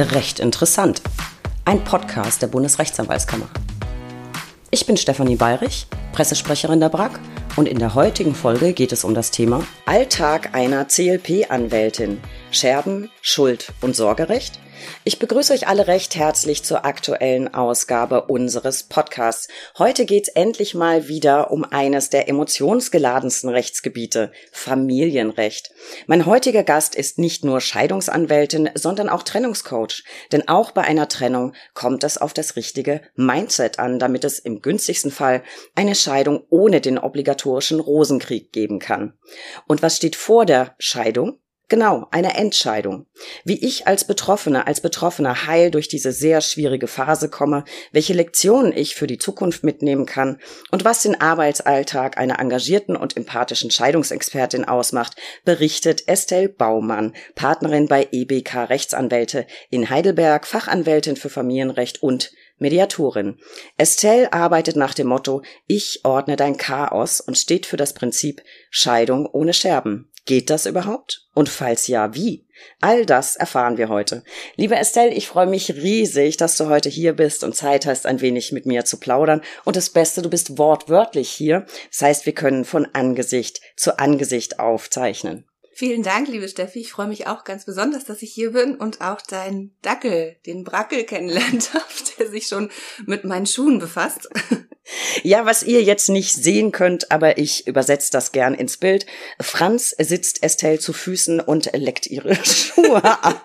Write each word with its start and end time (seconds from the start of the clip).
Recht 0.00 0.38
interessant. 0.38 1.02
Ein 1.64 1.82
Podcast 1.82 2.40
der 2.40 2.46
Bundesrechtsanwaltskammer. 2.46 3.48
Ich 4.70 4.86
bin 4.86 4.96
Stefanie 4.96 5.34
Bayrich, 5.34 5.88
Pressesprecherin 6.12 6.78
der 6.78 6.88
BRAG 6.88 7.18
und 7.56 7.66
in 7.66 7.80
der 7.80 7.96
heutigen 7.96 8.36
Folge 8.36 8.74
geht 8.74 8.92
es 8.92 9.02
um 9.02 9.12
das 9.12 9.32
Thema 9.32 9.64
Alltag 9.86 10.54
einer 10.54 10.86
CLP-Anwältin. 10.86 12.20
Scherben, 12.50 13.10
Schuld 13.20 13.72
und 13.80 13.94
Sorgerecht 13.94 14.58
ich 15.04 15.18
begrüße 15.18 15.52
euch 15.52 15.66
alle 15.68 15.86
recht 15.86 16.16
herzlich 16.16 16.62
zur 16.62 16.84
aktuellen 16.84 17.52
Ausgabe 17.54 18.22
unseres 18.26 18.84
Podcasts. 18.84 19.48
Heute 19.78 20.04
geht's 20.06 20.28
endlich 20.28 20.74
mal 20.74 21.08
wieder 21.08 21.50
um 21.50 21.64
eines 21.64 22.10
der 22.10 22.28
emotionsgeladensten 22.28 23.50
Rechtsgebiete, 23.50 24.32
Familienrecht. 24.52 25.70
Mein 26.06 26.26
heutiger 26.26 26.62
Gast 26.62 26.94
ist 26.94 27.18
nicht 27.18 27.44
nur 27.44 27.60
Scheidungsanwältin, 27.60 28.70
sondern 28.74 29.08
auch 29.08 29.22
Trennungscoach. 29.22 30.04
Denn 30.32 30.48
auch 30.48 30.72
bei 30.72 30.82
einer 30.82 31.08
Trennung 31.08 31.54
kommt 31.74 32.04
es 32.04 32.18
auf 32.18 32.34
das 32.34 32.56
richtige 32.56 33.02
Mindset 33.14 33.78
an, 33.78 33.98
damit 33.98 34.24
es 34.24 34.38
im 34.38 34.60
günstigsten 34.60 35.10
Fall 35.10 35.42
eine 35.74 35.94
Scheidung 35.94 36.44
ohne 36.50 36.80
den 36.80 36.98
obligatorischen 36.98 37.80
Rosenkrieg 37.80 38.52
geben 38.52 38.78
kann. 38.78 39.18
Und 39.66 39.82
was 39.82 39.96
steht 39.96 40.16
vor 40.16 40.44
der 40.44 40.74
Scheidung? 40.78 41.38
Genau, 41.70 42.06
eine 42.10 42.34
Entscheidung. 42.34 43.04
Wie 43.44 43.62
ich 43.62 43.86
als 43.86 44.04
Betroffene, 44.04 44.66
als 44.66 44.80
Betroffener 44.80 45.46
heil 45.46 45.70
durch 45.70 45.86
diese 45.86 46.12
sehr 46.12 46.40
schwierige 46.40 46.86
Phase 46.86 47.28
komme, 47.28 47.64
welche 47.92 48.14
Lektionen 48.14 48.74
ich 48.74 48.94
für 48.94 49.06
die 49.06 49.18
Zukunft 49.18 49.64
mitnehmen 49.64 50.06
kann 50.06 50.38
und 50.70 50.86
was 50.86 51.02
den 51.02 51.20
Arbeitsalltag 51.20 52.16
einer 52.16 52.38
engagierten 52.38 52.96
und 52.96 53.18
empathischen 53.18 53.70
Scheidungsexpertin 53.70 54.64
ausmacht, 54.64 55.16
berichtet 55.44 56.08
Estelle 56.08 56.48
Baumann, 56.48 57.14
Partnerin 57.34 57.86
bei 57.86 58.08
EBK 58.12 58.70
Rechtsanwälte 58.70 59.46
in 59.68 59.90
Heidelberg, 59.90 60.46
Fachanwältin 60.46 61.16
für 61.16 61.28
Familienrecht 61.28 62.02
und 62.02 62.32
Mediatorin. 62.56 63.36
Estelle 63.76 64.32
arbeitet 64.32 64.76
nach 64.76 64.94
dem 64.94 65.08
Motto 65.08 65.42
Ich 65.66 66.00
ordne 66.04 66.36
dein 66.36 66.56
Chaos 66.56 67.20
und 67.20 67.36
steht 67.36 67.66
für 67.66 67.76
das 67.76 67.92
Prinzip 67.92 68.42
Scheidung 68.70 69.26
ohne 69.26 69.52
Scherben. 69.52 70.10
Geht 70.28 70.50
das 70.50 70.66
überhaupt? 70.66 71.26
Und 71.32 71.48
falls 71.48 71.86
ja, 71.86 72.14
wie? 72.14 72.46
All 72.82 73.06
das 73.06 73.34
erfahren 73.34 73.78
wir 73.78 73.88
heute. 73.88 74.24
Liebe 74.56 74.76
Estelle, 74.76 75.14
ich 75.14 75.26
freue 75.26 75.46
mich 75.46 75.74
riesig, 75.76 76.36
dass 76.36 76.58
du 76.58 76.68
heute 76.68 76.90
hier 76.90 77.14
bist 77.14 77.44
und 77.44 77.56
Zeit 77.56 77.86
hast, 77.86 78.04
ein 78.04 78.20
wenig 78.20 78.52
mit 78.52 78.66
mir 78.66 78.84
zu 78.84 79.00
plaudern. 79.00 79.40
Und 79.64 79.76
das 79.76 79.88
Beste, 79.88 80.20
du 80.20 80.28
bist 80.28 80.58
wortwörtlich 80.58 81.30
hier. 81.30 81.64
Das 81.90 82.02
heißt, 82.02 82.26
wir 82.26 82.34
können 82.34 82.66
von 82.66 82.86
Angesicht 82.92 83.62
zu 83.74 83.98
Angesicht 83.98 84.60
aufzeichnen. 84.60 85.46
Vielen 85.72 86.02
Dank, 86.02 86.28
liebe 86.28 86.46
Steffi. 86.46 86.80
Ich 86.80 86.92
freue 86.92 87.08
mich 87.08 87.26
auch 87.26 87.44
ganz 87.44 87.64
besonders, 87.64 88.04
dass 88.04 88.20
ich 88.20 88.30
hier 88.30 88.52
bin 88.52 88.74
und 88.74 89.00
auch 89.00 89.22
deinen 89.22 89.74
Dackel, 89.80 90.36
den 90.44 90.62
Brackel 90.62 91.04
kennenlernen 91.04 91.60
darf, 91.72 92.04
der 92.18 92.28
sich 92.28 92.48
schon 92.48 92.68
mit 93.06 93.24
meinen 93.24 93.46
Schuhen 93.46 93.78
befasst. 93.78 94.28
Ja, 95.22 95.44
was 95.46 95.62
ihr 95.62 95.82
jetzt 95.82 96.08
nicht 96.08 96.34
sehen 96.34 96.72
könnt, 96.72 97.10
aber 97.10 97.38
ich 97.38 97.66
übersetze 97.66 98.10
das 98.10 98.32
gern 98.32 98.54
ins 98.54 98.76
Bild. 98.76 99.06
Franz 99.40 99.94
sitzt 99.98 100.42
Estelle 100.42 100.78
zu 100.78 100.92
Füßen 100.92 101.40
und 101.40 101.70
leckt 101.74 102.06
ihre 102.06 102.34
Schuhe 102.44 103.04
ab. 103.04 103.44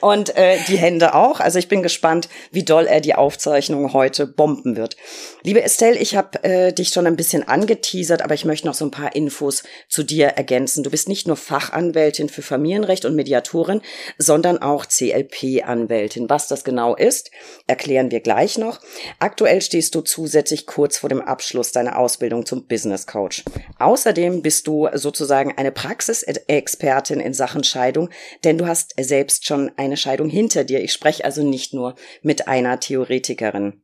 Und 0.00 0.36
äh, 0.36 0.58
die 0.68 0.78
Hände 0.78 1.14
auch. 1.14 1.40
Also 1.40 1.58
ich 1.58 1.68
bin 1.68 1.82
gespannt, 1.82 2.28
wie 2.50 2.64
doll 2.64 2.86
er 2.86 3.00
die 3.00 3.14
Aufzeichnung 3.14 3.92
heute 3.92 4.26
bomben 4.26 4.76
wird. 4.76 4.96
Liebe 5.42 5.62
Estelle, 5.62 5.98
ich 5.98 6.16
habe 6.16 6.42
äh, 6.42 6.72
dich 6.72 6.88
schon 6.88 7.06
ein 7.06 7.16
bisschen 7.16 7.46
angeteasert, 7.46 8.22
aber 8.22 8.34
ich 8.34 8.44
möchte 8.44 8.66
noch 8.66 8.74
so 8.74 8.84
ein 8.84 8.90
paar 8.90 9.14
Infos 9.14 9.62
zu 9.88 10.02
dir 10.02 10.28
ergänzen. 10.28 10.82
Du 10.82 10.90
bist 10.90 11.08
nicht 11.08 11.26
nur 11.26 11.36
Fachanwältin 11.36 12.28
für 12.28 12.42
Familienrecht 12.42 13.04
und 13.04 13.14
Mediatorin, 13.14 13.82
sondern 14.18 14.58
auch 14.58 14.86
CLP-Anwältin. 14.86 16.30
Was 16.30 16.48
das 16.48 16.64
genau 16.64 16.94
ist, 16.96 17.30
erklären 17.66 18.10
wir 18.10 18.20
gleich 18.20 18.58
noch. 18.58 18.80
Aktuell 19.18 19.60
stehst 19.62 19.94
du 19.94 20.00
zusätzlich 20.00 20.66
kurz 20.80 20.96
vor 20.96 21.10
dem 21.10 21.20
Abschluss 21.20 21.72
deiner 21.72 21.98
Ausbildung 21.98 22.46
zum 22.46 22.66
Business 22.66 23.06
Coach. 23.06 23.44
Außerdem 23.78 24.40
bist 24.40 24.66
du 24.66 24.88
sozusagen 24.94 25.52
eine 25.58 25.72
Praxisexpertin 25.72 27.20
in 27.20 27.34
Sachen 27.34 27.64
Scheidung, 27.64 28.08
denn 28.44 28.56
du 28.56 28.66
hast 28.66 28.94
selbst 28.98 29.46
schon 29.46 29.70
eine 29.76 29.98
Scheidung 29.98 30.30
hinter 30.30 30.64
dir. 30.64 30.82
Ich 30.82 30.94
spreche 30.94 31.26
also 31.26 31.42
nicht 31.42 31.74
nur 31.74 31.96
mit 32.22 32.48
einer 32.48 32.80
Theoretikerin. 32.80 33.79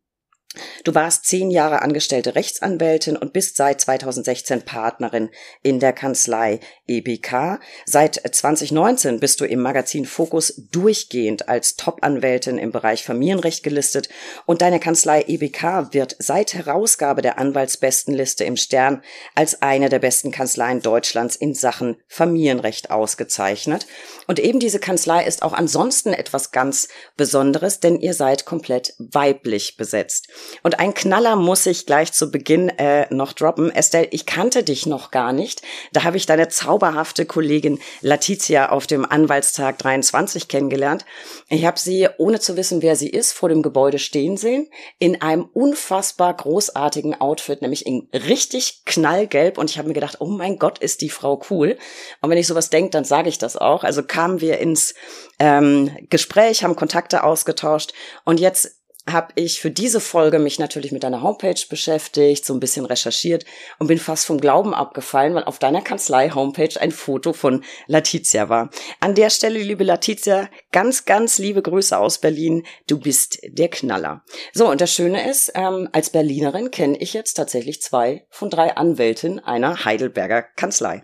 Du 0.85 0.95
warst 0.95 1.27
zehn 1.27 1.51
Jahre 1.51 1.83
angestellte 1.83 2.35
Rechtsanwältin 2.35 3.17
und 3.17 3.33
bist 3.33 3.57
seit 3.57 3.81
2016 3.81 4.63
Partnerin 4.63 5.31
in 5.63 5.81
der 5.81 5.93
Kanzlei 5.93 6.61
EBK. 6.87 7.61
Seit 7.85 8.15
2019 8.15 9.21
bist 9.21 9.41
du 9.41 9.45
im 9.45 9.61
Magazin 9.61 10.07
Fokus 10.07 10.55
durchgehend 10.71 11.49
als 11.49 11.77
Top-Anwältin 11.77 12.59
im 12.59 12.73
Bereich 12.73 13.05
Familienrecht 13.05 13.63
gelistet 13.63 14.09
und 14.47 14.63
deine 14.63 14.81
Kanzlei 14.81 15.25
EBK 15.27 15.93
wird 15.93 16.17
seit 16.19 16.55
Herausgabe 16.55 17.23
der 17.23 17.39
Anwaltsbestenliste 17.39 18.45
im 18.45 18.57
Stern 18.57 19.03
als 19.35 19.63
eine 19.63 19.89
der 19.89 19.99
besten 19.99 20.31
Kanzleien 20.31 20.83
Deutschlands 20.83 21.37
in 21.37 21.55
Sachen 21.55 21.97
Familienrecht 22.09 22.91
ausgezeichnet. 22.91 23.87
Und 24.27 24.39
eben 24.39 24.61
diese 24.61 24.79
Kanzlei 24.79 25.25
ist 25.25 25.43
auch 25.43 25.53
ansonsten 25.53 26.13
etwas 26.13 26.53
ganz 26.53 26.89
Besonderes, 27.17 27.81
denn 27.81 28.01
ihr 28.01 28.15
seid 28.15 28.45
komplett 28.45 28.95
weiblich 28.99 29.77
besetzt. 29.77 30.29
Und 30.63 30.79
ein 30.79 30.95
Knaller 30.95 31.37
muss 31.37 31.67
ich 31.67 31.87
gleich 31.87 32.13
zu 32.13 32.31
Beginn 32.31 32.69
äh, 32.69 33.13
noch 33.15 33.33
droppen. 33.33 33.71
Estelle, 33.71 34.09
ich 34.11 34.27
kannte 34.27 34.63
dich 34.63 34.87
noch 34.87 35.11
gar 35.11 35.33
nicht. 35.33 35.63
Da 35.93 36.05
habe 36.05 36.17
ich 36.17 36.27
deine 36.27 36.49
zauberhafte 36.49 37.27
Kollegin 37.27 37.79
Letizia 38.01 38.71
auf 38.71 38.87
dem 38.87 39.05
Anwaltstag 39.05 39.79
23 39.79 40.49
kennengelernt. 40.49 41.05
Ich 41.49 41.65
habe 41.65 41.79
sie, 41.79 42.09
ohne 42.19 42.41
zu 42.41 42.57
wissen, 42.57 42.83
wer 42.83 42.97
sie 42.97 43.11
ist, 43.11 43.33
vor 43.33 43.49
dem 43.49 43.63
Gebäude 43.63 43.99
stehen 43.99 44.37
sehen, 44.37 44.69
in 44.99 45.23
einem 45.23 45.49
unfassbar 45.53 46.35
großartigen 46.35 47.21
Outfit, 47.21 47.63
nämlich 47.63 47.87
in 47.87 48.09
richtig 48.13 48.83
knallgelb. 48.85 49.59
Und 49.59 49.71
ich 49.71 49.79
habe 49.79 49.89
mir 49.89 49.95
gedacht, 49.95 50.17
oh 50.21 50.27
mein 50.27 50.59
Gott, 50.59 50.79
ist 50.79 51.01
die 51.01 51.11
Frau 51.11 51.41
cool. 51.51 51.79
Und 52.21 52.31
wenn 52.31 52.39
ich 52.39 52.47
sowas 52.47 52.71
denke, 52.71 52.91
dann 52.91 53.05
sage 53.05 53.29
ich 53.29 53.39
das 53.39 53.57
auch. 53.57 53.85
Also 53.85 54.03
kamen 54.03 54.41
wir 54.41 54.59
ins 54.59 54.95
ähm, 55.39 55.91
Gespräch, 56.11 56.65
haben 56.65 56.77
Kontakte 56.77 57.25
ausgetauscht 57.25 57.93
und 58.25 58.41
jetzt 58.41 58.77
habe 59.09 59.33
ich 59.37 59.61
für 59.61 59.71
diese 59.71 60.01
Folge 60.01 60.39
mich 60.39 60.59
natürlich 60.59 60.91
mit 60.91 61.05
deiner 61.05 61.23
Homepage 61.23 61.61
beschäftigt, 61.69 62.45
so 62.45 62.55
ein 62.55 62.61
bisschen 62.61 62.87
recherchiert 62.87 63.45
und 63.79 63.87
bin 63.87 63.99
fast 63.99 64.27
vom 64.27 64.41
Glauben 64.41 64.75
abgefallen, 64.75 65.35
weil 65.35 65.45
auf 65.45 65.59
deiner 65.59 65.81
Kanzlei-Homepage 65.81 66.81
ein 66.81 66.91
Foto 66.91 67.33
von 67.33 67.65
Letizia 67.87 68.49
war. 68.49 68.71
An 69.01 69.15
der 69.15 69.31
Stelle, 69.31 69.61
liebe 69.61 69.85
Letizia, 69.85 70.49
ganz, 70.77 71.07
ganz 71.07 71.39
liebe 71.39 71.63
Grüße 71.63 71.97
aus 71.97 72.19
Berlin. 72.19 72.67
Du 72.87 73.01
bist 73.01 73.39
der 73.43 73.69
Knaller. 73.69 74.23
So, 74.53 74.69
und 74.69 74.83
das 74.83 74.93
Schöne 74.93 75.27
ist, 75.27 75.53
ähm, 75.55 75.89
als 75.93 76.11
Berlinerin 76.11 76.71
kenne 76.71 76.99
ich 76.99 77.15
jetzt 77.15 77.33
tatsächlich 77.33 77.81
zwei 77.81 78.27
von 78.29 78.51
drei 78.51 78.77
Anwältinnen 78.77 79.39
einer 79.39 79.87
Heidelberger 79.87 80.43
Kanzlei. 80.43 81.03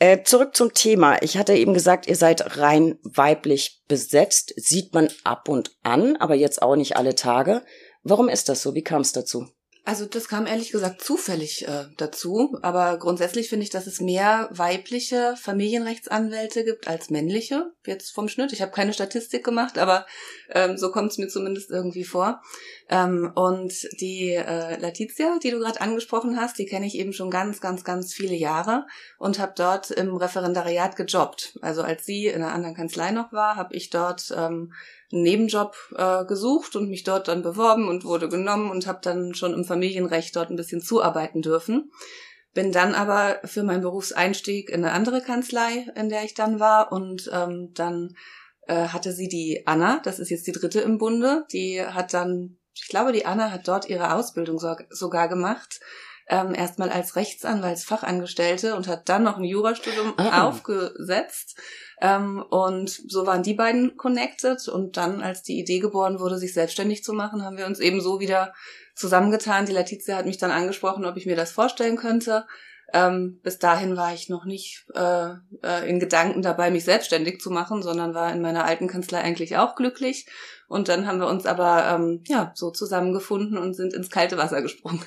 Äh, 0.00 0.22
zurück 0.24 0.54
zum 0.54 0.74
Thema. 0.74 1.22
Ich 1.22 1.38
hatte 1.38 1.54
eben 1.54 1.72
gesagt, 1.72 2.06
ihr 2.06 2.14
seid 2.14 2.58
rein 2.58 2.98
weiblich 3.04 3.80
besetzt, 3.88 4.52
sieht 4.58 4.92
man 4.92 5.08
ab 5.24 5.48
und 5.48 5.70
an, 5.82 6.16
aber 6.16 6.34
jetzt 6.34 6.60
auch 6.60 6.76
nicht 6.76 6.98
alle 6.98 7.14
Tage. 7.14 7.62
Warum 8.02 8.28
ist 8.28 8.50
das 8.50 8.60
so? 8.60 8.74
Wie 8.74 8.84
kam 8.84 9.00
es 9.00 9.12
dazu? 9.12 9.46
Also 9.86 10.04
das 10.04 10.26
kam 10.26 10.48
ehrlich 10.48 10.72
gesagt 10.72 11.00
zufällig 11.00 11.68
äh, 11.68 11.84
dazu, 11.96 12.58
aber 12.60 12.98
grundsätzlich 12.98 13.48
finde 13.48 13.62
ich, 13.62 13.70
dass 13.70 13.86
es 13.86 14.00
mehr 14.00 14.48
weibliche 14.50 15.36
Familienrechtsanwälte 15.40 16.64
gibt 16.64 16.88
als 16.88 17.08
männliche, 17.08 17.70
jetzt 17.86 18.10
vom 18.10 18.28
Schnitt. 18.28 18.52
Ich 18.52 18.62
habe 18.62 18.72
keine 18.72 18.92
Statistik 18.92 19.44
gemacht, 19.44 19.78
aber 19.78 20.04
ähm, 20.50 20.76
so 20.76 20.90
kommt 20.90 21.12
es 21.12 21.18
mir 21.18 21.28
zumindest 21.28 21.70
irgendwie 21.70 22.04
vor. 22.04 22.42
Ähm, 22.88 23.32
und 23.34 23.72
die 24.00 24.30
äh, 24.30 24.78
Letizia, 24.78 25.38
die 25.42 25.50
du 25.50 25.58
gerade 25.58 25.80
angesprochen 25.80 26.40
hast, 26.40 26.58
die 26.58 26.66
kenne 26.66 26.86
ich 26.86 26.96
eben 26.96 27.12
schon 27.12 27.30
ganz, 27.30 27.60
ganz, 27.60 27.82
ganz 27.84 28.14
viele 28.14 28.34
Jahre 28.34 28.86
und 29.18 29.38
habe 29.38 29.54
dort 29.56 29.90
im 29.90 30.14
Referendariat 30.16 30.96
gejobbt. 30.96 31.58
Also 31.62 31.82
als 31.82 32.04
sie 32.04 32.26
in 32.26 32.42
einer 32.42 32.52
anderen 32.52 32.76
Kanzlei 32.76 33.10
noch 33.10 33.32
war, 33.32 33.56
habe 33.56 33.74
ich 33.74 33.90
dort 33.90 34.32
ähm, 34.36 34.72
einen 35.12 35.22
Nebenjob 35.22 35.76
äh, 35.96 36.24
gesucht 36.24 36.76
und 36.76 36.88
mich 36.88 37.04
dort 37.04 37.28
dann 37.28 37.42
beworben 37.42 37.88
und 37.88 38.04
wurde 38.04 38.28
genommen 38.28 38.70
und 38.70 38.86
habe 38.86 39.00
dann 39.02 39.34
schon 39.34 39.54
im 39.54 39.64
Familienrecht 39.64 40.34
dort 40.36 40.50
ein 40.50 40.56
bisschen 40.56 40.80
zuarbeiten 40.80 41.42
dürfen. 41.42 41.90
Bin 42.54 42.72
dann 42.72 42.94
aber 42.94 43.40
für 43.44 43.62
meinen 43.62 43.82
Berufseinstieg 43.82 44.70
in 44.70 44.84
eine 44.84 44.92
andere 44.92 45.20
Kanzlei, 45.20 45.92
in 45.94 46.08
der 46.08 46.24
ich 46.24 46.34
dann 46.34 46.58
war 46.58 46.90
und 46.90 47.30
ähm, 47.32 47.72
dann 47.74 48.16
äh, 48.66 48.88
hatte 48.88 49.12
sie 49.12 49.28
die 49.28 49.62
Anna, 49.66 50.00
das 50.04 50.18
ist 50.18 50.30
jetzt 50.30 50.46
die 50.46 50.52
dritte 50.52 50.80
im 50.80 50.98
Bunde, 50.98 51.44
die 51.52 51.82
hat 51.82 52.14
dann, 52.14 52.58
ich 52.74 52.88
glaube, 52.88 53.12
die 53.12 53.26
Anna 53.26 53.50
hat 53.50 53.68
dort 53.68 53.88
ihre 53.88 54.14
Ausbildung 54.14 54.58
so, 54.58 54.74
sogar 54.90 55.28
gemacht, 55.28 55.80
ähm, 56.28 56.54
erstmal 56.54 56.90
als 56.90 57.14
Rechtsanwaltsfachangestellte 57.14 58.74
und 58.74 58.88
hat 58.88 59.08
dann 59.08 59.22
noch 59.22 59.36
ein 59.36 59.44
Jurastudium 59.44 60.14
ah. 60.16 60.48
aufgesetzt 60.48 61.56
ähm, 62.00 62.44
und 62.50 62.90
so 62.90 63.26
waren 63.26 63.42
die 63.42 63.54
beiden 63.54 63.96
connected. 63.96 64.68
Und 64.68 64.96
dann, 64.96 65.22
als 65.22 65.42
die 65.42 65.58
Idee 65.58 65.78
geboren 65.78 66.20
wurde, 66.20 66.38
sich 66.38 66.52
selbstständig 66.52 67.02
zu 67.02 67.12
machen, 67.12 67.44
haben 67.44 67.56
wir 67.56 67.66
uns 67.66 67.80
eben 67.80 68.00
so 68.00 68.20
wieder 68.20 68.52
zusammengetan. 68.94 69.66
Die 69.66 69.72
Letizia 69.72 70.16
hat 70.16 70.26
mich 70.26 70.38
dann 70.38 70.50
angesprochen, 70.50 71.04
ob 71.04 71.16
ich 71.16 71.26
mir 71.26 71.36
das 71.36 71.52
vorstellen 71.52 71.96
könnte. 71.96 72.46
Ähm, 72.92 73.40
bis 73.42 73.58
dahin 73.58 73.96
war 73.96 74.14
ich 74.14 74.28
noch 74.28 74.44
nicht 74.44 74.86
äh, 74.94 75.30
äh, 75.62 75.88
in 75.88 75.98
Gedanken 75.98 76.42
dabei, 76.42 76.70
mich 76.70 76.84
selbstständig 76.84 77.40
zu 77.40 77.50
machen, 77.50 77.82
sondern 77.82 78.14
war 78.14 78.32
in 78.32 78.40
meiner 78.40 78.64
alten 78.64 78.88
Kanzlei 78.88 79.20
eigentlich 79.20 79.56
auch 79.56 79.74
glücklich. 79.74 80.26
Und 80.68 80.88
dann 80.88 81.06
haben 81.06 81.18
wir 81.18 81.28
uns 81.28 81.46
aber 81.46 81.86
ähm, 81.88 82.22
ja 82.26 82.52
so 82.54 82.70
zusammengefunden 82.70 83.58
und 83.58 83.74
sind 83.74 83.92
ins 83.92 84.10
kalte 84.10 84.38
Wasser 84.38 84.62
gesprungen. 84.62 85.04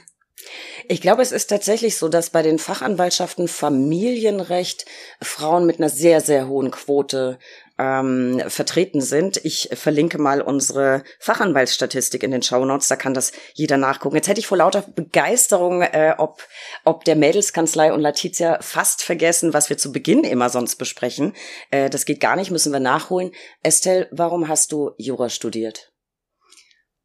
Ich 0.88 1.02
glaube, 1.02 1.22
es 1.22 1.31
ist 1.31 1.48
tatsächlich 1.48 1.98
so, 1.98 2.08
dass 2.08 2.30
bei 2.30 2.42
den 2.42 2.60
Fachanwaltschaften 2.60 3.48
Familienrecht 3.48 4.86
Frauen 5.22 5.66
mit 5.66 5.80
einer 5.80 5.90
sehr, 5.90 6.22
sehr 6.22 6.48
hohen 6.48 6.72
Quote 6.72 7.40
ähm, 7.80 8.42
vertreten 8.48 9.02
sind. 9.02 9.44
Ich 9.44 9.70
verlinke 9.74 10.20
mal 10.20 10.42
unsere 10.42 11.04
Fachanwaltsstatistik 11.20 12.22
in 12.24 12.31
den 12.31 12.44
Shownotes, 12.44 12.90
da 12.90 12.98
kann 12.98 13.14
das 13.14 13.31
jeder 13.54 13.78
nachgucken. 13.78 14.18
Jetzt 14.18 14.28
hätte 14.28 14.42
ich 14.42 14.48
vor 14.48 14.58
lauter 14.58 14.81
Begeisterung, 14.81 15.81
äh, 15.81 16.14
ob, 16.18 16.44
ob 16.84 17.06
der 17.06 17.16
Mädelskanzlei 17.16 17.94
und 17.94 18.02
Letizia 18.02 18.60
fast 18.62 19.02
vergessen, 19.02 19.54
was 19.54 19.70
wir 19.70 19.78
zu 19.78 19.94
Beginn 19.94 20.26
immer 20.26 20.50
sonst 20.50 20.76
besprechen. 20.76 21.34
Äh, 21.72 21.90
das 21.90 22.06
geht 22.06 22.20
gar 22.20 22.36
nicht, 22.36 22.52
müssen 22.52 22.74
wir 22.74 22.81
nachholen. 22.81 23.31
Estelle, 23.64 24.10
warum 24.12 24.50
hast 24.50 24.74
du 24.74 24.92
Jura 24.98 25.30
studiert? 25.30 25.94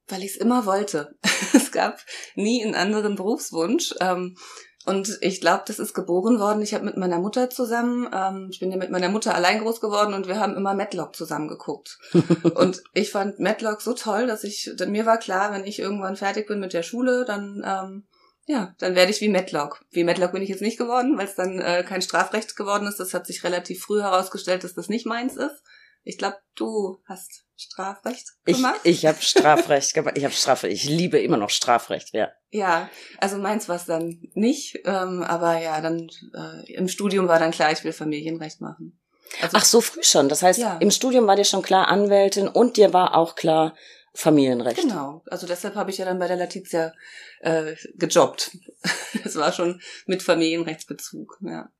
Weil 0.09 0.23
ich 0.23 0.33
es 0.33 0.37
immer 0.37 0.67
wollte. 0.67 1.17
es 1.55 1.71
gab 1.71 2.01
nie 2.35 2.63
einen 2.63 2.75
anderen 2.75 3.15
Berufswunsch. 3.15 3.95
Ähm, 4.01 4.37
und 4.87 5.19
ich 5.23 5.41
glaube, 5.41 5.65
das 5.67 5.79
ist 5.79 5.95
geboren 5.95 6.39
worden. 6.39 6.63
Ich 6.63 6.75
habe 6.75 6.85
mit 6.85 6.97
meiner 6.97 7.19
Mutter 7.19 7.49
zusammen, 7.49 8.09
ähm, 8.15 8.49
ich 8.51 8.61
bin 8.61 8.71
ja 8.71 8.77
mit 8.77 8.91
meiner 8.91 9.09
Mutter 9.09 9.35
allein 9.35 9.61
groß 9.61 9.81
geworden 9.81 10.15
und 10.15 10.29
wir 10.29 10.39
haben 10.39 10.57
immer 10.57 10.75
Matlock 10.75 11.17
zusammen 11.17 11.49
geguckt. 11.49 11.99
und 12.55 12.83
ich 12.93 13.11
fand 13.11 13.41
Matlock 13.41 13.81
so 13.81 13.95
toll, 13.95 14.27
dass 14.27 14.45
ich, 14.45 14.71
denn 14.79 14.93
mir 14.93 15.07
war 15.07 15.19
klar, 15.19 15.53
wenn 15.53 15.65
ich 15.65 15.79
irgendwann 15.79 16.17
fertig 16.17 16.47
bin 16.47 16.61
mit 16.61 16.73
der 16.73 16.83
Schule, 16.83 17.25
dann 17.25 17.63
ähm, 17.67 18.05
ja, 18.47 18.75
dann 18.79 18.95
werde 18.95 19.11
ich 19.11 19.23
wie 19.23 19.31
Matlock. 19.31 19.81
Wie 19.91 20.05
Matlock 20.05 20.33
bin 20.33 20.43
ich 20.43 20.51
jetzt 20.51 20.61
nicht 20.61 20.77
geworden, 20.77 21.17
weil 21.17 21.27
es 21.27 21.35
dann 21.35 21.61
äh, 21.61 21.83
kein 21.83 22.03
Strafrecht 22.03 22.57
geworden 22.57 22.87
ist. 22.87 23.01
Das 23.01 23.15
hat 23.15 23.27
sich 23.27 23.43
relativ 23.43 23.83
früh 23.83 24.03
herausgestellt, 24.03 24.65
dass 24.65 24.75
das 24.75 24.91
nicht 24.91 25.07
meins 25.07 25.37
ist. 25.37 25.63
Ich 26.05 26.19
glaube, 26.19 26.37
du 26.55 27.01
hast 27.07 27.45
Strafrecht 27.57 28.29
gemacht. 28.45 28.81
Ich, 28.85 28.99
ich 28.99 29.07
habe 29.07 29.21
Strafrecht 29.21 29.95
gemacht. 29.95 30.17
Ich 30.17 30.25
habe 30.25 30.35
Strafrecht. 30.35 30.75
Ich 30.75 30.85
liebe 30.85 31.19
immer 31.19 31.37
noch 31.37 31.51
Strafrecht, 31.51 32.13
ja. 32.13 32.31
Ja, 32.51 32.89
also 33.19 33.39
meins 33.39 33.69
war 33.69 33.77
es 33.77 33.87
dann 33.87 34.21
nicht, 34.35 34.81
ähm, 34.85 35.23
aber 35.23 35.59
ja, 35.59 35.81
dann 35.81 36.09
äh, 36.35 36.73
im 36.73 36.89
Studium 36.89 37.27
war 37.27 37.39
dann 37.39 37.51
klar, 37.51 37.73
ich 37.73 37.83
will 37.83 37.93
Familienrecht 37.93 38.61
machen. 38.61 39.01
Also, 39.41 39.57
Ach 39.57 39.65
so 39.65 39.81
früh 39.81 40.03
schon. 40.03 40.29
Das 40.29 40.43
heißt, 40.43 40.61
ja. 40.61 40.77
im 40.79 40.91
Studium 40.91 41.27
war 41.27 41.37
dir 41.37 41.45
schon 41.45 41.63
klar 41.63 41.89
Anwältin 41.89 42.47
und 42.47 42.77
dir 42.77 42.93
war 42.93 43.17
auch 43.17 43.35
klar 43.35 43.75
Familienrecht. 44.15 44.81
Genau. 44.81 45.23
Also 45.27 45.47
deshalb 45.47 45.75
habe 45.75 45.91
ich 45.91 45.99
ja 45.99 46.05
dann 46.05 46.21
bei 46.21 46.29
der 46.29 46.37
Letizia 46.37 46.93
äh, 47.41 47.75
gejobbt. 47.95 48.57
Das 49.23 49.37
war 49.37 49.53
schon 49.53 49.81
mit 50.07 50.23
Familienrechtsbezug. 50.23 51.39
Ja. 51.41 51.71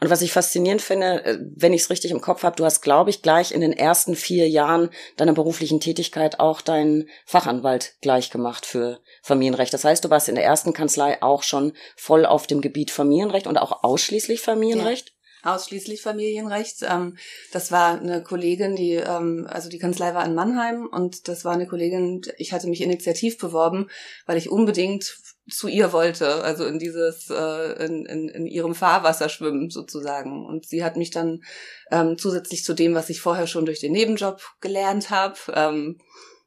Und 0.00 0.10
was 0.10 0.22
ich 0.22 0.32
faszinierend 0.32 0.82
finde, 0.82 1.24
äh, 1.24 1.38
wenn 1.56 1.72
ich 1.72 1.82
es 1.82 1.90
richtig 1.90 2.10
im 2.10 2.20
Kopf 2.20 2.42
habe, 2.42 2.56
du 2.56 2.64
hast, 2.64 2.82
glaube 2.82 3.10
ich, 3.10 3.22
gleich 3.22 3.52
in 3.52 3.60
den 3.60 3.72
ersten 3.72 4.14
vier 4.14 4.48
Jahren 4.48 4.90
deiner 5.16 5.32
beruflichen 5.32 5.80
Tätigkeit 5.80 6.40
auch 6.40 6.60
deinen 6.60 7.08
Fachanwalt 7.26 7.94
gleich 8.00 8.30
gemacht 8.30 8.66
für 8.66 9.00
Familienrecht. 9.22 9.72
Das 9.72 9.84
heißt, 9.84 10.04
du 10.04 10.10
warst 10.10 10.28
in 10.28 10.34
der 10.34 10.44
ersten 10.44 10.72
Kanzlei 10.72 11.22
auch 11.22 11.42
schon 11.42 11.72
voll 11.96 12.26
auf 12.26 12.46
dem 12.46 12.60
Gebiet 12.60 12.90
Familienrecht 12.90 13.46
und 13.46 13.58
auch 13.58 13.82
ausschließlich 13.82 14.40
Familienrecht? 14.40 15.08
Ja 15.08 15.12
ausschließlich 15.42 16.02
Familienrecht. 16.02 16.82
Ähm, 16.82 17.16
das 17.52 17.70
war 17.70 18.00
eine 18.00 18.22
Kollegin, 18.22 18.76
die, 18.76 18.94
ähm, 18.94 19.46
also 19.48 19.68
die 19.68 19.78
Kanzlei 19.78 20.14
war 20.14 20.24
in 20.24 20.34
Mannheim 20.34 20.86
und 20.86 21.28
das 21.28 21.44
war 21.44 21.52
eine 21.52 21.66
Kollegin, 21.66 22.22
ich 22.36 22.52
hatte 22.52 22.68
mich 22.68 22.80
initiativ 22.80 23.38
beworben, 23.38 23.88
weil 24.26 24.36
ich 24.36 24.50
unbedingt 24.50 25.16
zu 25.50 25.68
ihr 25.68 25.92
wollte, 25.92 26.42
also 26.42 26.66
in 26.66 26.78
dieses, 26.78 27.30
äh, 27.30 27.84
in, 27.84 28.06
in, 28.06 28.28
in 28.28 28.46
ihrem 28.46 28.74
Fahrwasser 28.74 29.28
schwimmen 29.28 29.70
sozusagen. 29.70 30.46
Und 30.46 30.66
sie 30.66 30.84
hat 30.84 30.96
mich 30.96 31.10
dann 31.10 31.42
ähm, 31.90 32.18
zusätzlich 32.18 32.64
zu 32.64 32.74
dem, 32.74 32.94
was 32.94 33.10
ich 33.10 33.20
vorher 33.20 33.46
schon 33.46 33.66
durch 33.66 33.80
den 33.80 33.92
Nebenjob 33.92 34.40
gelernt 34.60 35.10
habe, 35.10 35.36
ähm, 35.54 35.98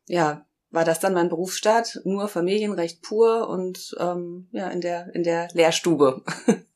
ja, 0.05 0.45
war 0.69 0.85
das 0.85 0.99
dann 0.99 1.13
mein 1.13 1.29
Berufsstart, 1.29 1.99
nur 2.05 2.27
Familienrecht 2.27 3.01
pur 3.01 3.49
und 3.49 3.93
ähm, 3.99 4.47
ja, 4.51 4.69
in 4.69 4.81
der, 4.81 5.13
in 5.13 5.23
der 5.23 5.49
Lehrstube. 5.53 6.23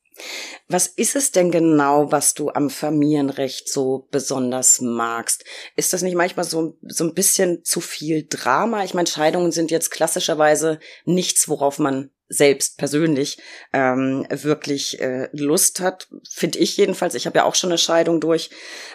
Was 0.67 0.87
ist 0.87 1.15
es 1.15 1.31
denn 1.31 1.51
genau, 1.51 2.11
was 2.11 2.33
du 2.33 2.49
am 2.49 2.69
Familienrecht 2.69 3.69
so 3.69 4.07
besonders 4.11 4.81
magst? 4.81 5.43
Ist 5.75 5.93
das 5.93 6.01
nicht 6.01 6.15
manchmal 6.15 6.45
so, 6.45 6.77
so 6.81 7.03
ein 7.03 7.13
bisschen 7.13 7.63
zu 7.63 7.81
viel 7.81 8.25
Drama? 8.27 8.83
Ich 8.83 8.93
meine, 8.93 9.07
Scheidungen 9.07 9.51
sind 9.51 9.71
jetzt 9.71 9.91
klassischerweise 9.91 10.79
nichts, 11.05 11.47
worauf 11.49 11.79
man 11.79 12.11
selbst 12.27 12.77
persönlich 12.77 13.37
ähm, 13.71 14.25
wirklich 14.29 14.99
äh, 14.99 15.29
Lust 15.31 15.79
hat, 15.79 16.07
finde 16.27 16.57
ich 16.57 16.75
jedenfalls. 16.75 17.13
Ich 17.13 17.27
habe 17.27 17.37
ja 17.37 17.43
auch 17.43 17.55
schon 17.55 17.69
eine 17.69 17.77
Scheidung 17.77 18.19
durch 18.19 18.49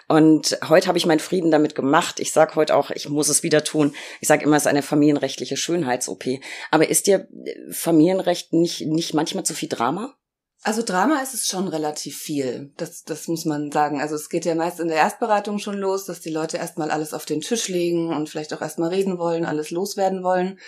und 0.08 0.58
heute 0.68 0.88
habe 0.88 0.98
ich 0.98 1.06
meinen 1.06 1.20
Frieden 1.20 1.52
damit 1.52 1.76
gemacht. 1.76 2.18
Ich 2.18 2.32
sage 2.32 2.56
heute 2.56 2.74
auch, 2.74 2.90
ich 2.90 3.08
muss 3.08 3.28
es 3.28 3.44
wieder 3.44 3.62
tun. 3.62 3.94
Ich 4.20 4.26
sage 4.26 4.44
immer, 4.44 4.56
es 4.56 4.64
ist 4.64 4.66
eine 4.66 4.82
familienrechtliche 4.82 5.56
Schönheits-OP. 5.56 6.24
Aber 6.72 6.88
ist 6.88 7.06
dir 7.06 7.28
äh, 7.44 7.72
Familienrecht 7.72 8.52
nicht 8.52 8.86
nicht 8.86 9.14
manchmal 9.14 9.44
zu 9.44 9.54
viel 9.54 9.68
Drama? 9.68 10.16
Also 10.62 10.82
Drama 10.82 11.22
ist 11.22 11.32
es 11.32 11.46
schon 11.46 11.68
relativ 11.68 12.18
viel. 12.18 12.72
Das, 12.76 13.02
das 13.04 13.28
muss 13.28 13.46
man 13.46 13.72
sagen. 13.72 14.00
Also 14.00 14.14
es 14.14 14.28
geht 14.28 14.44
ja 14.44 14.54
meist 14.54 14.78
in 14.78 14.88
der 14.88 14.98
Erstberatung 14.98 15.58
schon 15.58 15.78
los, 15.78 16.04
dass 16.04 16.20
die 16.20 16.30
Leute 16.30 16.58
erstmal 16.58 16.90
alles 16.90 17.14
auf 17.14 17.24
den 17.24 17.40
Tisch 17.40 17.68
legen 17.68 18.14
und 18.14 18.28
vielleicht 18.28 18.52
auch 18.52 18.60
erstmal 18.60 18.90
reden 18.90 19.18
wollen, 19.18 19.46
alles 19.46 19.70
loswerden 19.70 20.22
wollen. 20.22 20.58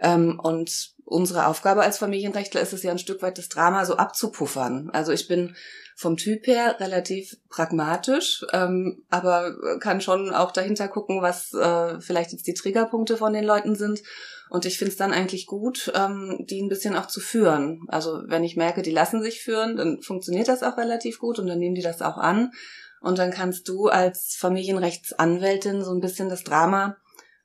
Ähm, 0.00 0.38
und 0.38 0.94
unsere 1.08 1.46
Aufgabe 1.46 1.82
als 1.82 1.98
Familienrechtler 1.98 2.60
ist 2.60 2.72
es 2.72 2.82
ja 2.82 2.90
ein 2.90 2.98
Stück 2.98 3.22
weit 3.22 3.38
das 3.38 3.48
Drama 3.48 3.84
so 3.84 3.96
abzupuffern. 3.96 4.90
Also 4.92 5.12
ich 5.12 5.26
bin 5.26 5.56
vom 5.96 6.16
Typ 6.16 6.46
her 6.46 6.76
relativ 6.78 7.36
pragmatisch, 7.48 8.44
ähm, 8.52 9.02
aber 9.10 9.78
kann 9.80 10.00
schon 10.00 10.32
auch 10.32 10.52
dahinter 10.52 10.86
gucken, 10.88 11.22
was 11.22 11.52
äh, 11.54 12.00
vielleicht 12.00 12.32
jetzt 12.32 12.46
die 12.46 12.54
Triggerpunkte 12.54 13.16
von 13.16 13.32
den 13.32 13.44
Leuten 13.44 13.74
sind 13.74 14.02
und 14.50 14.64
ich 14.64 14.78
finde 14.78 14.92
es 14.92 14.96
dann 14.96 15.12
eigentlich 15.12 15.46
gut, 15.46 15.92
ähm, 15.94 16.44
die 16.48 16.62
ein 16.62 16.68
bisschen 16.68 16.96
auch 16.96 17.06
zu 17.06 17.20
führen. 17.20 17.84
Also 17.88 18.22
wenn 18.26 18.44
ich 18.44 18.56
merke, 18.56 18.82
die 18.82 18.90
lassen 18.90 19.22
sich 19.22 19.42
führen, 19.42 19.76
dann 19.76 20.00
funktioniert 20.02 20.48
das 20.48 20.62
auch 20.62 20.76
relativ 20.76 21.18
gut 21.18 21.38
und 21.38 21.46
dann 21.46 21.58
nehmen 21.58 21.74
die 21.74 21.82
das 21.82 22.02
auch 22.02 22.16
an. 22.16 22.52
Und 23.00 23.18
dann 23.18 23.30
kannst 23.30 23.68
du 23.68 23.86
als 23.86 24.34
Familienrechtsanwältin 24.36 25.84
so 25.84 25.92
ein 25.92 26.00
bisschen 26.00 26.28
das 26.28 26.44
Drama 26.44 26.96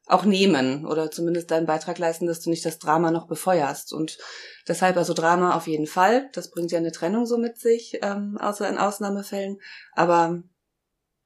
auch 0.08 0.26
nehmen 0.26 0.86
oder 0.86 1.12
zumindest 1.12 1.52
deinen 1.52 1.66
Beitrag 1.66 1.98
leisten, 1.98 2.28
dass 2.28 2.42
du 2.42 2.50
nicht 2.50 2.66
das 2.66 2.80
Drama 2.80 3.12
noch 3.12 3.28
befeuerst. 3.28 3.94
Und 3.94 4.18
deshalb 4.68 4.98
also 4.98 5.14
Drama 5.14 5.56
auf 5.56 5.68
jeden 5.68 5.88
Fall. 5.88 6.30
Das 6.34 6.52
bringt 6.52 6.72
ja 6.72 6.78
eine 6.78 6.92
Trennung 6.92 7.26
so 7.26 7.38
mit 7.38 7.58
sich, 7.58 8.00
ähm, 8.02 8.38
außer 8.38 8.68
in 8.68 8.78
Ausnahmefällen. 8.78 9.60
Aber 9.94 10.44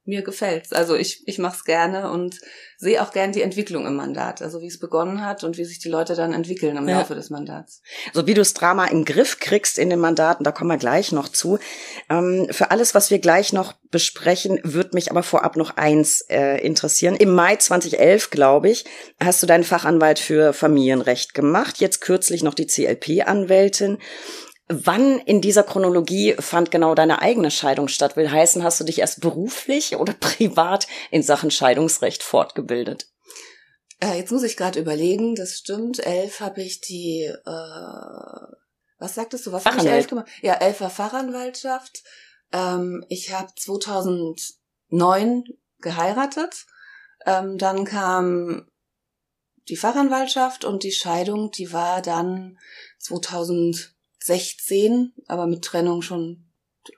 mir 0.08 0.22
gefällt's. 0.22 0.72
Also 0.72 0.96
ich, 0.96 1.22
ich 1.28 1.38
mache 1.38 1.56
es 1.56 1.64
gerne 1.64 2.10
und 2.10 2.40
sehe 2.78 3.02
auch 3.02 3.12
gern 3.12 3.32
die 3.32 3.42
Entwicklung 3.42 3.86
im 3.86 3.96
Mandat, 3.96 4.40
also 4.40 4.60
wie 4.60 4.66
es 4.66 4.78
begonnen 4.78 5.24
hat 5.24 5.44
und 5.44 5.58
wie 5.58 5.64
sich 5.64 5.80
die 5.80 5.88
Leute 5.88 6.14
dann 6.14 6.32
entwickeln 6.32 6.76
im 6.76 6.88
ja. 6.88 6.98
Laufe 6.98 7.14
des 7.14 7.28
Mandats. 7.28 7.82
So 8.14 8.26
wie 8.26 8.34
du 8.34 8.40
das 8.40 8.54
Drama 8.54 8.86
den 8.86 9.04
Griff 9.04 9.38
kriegst 9.38 9.78
in 9.78 9.90
den 9.90 9.98
Mandaten, 9.98 10.44
da 10.44 10.52
kommen 10.52 10.70
wir 10.70 10.78
gleich 10.78 11.12
noch 11.12 11.28
zu. 11.28 11.58
Ähm, 12.08 12.46
für 12.50 12.70
alles, 12.70 12.94
was 12.94 13.10
wir 13.10 13.18
gleich 13.18 13.52
noch 13.52 13.74
besprechen, 13.90 14.60
wird 14.62 14.94
mich 14.94 15.10
aber 15.10 15.22
vorab 15.22 15.56
noch 15.56 15.76
eins 15.76 16.22
äh, 16.30 16.64
interessieren. 16.64 17.16
Im 17.16 17.34
Mai 17.34 17.56
2011, 17.56 18.30
glaube 18.30 18.70
ich, 18.70 18.84
hast 19.20 19.42
du 19.42 19.46
deinen 19.46 19.64
Fachanwalt 19.64 20.18
für 20.18 20.52
Familienrecht 20.52 21.34
gemacht, 21.34 21.78
jetzt 21.78 22.00
kürzlich 22.00 22.42
noch 22.42 22.54
die 22.54 22.66
CLP-Anwältin. 22.66 23.98
Wann 24.68 25.18
in 25.20 25.40
dieser 25.40 25.62
Chronologie 25.62 26.34
fand 26.38 26.70
genau 26.70 26.94
deine 26.94 27.22
eigene 27.22 27.50
Scheidung 27.50 27.88
statt? 27.88 28.16
Will 28.16 28.30
heißen, 28.30 28.62
hast 28.62 28.78
du 28.80 28.84
dich 28.84 28.98
erst 28.98 29.20
beruflich 29.20 29.96
oder 29.96 30.12
privat 30.20 30.86
in 31.10 31.22
Sachen 31.22 31.50
Scheidungsrecht 31.50 32.22
fortgebildet? 32.22 33.08
Äh, 34.00 34.18
jetzt 34.18 34.30
muss 34.30 34.42
ich 34.42 34.56
gerade 34.56 34.78
überlegen, 34.78 35.34
das 35.34 35.58
stimmt. 35.58 36.04
Elf 36.04 36.40
habe 36.40 36.62
ich 36.62 36.80
die, 36.80 37.24
äh, 37.24 38.52
was 38.98 39.14
sagtest 39.14 39.46
du, 39.46 39.52
was 39.52 39.64
habe 39.64 39.78
ich 39.78 39.86
elf 39.86 40.06
gemacht? 40.06 40.28
Ja, 40.42 40.54
elfer 40.54 40.90
Fachanwaltschaft. 40.90 42.02
Ähm, 42.52 43.04
ich 43.08 43.32
habe 43.32 43.50
2009 43.56 45.44
geheiratet. 45.80 46.66
Ähm, 47.26 47.58
dann 47.58 47.84
kam 47.84 48.68
die 49.68 49.76
Fachanwaltschaft 49.76 50.64
und 50.64 50.82
die 50.82 50.92
Scheidung, 50.92 51.50
die 51.50 51.72
war 51.72 52.00
dann 52.02 52.58
2000 52.98 53.97
16, 54.28 55.12
aber 55.26 55.46
mit 55.46 55.64
Trennung 55.64 56.02
schon 56.02 56.44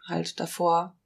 halt 0.07 0.39
davor. 0.39 0.97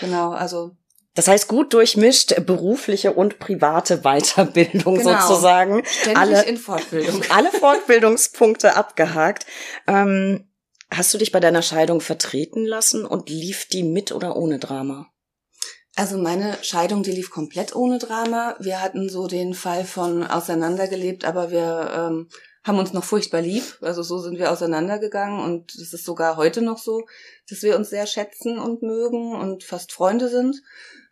Genau, 0.00 0.30
also. 0.30 0.76
Das 1.14 1.28
heißt, 1.28 1.48
gut 1.48 1.74
durchmischt 1.74 2.34
berufliche 2.46 3.12
und 3.12 3.38
private 3.38 4.02
Weiterbildung 4.02 4.98
genau. 4.98 5.20
sozusagen. 5.20 5.84
Ständig 5.84 6.16
alle, 6.16 6.42
in 6.44 6.56
Fortbildung. 6.56 7.22
Alle 7.30 7.50
Fortbildungspunkte 7.50 8.76
abgehakt. 8.76 9.44
Ähm, 9.86 10.48
hast 10.90 11.12
du 11.12 11.18
dich 11.18 11.32
bei 11.32 11.40
deiner 11.40 11.62
Scheidung 11.62 12.00
vertreten 12.00 12.64
lassen 12.64 13.04
und 13.04 13.28
lief 13.28 13.66
die 13.66 13.82
mit 13.82 14.12
oder 14.12 14.36
ohne 14.36 14.58
Drama? 14.58 15.10
Also 15.96 16.16
meine 16.16 16.56
Scheidung, 16.62 17.02
die 17.02 17.10
lief 17.10 17.32
komplett 17.32 17.74
ohne 17.74 17.98
Drama. 17.98 18.54
Wir 18.60 18.80
hatten 18.80 19.08
so 19.08 19.26
den 19.26 19.54
Fall 19.54 19.84
von 19.84 20.22
auseinandergelebt, 20.22 21.24
aber 21.24 21.50
wir 21.50 21.90
ähm, 21.92 22.28
haben 22.68 22.78
uns 22.78 22.92
noch 22.92 23.04
furchtbar 23.04 23.40
lieb. 23.40 23.64
Also 23.80 24.02
so 24.02 24.18
sind 24.18 24.38
wir 24.38 24.52
auseinandergegangen 24.52 25.40
und 25.40 25.74
es 25.74 25.92
ist 25.92 26.04
sogar 26.04 26.36
heute 26.36 26.62
noch 26.62 26.78
so, 26.78 27.06
dass 27.48 27.62
wir 27.62 27.76
uns 27.76 27.90
sehr 27.90 28.06
schätzen 28.06 28.58
und 28.58 28.82
mögen 28.82 29.34
und 29.34 29.64
fast 29.64 29.92
Freunde 29.92 30.28
sind. 30.28 30.62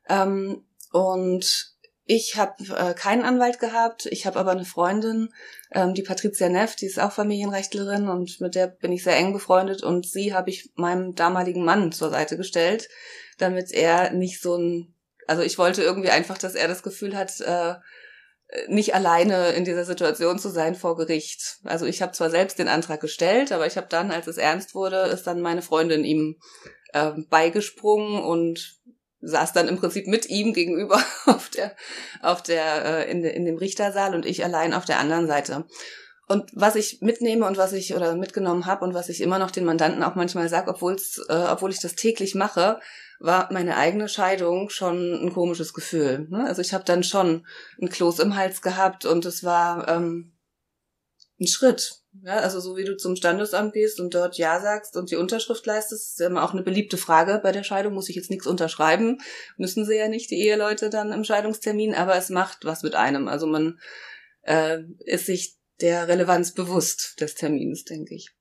Ähm, 0.08 0.64
und 0.92 1.75
ich 2.04 2.36
habe 2.36 2.54
äh, 2.76 2.94
keinen 2.94 3.25
Anwalt 3.25 3.58
gehabt, 3.58 4.06
ich 4.06 4.26
habe 4.26 4.38
aber 4.38 4.52
eine 4.52 4.64
Freundin, 4.64 5.30
ähm, 5.72 5.92
die 5.92 6.02
Patricia 6.02 6.48
Neff, 6.48 6.76
die 6.76 6.86
ist 6.86 7.00
auch 7.00 7.10
Familienrechtlerin 7.10 8.08
und 8.08 8.40
mit 8.40 8.54
der 8.54 8.68
bin 8.68 8.92
ich 8.92 9.02
sehr 9.02 9.16
eng 9.16 9.32
befreundet 9.32 9.82
und 9.82 10.06
sie 10.06 10.32
habe 10.32 10.50
ich 10.50 10.70
meinem 10.76 11.16
damaligen 11.16 11.64
Mann 11.64 11.90
zur 11.90 12.10
Seite 12.10 12.36
gestellt, 12.36 12.88
damit 13.38 13.72
er 13.72 14.12
nicht 14.12 14.40
so 14.40 14.56
ein, 14.56 14.94
also 15.26 15.42
ich 15.42 15.58
wollte 15.58 15.82
irgendwie 15.82 16.10
einfach, 16.10 16.38
dass 16.38 16.54
er 16.54 16.68
das 16.68 16.84
Gefühl 16.84 17.16
hat, 17.16 17.40
äh, 17.40 17.75
nicht 18.69 18.95
alleine 18.95 19.50
in 19.50 19.65
dieser 19.65 19.85
Situation 19.85 20.38
zu 20.38 20.50
sein 20.50 20.75
vor 20.75 20.97
Gericht. 20.97 21.59
Also 21.65 21.85
ich 21.87 22.00
habe 22.00 22.12
zwar 22.12 22.31
selbst 22.31 22.59
den 22.59 22.69
Antrag 22.69 23.00
gestellt, 23.00 23.53
aber 23.53 23.67
ich 23.67 23.76
habe 23.76 23.88
dann, 23.88 24.11
als 24.11 24.26
es 24.26 24.38
ernst 24.38 24.75
wurde, 24.75 24.97
ist 25.07 25.26
dann 25.26 25.41
meine 25.41 25.62
Freundin 25.62 26.05
ihm 26.05 26.38
äh, 26.93 27.12
beigesprungen 27.29 28.23
und 28.23 28.79
saß 29.21 29.53
dann 29.53 29.69
im 29.69 29.79
Prinzip 29.79 30.07
mit 30.07 30.29
ihm 30.29 30.53
gegenüber 30.53 31.03
auf 31.26 31.49
der, 31.50 31.75
auf 32.23 32.43
der, 32.43 32.85
äh, 32.85 33.11
in, 33.11 33.25
in 33.25 33.45
dem 33.45 33.57
Richtersaal 33.57 34.15
und 34.15 34.25
ich 34.25 34.45
allein 34.45 34.75
auf 34.75 34.85
der 34.85 35.00
anderen 35.00 35.26
Seite. 35.26 35.65
Und 36.29 36.50
was 36.55 36.75
ich 36.75 37.00
mitnehme 37.03 37.47
und 37.47 37.57
was 37.57 37.73
ich 37.73 37.95
oder 37.95 38.15
mitgenommen 38.17 38.67
habe 38.67 38.85
und 38.85 38.95
was 38.95 39.09
ich 39.09 39.21
immer 39.21 39.38
noch 39.38 39.50
den 39.50 39.65
Mandanten 39.65 40.03
auch 40.03 40.17
manchmal 40.17 40.49
sage, 40.49 40.71
obwohl's, 40.71 41.25
äh, 41.29 41.47
obwohl 41.50 41.71
ich 41.71 41.81
das 41.81 41.95
täglich 41.95 42.35
mache, 42.35 42.81
war 43.20 43.52
meine 43.52 43.76
eigene 43.76 44.08
Scheidung 44.08 44.68
schon 44.70 45.12
ein 45.14 45.32
komisches 45.32 45.75
Gefühl. 45.75 46.26
Ne? 46.28 46.44
Also 46.46 46.62
ich 46.62 46.75
habe 46.75 46.85
dann 46.85 47.02
schon 47.02 47.46
ein 47.80 47.88
Kloß 47.88 48.18
im 48.20 48.37
Hals 48.37 48.62
gehabt 48.62 49.04
und 49.04 49.25
es 49.25 49.44
war 49.44 49.88
ähm, 49.88 50.37
ein 51.40 51.46
Schritt. 51.46 52.02
Ja, 52.23 52.38
also 52.38 52.61
so 52.61 52.76
wie 52.76 52.85
du 52.85 52.96
zum 52.96 53.14
Standesamt 53.14 53.75
gehst 53.75 54.00
und 54.00 54.14
dort 54.14 54.38
Ja 54.38 54.61
sagst 54.61 54.96
und 54.96 55.11
die 55.11 55.16
Unterschrift 55.16 55.66
leistest, 55.66 56.12
ist 56.12 56.20
ja 56.20 56.28
immer 56.28 56.44
auch 56.44 56.52
eine 56.52 56.62
beliebte 56.62 56.96
Frage 56.96 57.40
bei 57.42 57.52
der 57.52 57.62
Scheidung. 57.62 57.92
Muss 57.92 58.08
ich 58.08 58.16
jetzt 58.16 58.30
nichts 58.30 58.46
unterschreiben? 58.46 59.18
Müssen 59.58 59.85
sie 59.85 59.96
ja 59.96 60.08
nicht, 60.08 60.30
die 60.30 60.40
Eheleute 60.40 60.88
dann 60.88 61.12
im 61.12 61.25
Scheidungstermin, 61.25 61.94
aber 61.94 62.16
es 62.16 62.30
macht 62.30 62.64
was 62.64 62.82
mit 62.82 62.94
einem. 62.94 63.28
Also 63.28 63.46
man 63.46 63.78
äh, 64.42 64.78
ist 65.04 65.26
sich 65.26 65.58
der 65.80 66.08
Relevanz 66.08 66.54
bewusst 66.54 67.20
des 67.20 67.35
Termins, 67.35 67.85
denke 67.85 68.14
ich. 68.14 68.36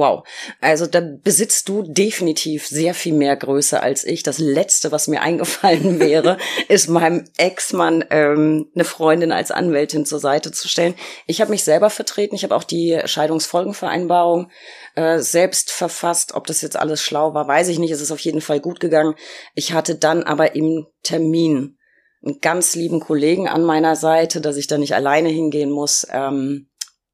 Wow. 0.00 0.26
Also 0.62 0.86
da 0.86 1.02
besitzt 1.02 1.68
du 1.68 1.82
definitiv 1.82 2.66
sehr 2.66 2.94
viel 2.94 3.12
mehr 3.12 3.36
Größe 3.36 3.82
als 3.82 4.02
ich. 4.02 4.22
Das 4.22 4.38
Letzte, 4.38 4.92
was 4.92 5.08
mir 5.08 5.20
eingefallen 5.20 6.00
wäre, 6.00 6.38
ist 6.68 6.88
meinem 6.88 7.26
Ex-Mann 7.36 8.06
ähm, 8.08 8.70
eine 8.74 8.84
Freundin 8.84 9.30
als 9.30 9.50
Anwältin 9.50 10.06
zur 10.06 10.18
Seite 10.18 10.52
zu 10.52 10.68
stellen. 10.68 10.94
Ich 11.26 11.42
habe 11.42 11.50
mich 11.50 11.64
selber 11.64 11.90
vertreten. 11.90 12.34
Ich 12.34 12.44
habe 12.44 12.56
auch 12.56 12.64
die 12.64 12.98
Scheidungsfolgenvereinbarung 13.04 14.50
äh, 14.94 15.18
selbst 15.18 15.70
verfasst. 15.70 16.32
Ob 16.32 16.46
das 16.46 16.62
jetzt 16.62 16.78
alles 16.78 17.02
schlau 17.02 17.34
war, 17.34 17.46
weiß 17.46 17.68
ich 17.68 17.78
nicht. 17.78 17.90
Es 17.90 18.00
ist 18.00 18.10
auf 18.10 18.20
jeden 18.20 18.40
Fall 18.40 18.60
gut 18.60 18.80
gegangen. 18.80 19.14
Ich 19.54 19.74
hatte 19.74 19.96
dann 19.96 20.22
aber 20.22 20.54
im 20.54 20.86
Termin 21.02 21.76
einen 22.24 22.40
ganz 22.40 22.74
lieben 22.74 23.00
Kollegen 23.00 23.48
an 23.48 23.64
meiner 23.64 23.96
Seite, 23.96 24.40
dass 24.40 24.56
ich 24.56 24.66
da 24.66 24.78
nicht 24.78 24.94
alleine 24.94 25.28
hingehen 25.28 25.70
muss. 25.70 26.06
Ähm, 26.10 26.70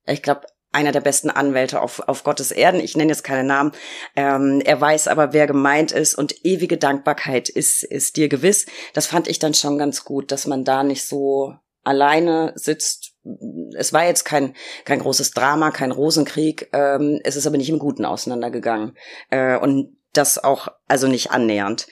ich 0.06 0.22
glaube, 0.22 0.42
einer 0.76 0.92
der 0.92 1.00
besten 1.00 1.30
Anwälte 1.30 1.80
auf, 1.80 2.06
auf 2.06 2.22
Gottes 2.22 2.50
Erden. 2.50 2.80
Ich 2.80 2.96
nenne 2.96 3.10
jetzt 3.10 3.24
keine 3.24 3.44
Namen. 3.44 3.72
Ähm, 4.14 4.60
er 4.62 4.78
weiß 4.78 5.08
aber, 5.08 5.32
wer 5.32 5.46
gemeint 5.46 5.90
ist 5.90 6.14
und 6.14 6.44
ewige 6.44 6.76
Dankbarkeit 6.76 7.48
ist, 7.48 7.82
ist 7.82 8.16
dir 8.18 8.28
gewiss. 8.28 8.66
Das 8.92 9.06
fand 9.06 9.26
ich 9.26 9.38
dann 9.38 9.54
schon 9.54 9.78
ganz 9.78 10.04
gut, 10.04 10.30
dass 10.30 10.46
man 10.46 10.64
da 10.64 10.82
nicht 10.82 11.06
so 11.06 11.54
alleine 11.82 12.52
sitzt. 12.56 13.14
Es 13.74 13.94
war 13.94 14.04
jetzt 14.04 14.24
kein, 14.24 14.54
kein 14.84 14.98
großes 14.98 15.30
Drama, 15.30 15.70
kein 15.70 15.92
Rosenkrieg. 15.92 16.68
Ähm, 16.74 17.20
es 17.24 17.36
ist 17.36 17.46
aber 17.46 17.56
nicht 17.56 17.70
im 17.70 17.78
Guten 17.78 18.04
auseinandergegangen. 18.04 18.96
Äh, 19.30 19.56
und 19.56 19.96
das 20.12 20.42
auch, 20.42 20.68
also 20.86 21.08
nicht 21.08 21.30
annähernd. 21.30 21.86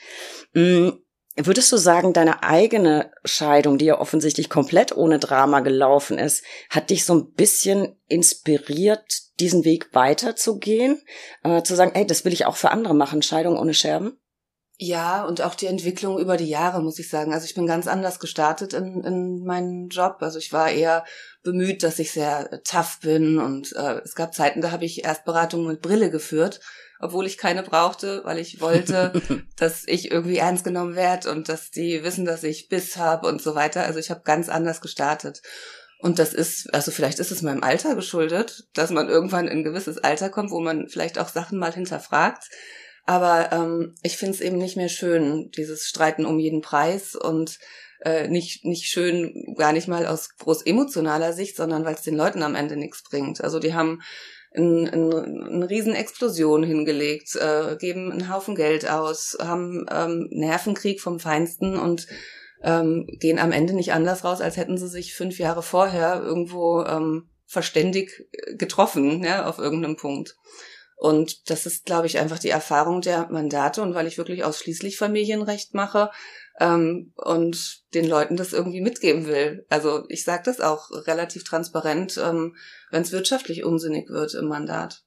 Mhm 0.52 1.03
Würdest 1.36 1.72
du 1.72 1.76
sagen, 1.76 2.12
deine 2.12 2.44
eigene 2.44 3.10
Scheidung, 3.24 3.76
die 3.76 3.86
ja 3.86 3.98
offensichtlich 3.98 4.48
komplett 4.48 4.96
ohne 4.96 5.18
Drama 5.18 5.60
gelaufen 5.60 6.16
ist, 6.16 6.44
hat 6.70 6.90
dich 6.90 7.04
so 7.04 7.14
ein 7.14 7.32
bisschen 7.32 7.96
inspiriert, 8.06 9.04
diesen 9.40 9.64
Weg 9.64 9.92
weiterzugehen? 9.94 11.02
Äh, 11.42 11.62
zu 11.64 11.74
sagen, 11.74 11.90
ey, 11.94 12.06
das 12.06 12.24
will 12.24 12.32
ich 12.32 12.46
auch 12.46 12.54
für 12.54 12.70
andere 12.70 12.94
machen, 12.94 13.20
Scheidung 13.20 13.58
ohne 13.58 13.74
Scherben? 13.74 14.16
Ja, 14.76 15.24
und 15.24 15.40
auch 15.40 15.56
die 15.56 15.66
Entwicklung 15.66 16.18
über 16.20 16.36
die 16.36 16.48
Jahre, 16.48 16.82
muss 16.82 16.98
ich 17.00 17.08
sagen. 17.08 17.32
Also 17.32 17.46
ich 17.46 17.54
bin 17.54 17.66
ganz 17.66 17.88
anders 17.88 18.20
gestartet 18.20 18.72
in, 18.72 19.02
in 19.02 19.44
meinen 19.44 19.88
Job. 19.88 20.16
Also 20.20 20.38
ich 20.38 20.52
war 20.52 20.70
eher 20.70 21.04
bemüht, 21.42 21.82
dass 21.82 21.98
ich 21.98 22.12
sehr 22.12 22.62
tough 22.62 23.00
bin. 23.00 23.38
Und 23.38 23.72
äh, 23.74 24.00
es 24.04 24.14
gab 24.14 24.34
Zeiten, 24.34 24.60
da 24.60 24.70
habe 24.70 24.84
ich 24.84 25.04
Erstberatungen 25.04 25.66
mit 25.66 25.82
Brille 25.82 26.10
geführt 26.10 26.60
obwohl 27.00 27.26
ich 27.26 27.38
keine 27.38 27.62
brauchte, 27.62 28.22
weil 28.24 28.38
ich 28.38 28.60
wollte, 28.60 29.12
dass 29.56 29.84
ich 29.86 30.10
irgendwie 30.10 30.38
ernst 30.38 30.64
genommen 30.64 30.96
werde 30.96 31.30
und 31.30 31.48
dass 31.48 31.70
die 31.70 32.02
wissen, 32.02 32.24
dass 32.24 32.42
ich 32.42 32.68
Biss 32.68 32.96
habe 32.96 33.26
und 33.26 33.42
so 33.42 33.54
weiter. 33.54 33.84
Also 33.84 33.98
ich 33.98 34.10
habe 34.10 34.22
ganz 34.24 34.48
anders 34.48 34.80
gestartet. 34.80 35.42
Und 35.98 36.18
das 36.18 36.34
ist, 36.34 36.72
also 36.74 36.90
vielleicht 36.90 37.18
ist 37.18 37.30
es 37.30 37.42
meinem 37.42 37.62
Alter 37.62 37.94
geschuldet, 37.94 38.64
dass 38.74 38.90
man 38.90 39.08
irgendwann 39.08 39.48
in 39.48 39.58
ein 39.58 39.64
gewisses 39.64 39.98
Alter 39.98 40.28
kommt, 40.28 40.50
wo 40.50 40.60
man 40.60 40.88
vielleicht 40.88 41.18
auch 41.18 41.28
Sachen 41.28 41.58
mal 41.58 41.72
hinterfragt. 41.72 42.50
Aber 43.06 43.52
ähm, 43.52 43.94
ich 44.02 44.16
finde 44.16 44.34
es 44.34 44.40
eben 44.40 44.58
nicht 44.58 44.76
mehr 44.76 44.88
schön, 44.88 45.50
dieses 45.56 45.86
Streiten 45.86 46.26
um 46.26 46.38
jeden 46.38 46.62
Preis 46.62 47.14
und 47.14 47.58
äh, 48.00 48.28
nicht, 48.28 48.64
nicht 48.64 48.86
schön, 48.90 49.54
gar 49.56 49.72
nicht 49.72 49.88
mal 49.88 50.06
aus 50.06 50.36
groß 50.36 50.62
emotionaler 50.62 51.32
Sicht, 51.32 51.56
sondern 51.56 51.84
weil 51.84 51.94
es 51.94 52.02
den 52.02 52.16
Leuten 52.16 52.42
am 52.42 52.54
Ende 52.54 52.76
nichts 52.76 53.02
bringt. 53.02 53.42
Also 53.42 53.58
die 53.58 53.74
haben 53.74 54.02
ein, 54.56 54.88
ein, 54.88 55.12
eine 55.12 55.70
Riesenexplosion 55.70 56.62
hingelegt, 56.62 57.36
äh, 57.36 57.76
geben 57.76 58.12
einen 58.12 58.32
Haufen 58.32 58.54
Geld 58.54 58.88
aus, 58.88 59.36
haben 59.40 59.86
ähm, 59.90 60.28
Nervenkrieg 60.30 61.00
vom 61.00 61.18
Feinsten 61.20 61.78
und 61.78 62.06
ähm, 62.62 63.06
gehen 63.20 63.38
am 63.38 63.52
Ende 63.52 63.74
nicht 63.74 63.92
anders 63.92 64.24
raus, 64.24 64.40
als 64.40 64.56
hätten 64.56 64.78
sie 64.78 64.88
sich 64.88 65.14
fünf 65.14 65.38
Jahre 65.38 65.62
vorher 65.62 66.22
irgendwo 66.22 66.82
ähm, 66.82 67.28
verständig 67.46 68.28
getroffen, 68.56 69.22
ja, 69.22 69.46
auf 69.46 69.58
irgendeinem 69.58 69.96
Punkt. 69.96 70.36
Und 70.96 71.50
das 71.50 71.66
ist, 71.66 71.84
glaube 71.84 72.06
ich, 72.06 72.18
einfach 72.18 72.38
die 72.38 72.50
Erfahrung 72.50 73.00
der 73.00 73.28
Mandate. 73.30 73.82
Und 73.82 73.94
weil 73.94 74.06
ich 74.06 74.16
wirklich 74.16 74.44
ausschließlich 74.44 74.96
Familienrecht 74.96 75.74
mache, 75.74 76.10
ähm, 76.60 77.12
und 77.16 77.82
den 77.94 78.06
Leuten 78.06 78.36
das 78.36 78.52
irgendwie 78.52 78.80
mitgeben 78.80 79.26
will. 79.26 79.66
Also 79.68 80.04
ich 80.08 80.24
sage 80.24 80.42
das 80.44 80.60
auch 80.60 80.90
relativ 81.06 81.44
transparent, 81.44 82.16
ähm, 82.18 82.56
wenn 82.90 83.02
es 83.02 83.12
wirtschaftlich 83.12 83.64
unsinnig 83.64 84.08
wird 84.08 84.34
im 84.34 84.46
Mandat. 84.46 85.04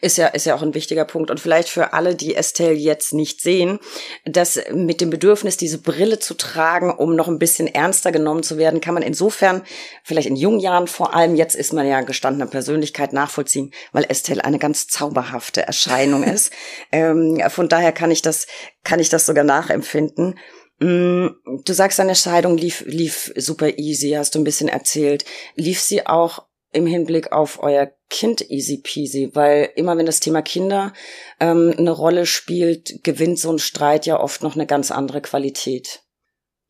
Ist 0.00 0.16
ja, 0.16 0.28
ist 0.28 0.46
ja 0.46 0.54
auch 0.54 0.62
ein 0.62 0.74
wichtiger 0.74 1.04
Punkt. 1.04 1.30
Und 1.30 1.40
vielleicht 1.40 1.68
für 1.68 1.92
alle, 1.92 2.14
die 2.14 2.34
Estelle 2.34 2.72
jetzt 2.72 3.12
nicht 3.12 3.42
sehen, 3.42 3.78
dass 4.24 4.58
mit 4.72 5.00
dem 5.00 5.10
Bedürfnis, 5.10 5.56
diese 5.56 5.78
Brille 5.78 6.18
zu 6.18 6.34
tragen, 6.34 6.90
um 6.90 7.14
noch 7.14 7.28
ein 7.28 7.38
bisschen 7.38 7.68
ernster 7.68 8.10
genommen 8.10 8.42
zu 8.42 8.56
werden, 8.56 8.80
kann 8.80 8.94
man 8.94 9.02
insofern, 9.02 9.62
vielleicht 10.02 10.26
in 10.26 10.36
jungen 10.36 10.58
Jahren 10.58 10.88
vor 10.88 11.14
allem, 11.14 11.36
jetzt 11.36 11.54
ist 11.54 11.72
man 11.72 11.86
ja 11.86 12.00
gestandene 12.00 12.50
Persönlichkeit 12.50 13.12
nachvollziehen, 13.12 13.72
weil 13.92 14.06
Estelle 14.08 14.44
eine 14.44 14.58
ganz 14.58 14.88
zauberhafte 14.88 15.66
Erscheinung 15.66 16.22
ist. 16.24 16.52
ähm, 16.90 17.40
von 17.50 17.68
daher 17.68 17.92
kann 17.92 18.10
ich 18.10 18.22
das, 18.22 18.46
kann 18.84 19.00
ich 19.00 19.10
das 19.10 19.26
sogar 19.26 19.44
nachempfinden. 19.44 20.38
Mm, 20.80 21.28
du 21.64 21.72
sagst, 21.72 21.98
deine 21.98 22.14
Scheidung 22.14 22.56
lief, 22.56 22.84
lief 22.86 23.32
super 23.36 23.78
easy, 23.78 24.10
hast 24.10 24.34
du 24.34 24.38
ein 24.38 24.44
bisschen 24.44 24.68
erzählt. 24.68 25.24
Lief 25.56 25.80
sie 25.80 26.06
auch 26.06 26.46
im 26.72 26.86
Hinblick 26.86 27.32
auf 27.32 27.62
euer 27.62 27.90
Kind 28.10 28.48
easy 28.50 28.78
peasy? 28.78 29.30
Weil 29.34 29.70
immer 29.74 29.96
wenn 29.96 30.06
das 30.06 30.20
Thema 30.20 30.42
Kinder 30.42 30.92
ähm, 31.40 31.74
eine 31.76 31.90
Rolle 31.90 32.26
spielt, 32.26 33.02
gewinnt 33.02 33.38
so 33.38 33.52
ein 33.52 33.58
Streit 33.58 34.06
ja 34.06 34.20
oft 34.20 34.42
noch 34.42 34.54
eine 34.54 34.66
ganz 34.66 34.90
andere 34.90 35.20
Qualität. 35.20 36.02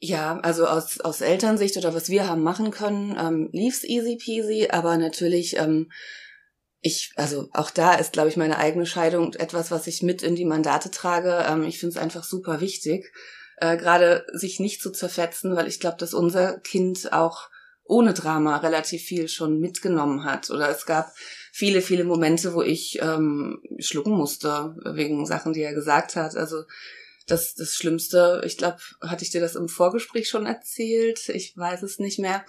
Ja, 0.00 0.38
also 0.40 0.66
aus, 0.66 1.00
aus 1.00 1.20
Elternsicht 1.20 1.76
oder 1.76 1.92
was 1.92 2.08
wir 2.08 2.28
haben 2.28 2.42
machen 2.42 2.70
können, 2.70 3.16
ähm, 3.20 3.50
lief's 3.52 3.82
easy 3.82 4.16
peasy, 4.16 4.68
aber 4.70 4.96
natürlich, 4.96 5.56
ähm, 5.56 5.90
ich, 6.80 7.10
also 7.16 7.48
auch 7.52 7.70
da 7.70 7.94
ist, 7.94 8.12
glaube 8.12 8.28
ich, 8.28 8.36
meine 8.36 8.58
eigene 8.58 8.86
Scheidung 8.86 9.34
etwas, 9.34 9.72
was 9.72 9.88
ich 9.88 10.02
mit 10.02 10.22
in 10.22 10.36
die 10.36 10.44
Mandate 10.44 10.92
trage. 10.92 11.44
Ähm, 11.48 11.64
ich 11.64 11.80
finde 11.80 11.96
es 11.96 12.02
einfach 12.02 12.22
super 12.22 12.60
wichtig 12.60 13.12
äh, 13.60 13.76
gerade 13.76 14.26
sich 14.32 14.60
nicht 14.60 14.82
zu 14.82 14.90
zerfetzen, 14.90 15.56
weil 15.56 15.68
ich 15.68 15.80
glaube, 15.80 15.96
dass 15.98 16.14
unser 16.14 16.58
Kind 16.58 17.12
auch 17.12 17.48
ohne 17.84 18.12
Drama 18.12 18.58
relativ 18.58 19.02
viel 19.02 19.28
schon 19.28 19.58
mitgenommen 19.60 20.24
hat. 20.24 20.50
Oder 20.50 20.68
es 20.68 20.84
gab 20.84 21.12
viele, 21.52 21.80
viele 21.80 22.04
Momente, 22.04 22.54
wo 22.54 22.62
ich 22.62 22.98
ähm, 23.00 23.62
schlucken 23.78 24.12
musste 24.12 24.76
wegen 24.84 25.24
Sachen, 25.26 25.54
die 25.54 25.62
er 25.62 25.74
gesagt 25.74 26.14
hat. 26.14 26.36
Also 26.36 26.64
das, 27.26 27.54
das 27.54 27.74
Schlimmste, 27.74 28.42
ich 28.44 28.56
glaube, 28.56 28.78
hatte 29.02 29.22
ich 29.22 29.30
dir 29.30 29.40
das 29.40 29.54
im 29.54 29.68
Vorgespräch 29.68 30.28
schon 30.28 30.46
erzählt? 30.46 31.28
Ich 31.28 31.56
weiß 31.56 31.82
es 31.82 31.98
nicht 31.98 32.18
mehr. 32.18 32.44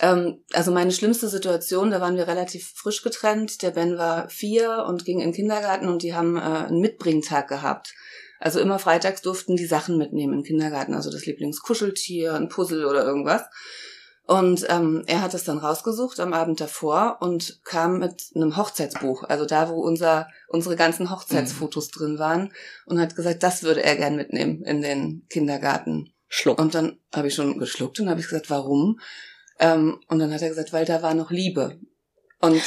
Ähm, 0.00 0.44
also 0.52 0.70
meine 0.70 0.92
schlimmste 0.92 1.28
Situation, 1.28 1.90
da 1.90 2.00
waren 2.00 2.16
wir 2.16 2.28
relativ 2.28 2.72
frisch 2.74 3.02
getrennt. 3.02 3.62
Der 3.62 3.70
Ben 3.70 3.96
war 3.96 4.28
vier 4.28 4.84
und 4.86 5.04
ging 5.04 5.20
in 5.20 5.28
den 5.28 5.34
Kindergarten 5.34 5.88
und 5.88 6.02
die 6.02 6.14
haben 6.14 6.36
äh, 6.36 6.40
einen 6.40 6.80
Mitbringtag 6.80 7.48
gehabt. 7.48 7.94
Also 8.40 8.60
immer 8.60 8.78
freitags 8.78 9.22
durften 9.22 9.56
die 9.56 9.66
Sachen 9.66 9.98
mitnehmen 9.98 10.34
im 10.34 10.42
Kindergarten, 10.44 10.94
also 10.94 11.10
das 11.10 11.26
Lieblingskuscheltier, 11.26 12.34
ein 12.34 12.48
Puzzle 12.48 12.86
oder 12.86 13.04
irgendwas. 13.04 13.42
Und 14.28 14.66
ähm, 14.68 15.04
er 15.06 15.22
hat 15.22 15.32
es 15.32 15.44
dann 15.44 15.56
rausgesucht 15.56 16.20
am 16.20 16.34
Abend 16.34 16.60
davor 16.60 17.16
und 17.20 17.60
kam 17.64 17.98
mit 17.98 18.24
einem 18.34 18.58
Hochzeitsbuch, 18.58 19.24
also 19.24 19.46
da, 19.46 19.70
wo 19.70 19.80
unser, 19.80 20.28
unsere 20.48 20.76
ganzen 20.76 21.10
Hochzeitsfotos 21.10 21.86
mhm. 21.86 21.98
drin 21.98 22.18
waren, 22.18 22.52
und 22.84 23.00
hat 23.00 23.16
gesagt, 23.16 23.42
das 23.42 23.62
würde 23.62 23.82
er 23.82 23.96
gern 23.96 24.16
mitnehmen 24.16 24.62
in 24.64 24.82
den 24.82 25.24
Kindergarten. 25.30 26.12
Schluck. 26.28 26.58
Und 26.58 26.74
dann 26.74 26.98
habe 27.14 27.28
ich 27.28 27.34
schon 27.34 27.58
geschluckt 27.58 28.00
und 28.00 28.10
habe 28.10 28.20
ich 28.20 28.26
gesagt, 28.26 28.50
warum? 28.50 29.00
Ähm, 29.58 29.98
und 30.08 30.18
dann 30.18 30.32
hat 30.32 30.42
er 30.42 30.50
gesagt, 30.50 30.74
weil 30.74 30.84
da 30.84 31.00
war 31.00 31.14
noch 31.14 31.30
Liebe. 31.30 31.80
Und 32.38 32.62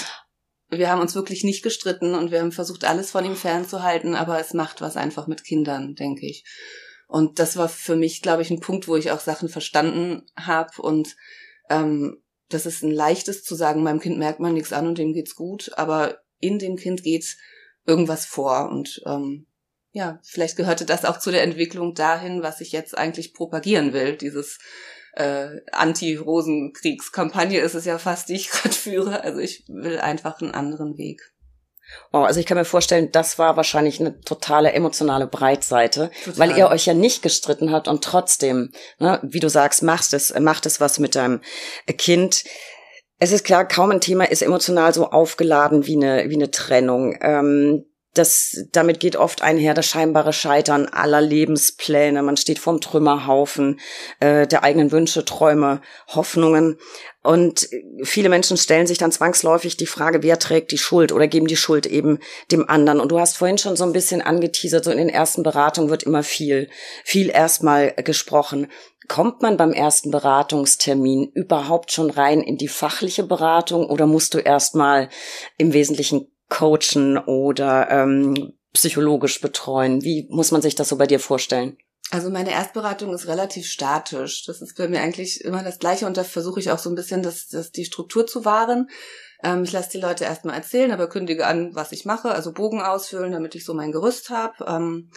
wir 0.72 0.90
haben 0.90 1.02
uns 1.02 1.16
wirklich 1.16 1.44
nicht 1.44 1.64
gestritten 1.64 2.16
und 2.16 2.32
wir 2.32 2.40
haben 2.40 2.52
versucht, 2.52 2.86
alles 2.86 3.12
von 3.12 3.26
ihm 3.26 3.36
fernzuhalten, 3.36 4.16
aber 4.16 4.40
es 4.40 4.54
macht 4.54 4.82
was 4.82 4.98
einfach 4.98 5.28
mit 5.28 5.44
Kindern, 5.44 5.96
denke 5.96 6.26
ich. 6.26 6.46
Und 7.08 7.40
das 7.40 7.58
war 7.58 7.68
für 7.68 7.98
mich, 7.98 8.22
glaube 8.22 8.42
ich, 8.42 8.50
ein 8.52 8.62
Punkt, 8.62 8.88
wo 8.88 8.96
ich 8.96 9.12
auch 9.12 9.20
Sachen 9.20 9.50
verstanden 9.50 10.24
habe 10.38 10.82
und 10.82 11.16
ähm, 11.70 12.22
das 12.48 12.66
ist 12.66 12.84
ein 12.84 12.92
leichtes 12.92 13.44
zu 13.44 13.56
sagen, 13.56 13.84
meinem 13.84 14.00
Kind 14.00 14.18
merkt 14.18 14.40
man 14.40 14.54
nichts 14.54 14.74
an 14.74 14.88
und 14.88 14.98
dem 14.98 15.14
geht's 15.14 15.36
gut, 15.36 15.72
aber 15.76 16.20
in 16.40 16.58
dem 16.58 16.78
Kind 16.78 17.04
geht 17.04 17.38
irgendwas 17.86 18.26
vor 18.26 18.70
und 18.70 19.02
ähm, 19.06 19.48
ja, 19.94 20.20
vielleicht 20.24 20.56
gehörte 20.56 20.86
das 20.86 21.04
auch 21.04 21.20
zu 21.20 21.32
der 21.32 21.44
Entwicklung 21.44 21.94
dahin, 21.94 22.44
was 22.44 22.62
ich 22.62 22.72
jetzt 22.72 22.98
eigentlich 22.98 23.34
propagieren 23.34 23.92
will. 23.92 24.16
Dieses 24.16 24.60
äh, 25.14 25.62
Anti-Rosenkriegskampagne 25.72 27.60
ist 27.60 27.76
es 27.76 27.86
ja 27.86 27.98
fast, 27.98 28.30
die 28.30 28.36
ich 28.36 28.50
gerade 28.52 28.76
führe. 28.76 29.24
Also 29.24 29.40
ich 29.40 29.66
will 29.68 30.00
einfach 30.00 30.42
einen 30.42 30.52
anderen 30.52 30.98
Weg. 30.98 31.22
Wow, 32.12 32.26
also 32.26 32.40
ich 32.40 32.46
kann 32.46 32.58
mir 32.58 32.66
vorstellen, 32.66 33.12
das 33.12 33.38
war 33.38 33.58
wahrscheinlich 33.58 34.00
eine 34.00 34.20
totale 34.22 34.72
emotionale 34.72 35.28
Breitseite, 35.28 36.10
Total. 36.24 36.40
weil 36.40 36.58
ihr 36.58 36.70
euch 36.70 36.86
ja 36.86 36.94
nicht 36.94 37.22
gestritten 37.22 37.72
habt 37.72 37.90
und 37.90 38.04
trotzdem, 38.04 38.72
ne, 39.00 39.20
wie 39.24 39.42
du 39.42 39.50
sagst, 39.50 39.84
machst 39.84 40.14
es, 40.14 40.34
macht 40.40 40.66
es 40.66 40.80
was 40.80 41.00
mit 41.00 41.16
deinem 41.16 41.42
Kind. 41.98 42.46
Es 43.20 43.32
ist 43.32 43.44
klar, 43.44 43.68
kaum 43.68 43.92
ein 43.92 44.02
Thema 44.02 44.30
ist 44.30 44.42
emotional 44.42 44.94
so 44.94 45.10
aufgeladen 45.10 45.86
wie 45.86 45.96
eine, 45.96 46.30
wie 46.30 46.36
eine 46.36 46.52
Trennung. 46.52 47.18
Ähm, 47.22 47.86
das, 48.14 48.66
damit 48.74 49.00
geht 49.00 49.16
oft 49.16 49.42
einher 49.42 49.74
das 49.74 49.86
scheinbare 49.86 50.34
Scheitern 50.34 50.88
aller 50.88 51.22
Lebenspläne. 51.22 52.22
Man 52.22 52.36
steht 52.36 52.60
vorm 52.60 52.82
Trümmerhaufen 52.82 53.80
äh, 54.20 54.48
der 54.48 54.64
eigenen 54.64 54.92
Wünsche, 54.92 55.24
Träume, 55.24 55.82
Hoffnungen. 56.08 56.78
Und 57.24 57.70
viele 58.04 58.28
Menschen 58.28 58.58
stellen 58.58 58.88
sich 58.88 58.98
dann 58.98 59.14
zwangsläufig 59.14 59.78
die 59.78 59.86
Frage, 59.86 60.24
wer 60.24 60.40
trägt 60.40 60.72
die 60.72 60.78
Schuld 60.78 61.14
oder 61.14 61.28
geben 61.28 61.48
die 61.48 61.56
Schuld 61.56 61.86
eben 61.86 62.20
dem 62.52 62.68
anderen. 62.68 63.00
Und 63.00 63.12
du 63.12 63.20
hast 63.20 63.38
vorhin 63.38 63.58
schon 63.58 63.78
so 63.78 63.86
ein 63.86 63.94
bisschen 63.94 64.22
angeteasert, 64.22 64.84
so 64.84 64.92
in 64.92 64.98
den 64.98 65.10
ersten 65.10 65.44
Beratungen 65.44 65.90
wird 65.90 66.04
immer 66.04 66.24
viel, 66.24 66.70
viel 67.06 67.30
erstmal 67.30 67.94
gesprochen. 67.94 68.68
Kommt 69.08 69.42
man 69.42 69.56
beim 69.56 69.72
ersten 69.72 70.12
Beratungstermin 70.12 71.32
überhaupt 71.34 71.92
schon 71.92 72.10
rein 72.10 72.42
in 72.42 72.58
die 72.58 72.68
fachliche 72.68 73.24
Beratung 73.24 73.86
oder 73.86 74.06
musst 74.06 74.34
du 74.34 74.40
erstmal 74.40 75.10
im 75.58 75.74
Wesentlichen 75.74 76.31
coachen 76.52 77.18
oder 77.18 77.90
ähm, 77.90 78.54
psychologisch 78.74 79.42
betreuen? 79.42 80.04
Wie 80.04 80.28
muss 80.30 80.52
man 80.52 80.62
sich 80.62 80.76
das 80.76 80.90
so 80.90 80.98
bei 80.98 81.08
dir 81.08 81.20
vorstellen? 81.20 81.78
Also 82.12 82.30
meine 82.30 82.52
Erstberatung 82.52 83.14
ist 83.14 83.28
relativ 83.28 83.66
statisch. 83.66 84.46
Das 84.46 84.62
ist 84.62 84.78
bei 84.78 84.90
mir 84.90 85.02
eigentlich 85.02 85.42
immer 85.46 85.64
das 85.64 85.80
Gleiche 85.80 86.06
und 86.06 86.18
da 86.18 86.26
versuche 86.26 86.60
ich 86.60 86.70
auch 86.70 86.78
so 86.78 86.90
ein 86.90 86.96
bisschen 86.96 87.24
das, 87.24 87.48
das 87.48 87.72
die 87.72 87.86
Struktur 87.86 88.28
zu 88.28 88.44
wahren. 88.44 88.90
Ähm, 89.44 89.64
ich 89.64 89.72
lasse 89.72 89.92
die 89.92 90.02
Leute 90.02 90.26
erstmal 90.26 90.56
erzählen, 90.56 90.92
aber 90.92 91.08
kündige 91.08 91.48
an, 91.48 91.74
was 91.74 91.94
ich 91.94 92.04
mache, 92.04 92.32
also 92.32 92.52
Bogen 92.52 92.82
ausfüllen, 92.82 93.32
damit 93.32 93.56
ich 93.56 93.64
so 93.64 93.74
mein 93.74 93.94
Gerüst 93.94 94.30
habe. 94.30 94.66
Ähm, 94.68 95.10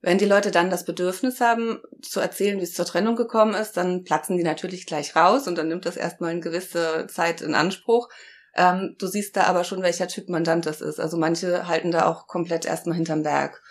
wenn 0.00 0.18
die 0.18 0.26
Leute 0.26 0.50
dann 0.50 0.70
das 0.70 0.84
Bedürfnis 0.84 1.40
haben, 1.40 1.80
zu 2.02 2.18
erzählen, 2.18 2.58
wie 2.58 2.64
es 2.64 2.74
zur 2.74 2.84
Trennung 2.84 3.14
gekommen 3.14 3.54
ist, 3.54 3.76
dann 3.76 4.02
platzen 4.02 4.36
die 4.36 4.42
natürlich 4.42 4.86
gleich 4.86 5.14
raus 5.14 5.46
und 5.46 5.56
dann 5.56 5.68
nimmt 5.68 5.86
das 5.86 5.96
erstmal 5.96 6.32
eine 6.32 6.40
gewisse 6.40 7.06
Zeit 7.08 7.42
in 7.42 7.54
Anspruch. 7.54 8.08
Ähm, 8.56 8.96
du 8.98 9.06
siehst 9.06 9.36
da 9.36 9.44
aber 9.44 9.64
schon, 9.64 9.82
welcher 9.82 10.08
Typ 10.08 10.28
Mandant 10.28 10.66
das 10.66 10.80
ist. 10.80 11.00
Also 11.00 11.16
manche 11.16 11.66
halten 11.66 11.90
da 11.90 12.06
auch 12.06 12.26
komplett 12.26 12.64
erstmal 12.64 12.96
hinterm 12.96 13.22
Berg. 13.22 13.62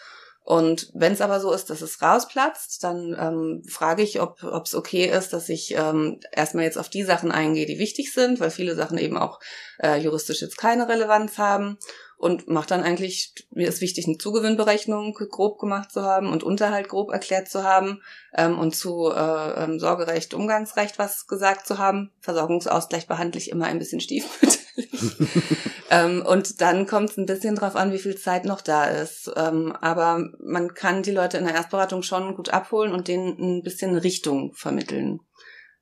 Und 0.45 0.91
wenn 0.93 1.13
es 1.13 1.21
aber 1.21 1.39
so 1.39 1.53
ist, 1.53 1.69
dass 1.69 1.81
es 1.81 2.01
rausplatzt, 2.01 2.83
dann 2.83 3.15
ähm, 3.17 3.63
frage 3.69 4.03
ich, 4.03 4.19
ob 4.19 4.43
es 4.65 4.75
okay 4.75 5.05
ist, 5.05 5.31
dass 5.31 5.47
ich 5.47 5.73
ähm, 5.73 6.19
erstmal 6.33 6.65
jetzt 6.65 6.77
auf 6.77 6.89
die 6.89 7.03
Sachen 7.03 7.31
eingehe, 7.31 7.65
die 7.65 7.79
wichtig 7.79 8.13
sind, 8.13 8.41
weil 8.41 8.51
viele 8.51 8.75
Sachen 8.75 8.97
eben 8.97 9.17
auch 9.17 9.39
äh, 9.81 9.97
juristisch 9.97 10.41
jetzt 10.41 10.57
keine 10.57 10.89
Relevanz 10.89 11.37
haben 11.37 11.77
und 12.23 12.47
macht 12.47 12.71
dann 12.71 12.83
eigentlich, 12.83 13.33
mir 13.51 13.67
ist 13.67 13.81
wichtig, 13.81 14.07
eine 14.07 14.17
Zugewinnberechnung 14.17 15.13
grob 15.13 15.59
gemacht 15.59 15.91
zu 15.91 16.03
haben 16.03 16.31
und 16.31 16.41
Unterhalt 16.41 16.87
grob 16.87 17.11
erklärt 17.11 17.49
zu 17.49 17.65
haben 17.65 18.01
ähm, 18.33 18.57
und 18.57 18.73
zu 18.73 19.11
äh, 19.11 19.63
ähm, 19.63 19.77
Sorgerecht, 19.77 20.33
Umgangsrecht 20.33 20.97
was 20.97 21.27
gesagt 21.27 21.67
zu 21.67 21.79
haben. 21.79 22.11
Versorgungsausgleich 22.21 23.07
behandle 23.07 23.41
ich 23.41 23.49
immer 23.49 23.65
ein 23.65 23.77
bisschen 23.77 23.99
stiefmütterlich. 23.99 24.61
ähm, 25.89 26.25
und 26.25 26.61
dann 26.61 26.87
kommt 26.87 27.09
es 27.09 27.17
ein 27.17 27.25
bisschen 27.25 27.55
drauf 27.55 27.75
an, 27.75 27.91
wie 27.91 27.99
viel 27.99 28.15
Zeit 28.15 28.45
noch 28.45 28.61
da 28.61 28.85
ist. 28.85 29.29
Ähm, 29.35 29.75
aber 29.81 30.29
man 30.39 30.73
kann 30.73 31.03
die 31.03 31.11
Leute 31.11 31.37
in 31.39 31.43
der 31.43 31.55
Erstberatung 31.55 32.03
schon 32.03 32.37
gut 32.37 32.51
abholen 32.51 32.93
und 32.93 33.09
denen 33.09 33.37
ein 33.37 33.63
bisschen 33.63 33.97
Richtung 33.97 34.53
vermitteln. 34.53 35.19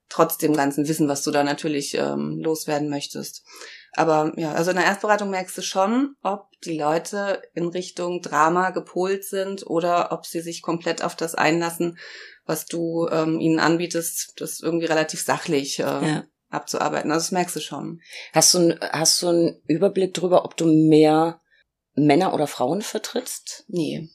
Trotz 0.10 0.39
dem 0.39 0.54
ganzen 0.54 0.88
Wissen, 0.88 1.08
was 1.08 1.21
du 1.21 1.30
da 1.30 1.43
natürlich 1.43 1.93
ähm, 1.93 2.39
loswerden 2.41 2.89
möchtest. 2.89 3.43
Aber 3.93 4.32
ja, 4.38 4.54
also 4.54 4.71
in 4.71 4.77
der 4.77 4.86
Erstberatung 4.86 5.30
merkst 5.30 5.58
du 5.58 5.62
schon, 5.62 6.15
ob 6.21 6.49
die 6.63 6.77
Leute 6.77 7.41
in 7.54 7.67
Richtung 7.67 8.21
Drama 8.21 8.69
gepolt 8.69 9.25
sind 9.25 9.67
oder 9.67 10.12
ob 10.12 10.25
sie 10.25 10.39
sich 10.39 10.62
komplett 10.62 11.04
auf 11.04 11.15
das 11.15 11.36
einlassen, 11.36 11.97
was 12.45 12.65
du 12.65 13.08
ähm, 13.12 13.39
ihnen 13.39 13.60
anbietest, 13.60 14.34
das 14.38 14.62
irgendwie 14.62 14.86
relativ 14.86 15.21
sachlich 15.21 15.80
äh, 15.80 15.84
ja. 15.84 16.23
abzuarbeiten. 16.49 17.12
Also 17.12 17.25
das 17.25 17.32
merkst 17.32 17.56
du 17.56 17.60
schon. 17.60 18.01
Hast 18.34 18.54
du, 18.54 18.77
hast 18.80 19.21
du 19.21 19.27
einen 19.27 19.62
Überblick 19.67 20.13
darüber, 20.13 20.45
ob 20.45 20.56
du 20.56 20.65
mehr 20.65 21.41
Männer 21.93 22.34
oder 22.34 22.47
Frauen 22.47 22.82
vertrittst? 22.82 23.65
Nee. 23.67 24.10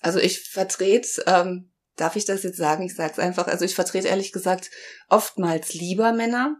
Also 0.00 0.18
ich 0.18 0.48
vertrete, 0.48 1.22
ähm, 1.26 1.70
darf 1.96 2.16
ich 2.16 2.24
das 2.24 2.42
jetzt 2.42 2.56
sagen? 2.56 2.84
Ich 2.84 2.96
sage 2.96 3.12
es 3.12 3.18
einfach. 3.18 3.46
Also 3.46 3.66
ich 3.66 3.74
vertrete 3.74 4.08
ehrlich 4.08 4.32
gesagt 4.32 4.70
oftmals 5.10 5.74
lieber 5.74 6.12
Männer, 6.12 6.56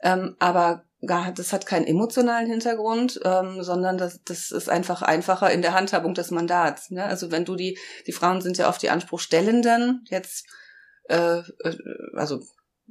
ähm, 0.00 0.36
aber 0.38 0.84
gar, 1.06 1.32
das 1.32 1.52
hat 1.52 1.66
keinen 1.66 1.86
emotionalen 1.86 2.48
Hintergrund, 2.48 3.20
ähm, 3.24 3.62
sondern 3.62 3.98
das, 3.98 4.22
das 4.24 4.50
ist 4.50 4.68
einfach 4.68 5.02
einfacher 5.02 5.50
in 5.50 5.62
der 5.62 5.74
Handhabung 5.74 6.14
des 6.14 6.30
Mandats. 6.30 6.90
Ne? 6.90 7.04
Also 7.04 7.30
wenn 7.30 7.44
du 7.44 7.56
die, 7.56 7.78
die 8.06 8.12
Frauen 8.12 8.40
sind 8.40 8.58
ja 8.58 8.68
oft 8.68 8.82
die 8.82 8.90
Anspruchstellenden, 8.90 10.04
jetzt, 10.10 10.46
äh, 11.08 11.38
äh 11.38 11.76
also 12.14 12.40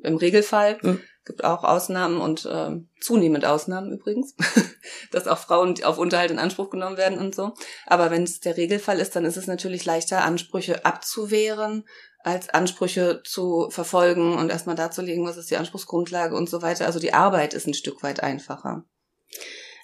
im 0.02 0.17
Regelfall, 0.17 0.80
mhm. 0.82 1.02
gibt 1.26 1.43
auch 1.43 1.63
Ausnahmen 1.63 2.19
und 2.19 2.45
äh, 2.45 2.71
zunehmend 2.99 3.45
Ausnahmen 3.45 3.91
übrigens, 3.91 4.36
dass 5.12 5.28
auch 5.28 5.38
Frauen 5.38 5.82
auf 5.84 5.97
Unterhalt 5.97 6.32
in 6.32 6.39
Anspruch 6.39 6.69
genommen 6.69 6.97
werden 6.97 7.19
und 7.19 7.36
so. 7.36 7.54
Aber 7.86 8.10
wenn 8.10 8.23
es 8.23 8.39
der 8.39 8.58
Regelfall 8.58 8.99
ist, 8.99 9.15
dann 9.15 9.26
ist 9.26 9.38
es 9.38 9.47
natürlich 9.47 9.86
leichter, 9.86 10.23
Ansprüche 10.23 10.86
abzuwehren, 10.86 11.86
als 12.23 12.49
Ansprüche 12.49 13.21
zu 13.23 13.69
verfolgen 13.69 14.38
und 14.38 14.49
erstmal 14.49 14.75
darzulegen, 14.75 15.25
was 15.25 15.38
ist 15.38 15.51
die 15.51 15.57
Anspruchsgrundlage 15.57 16.36
und 16.36 16.49
so 16.49 16.62
weiter. 16.62 16.86
Also 16.86 16.99
die 16.99 17.13
Arbeit 17.13 17.53
ist 17.53 17.67
ein 17.67 17.73
Stück 17.73 18.01
weit 18.01 18.23
einfacher. 18.23 18.86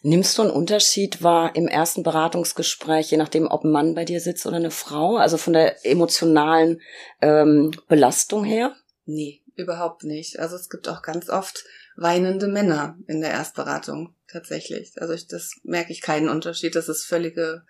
Nimmst 0.02 0.38
du 0.38 0.43
einen 0.43 0.52
Unterschied 0.52 1.21
wahr 1.21 1.56
im 1.58 1.67
ersten 1.67 2.04
Beratungsgespräch, 2.04 3.12
je 3.12 3.17
nachdem, 3.17 3.47
ob 3.47 3.65
ein 3.65 3.71
Mann 3.71 3.95
bei 3.95 4.06
dir 4.06 4.21
sitzt 4.21 4.45
oder 4.45 4.56
eine 4.56 4.71
Frau, 4.71 5.17
also 5.17 5.36
von 5.36 5.52
der 5.52 5.86
emotionalen 5.86 6.82
ähm, 7.21 7.71
Belastung 7.89 8.45
her? 8.45 8.73
Nee, 9.06 9.41
überhaupt 9.56 10.06
nicht. 10.06 10.39
Also 10.39 10.56
es 10.56 10.69
gibt 10.69 10.88
auch 10.88 11.02
ganz 11.02 11.30
oft 11.30 11.65
weinende 11.97 12.47
Männer 12.47 12.97
in 13.08 13.19
der 13.19 13.32
Erstberatung, 13.32 14.15
tatsächlich. 14.32 14.93
Also 15.02 15.13
ich, 15.13 15.28
das 15.28 15.56
merke 15.63 15.91
ich 15.91 16.02
keinen 16.02 16.30
Unterschied. 16.30 16.75
Das 16.75 16.88
ist 16.88 17.04
völlige 17.04 17.63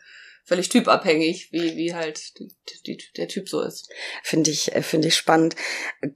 völlig 0.50 0.70
typabhängig, 0.70 1.50
wie, 1.52 1.78
wie 1.78 1.94
halt 1.94 2.40
die, 2.40 2.52
die, 2.88 2.98
der 3.16 3.28
Typ 3.28 3.48
so 3.48 3.62
ist. 3.62 3.88
Finde 4.24 4.50
ich, 4.50 4.76
äh, 4.76 4.82
finde 4.82 5.08
ich 5.08 5.16
spannend. 5.16 5.56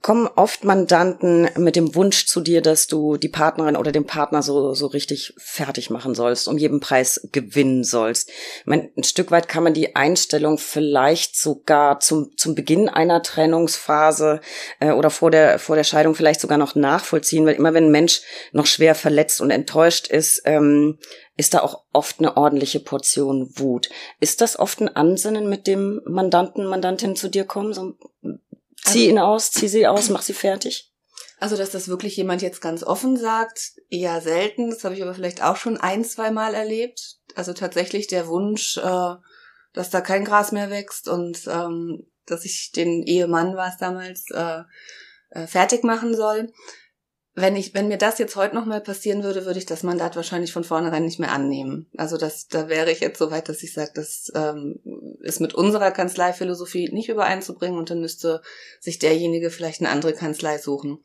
Kommen 0.02 0.26
oft 0.26 0.64
Mandanten 0.64 1.48
mit 1.56 1.76
dem 1.76 1.94
Wunsch 1.94 2.26
zu 2.26 2.40
dir, 2.40 2.60
dass 2.60 2.88
du 2.88 3.16
die 3.16 3.28
Partnerin 3.28 3.76
oder 3.76 3.92
den 3.92 4.06
Partner 4.06 4.42
so, 4.42 4.74
so 4.74 4.88
richtig 4.88 5.34
fertig 5.38 5.88
machen 5.88 6.16
sollst, 6.16 6.48
um 6.48 6.58
jeden 6.58 6.80
Preis 6.80 7.28
gewinnen 7.30 7.84
sollst. 7.84 8.28
Ich 8.28 8.66
meine, 8.66 8.90
ein 8.96 9.04
Stück 9.04 9.30
weit 9.30 9.48
kann 9.48 9.62
man 9.62 9.72
die 9.72 9.94
Einstellung 9.94 10.58
vielleicht 10.58 11.36
sogar 11.36 12.00
zum, 12.00 12.36
zum 12.36 12.56
Beginn 12.56 12.88
einer 12.88 13.22
Trennungsphase 13.22 14.40
äh, 14.80 14.90
oder 14.90 15.10
vor 15.10 15.30
der, 15.30 15.60
vor 15.60 15.76
der 15.76 15.84
Scheidung 15.84 16.16
vielleicht 16.16 16.40
sogar 16.40 16.58
noch 16.58 16.74
nachvollziehen, 16.74 17.46
weil 17.46 17.54
immer 17.54 17.72
wenn 17.72 17.84
ein 17.84 17.92
Mensch 17.92 18.22
noch 18.50 18.66
schwer 18.66 18.96
verletzt 18.96 19.40
und 19.40 19.52
enttäuscht 19.52 20.08
ist, 20.08 20.42
ähm, 20.44 20.98
ist 21.36 21.54
da 21.54 21.60
auch 21.60 21.84
oft 21.92 22.20
eine 22.20 22.36
ordentliche 22.36 22.80
Portion 22.80 23.50
Wut. 23.58 23.90
Ist 24.20 24.40
das 24.40 24.58
oft 24.58 24.80
ein 24.80 24.94
Ansinnen, 24.94 25.48
mit 25.48 25.66
dem 25.66 26.00
Mandanten, 26.06 26.66
Mandantin 26.66 27.16
zu 27.16 27.28
dir 27.28 27.44
kommen? 27.44 27.72
So, 27.72 27.96
zieh 28.22 28.38
also, 28.86 28.98
ihn 28.98 29.18
aus, 29.18 29.50
zieh 29.50 29.68
sie 29.68 29.86
aus, 29.86 30.10
mach 30.10 30.22
sie 30.22 30.32
fertig? 30.32 30.92
Also, 31.40 31.56
dass 31.56 31.70
das 31.70 31.88
wirklich 31.88 32.16
jemand 32.16 32.42
jetzt 32.42 32.60
ganz 32.60 32.84
offen 32.84 33.16
sagt, 33.16 33.72
eher 33.90 34.20
selten. 34.20 34.70
Das 34.70 34.84
habe 34.84 34.94
ich 34.94 35.02
aber 35.02 35.14
vielleicht 35.14 35.42
auch 35.42 35.56
schon 35.56 35.76
ein, 35.76 36.04
zwei 36.04 36.30
Mal 36.30 36.54
erlebt. 36.54 37.18
Also 37.34 37.52
tatsächlich 37.52 38.06
der 38.06 38.28
Wunsch, 38.28 38.78
äh, 38.78 39.14
dass 39.72 39.90
da 39.90 40.00
kein 40.00 40.24
Gras 40.24 40.52
mehr 40.52 40.70
wächst 40.70 41.08
und 41.08 41.46
ähm, 41.48 42.06
dass 42.26 42.44
ich 42.44 42.70
den 42.72 43.02
Ehemann, 43.02 43.56
war 43.56 43.68
es 43.68 43.76
damals, 43.76 44.30
äh, 44.30 44.62
äh, 45.30 45.46
fertig 45.46 45.82
machen 45.82 46.14
soll. 46.14 46.52
Wenn 47.36 47.56
ich, 47.56 47.74
wenn 47.74 47.88
mir 47.88 47.98
das 47.98 48.18
jetzt 48.18 48.36
heute 48.36 48.54
nochmal 48.54 48.80
passieren 48.80 49.24
würde, 49.24 49.44
würde 49.44 49.58
ich 49.58 49.66
das 49.66 49.82
Mandat 49.82 50.14
wahrscheinlich 50.14 50.52
von 50.52 50.62
vornherein 50.62 51.04
nicht 51.04 51.18
mehr 51.18 51.32
annehmen. 51.32 51.86
Also 51.96 52.16
das, 52.16 52.46
da 52.46 52.68
wäre 52.68 52.92
ich 52.92 53.00
jetzt 53.00 53.18
so 53.18 53.32
weit, 53.32 53.48
dass 53.48 53.64
ich 53.64 53.72
sage, 53.72 53.90
das 53.94 54.30
ähm, 54.36 54.78
ist 55.20 55.40
mit 55.40 55.52
unserer 55.52 55.90
Kanzleiphilosophie 55.90 56.92
nicht 56.92 57.08
übereinzubringen 57.08 57.78
und 57.78 57.90
dann 57.90 58.00
müsste 58.00 58.40
sich 58.78 59.00
derjenige 59.00 59.50
vielleicht 59.50 59.80
eine 59.80 59.90
andere 59.90 60.12
Kanzlei 60.12 60.58
suchen. 60.58 60.98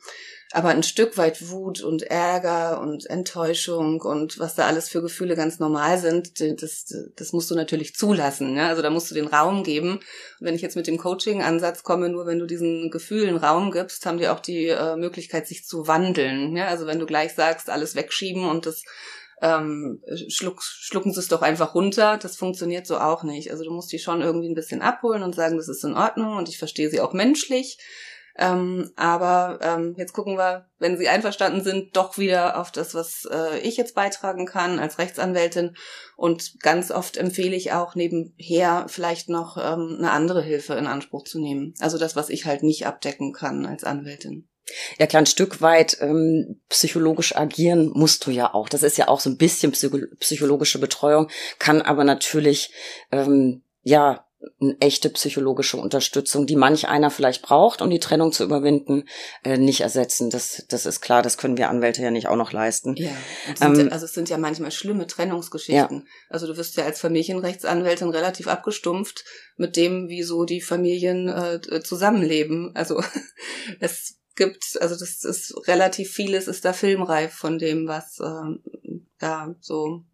Aber 0.52 0.70
ein 0.70 0.82
Stück 0.82 1.16
weit 1.18 1.50
Wut 1.50 1.82
und 1.82 2.02
Ärger 2.02 2.82
und 2.82 3.08
Enttäuschung 3.08 4.02
und 4.02 4.40
was 4.40 4.56
da 4.56 4.66
alles 4.66 4.90
für 4.90 5.00
Gefühle 5.00 5.36
ganz 5.36 5.60
normal 5.60 6.00
sind, 6.00 6.40
das, 6.40 6.92
das 7.16 7.34
musst 7.34 7.52
du 7.52 7.56
natürlich 7.56 7.96
zulassen. 7.96 8.56
Ja? 8.56 8.70
Also 8.70 8.82
da 8.82 8.90
musst 8.90 9.12
du 9.12 9.16
den 9.16 9.28
Raum 9.28 9.64
geben. 9.64 9.98
Und 9.98 10.02
wenn 10.40 10.56
ich 10.56 10.64
jetzt 10.64 10.76
mit 10.76 10.88
dem 10.88 10.98
Coaching-Ansatz 10.98 11.84
komme, 11.84 12.10
nur 12.10 12.26
wenn 12.26 12.40
du 12.40 12.48
diesen 12.48 12.90
Gefühlen 12.90 13.38
Raum 13.38 13.70
gibst, 13.70 14.08
haben 14.08 14.18
die 14.18 14.28
auch 14.28 14.40
die 14.40 14.70
äh, 14.70 14.96
Möglichkeit, 14.96 15.48
sich 15.48 15.66
zu 15.66 15.88
wandeln. 15.88 16.58
Ja? 16.58 16.68
Also 16.68 16.88
wenn 16.88 16.98
du 17.00 17.06
gleich 17.06 17.36
sagst, 17.36 17.70
alles 17.70 17.94
wegschieben 17.94 18.46
und 18.46 18.66
das 18.66 18.84
ähm, 19.44 20.02
schluck, 20.30 20.64
schlucken 20.64 21.14
sie 21.14 21.20
es 21.20 21.28
doch 21.28 21.44
einfach 21.44 21.76
runter. 21.76 22.18
Das 22.18 22.38
funktioniert 22.38 22.88
so 22.88 22.98
auch 22.98 23.22
nicht. 23.22 23.52
Also 23.52 23.64
du 23.66 23.72
musst 23.72 23.92
die 23.92 24.00
schon 24.00 24.22
irgendwie 24.22 24.50
ein 24.50 24.56
bisschen 24.56 24.82
abholen 24.82 25.22
und 25.22 25.36
sagen, 25.36 25.58
das 25.58 25.68
ist 25.68 25.84
in 25.84 25.94
Ordnung 25.94 26.38
und 26.38 26.50
ich 26.50 26.58
verstehe 26.58 26.90
sie 26.90 27.02
auch 27.02 27.14
menschlich. 27.14 27.78
Ähm, 28.42 28.92
aber 28.96 29.60
ähm, 29.62 29.96
jetzt 29.98 30.14
gucken 30.14 30.38
wir, 30.38 30.66
wenn 30.80 30.98
Sie 30.98 31.10
einverstanden 31.10 31.62
sind, 31.62 31.98
doch 31.98 32.18
wieder 32.18 32.58
auf 32.58 32.72
das, 32.72 32.96
was 32.96 33.28
äh, 33.30 33.60
ich 33.60 33.76
jetzt 33.76 33.96
beitragen 33.96 34.46
kann 34.46 34.80
als 34.80 34.98
Rechtsanwältin. 34.98 35.76
Und 36.16 36.62
ganz 36.62 36.90
oft 36.90 37.18
empfehle 37.18 37.56
ich 37.56 37.74
auch 37.74 37.96
nebenher 37.96 38.86
vielleicht 38.88 39.28
noch 39.28 39.58
ähm, 39.58 39.98
eine 39.98 40.12
andere 40.12 40.42
Hilfe 40.42 40.76
in 40.76 40.88
Anspruch 40.88 41.26
zu 41.26 41.42
nehmen. 41.42 41.74
Also 41.80 41.98
das, 41.98 42.16
was 42.16 42.30
ich 42.30 42.46
halt 42.46 42.64
nicht 42.64 42.88
abdecken 42.88 43.34
kann 43.34 43.66
als 43.66 43.84
Anwältin. 43.84 44.48
Ja, 44.98 45.08
klar, 45.08 45.24
ein 45.24 45.26
Stück 45.26 45.62
weit 45.62 45.98
ähm, 46.00 46.62
psychologisch 46.70 47.36
agieren 47.36 47.92
musst 47.94 48.26
du 48.26 48.32
ja 48.32 48.54
auch. 48.54 48.70
Das 48.70 48.84
ist 48.84 48.98
ja 48.98 49.10
auch 49.10 49.20
so 49.20 49.30
ein 49.30 49.38
bisschen 49.38 49.74
psycho 49.74 49.98
psychologische 50.20 50.80
Betreuung, 50.80 51.30
kann 51.58 51.82
aber 51.82 52.06
natürlich 52.06 52.72
ähm, 53.12 53.64
ja 53.82 54.26
eine 54.62 54.80
echte 54.80 55.10
psychologische 55.10 55.78
Unterstützung, 55.78 56.46
die 56.46 56.56
manch 56.56 56.88
einer 56.88 57.12
vielleicht 57.12 57.42
braucht, 57.42 57.82
um 57.82 57.90
die 57.90 58.00
Trennung 58.00 58.32
zu 58.32 58.44
überwinden, 58.44 59.04
äh, 59.44 59.58
nicht 59.58 59.82
ersetzen. 59.82 60.30
Das, 60.30 60.66
das 60.70 60.86
ist 60.86 61.02
klar, 61.02 61.22
das 61.22 61.38
können 61.38 61.58
wir 61.58 61.70
Anwälte 61.70 62.02
ja 62.02 62.12
nicht 62.12 62.28
auch 62.28 62.36
noch 62.36 62.54
leisten. 62.54 62.96
Ja, 62.96 63.12
ähm, 63.62 63.90
also 63.92 64.06
es 64.06 64.14
sind 64.14 64.30
ja 64.30 64.38
manchmal 64.38 64.72
schlimme 64.72 65.08
Trennungsgeschichten. 65.08 65.98
Ja. 65.98 66.04
Also 66.30 66.48
du 66.48 66.56
wirst 66.56 66.78
ja 66.78 66.86
als 66.86 67.00
Familienrechtsanwältin 67.00 68.10
relativ 68.10 68.48
abgestumpft 68.48 69.26
mit 69.58 69.76
dem, 69.76 70.08
wie 70.08 70.24
so 70.24 70.46
die 70.46 70.62
Familien 70.62 71.28
äh, 71.28 71.84
zusammenleben. 71.84 72.72
Also 72.76 73.04
es 73.80 74.20
gibt, 74.36 74.78
also 74.80 74.96
das 74.96 75.24
ist 75.24 75.68
relativ 75.68 76.12
vieles 76.12 76.48
ist 76.48 76.64
da 76.64 76.72
filmreif 76.74 77.34
von 77.34 77.60
dem, 77.60 77.88
was 77.88 78.20
äh, 78.20 79.02
ja 79.22 79.54
so 79.60 80.06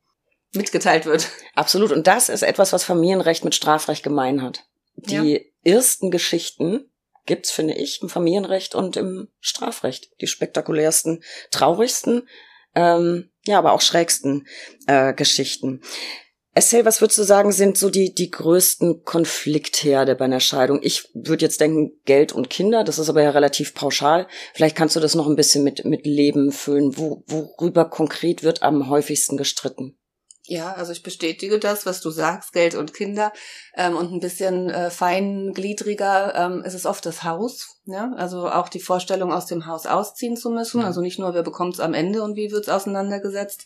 mitgeteilt 0.55 1.05
wird. 1.05 1.29
Absolut. 1.55 1.91
Und 1.91 2.07
das 2.07 2.29
ist 2.29 2.43
etwas, 2.43 2.73
was 2.73 2.83
Familienrecht 2.83 3.43
mit 3.43 3.55
Strafrecht 3.55 4.03
gemein 4.03 4.41
hat. 4.41 4.63
Die 4.95 5.43
ja. 5.63 5.73
ersten 5.75 6.11
Geschichten 6.11 6.89
gibt's, 7.25 7.51
finde 7.51 7.73
ich, 7.73 8.01
im 8.01 8.09
Familienrecht 8.09 8.75
und 8.75 8.97
im 8.97 9.27
Strafrecht. 9.39 10.09
Die 10.21 10.27
spektakulärsten, 10.27 11.23
traurigsten, 11.51 12.27
ähm, 12.75 13.29
ja, 13.45 13.57
aber 13.57 13.73
auch 13.73 13.81
schrägsten 13.81 14.47
äh, 14.87 15.13
Geschichten. 15.13 15.81
Estelle, 16.57 16.85
was 16.85 17.01
würdest 17.01 17.19
du 17.19 17.23
sagen, 17.23 17.51
sind 17.51 17.77
so 17.77 17.89
die, 17.89 18.15
die 18.15 18.31
größten 18.31 19.03
Konfliktherde 19.03 20.15
bei 20.15 20.23
einer 20.23 20.39
Scheidung? 20.39 20.79
Ich 20.81 21.09
würde 21.13 21.43
jetzt 21.43 21.59
denken, 21.59 21.99
Geld 22.05 22.31
und 22.31 22.49
Kinder, 22.49 22.85
das 22.85 22.97
ist 22.97 23.09
aber 23.09 23.21
ja 23.21 23.31
relativ 23.31 23.73
pauschal. 23.73 24.27
Vielleicht 24.53 24.77
kannst 24.77 24.95
du 24.95 25.01
das 25.01 25.15
noch 25.15 25.27
ein 25.27 25.35
bisschen 25.35 25.65
mit, 25.65 25.83
mit 25.83 26.05
Leben 26.05 26.53
füllen. 26.53 26.97
Wo, 26.97 27.23
worüber 27.27 27.89
konkret 27.89 28.43
wird 28.43 28.63
am 28.63 28.89
häufigsten 28.89 29.35
gestritten? 29.35 29.97
Ja, 30.47 30.73
also 30.73 30.91
ich 30.91 31.03
bestätige 31.03 31.59
das, 31.59 31.85
was 31.85 32.01
du 32.01 32.09
sagst, 32.11 32.53
Geld 32.53 32.75
und 32.75 32.93
Kinder. 32.93 33.33
Ähm, 33.75 33.95
und 33.95 34.11
ein 34.11 34.19
bisschen 34.19 34.69
äh, 34.69 34.89
feingliedriger 34.89 36.35
ähm, 36.35 36.63
ist 36.63 36.73
es 36.73 36.85
oft 36.85 37.05
das 37.05 37.23
Haus. 37.23 37.81
Ja? 37.85 38.11
Also 38.15 38.47
auch 38.47 38.69
die 38.69 38.79
Vorstellung, 38.79 39.31
aus 39.31 39.47
dem 39.47 39.65
Haus 39.65 39.85
ausziehen 39.85 40.37
zu 40.37 40.51
müssen. 40.51 40.83
Also 40.83 41.01
nicht 41.01 41.19
nur, 41.19 41.33
wer 41.33 41.43
bekommt 41.43 41.75
es 41.75 41.79
am 41.79 41.93
Ende 41.93 42.21
und 42.21 42.35
wie 42.35 42.51
wird's 42.51 42.69
auseinandergesetzt, 42.69 43.65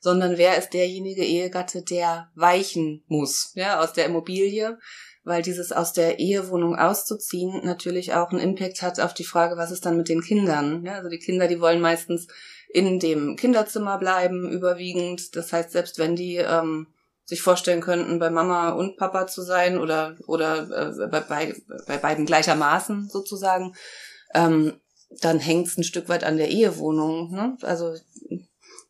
sondern 0.00 0.38
wer 0.38 0.56
ist 0.56 0.70
derjenige 0.70 1.24
Ehegatte, 1.24 1.82
der 1.82 2.30
weichen 2.34 3.04
muss, 3.06 3.52
ja, 3.54 3.80
aus 3.80 3.92
der 3.92 4.06
Immobilie 4.06 4.78
weil 5.24 5.42
dieses 5.42 5.72
aus 5.72 5.92
der 5.92 6.18
Ehewohnung 6.18 6.76
auszuziehen 6.76 7.64
natürlich 7.64 8.12
auch 8.12 8.30
einen 8.30 8.40
Impact 8.40 8.82
hat 8.82 9.00
auf 9.00 9.14
die 9.14 9.24
Frage, 9.24 9.56
was 9.56 9.70
ist 9.70 9.86
dann 9.86 9.96
mit 9.96 10.08
den 10.08 10.20
Kindern. 10.20 10.84
Ja, 10.84 10.94
also 10.96 11.08
die 11.08 11.18
Kinder, 11.18 11.48
die 11.48 11.60
wollen 11.60 11.80
meistens 11.80 12.28
in 12.74 12.98
dem 12.98 13.36
Kinderzimmer 13.36 13.98
bleiben, 13.98 14.50
überwiegend. 14.50 15.36
Das 15.36 15.52
heißt, 15.52 15.70
selbst 15.70 16.00
wenn 16.00 16.16
die 16.16 16.36
ähm, 16.36 16.88
sich 17.24 17.40
vorstellen 17.40 17.80
könnten, 17.80 18.18
bei 18.18 18.30
Mama 18.30 18.70
und 18.70 18.96
Papa 18.96 19.28
zu 19.28 19.42
sein 19.42 19.78
oder, 19.78 20.16
oder 20.26 20.90
äh, 20.90 21.06
bei, 21.06 21.20
bei, 21.20 21.54
bei 21.86 21.98
beiden 21.98 22.26
gleichermaßen 22.26 23.08
sozusagen, 23.08 23.76
ähm, 24.34 24.72
dann 25.20 25.38
hängt 25.38 25.68
es 25.68 25.78
ein 25.78 25.84
Stück 25.84 26.08
weit 26.08 26.24
an 26.24 26.36
der 26.36 26.48
Ehewohnung. 26.48 27.30
Ne? 27.30 27.56
Also 27.62 27.94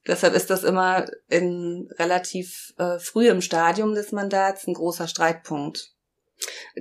deshalb 0.06 0.34
ist 0.34 0.48
das 0.48 0.64
immer 0.64 1.04
in 1.28 1.90
relativ 1.98 2.72
äh, 2.78 2.98
frühem 2.98 3.42
Stadium 3.42 3.94
des 3.94 4.12
Mandats 4.12 4.66
ein 4.66 4.72
großer 4.72 5.08
Streitpunkt. 5.08 5.90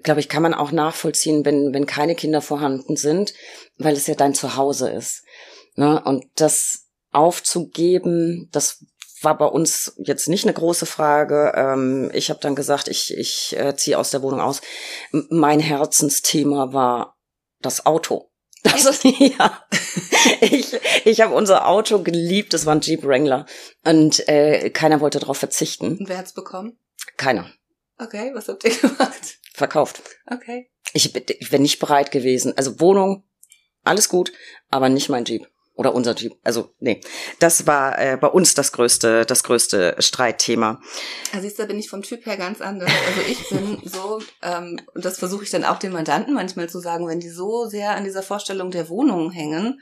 Glaube 0.03 0.21
ich, 0.21 0.29
kann 0.29 0.41
man 0.41 0.53
auch 0.53 0.71
nachvollziehen, 0.71 1.43
wenn, 1.43 1.73
wenn 1.73 1.85
keine 1.85 2.15
Kinder 2.15 2.41
vorhanden 2.41 2.95
sind, 2.95 3.33
weil 3.77 3.93
es 3.93 4.07
ja 4.07 4.15
dein 4.15 4.33
Zuhause 4.33 4.89
ist. 4.89 5.25
Ne? 5.75 6.01
Und 6.05 6.25
das 6.35 6.82
aufzugeben. 7.13 8.49
Das 8.51 8.85
war 9.21 9.37
bei 9.37 9.45
uns 9.45 9.93
jetzt 9.97 10.27
nicht 10.27 10.45
eine 10.45 10.53
große 10.53 10.85
Frage. 10.85 11.53
Ähm, 11.55 12.11
ich 12.13 12.29
habe 12.29 12.39
dann 12.41 12.55
gesagt, 12.55 12.87
ich, 12.87 13.17
ich 13.17 13.55
äh, 13.57 13.75
ziehe 13.75 13.97
aus 13.97 14.11
der 14.11 14.21
Wohnung 14.21 14.41
aus. 14.41 14.61
Mein 15.11 15.59
Herzensthema 15.59 16.73
war 16.73 17.17
das 17.61 17.85
Auto. 17.85 18.29
Das 18.63 18.85
ist, 18.85 19.03
ja. 19.03 19.61
Ich, 20.39 20.79
ich 21.03 21.19
habe 21.19 21.35
unser 21.35 21.67
Auto 21.67 22.01
geliebt, 22.01 22.53
das 22.53 22.65
war 22.65 22.73
ein 22.73 22.79
Jeep 22.79 23.03
Wrangler. 23.03 23.45
Und 23.83 24.25
äh, 24.29 24.69
keiner 24.69 25.01
wollte 25.01 25.19
darauf 25.19 25.37
verzichten. 25.37 25.97
Und 25.97 26.07
wer 26.07 26.17
hat's 26.17 26.31
bekommen? 26.31 26.77
Keiner. 27.17 27.51
Okay, 27.99 28.31
was 28.33 28.47
habt 28.47 28.63
ihr 28.63 28.71
gemacht? 28.81 29.37
Verkauft. 29.53 30.01
Okay. 30.31 30.71
Ich, 30.93 31.13
ich 31.13 31.51
wäre 31.51 31.61
nicht 31.61 31.79
bereit 31.79 32.11
gewesen. 32.11 32.55
Also 32.55 32.79
Wohnung, 32.79 33.25
alles 33.83 34.07
gut, 34.07 34.31
aber 34.69 34.87
nicht 34.87 35.09
mein 35.09 35.25
Jeep. 35.25 35.45
Oder 35.75 35.95
unser 35.95 36.15
Typ. 36.15 36.33
Also, 36.43 36.69
nee. 36.79 37.01
Das 37.39 37.65
war 37.65 37.97
äh, 37.97 38.15
bei 38.17 38.27
uns 38.27 38.53
das 38.53 38.71
größte, 38.73 39.25
das 39.25 39.43
größte 39.43 39.95
Streitthema. 39.97 40.79
Also 41.33 41.49
da 41.57 41.65
bin 41.65 41.79
ich 41.79 41.89
vom 41.89 42.03
Typ 42.03 42.25
her 42.27 42.37
ganz 42.37 42.61
anders. 42.61 42.91
Also 43.07 43.21
ich 43.27 43.49
bin 43.49 43.81
so, 43.83 44.21
ähm, 44.43 44.79
und 44.93 45.03
das 45.03 45.17
versuche 45.17 45.43
ich 45.43 45.49
dann 45.49 45.63
auch 45.63 45.79
den 45.79 45.91
Mandanten 45.91 46.35
manchmal 46.35 46.69
zu 46.69 46.79
sagen, 46.79 47.07
wenn 47.07 47.19
die 47.19 47.29
so 47.29 47.65
sehr 47.65 47.95
an 47.95 48.03
dieser 48.03 48.21
Vorstellung 48.21 48.69
der 48.69 48.87
Wohnung 48.89 49.31
hängen, 49.31 49.81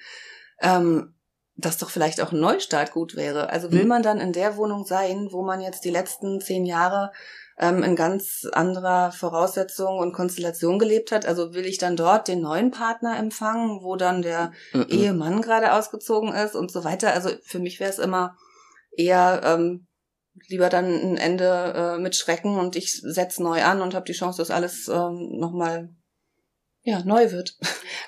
ähm, 0.61 1.13
dass 1.57 1.77
doch 1.77 1.89
vielleicht 1.89 2.21
auch 2.21 2.31
ein 2.31 2.39
Neustart 2.39 2.93
gut 2.93 3.15
wäre. 3.17 3.49
Also 3.49 3.73
will 3.73 3.83
mhm. 3.83 3.89
man 3.89 4.03
dann 4.03 4.21
in 4.21 4.31
der 4.31 4.55
Wohnung 4.55 4.85
sein, 4.85 5.27
wo 5.31 5.43
man 5.43 5.59
jetzt 5.59 5.83
die 5.83 5.89
letzten 5.89 6.39
zehn 6.39 6.65
Jahre 6.65 7.11
ähm, 7.57 7.83
in 7.83 7.95
ganz 7.95 8.47
anderer 8.51 9.11
Voraussetzung 9.11 9.97
und 9.97 10.13
Konstellation 10.13 10.79
gelebt 10.79 11.11
hat. 11.11 11.25
Also 11.25 11.53
will 11.53 11.65
ich 11.65 11.77
dann 11.77 11.95
dort 11.95 12.27
den 12.27 12.41
neuen 12.41 12.71
Partner 12.71 13.17
empfangen, 13.17 13.81
wo 13.81 13.95
dann 13.95 14.21
der 14.21 14.51
mhm. 14.73 14.87
Ehemann 14.89 15.41
gerade 15.41 15.73
ausgezogen 15.73 16.33
ist 16.33 16.55
und 16.55 16.71
so 16.71 16.83
weiter. 16.83 17.13
Also 17.13 17.29
für 17.43 17.59
mich 17.59 17.79
wäre 17.79 17.91
es 17.91 17.99
immer 17.99 18.35
eher 18.95 19.41
ähm, 19.43 19.87
lieber 20.47 20.69
dann 20.69 20.85
ein 20.85 21.17
Ende 21.17 21.73
äh, 21.75 21.99
mit 21.99 22.15
Schrecken 22.15 22.57
und 22.57 22.75
ich 22.75 23.01
setze 23.01 23.43
neu 23.43 23.63
an 23.63 23.81
und 23.81 23.93
habe 23.93 24.05
die 24.05 24.13
Chance, 24.13 24.37
dass 24.41 24.51
alles 24.51 24.87
ähm, 24.87 25.37
nochmal 25.37 25.89
ja, 26.83 27.03
neu 27.03 27.31
wird. 27.31 27.57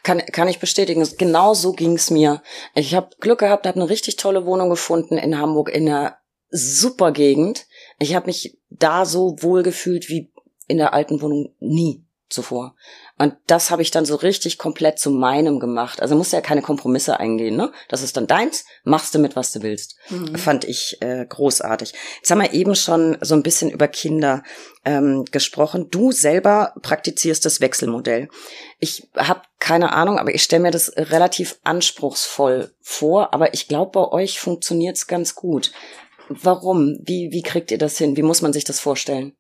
Kann, 0.02 0.20
kann 0.20 0.48
ich 0.48 0.60
bestätigen. 0.60 1.08
Genau 1.18 1.54
so 1.54 1.72
ging's 1.72 2.10
mir. 2.10 2.42
Ich 2.76 2.94
habe 2.96 3.16
Glück 3.20 3.40
gehabt, 3.40 3.66
habe 3.66 3.80
eine 3.80 3.90
richtig 3.90 4.18
tolle 4.18 4.46
Wohnung 4.46 4.70
gefunden 4.70 5.18
in 5.18 5.38
Hamburg 5.38 5.70
in 5.70 5.88
einer 5.88 6.18
super 6.50 7.12
Gegend. 7.12 7.66
Ich 8.04 8.16
habe 8.16 8.28
mich 8.28 8.58
da 8.70 9.06
so 9.06 9.36
wohl 9.40 9.64
gefühlt 9.64 10.10
wie 10.10 10.32
in 10.68 10.78
der 10.78 10.94
alten 10.94 11.22
Wohnung 11.22 11.54
nie 11.60 12.04
zuvor. 12.30 12.76
Und 13.20 13.36
das 13.46 13.70
habe 13.70 13.84
ich 13.84 13.92
dann 13.92 14.06
so 14.06 14.16
richtig 14.16 14.58
komplett 14.58 14.98
zu 14.98 15.12
meinem 15.12 15.60
gemacht. 15.60 16.02
Also 16.02 16.16
musst 16.16 16.34
ja 16.34 16.42
keine 16.42 16.64
Kompromisse 16.64 17.20
eingehen, 17.20 17.56
ne? 17.56 17.72
Das 17.90 18.02
ist 18.02 18.18
dann 18.18 18.26
deins, 18.26 18.66
machst 18.84 19.14
du 19.14 19.20
mit, 19.20 19.36
was 19.36 19.52
du 19.52 19.62
willst. 19.62 19.98
Mhm. 20.10 20.36
Fand 20.36 20.66
ich 20.66 20.98
äh, 21.02 21.26
großartig. 21.28 21.94
Jetzt 22.18 22.32
haben 22.32 22.42
wir 22.42 22.54
eben 22.54 22.76
schon 22.76 23.18
so 23.22 23.36
ein 23.36 23.44
bisschen 23.44 23.70
über 23.70 23.88
Kinder 23.88 24.44
ähm, 24.84 25.26
gesprochen. 25.32 25.90
Du 25.92 26.12
selber 26.12 26.74
praktizierst 26.82 27.46
das 27.46 27.62
Wechselmodell. 27.62 28.30
Ich 28.80 29.08
habe 29.16 29.44
keine 29.60 29.94
Ahnung, 29.94 30.18
aber 30.18 30.34
ich 30.34 30.44
stelle 30.44 30.64
mir 30.64 30.72
das 30.72 30.92
relativ 30.98 31.60
anspruchsvoll 31.64 32.74
vor. 32.82 33.34
Aber 33.34 33.54
ich 33.54 33.68
glaube, 33.68 33.92
bei 33.92 34.08
euch 34.12 34.40
funktioniert's 34.40 35.06
ganz 35.08 35.36
gut. 35.36 35.72
Warum? 36.30 37.00
Wie, 37.04 37.30
wie 37.32 37.42
kriegt 37.42 37.72
ihr 37.72 37.78
das 37.78 37.98
hin? 37.98 38.16
Wie 38.18 38.24
muss 38.24 38.42
man 38.42 38.54
sich 38.54 38.64
das 38.64 38.80
vorstellen? 38.80 39.36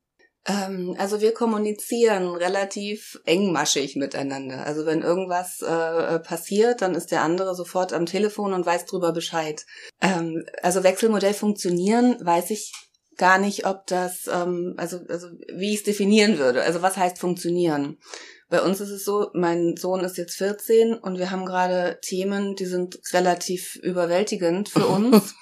Ähm, 0.45 0.95
also 0.97 1.21
wir 1.21 1.33
kommunizieren 1.33 2.35
relativ 2.35 3.19
engmaschig 3.25 3.95
miteinander. 3.95 4.65
Also 4.65 4.85
wenn 4.85 5.01
irgendwas 5.01 5.61
äh, 5.61 6.19
passiert, 6.19 6.81
dann 6.81 6.95
ist 6.95 7.11
der 7.11 7.21
andere 7.21 7.55
sofort 7.55 7.93
am 7.93 8.05
Telefon 8.05 8.53
und 8.53 8.65
weiß 8.65 8.85
drüber 8.85 9.13
Bescheid. 9.13 9.65
Ähm, 10.01 10.43
also 10.61 10.83
Wechselmodell 10.83 11.33
funktionieren, 11.33 12.17
weiß 12.19 12.49
ich 12.51 12.73
gar 13.17 13.37
nicht, 13.37 13.65
ob 13.65 13.87
das, 13.87 14.27
ähm, 14.27 14.73
also, 14.77 14.99
also 15.07 15.27
wie 15.53 15.71
ich 15.71 15.79
es 15.79 15.83
definieren 15.83 16.39
würde. 16.39 16.63
Also 16.63 16.81
was 16.81 16.97
heißt 16.97 17.19
funktionieren? 17.19 17.97
Bei 18.49 18.61
uns 18.61 18.81
ist 18.81 18.89
es 18.89 19.05
so, 19.05 19.29
mein 19.33 19.77
Sohn 19.77 20.01
ist 20.01 20.17
jetzt 20.17 20.35
14 20.37 20.93
und 20.93 21.17
wir 21.17 21.31
haben 21.31 21.45
gerade 21.45 21.99
Themen, 22.01 22.55
die 22.55 22.65
sind 22.65 22.99
relativ 23.13 23.77
überwältigend 23.77 24.69
für 24.69 24.85
uns. 24.87 25.35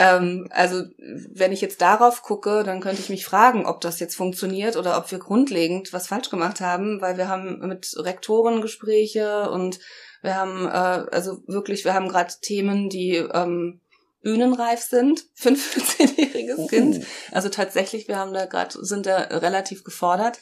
Ähm, 0.00 0.48
also 0.48 0.84
wenn 0.96 1.52
ich 1.52 1.60
jetzt 1.60 1.82
darauf 1.82 2.22
gucke, 2.22 2.64
dann 2.64 2.80
könnte 2.80 3.02
ich 3.02 3.10
mich 3.10 3.26
fragen, 3.26 3.66
ob 3.66 3.82
das 3.82 4.00
jetzt 4.00 4.16
funktioniert 4.16 4.76
oder 4.76 4.96
ob 4.96 5.10
wir 5.10 5.18
grundlegend 5.18 5.92
was 5.92 6.06
falsch 6.06 6.30
gemacht 6.30 6.62
haben, 6.62 7.02
weil 7.02 7.18
wir 7.18 7.28
haben 7.28 7.58
mit 7.68 7.94
Rektoren 7.98 8.62
Gespräche 8.62 9.50
und 9.50 9.78
wir 10.22 10.36
haben 10.36 10.66
äh, 10.66 10.70
also 11.14 11.42
wirklich, 11.46 11.84
wir 11.84 11.92
haben 11.92 12.08
gerade 12.08 12.32
Themen, 12.40 12.88
die 12.88 13.16
ähm, 13.16 13.82
bühnenreif 14.22 14.80
sind 14.80 15.26
für 15.34 15.50
ein 15.50 15.56
14-jähriges 15.56 16.68
Kind. 16.70 17.04
Also 17.30 17.50
tatsächlich, 17.50 18.08
wir 18.08 18.16
haben 18.16 18.32
da 18.32 18.46
gerade, 18.46 18.82
sind 18.82 19.04
da 19.04 19.18
relativ 19.18 19.84
gefordert. 19.84 20.38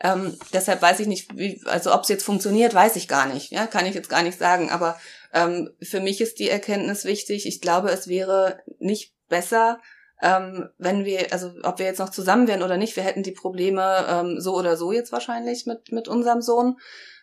Ähm, 0.00 0.36
deshalb 0.52 0.80
weiß 0.80 1.00
ich 1.00 1.06
nicht, 1.06 1.36
wie, 1.36 1.60
also 1.66 1.94
ob 1.94 2.02
es 2.02 2.08
jetzt 2.08 2.24
funktioniert, 2.24 2.74
weiß 2.74 2.96
ich 2.96 3.06
gar 3.06 3.26
nicht. 3.26 3.52
Ja, 3.52 3.66
kann 3.66 3.86
ich 3.86 3.94
jetzt 3.94 4.08
gar 4.08 4.22
nicht 4.22 4.38
sagen. 4.38 4.70
Aber 4.70 4.98
ähm, 5.34 5.70
für 5.82 6.00
mich 6.00 6.20
ist 6.20 6.38
die 6.38 6.48
Erkenntnis 6.48 7.04
wichtig. 7.04 7.46
Ich 7.46 7.60
glaube, 7.60 7.90
es 7.90 8.08
wäre 8.08 8.62
nicht 8.78 9.14
besser, 9.28 9.80
ähm, 10.22 10.70
wenn 10.78 11.04
wir, 11.04 11.32
also 11.32 11.52
ob 11.64 11.78
wir 11.78 11.86
jetzt 11.86 11.98
noch 11.98 12.08
zusammen 12.08 12.46
wären 12.46 12.62
oder 12.62 12.76
nicht, 12.76 12.96
wir 12.96 13.02
hätten 13.02 13.24
die 13.24 13.32
Probleme 13.32 14.06
ähm, 14.08 14.40
so 14.40 14.54
oder 14.54 14.76
so 14.76 14.92
jetzt 14.92 15.12
wahrscheinlich 15.12 15.66
mit 15.66 15.92
mit 15.92 16.08
unserem 16.08 16.40
Sohn. 16.40 16.78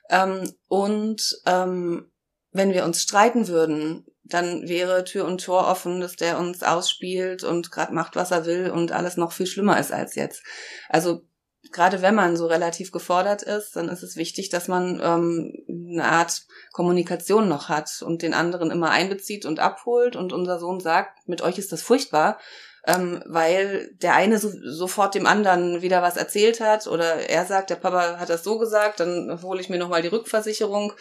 Ähm, 0.09 0.53
und 0.67 1.41
ähm, 1.45 2.11
wenn 2.51 2.73
wir 2.73 2.83
uns 2.83 3.01
streiten 3.01 3.47
würden, 3.47 4.05
dann 4.23 4.67
wäre 4.67 5.03
Tür 5.03 5.25
und 5.25 5.43
Tor 5.43 5.67
offen, 5.67 6.01
dass 6.01 6.15
der 6.15 6.37
uns 6.37 6.63
ausspielt 6.63 7.43
und 7.43 7.71
gerade 7.71 7.93
macht, 7.93 8.15
was 8.15 8.31
er 8.31 8.45
will 8.45 8.69
und 8.69 8.91
alles 8.91 9.17
noch 9.17 9.31
viel 9.31 9.47
schlimmer 9.47 9.79
ist 9.79 9.91
als 9.91 10.15
jetzt. 10.15 10.43
Also 10.89 11.23
gerade 11.71 12.01
wenn 12.01 12.15
man 12.15 12.35
so 12.35 12.47
relativ 12.47 12.91
gefordert 12.91 13.43
ist, 13.43 13.75
dann 13.75 13.89
ist 13.89 14.03
es 14.03 14.15
wichtig, 14.15 14.49
dass 14.49 14.67
man 14.67 14.99
ähm, 15.03 15.53
eine 15.69 16.05
Art 16.05 16.45
Kommunikation 16.71 17.47
noch 17.47 17.69
hat 17.69 18.01
und 18.01 18.21
den 18.21 18.33
anderen 18.33 18.71
immer 18.71 18.89
einbezieht 18.89 19.45
und 19.45 19.59
abholt. 19.59 20.15
Und 20.15 20.33
unser 20.33 20.59
Sohn 20.59 20.79
sagt, 20.79 21.27
mit 21.27 21.41
euch 21.41 21.57
ist 21.57 21.71
das 21.71 21.81
furchtbar, 21.81 22.39
ähm, 22.85 23.23
weil 23.27 23.91
der 24.01 24.15
eine 24.15 24.39
so, 24.39 24.51
sofort 24.63 25.13
dem 25.13 25.27
anderen 25.27 25.81
wieder 25.81 26.01
was 26.01 26.17
erzählt 26.17 26.59
hat 26.59 26.87
oder 26.87 27.29
er 27.29 27.45
sagt, 27.45 27.69
der 27.69 27.75
Papa 27.75 28.17
hat 28.17 28.29
das 28.29 28.43
so 28.43 28.57
gesagt, 28.57 28.99
dann 28.99 29.41
hole 29.43 29.61
ich 29.61 29.69
mir 29.69 29.77
nochmal 29.77 30.01
die 30.01 30.07
Rückversicherung. 30.07 30.93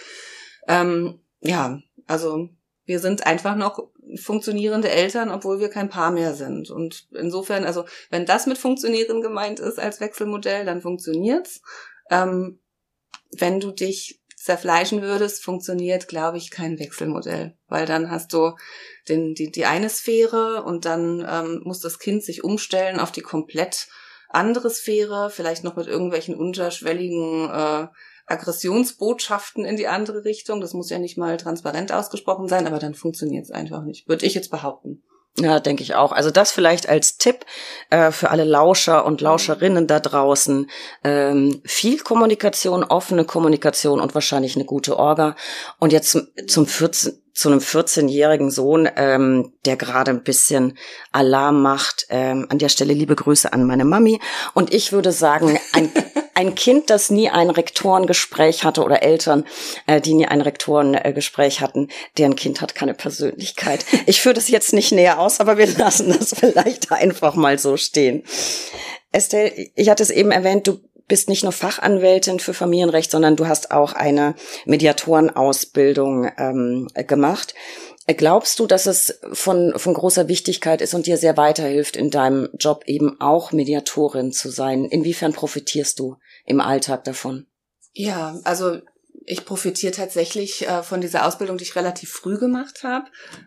Ähm, 0.68 1.20
ja, 1.40 1.81
also 2.07 2.51
wir 2.85 3.01
sind 3.01 3.27
einfach 3.27 3.57
noch 3.57 3.88
funktionierende 4.16 4.90
Eltern, 4.90 5.31
obwohl 5.31 5.61
wir 5.61 5.68
kein 5.68 5.88
Paar 5.88 6.11
mehr 6.11 6.35
sind. 6.35 6.70
Und 6.70 7.09
insofern, 7.12 7.64
also 7.64 7.85
wenn 8.11 8.27
das 8.27 8.46
mit 8.46 8.59
funktionieren 8.59 9.23
gemeint 9.23 9.61
ist 9.61 9.79
als 9.79 10.01
Wechselmodell, 10.01 10.64
dann 10.64 10.81
funktioniert's. 10.81 11.62
Ähm, 12.11 12.61
wenn 13.33 13.61
du 13.61 13.70
dich 13.70 14.20
zerfleischen 14.37 15.03
würdest, 15.03 15.44
funktioniert, 15.44 16.09
glaube 16.09 16.38
ich, 16.38 16.51
kein 16.51 16.79
Wechselmodell, 16.79 17.57
weil 17.68 17.85
dann 17.85 18.11
hast 18.11 18.33
du 18.33 18.53
den, 19.09 19.35
die, 19.35 19.51
die 19.51 19.66
eine 19.66 19.90
Sphäre 19.90 20.62
und 20.64 20.87
dann 20.87 21.27
ähm, 21.29 21.61
muss 21.64 21.81
das 21.81 21.99
Kind 21.99 22.25
sich 22.25 22.42
umstellen 22.42 22.99
auf 22.99 23.12
die 23.12 23.20
komplett 23.20 23.88
andere 24.31 24.70
Sphäre, 24.70 25.31
vielleicht 25.31 25.62
noch 25.62 25.77
mit 25.77 25.88
irgendwelchen 25.88 26.35
unterschwelligen 26.35 27.51
äh, 27.51 27.88
Aggressionsbotschaften 28.30 29.64
in 29.64 29.76
die 29.76 29.88
andere 29.88 30.24
Richtung. 30.24 30.60
Das 30.60 30.74
muss 30.74 30.90
ja 30.90 30.98
nicht 30.98 31.18
mal 31.18 31.36
transparent 31.36 31.92
ausgesprochen 31.92 32.48
sein, 32.48 32.66
aber 32.66 32.78
dann 32.78 32.94
funktioniert 32.94 33.44
es 33.44 33.50
einfach 33.50 33.82
nicht, 33.82 34.08
würde 34.08 34.26
ich 34.26 34.34
jetzt 34.34 34.50
behaupten. 34.50 35.02
Ja, 35.38 35.60
denke 35.60 35.82
ich 35.82 35.94
auch. 35.94 36.12
Also 36.12 36.30
das 36.30 36.50
vielleicht 36.50 36.88
als 36.88 37.16
Tipp 37.16 37.46
äh, 37.88 38.10
für 38.10 38.30
alle 38.30 38.44
Lauscher 38.44 39.06
und 39.06 39.20
Lauscherinnen 39.20 39.86
da 39.86 40.00
draußen. 40.00 40.68
Ähm, 41.04 41.62
viel 41.64 41.98
Kommunikation, 42.00 42.84
offene 42.84 43.24
Kommunikation 43.24 44.00
und 44.00 44.14
wahrscheinlich 44.14 44.56
eine 44.56 44.64
gute 44.64 44.98
Orga. 44.98 45.36
Und 45.78 45.92
jetzt 45.92 46.10
zum, 46.10 46.26
zum 46.46 46.66
14, 46.66 47.22
zu 47.32 47.48
einem 47.48 47.60
14-jährigen 47.60 48.50
Sohn, 48.50 48.88
ähm, 48.96 49.52
der 49.64 49.76
gerade 49.76 50.10
ein 50.10 50.22
bisschen 50.22 50.76
Alarm 51.12 51.62
macht. 51.62 52.06
Ähm, 52.10 52.46
an 52.48 52.58
der 52.58 52.68
Stelle 52.68 52.92
liebe 52.92 53.16
Grüße 53.16 53.52
an 53.52 53.64
meine 53.64 53.84
Mami. 53.84 54.20
Und 54.54 54.72
ich 54.74 54.92
würde 54.92 55.12
sagen, 55.12 55.58
ein 55.72 55.90
ein 56.40 56.54
Kind, 56.54 56.88
das 56.88 57.10
nie 57.10 57.28
ein 57.28 57.50
Rektorengespräch 57.50 58.64
hatte 58.64 58.82
oder 58.82 59.02
Eltern, 59.02 59.44
äh, 59.86 60.00
die 60.00 60.14
nie 60.14 60.26
ein 60.26 60.40
Rektorengespräch 60.40 61.60
hatten, 61.60 61.88
deren 62.16 62.34
Kind 62.34 62.62
hat 62.62 62.74
keine 62.74 62.94
Persönlichkeit. 62.94 63.84
Ich 64.06 64.22
führe 64.22 64.34
das 64.34 64.48
jetzt 64.48 64.72
nicht 64.72 64.90
näher 64.90 65.20
aus, 65.20 65.40
aber 65.40 65.58
wir 65.58 65.66
lassen 65.66 66.08
das 66.18 66.34
vielleicht 66.38 66.90
einfach 66.92 67.34
mal 67.34 67.58
so 67.58 67.76
stehen. 67.76 68.24
Estelle, 69.12 69.52
ich 69.74 69.90
hatte 69.90 70.02
es 70.02 70.10
eben 70.10 70.30
erwähnt, 70.30 70.66
du 70.66 70.80
bist 71.11 71.29
nicht 71.29 71.42
nur 71.42 71.53
Fachanwältin 71.53 72.38
für 72.38 72.55
Familienrecht, 72.55 73.11
sondern 73.11 73.35
du 73.35 73.49
hast 73.49 73.73
auch 73.73 73.94
eine 73.94 74.37
Mediatorenausbildung 74.64 76.31
ähm, 76.38 76.88
gemacht. 76.94 77.55
Glaubst 78.07 78.61
du, 78.61 78.66
dass 78.66 78.87
es 78.87 79.20
von, 79.33 79.75
von 79.77 79.94
großer 79.94 80.29
Wichtigkeit 80.29 80.81
ist 80.81 80.94
und 80.94 81.07
dir 81.07 81.16
sehr 81.16 81.37
weiterhilft, 81.37 81.96
in 81.96 82.11
deinem 82.11 82.49
Job 82.59 82.85
eben 82.87 83.20
auch 83.20 83.51
Mediatorin 83.51 84.33
zu 84.33 84.51
sein? 84.51 84.85
Inwiefern 84.85 85.33
profitierst 85.33 85.99
du 85.99 86.16
im 86.46 86.61
Alltag 86.61 87.03
davon? 87.05 87.46
Ja, 87.92 88.38
also 88.44 88.79
ich 89.27 89.44
profitiere 89.44 89.92
tatsächlich 89.92 90.66
äh, 90.66 90.85
von 90.85 91.01
dieser 91.01 91.27
Ausbildung, 91.27 91.59
die 91.59 91.64
ich 91.64 91.77
relativ 91.77 92.11
früh 92.11 92.38
gemacht 92.38 92.85
habe. 92.85 93.07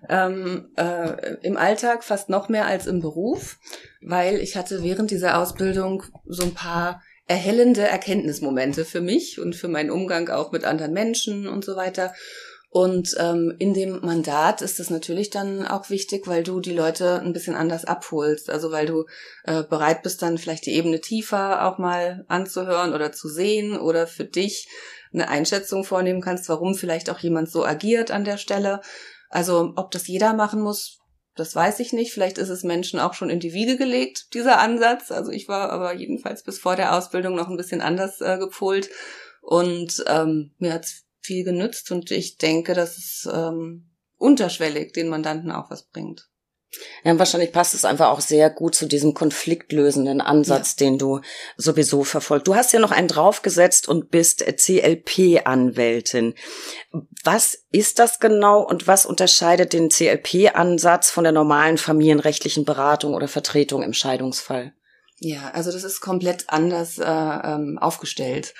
Ähm, 0.10 0.70
äh, 0.76 1.36
Im 1.42 1.56
Alltag 1.56 2.04
fast 2.04 2.30
noch 2.30 2.50
mehr 2.50 2.66
als 2.66 2.88
im 2.88 3.00
Beruf, 3.00 3.58
weil 4.02 4.40
ich 4.40 4.58
hatte 4.58 4.84
während 4.84 5.12
dieser 5.12 5.40
Ausbildung 5.40 6.04
so 6.26 6.44
ein 6.44 6.54
paar 6.54 7.02
erhellende 7.28 7.82
Erkenntnismomente 7.82 8.86
für 8.86 9.02
mich 9.02 9.40
und 9.40 9.56
für 9.56 9.68
meinen 9.68 9.92
Umgang 9.92 10.30
auch 10.30 10.52
mit 10.52 10.66
anderen 10.66 10.94
Menschen 10.94 11.48
und 11.48 11.64
so 11.64 11.76
weiter. 11.76 12.14
Und 12.70 13.16
ähm, 13.20 13.54
in 13.60 13.76
dem 13.76 14.00
Mandat 14.02 14.64
ist 14.64 14.80
es 14.80 14.90
natürlich 14.90 15.30
dann 15.30 15.64
auch 15.64 15.92
wichtig, 15.92 16.26
weil 16.26 16.42
du 16.42 16.60
die 16.60 16.74
Leute 16.74 17.22
ein 17.22 17.32
bisschen 17.32 17.54
anders 17.54 17.86
abholst. 17.86 18.50
Also 18.50 18.72
weil 18.72 18.88
du 18.88 19.06
äh, 19.44 19.62
bereit 19.62 20.02
bist, 20.02 20.24
dann 20.24 20.40
vielleicht 20.40 20.66
die 20.66 20.74
Ebene 20.74 21.00
tiefer 21.00 21.68
auch 21.68 21.78
mal 21.78 22.26
anzuhören 22.30 22.96
oder 22.96 23.12
zu 23.12 23.30
sehen 23.30 23.78
oder 23.78 24.08
für 24.08 24.26
dich 24.26 24.68
eine 25.14 25.30
Einschätzung 25.30 25.84
vornehmen 25.84 26.22
kannst, 26.22 26.50
warum 26.50 26.74
vielleicht 26.74 27.12
auch 27.12 27.20
jemand 27.20 27.52
so 27.52 27.64
agiert 27.64 28.10
an 28.10 28.24
der 28.24 28.38
Stelle. 28.38 28.82
Also 29.30 29.74
ob 29.76 29.92
das 29.92 30.08
jeder 30.08 30.34
machen 30.34 30.60
muss, 30.60 31.03
das 31.36 31.56
weiß 31.56 31.80
ich 31.80 31.94
nicht. 31.94 32.14
Vielleicht 32.14 32.38
ist 32.38 32.50
es 32.50 32.64
Menschen 32.64 33.00
auch 33.00 33.14
schon 33.14 33.30
in 33.30 33.40
die 33.40 33.54
Wiege 33.54 33.78
gelegt, 33.78 34.34
dieser 34.34 34.60
Ansatz. 34.60 35.12
Also 35.12 35.32
ich 35.32 35.48
war 35.48 35.72
aber 35.72 35.94
jedenfalls 35.94 36.44
bis 36.44 36.60
vor 36.60 36.76
der 36.76 36.96
Ausbildung 36.96 37.36
noch 37.36 37.50
ein 37.50 37.58
bisschen 37.58 37.82
anders 37.82 38.22
äh, 38.22 38.38
gepolt. 38.38 38.90
Und 39.42 40.04
ähm, 40.08 40.52
mir 40.58 40.74
hat's 40.74 41.04
viel 41.20 41.44
genützt 41.44 41.92
und 41.92 42.12
ich 42.12 42.38
denke, 42.38 42.74
dass 42.74 42.98
es 42.98 43.30
ähm, 43.32 43.90
unterschwellig 44.18 44.94
den 44.94 45.10
Mandanten 45.10 45.52
auch 45.52 45.70
was 45.72 45.84
bringt. 45.84 46.30
Ja, 47.04 47.18
wahrscheinlich 47.20 47.52
passt 47.52 47.74
es 47.74 47.86
einfach 47.86 48.10
auch 48.10 48.22
sehr 48.22 48.50
gut 48.50 48.76
zu 48.76 48.88
diesem 48.88 49.14
konfliktlösenden 49.14 50.22
Ansatz, 50.22 50.76
ja. 50.80 50.86
den 50.86 50.98
du 50.98 51.22
sowieso 51.58 52.04
verfolgst. 52.04 52.48
Du 52.48 52.56
hast 52.56 52.74
ja 52.74 52.80
noch 52.80 52.92
einen 52.92 53.08
draufgesetzt 53.08 53.88
und 53.88 54.10
bist 54.10 54.44
CLP-Anwältin. 54.44 56.34
Was 57.24 57.66
ist 57.72 58.00
das 58.00 58.20
genau 58.20 58.62
und 58.62 58.88
was 58.88 59.06
unterscheidet 59.06 59.74
den 59.74 59.90
CLP-Ansatz 59.90 61.12
von 61.12 61.24
der 61.24 61.34
normalen 61.34 61.78
familienrechtlichen 61.78 62.66
Beratung 62.66 63.14
oder 63.14 63.28
Vertretung 63.28 63.84
im 63.84 63.94
Scheidungsfall? 63.94 64.74
Ja, 65.20 65.52
also 65.52 65.72
das 65.72 65.84
ist 65.84 66.02
komplett 66.02 66.46
anders 66.50 66.98
äh, 66.98 67.04
ähm, 67.06 67.78
aufgestellt. 67.80 68.54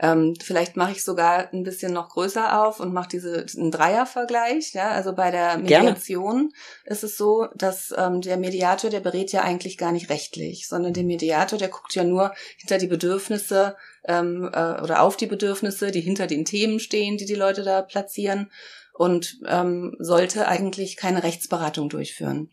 Ähm, 0.00 0.34
vielleicht 0.40 0.76
mache 0.76 0.92
ich 0.92 1.02
sogar 1.02 1.52
ein 1.52 1.64
bisschen 1.64 1.92
noch 1.92 2.10
größer 2.10 2.64
auf 2.64 2.78
und 2.78 2.92
mache 2.92 3.08
diese 3.08 3.44
einen 3.56 3.70
Dreiervergleich. 3.70 4.72
Ja, 4.74 4.90
also 4.90 5.12
bei 5.12 5.30
der 5.30 5.58
Mediation 5.58 6.36
Gerne. 6.36 6.50
ist 6.84 7.02
es 7.02 7.16
so, 7.16 7.48
dass 7.56 7.92
ähm, 7.96 8.20
der 8.20 8.36
Mediator, 8.36 8.90
der 8.90 9.00
berät 9.00 9.32
ja 9.32 9.42
eigentlich 9.42 9.76
gar 9.76 9.92
nicht 9.92 10.08
rechtlich, 10.08 10.68
sondern 10.68 10.92
der 10.92 11.04
Mediator, 11.04 11.58
der 11.58 11.68
guckt 11.68 11.94
ja 11.94 12.04
nur 12.04 12.32
hinter 12.58 12.78
die 12.78 12.86
Bedürfnisse 12.86 13.76
ähm, 14.04 14.48
äh, 14.52 14.80
oder 14.80 15.02
auf 15.02 15.16
die 15.16 15.26
Bedürfnisse, 15.26 15.90
die 15.90 16.00
hinter 16.00 16.26
den 16.26 16.44
Themen 16.44 16.78
stehen, 16.78 17.16
die 17.16 17.26
die 17.26 17.34
Leute 17.34 17.64
da 17.64 17.82
platzieren 17.82 18.50
und 18.94 19.38
ähm, 19.46 19.96
sollte 19.98 20.46
eigentlich 20.46 20.96
keine 20.96 21.22
Rechtsberatung 21.24 21.88
durchführen. 21.88 22.50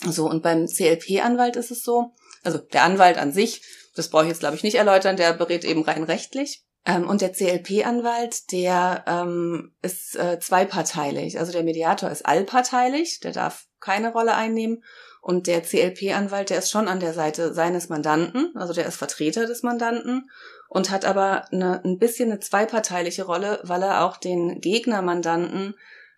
So 0.00 0.28
und 0.28 0.42
beim 0.42 0.66
CLP-Anwalt 0.66 1.56
ist 1.56 1.70
es 1.70 1.82
so, 1.82 2.12
also 2.42 2.58
der 2.58 2.84
Anwalt 2.84 3.18
an 3.18 3.32
sich 3.32 3.62
das 3.94 4.08
brauche 4.08 4.24
ich 4.24 4.28
jetzt, 4.28 4.40
glaube 4.40 4.56
ich, 4.56 4.62
nicht 4.62 4.76
erläutern, 4.76 5.16
der 5.16 5.32
berät 5.32 5.64
eben 5.64 5.82
rein 5.82 6.04
rechtlich. 6.04 6.64
Ähm, 6.86 7.08
und 7.08 7.20
der 7.20 7.32
CLP-Anwalt, 7.32 8.52
der 8.52 9.04
ähm, 9.06 9.72
ist 9.82 10.16
äh, 10.16 10.38
zweiparteilich. 10.38 11.38
Also 11.38 11.52
der 11.52 11.62
Mediator 11.62 12.10
ist 12.10 12.26
allparteilich, 12.26 13.20
der 13.20 13.32
darf 13.32 13.66
keine 13.80 14.12
Rolle 14.12 14.34
einnehmen. 14.34 14.84
Und 15.22 15.46
der 15.46 15.62
CLP-Anwalt, 15.62 16.50
der 16.50 16.58
ist 16.58 16.70
schon 16.70 16.86
an 16.86 17.00
der 17.00 17.14
Seite 17.14 17.54
seines 17.54 17.88
Mandanten, 17.88 18.54
also 18.56 18.74
der 18.74 18.84
ist 18.84 18.96
Vertreter 18.96 19.46
des 19.46 19.62
Mandanten 19.62 20.28
und 20.68 20.90
hat 20.90 21.06
aber 21.06 21.50
eine, 21.50 21.82
ein 21.82 21.98
bisschen 21.98 22.30
eine 22.30 22.40
zweiparteiliche 22.40 23.24
Rolle, 23.24 23.58
weil 23.62 23.82
er 23.82 24.04
auch 24.04 24.18
den 24.18 24.60
Gegnermandanten 24.60 25.76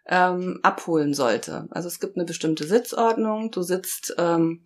ähm, 0.08 0.58
abholen 0.62 1.14
sollte. 1.14 1.68
Also 1.70 1.86
es 1.86 2.00
gibt 2.00 2.16
eine 2.16 2.24
bestimmte 2.24 2.66
Sitzordnung. 2.66 3.52
Du 3.52 3.62
sitzt, 3.62 4.14
ähm, 4.18 4.65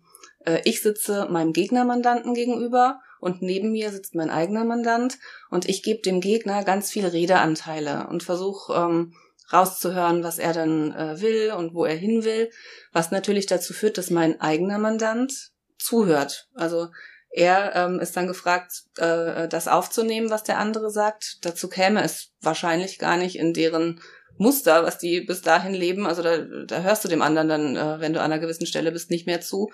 ich 0.63 0.81
sitze 0.81 1.27
meinem 1.29 1.53
Gegnermandanten 1.53 2.33
gegenüber 2.33 2.99
und 3.19 3.41
neben 3.41 3.71
mir 3.71 3.91
sitzt 3.91 4.15
mein 4.15 4.29
eigener 4.29 4.65
Mandant 4.65 5.17
und 5.49 5.69
ich 5.69 5.83
gebe 5.83 6.01
dem 6.01 6.21
Gegner 6.21 6.63
ganz 6.63 6.89
viele 6.91 7.13
Redeanteile 7.13 8.07
und 8.09 8.23
versuche 8.23 8.73
ähm, 8.73 9.13
rauszuhören, 9.53 10.23
was 10.23 10.39
er 10.39 10.53
dann 10.53 10.93
äh, 10.93 11.21
will 11.21 11.51
und 11.51 11.73
wo 11.73 11.85
er 11.85 11.95
hin 11.95 12.23
will, 12.23 12.49
was 12.91 13.11
natürlich 13.11 13.45
dazu 13.45 13.73
führt, 13.73 13.97
dass 13.97 14.09
mein 14.09 14.39
eigener 14.41 14.79
Mandant 14.79 15.51
zuhört. 15.77 16.49
Also 16.53 16.87
er 17.29 17.75
ähm, 17.75 17.99
ist 17.99 18.15
dann 18.17 18.27
gefragt, 18.27 18.71
äh, 18.97 19.47
das 19.47 19.67
aufzunehmen, 19.67 20.29
was 20.29 20.43
der 20.43 20.57
andere 20.57 20.91
sagt. 20.91 21.37
Dazu 21.45 21.69
käme 21.69 22.03
es 22.03 22.31
wahrscheinlich 22.41 22.99
gar 22.99 23.17
nicht 23.17 23.37
in 23.37 23.53
deren 23.53 24.01
Muster, 24.37 24.83
was 24.83 24.97
die 24.97 25.21
bis 25.21 25.41
dahin 25.41 25.73
leben. 25.73 26.07
Also 26.07 26.23
da, 26.23 26.39
da 26.39 26.81
hörst 26.81 27.03
du 27.03 27.07
dem 27.07 27.21
anderen 27.21 27.47
dann, 27.47 27.75
äh, 27.75 27.99
wenn 27.99 28.13
du 28.13 28.19
an 28.19 28.31
einer 28.31 28.41
gewissen 28.41 28.65
Stelle 28.65 28.91
bist, 28.91 29.11
nicht 29.11 29.27
mehr 29.27 29.39
zu. 29.39 29.69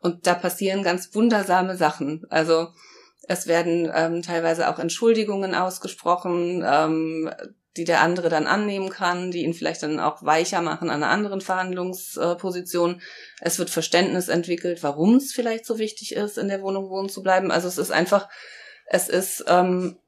Und 0.00 0.26
da 0.26 0.34
passieren 0.34 0.82
ganz 0.82 1.14
wundersame 1.14 1.76
Sachen. 1.76 2.24
Also 2.30 2.68
es 3.26 3.46
werden 3.46 3.90
ähm, 3.94 4.22
teilweise 4.22 4.68
auch 4.68 4.78
Entschuldigungen 4.78 5.54
ausgesprochen, 5.54 6.64
ähm, 6.66 7.30
die 7.76 7.84
der 7.84 8.00
andere 8.00 8.28
dann 8.28 8.46
annehmen 8.46 8.90
kann, 8.90 9.30
die 9.30 9.44
ihn 9.44 9.54
vielleicht 9.54 9.82
dann 9.82 10.00
auch 10.00 10.22
weicher 10.24 10.62
machen 10.62 10.90
an 10.90 11.02
einer 11.02 11.12
anderen 11.12 11.40
Verhandlungsposition. 11.40 13.00
Es 13.40 13.58
wird 13.58 13.70
Verständnis 13.70 14.28
entwickelt, 14.28 14.82
warum 14.82 15.16
es 15.16 15.32
vielleicht 15.32 15.64
so 15.64 15.78
wichtig 15.78 16.14
ist, 16.14 16.38
in 16.38 16.48
der 16.48 16.62
Wohnung 16.62 16.90
wohnen 16.90 17.08
zu 17.08 17.22
bleiben. 17.22 17.50
Also 17.50 17.68
es 17.68 17.78
ist 17.78 17.92
einfach, 17.92 18.28
es 18.86 19.08
ist 19.08 19.44
ähm, 19.46 19.98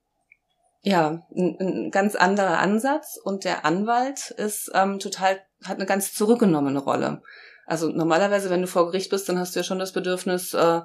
ja 0.83 1.27
ein, 1.37 1.57
ein 1.61 1.91
ganz 1.91 2.17
anderer 2.17 2.59
Ansatz 2.59 3.19
und 3.23 3.45
der 3.45 3.65
Anwalt 3.65 4.31
ist 4.31 4.71
ähm, 4.75 4.99
total 4.99 5.41
hat 5.65 5.77
eine 5.77 5.87
ganz 5.87 6.15
zurückgenommene 6.15 6.79
Rolle. 6.79 7.23
Also 7.71 7.89
normalerweise, 7.89 8.51
wenn 8.51 8.63
du 8.63 8.67
vor 8.67 8.87
Gericht 8.87 9.11
bist, 9.11 9.29
dann 9.29 9.39
hast 9.39 9.55
du 9.55 9.61
ja 9.61 9.65
schon 9.65 9.79
das 9.79 9.93
Bedürfnis, 9.93 10.55
äh, 10.55 10.81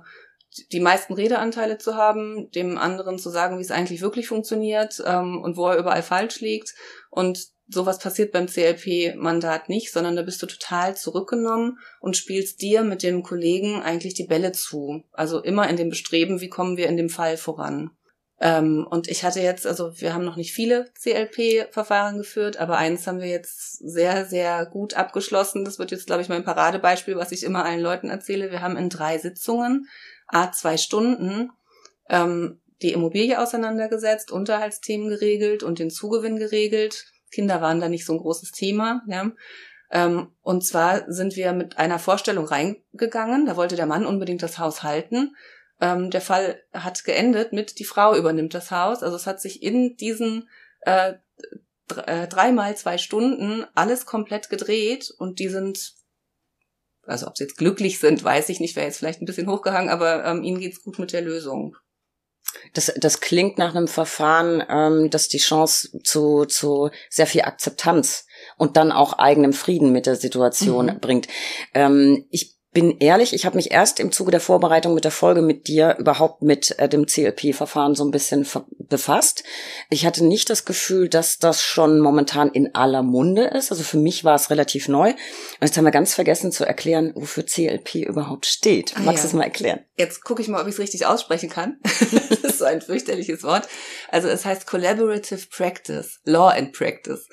die 0.71 0.79
meisten 0.79 1.13
Redeanteile 1.13 1.79
zu 1.79 1.95
haben, 1.95 2.51
dem 2.51 2.77
anderen 2.77 3.17
zu 3.17 3.31
sagen, 3.31 3.57
wie 3.57 3.63
es 3.63 3.71
eigentlich 3.71 4.01
wirklich 4.01 4.27
funktioniert 4.27 5.01
ähm, 5.03 5.41
und 5.41 5.57
wo 5.57 5.67
er 5.67 5.79
überall 5.79 6.03
falsch 6.03 6.41
liegt. 6.41 6.75
Und 7.09 7.47
sowas 7.67 7.97
passiert 7.97 8.31
beim 8.31 8.45
CLP-Mandat 8.45 9.67
nicht, 9.67 9.91
sondern 9.91 10.15
da 10.15 10.21
bist 10.21 10.43
du 10.43 10.45
total 10.45 10.95
zurückgenommen 10.95 11.79
und 12.01 12.17
spielst 12.17 12.61
dir 12.61 12.83
mit 12.83 13.01
dem 13.01 13.23
Kollegen 13.23 13.81
eigentlich 13.81 14.13
die 14.13 14.27
Bälle 14.27 14.51
zu. 14.51 15.03
Also 15.11 15.41
immer 15.41 15.67
in 15.67 15.77
dem 15.77 15.89
Bestreben, 15.89 16.39
wie 16.39 16.49
kommen 16.49 16.77
wir 16.77 16.87
in 16.87 16.97
dem 16.97 17.09
Fall 17.09 17.35
voran. 17.35 17.89
Ähm, 18.39 18.85
und 18.89 19.07
ich 19.07 19.23
hatte 19.23 19.39
jetzt, 19.39 19.65
also 19.65 19.99
wir 19.99 20.13
haben 20.13 20.25
noch 20.25 20.35
nicht 20.35 20.53
viele 20.53 20.91
CLP-Verfahren 20.99 22.17
geführt, 22.17 22.57
aber 22.57 22.77
eins 22.77 23.07
haben 23.07 23.21
wir 23.21 23.29
jetzt 23.29 23.77
sehr, 23.79 24.25
sehr 24.25 24.65
gut 24.65 24.93
abgeschlossen. 24.93 25.63
Das 25.63 25.79
wird 25.79 25.91
jetzt, 25.91 26.07
glaube 26.07 26.21
ich, 26.21 26.29
mein 26.29 26.43
Paradebeispiel, 26.43 27.15
was 27.15 27.31
ich 27.31 27.43
immer 27.43 27.63
allen 27.63 27.79
Leuten 27.79 28.09
erzähle. 28.09 28.51
Wir 28.51 28.61
haben 28.61 28.77
in 28.77 28.89
drei 28.89 29.17
Sitzungen 29.17 29.87
a 30.27 30.51
zwei 30.51 30.75
Stunden 30.77 31.51
ähm, 32.09 32.59
die 32.81 32.91
Immobilie 32.91 33.39
auseinandergesetzt, 33.39 34.31
Unterhaltsthemen 34.31 35.07
geregelt 35.09 35.63
und 35.63 35.79
den 35.79 35.89
Zugewinn 35.89 36.37
geregelt. 36.37 37.05
Kinder 37.31 37.61
waren 37.61 37.79
da 37.79 37.87
nicht 37.87 38.05
so 38.05 38.13
ein 38.13 38.19
großes 38.19 38.51
Thema. 38.51 39.01
Ja. 39.07 39.31
Ähm, 39.91 40.31
und 40.41 40.65
zwar 40.65 41.09
sind 41.11 41.35
wir 41.35 41.53
mit 41.53 41.77
einer 41.77 41.99
Vorstellung 41.99 42.45
reingegangen. 42.45 43.45
Da 43.45 43.55
wollte 43.55 43.75
der 43.75 43.85
Mann 43.85 44.05
unbedingt 44.05 44.43
das 44.43 44.59
Haus 44.59 44.83
halten. 44.83 45.35
Ähm, 45.81 46.09
der 46.09 46.21
Fall 46.21 46.61
hat 46.73 47.03
geendet 47.03 47.53
mit, 47.53 47.79
die 47.79 47.85
Frau 47.85 48.15
übernimmt 48.15 48.53
das 48.53 48.71
Haus. 48.71 49.03
Also 49.03 49.15
es 49.15 49.27
hat 49.27 49.41
sich 49.41 49.61
in 49.61 49.97
diesen 49.97 50.49
äh, 50.81 51.13
äh 52.05 52.27
dreimal 52.27 52.75
zwei 52.77 52.97
Stunden 52.97 53.65
alles 53.75 54.05
komplett 54.05 54.49
gedreht 54.49 55.13
und 55.17 55.39
die 55.39 55.49
sind 55.49 55.95
also 57.07 57.27
ob 57.27 57.37
sie 57.37 57.43
jetzt 57.43 57.57
glücklich 57.57 57.99
sind, 57.99 58.23
weiß 58.23 58.49
ich 58.49 58.59
nicht, 58.59 58.75
wäre 58.75 58.87
jetzt 58.87 58.97
vielleicht 58.97 59.21
ein 59.21 59.25
bisschen 59.25 59.49
hochgehangen, 59.49 59.89
aber 59.89 60.25
ähm, 60.25 60.43
ihnen 60.43 60.59
geht's 60.59 60.83
gut 60.83 60.99
mit 60.99 61.13
der 61.13 61.21
Lösung. 61.21 61.77
Das, 62.73 62.91
das 62.97 63.19
klingt 63.19 63.57
nach 63.57 63.75
einem 63.75 63.87
Verfahren, 63.87 64.63
ähm, 64.69 65.09
das 65.09 65.27
die 65.27 65.39
Chance 65.39 65.99
zu, 66.03 66.45
zu 66.45 66.89
sehr 67.09 67.27
viel 67.27 67.41
Akzeptanz 67.41 68.25
und 68.57 68.77
dann 68.77 68.91
auch 68.91 69.13
eigenem 69.13 69.53
Frieden 69.53 69.91
mit 69.91 70.05
der 70.05 70.15
Situation 70.15 70.87
mhm. 70.87 70.99
bringt. 70.99 71.27
Ähm, 71.73 72.25
ich 72.29 72.54
bin 72.75 72.97
ehrlich, 72.99 73.33
ich 73.33 73.45
habe 73.45 73.55
mich 73.55 73.71
erst 73.71 74.01
im 74.01 74.11
Zuge 74.11 74.31
der 74.31 74.41
Vorbereitung 74.41 74.93
mit 74.93 75.05
der 75.05 75.11
Folge 75.11 75.41
mit 75.41 75.69
dir 75.69 75.95
überhaupt 75.97 76.41
mit 76.41 76.77
äh, 76.77 76.89
dem 76.89 77.07
CLP-Verfahren 77.07 77.95
so 77.95 78.03
ein 78.03 78.11
bisschen 78.11 78.45
befasst. 78.77 79.45
Ich 79.89 80.05
hatte 80.05 80.25
nicht 80.25 80.49
das 80.49 80.65
Gefühl, 80.65 81.07
dass 81.07 81.39
das 81.39 81.63
schon 81.63 82.01
momentan 82.01 82.49
in 82.49 82.75
aller 82.75 83.01
Munde 83.01 83.45
ist. 83.45 83.71
Also 83.71 83.83
für 83.83 83.97
mich 83.97 84.25
war 84.25 84.35
es 84.35 84.49
relativ 84.49 84.89
neu. 84.89 85.11
Und 85.11 85.17
jetzt 85.61 85.77
haben 85.77 85.85
wir 85.85 85.91
ganz 85.91 86.13
vergessen 86.13 86.51
zu 86.51 86.65
erklären, 86.65 87.13
wofür 87.15 87.45
CLP 87.45 87.95
überhaupt 87.95 88.45
steht. 88.45 88.93
Ah, 88.97 89.03
Magst 89.05 89.23
du 89.23 89.27
ja. 89.27 89.29
es 89.29 89.33
mal 89.33 89.43
erklären? 89.45 89.79
Jetzt 89.95 90.25
gucke 90.25 90.41
ich 90.41 90.49
mal, 90.49 90.61
ob 90.61 90.67
ich 90.67 90.73
es 90.73 90.79
richtig 90.79 91.05
aussprechen 91.05 91.49
kann. 91.49 91.77
das 91.83 92.41
ist 92.41 92.59
so 92.59 92.65
ein 92.65 92.81
fürchterliches 92.81 93.43
Wort. 93.43 93.69
Also 94.11 94.27
es 94.27 94.43
heißt 94.43 94.67
Collaborative 94.67 95.47
Practice, 95.49 96.19
Law 96.25 96.49
and 96.49 96.73
Practice. 96.73 97.29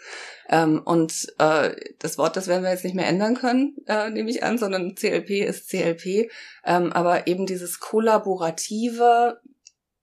Ähm, 0.53 0.83
und 0.85 1.33
äh, 1.39 1.75
das 1.99 2.19
Wort, 2.19 2.37
das 2.37 2.47
werden 2.47 2.63
wir 2.63 2.71
jetzt 2.71 2.85
nicht 2.85 2.95
mehr 2.95 3.09
ändern 3.09 3.35
können, 3.35 3.75
äh, 3.87 4.11
nehme 4.11 4.31
ich 4.31 4.45
an, 4.45 4.59
sondern 4.59 4.95
CLP 4.95 5.47
ist 5.47 5.71
CLP. 5.71 6.31
Ähm, 6.63 6.93
aber 6.93 7.27
eben 7.27 7.47
dieses 7.47 7.81
kollaborative, 7.81 9.41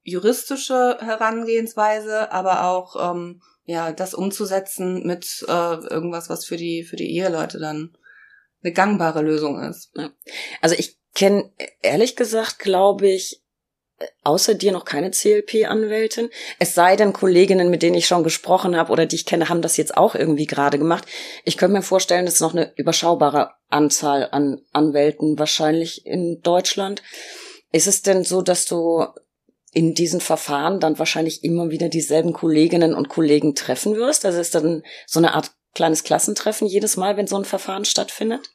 juristische 0.01 0.97
Herangehensweise, 0.99 2.31
aber 2.31 2.65
auch 2.65 3.11
ähm, 3.11 3.43
ja 3.65 3.91
das 3.91 4.15
umzusetzen 4.15 5.05
mit 5.05 5.45
äh, 5.47 5.51
irgendwas, 5.51 6.29
was 6.29 6.45
für 6.45 6.57
die 6.57 6.83
für 6.83 6.95
die 6.95 7.15
Eheleute 7.15 7.59
dann 7.59 7.95
eine 8.63 8.73
gangbare 8.73 9.21
Lösung 9.21 9.61
ist. 9.61 9.93
Also 10.61 10.75
ich 10.75 10.97
kenne 11.13 11.51
ehrlich 11.83 12.15
gesagt, 12.15 12.57
glaube 12.57 13.07
ich, 13.07 13.43
außer 14.23 14.53
dir 14.53 14.71
noch 14.71 14.85
keine 14.85 15.11
CLP-Anwältin. 15.11 16.29
Es 16.57 16.73
sei 16.73 16.95
denn, 16.95 17.13
Kolleginnen, 17.13 17.69
mit 17.69 17.81
denen 17.81 17.95
ich 17.95 18.07
schon 18.07 18.23
gesprochen 18.23 18.75
habe 18.75 18.91
oder 18.91 19.05
die 19.05 19.15
ich 19.15 19.25
kenne, 19.25 19.49
haben 19.49 19.61
das 19.61 19.77
jetzt 19.77 19.97
auch 19.97 20.15
irgendwie 20.15 20.45
gerade 20.45 20.77
gemacht. 20.77 21.05
Ich 21.43 21.57
könnte 21.57 21.75
mir 21.77 21.81
vorstellen, 21.81 22.27
es 22.27 22.35
ist 22.35 22.41
noch 22.41 22.53
eine 22.53 22.73
überschaubare 22.75 23.51
Anzahl 23.69 24.29
an 24.31 24.61
Anwälten 24.71 25.37
wahrscheinlich 25.37 26.05
in 26.05 26.41
Deutschland. 26.41 27.03
Ist 27.71 27.87
es 27.87 28.01
denn 28.01 28.23
so, 28.23 28.41
dass 28.41 28.65
du 28.65 29.05
in 29.71 29.93
diesen 29.93 30.21
Verfahren 30.21 30.79
dann 30.79 30.97
wahrscheinlich 30.97 31.43
immer 31.43 31.69
wieder 31.69 31.89
dieselben 31.89 32.33
Kolleginnen 32.33 32.95
und 32.95 33.09
Kollegen 33.09 33.53
treffen 33.55 33.95
wirst? 33.95 34.25
Also 34.25 34.39
ist 34.39 34.55
dann 34.55 34.83
so 35.05 35.19
eine 35.19 35.33
Art 35.33 35.51
kleines 35.75 36.03
Klassentreffen 36.03 36.67
jedes 36.67 36.97
Mal, 36.97 37.17
wenn 37.17 37.27
so 37.27 37.37
ein 37.37 37.45
Verfahren 37.45 37.85
stattfindet? 37.85 38.49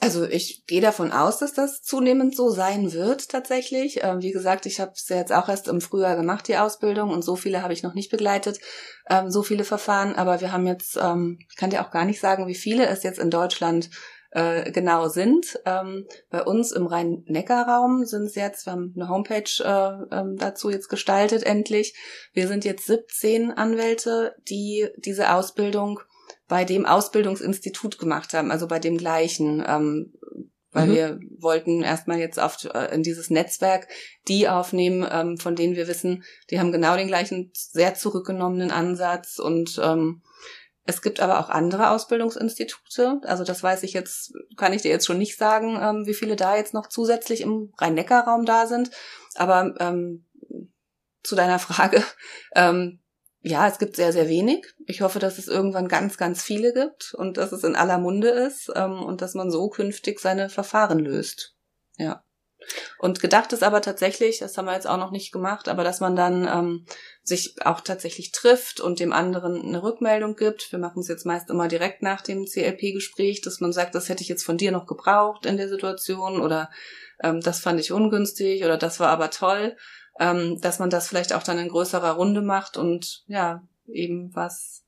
Also 0.00 0.24
ich 0.24 0.64
gehe 0.66 0.80
davon 0.80 1.10
aus, 1.10 1.38
dass 1.38 1.54
das 1.54 1.82
zunehmend 1.82 2.36
so 2.36 2.50
sein 2.50 2.92
wird 2.92 3.28
tatsächlich. 3.28 4.00
Ähm, 4.02 4.22
wie 4.22 4.30
gesagt, 4.30 4.64
ich 4.66 4.78
habe 4.78 4.92
es 4.94 5.08
jetzt 5.08 5.32
auch 5.32 5.48
erst 5.48 5.66
im 5.66 5.80
Frühjahr 5.80 6.14
gemacht, 6.14 6.46
die 6.46 6.56
Ausbildung, 6.56 7.10
und 7.10 7.22
so 7.22 7.34
viele 7.34 7.62
habe 7.62 7.72
ich 7.72 7.82
noch 7.82 7.94
nicht 7.94 8.10
begleitet, 8.10 8.60
ähm, 9.10 9.30
so 9.30 9.42
viele 9.42 9.64
Verfahren. 9.64 10.14
Aber 10.14 10.40
wir 10.40 10.52
haben 10.52 10.66
jetzt, 10.66 10.96
ähm, 10.96 11.38
ich 11.50 11.56
kann 11.56 11.70
dir 11.70 11.84
auch 11.84 11.90
gar 11.90 12.04
nicht 12.04 12.20
sagen, 12.20 12.46
wie 12.46 12.54
viele 12.54 12.86
es 12.86 13.02
jetzt 13.02 13.18
in 13.18 13.30
Deutschland 13.30 13.90
äh, 14.30 14.70
genau 14.70 15.08
sind. 15.08 15.58
Ähm, 15.64 16.06
bei 16.30 16.42
uns 16.42 16.72
im 16.72 16.86
Rhein-Neckar-Raum 16.86 18.04
sind 18.04 18.24
es 18.24 18.34
jetzt, 18.34 18.66
wir 18.66 18.72
haben 18.72 18.92
eine 18.94 19.08
Homepage 19.08 19.50
äh, 19.60 20.16
ähm, 20.16 20.36
dazu 20.36 20.70
jetzt 20.70 20.88
gestaltet 20.88 21.42
endlich. 21.42 21.94
Wir 22.32 22.46
sind 22.46 22.64
jetzt 22.64 22.86
17 22.86 23.50
Anwälte, 23.50 24.34
die 24.48 24.88
diese 24.96 25.32
Ausbildung 25.32 26.00
bei 26.48 26.64
dem 26.64 26.86
Ausbildungsinstitut 26.86 27.98
gemacht 27.98 28.32
haben, 28.32 28.50
also 28.50 28.66
bei 28.66 28.78
dem 28.78 28.96
gleichen, 28.96 29.64
ähm, 29.66 30.14
weil 30.70 30.86
mhm. 30.88 30.92
wir 30.92 31.20
wollten 31.38 31.82
erstmal 31.82 32.18
jetzt 32.18 32.40
auf, 32.40 32.64
äh, 32.64 32.94
in 32.94 33.02
dieses 33.02 33.30
Netzwerk 33.30 33.88
die 34.26 34.48
aufnehmen, 34.48 35.06
ähm, 35.10 35.38
von 35.38 35.54
denen 35.54 35.76
wir 35.76 35.88
wissen, 35.88 36.24
die 36.50 36.58
haben 36.58 36.72
genau 36.72 36.96
den 36.96 37.08
gleichen 37.08 37.50
sehr 37.54 37.94
zurückgenommenen 37.94 38.70
Ansatz 38.70 39.38
und 39.38 39.80
ähm, 39.82 40.22
es 40.88 41.02
gibt 41.02 41.20
aber 41.20 41.38
auch 41.38 41.50
andere 41.50 41.90
Ausbildungsinstitute. 41.90 43.20
Also 43.24 43.44
das 43.44 43.62
weiß 43.62 43.82
ich 43.82 43.92
jetzt, 43.92 44.32
kann 44.56 44.72
ich 44.72 44.80
dir 44.80 44.90
jetzt 44.90 45.04
schon 45.06 45.18
nicht 45.18 45.36
sagen, 45.36 45.78
ähm, 45.78 46.06
wie 46.06 46.14
viele 46.14 46.34
da 46.34 46.56
jetzt 46.56 46.72
noch 46.72 46.86
zusätzlich 46.86 47.42
im 47.42 47.74
Rhein-Neckar-Raum 47.76 48.46
da 48.46 48.66
sind. 48.66 48.90
Aber 49.34 49.74
ähm, 49.80 50.24
zu 51.22 51.36
deiner 51.36 51.58
Frage, 51.58 52.02
ähm, 52.54 53.00
ja, 53.40 53.68
es 53.68 53.78
gibt 53.78 53.96
sehr, 53.96 54.12
sehr 54.12 54.28
wenig. 54.28 54.66
Ich 54.86 55.00
hoffe, 55.00 55.20
dass 55.20 55.38
es 55.38 55.48
irgendwann 55.48 55.88
ganz, 55.88 56.16
ganz 56.16 56.42
viele 56.42 56.72
gibt 56.72 57.14
und 57.14 57.36
dass 57.36 57.52
es 57.52 57.62
in 57.62 57.76
aller 57.76 57.98
Munde 57.98 58.28
ist 58.28 58.70
ähm, 58.74 59.02
und 59.02 59.22
dass 59.22 59.34
man 59.34 59.50
so 59.50 59.68
künftig 59.68 60.20
seine 60.20 60.48
Verfahren 60.48 60.98
löst. 60.98 61.54
Ja. 61.96 62.24
Und 62.98 63.20
gedacht 63.20 63.52
ist 63.52 63.62
aber 63.62 63.80
tatsächlich, 63.80 64.38
das 64.40 64.58
haben 64.58 64.66
wir 64.66 64.74
jetzt 64.74 64.88
auch 64.88 64.96
noch 64.96 65.12
nicht 65.12 65.30
gemacht, 65.30 65.68
aber 65.68 65.84
dass 65.84 66.00
man 66.00 66.16
dann 66.16 66.48
ähm, 66.48 66.86
sich 67.22 67.54
auch 67.64 67.80
tatsächlich 67.80 68.32
trifft 68.32 68.80
und 68.80 68.98
dem 68.98 69.12
anderen 69.12 69.62
eine 69.62 69.82
Rückmeldung 69.82 70.34
gibt. 70.34 70.72
Wir 70.72 70.80
machen 70.80 71.00
es 71.00 71.08
jetzt 71.08 71.24
meist 71.24 71.50
immer 71.50 71.68
direkt 71.68 72.02
nach 72.02 72.20
dem 72.20 72.44
CLP-Gespräch, 72.44 73.40
dass 73.40 73.60
man 73.60 73.72
sagt, 73.72 73.94
das 73.94 74.08
hätte 74.08 74.22
ich 74.22 74.28
jetzt 74.28 74.44
von 74.44 74.58
dir 74.58 74.72
noch 74.72 74.86
gebraucht 74.86 75.46
in 75.46 75.56
der 75.56 75.68
Situation 75.68 76.40
oder 76.40 76.70
ähm, 77.22 77.40
das 77.40 77.60
fand 77.60 77.78
ich 77.78 77.92
ungünstig 77.92 78.64
oder 78.64 78.76
das 78.76 78.98
war 78.98 79.08
aber 79.10 79.30
toll, 79.30 79.76
ähm, 80.18 80.60
dass 80.60 80.78
man 80.78 80.90
das 80.90 81.08
vielleicht 81.08 81.32
auch 81.32 81.42
dann 81.42 81.58
in 81.58 81.68
größerer 81.68 82.12
Runde 82.12 82.42
macht 82.42 82.76
und 82.76 83.22
ja, 83.26 83.62
eben 83.86 84.34
was 84.34 84.84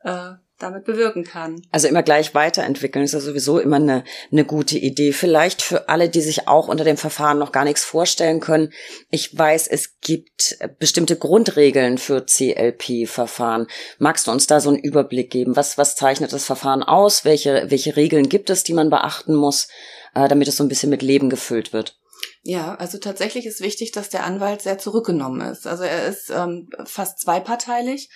äh, 0.00 0.32
damit 0.58 0.84
bewirken 0.84 1.24
kann. 1.24 1.60
Also 1.72 1.88
immer 1.88 2.02
gleich 2.02 2.34
weiterentwickeln 2.34 3.04
ist 3.04 3.14
ja 3.14 3.20
sowieso 3.20 3.58
immer 3.58 3.76
eine, 3.76 4.04
eine 4.30 4.44
gute 4.44 4.78
Idee. 4.78 5.12
Vielleicht 5.12 5.60
für 5.60 5.88
alle, 5.88 6.08
die 6.08 6.20
sich 6.20 6.46
auch 6.46 6.68
unter 6.68 6.84
dem 6.84 6.96
Verfahren 6.96 7.38
noch 7.38 7.50
gar 7.50 7.64
nichts 7.64 7.84
vorstellen 7.84 8.38
können. 8.38 8.72
Ich 9.10 9.36
weiß, 9.36 9.66
es 9.66 9.98
gibt 10.00 10.56
bestimmte 10.78 11.16
Grundregeln 11.16 11.98
für 11.98 12.24
CLP-Verfahren. 12.24 13.66
Magst 13.98 14.26
du 14.26 14.30
uns 14.30 14.46
da 14.46 14.60
so 14.60 14.70
einen 14.70 14.78
Überblick 14.78 15.30
geben? 15.30 15.56
Was, 15.56 15.78
was 15.78 15.96
zeichnet 15.96 16.32
das 16.32 16.44
Verfahren 16.44 16.82
aus? 16.84 17.24
Welche, 17.24 17.66
welche 17.68 17.96
Regeln 17.96 18.28
gibt 18.28 18.48
es, 18.48 18.62
die 18.62 18.74
man 18.74 18.90
beachten 18.90 19.34
muss, 19.34 19.66
äh, 20.14 20.28
damit 20.28 20.46
es 20.46 20.56
so 20.56 20.64
ein 20.64 20.68
bisschen 20.68 20.90
mit 20.90 21.02
Leben 21.02 21.28
gefüllt 21.28 21.72
wird? 21.72 21.98
Ja, 22.44 22.74
also 22.74 22.98
tatsächlich 22.98 23.46
ist 23.46 23.60
wichtig, 23.60 23.92
dass 23.92 24.08
der 24.08 24.24
Anwalt 24.24 24.62
sehr 24.62 24.78
zurückgenommen 24.78 25.40
ist. 25.42 25.66
Also 25.66 25.84
er 25.84 26.06
ist 26.06 26.30
ähm, 26.30 26.68
fast 26.84 27.20
zweiparteilig 27.20 28.10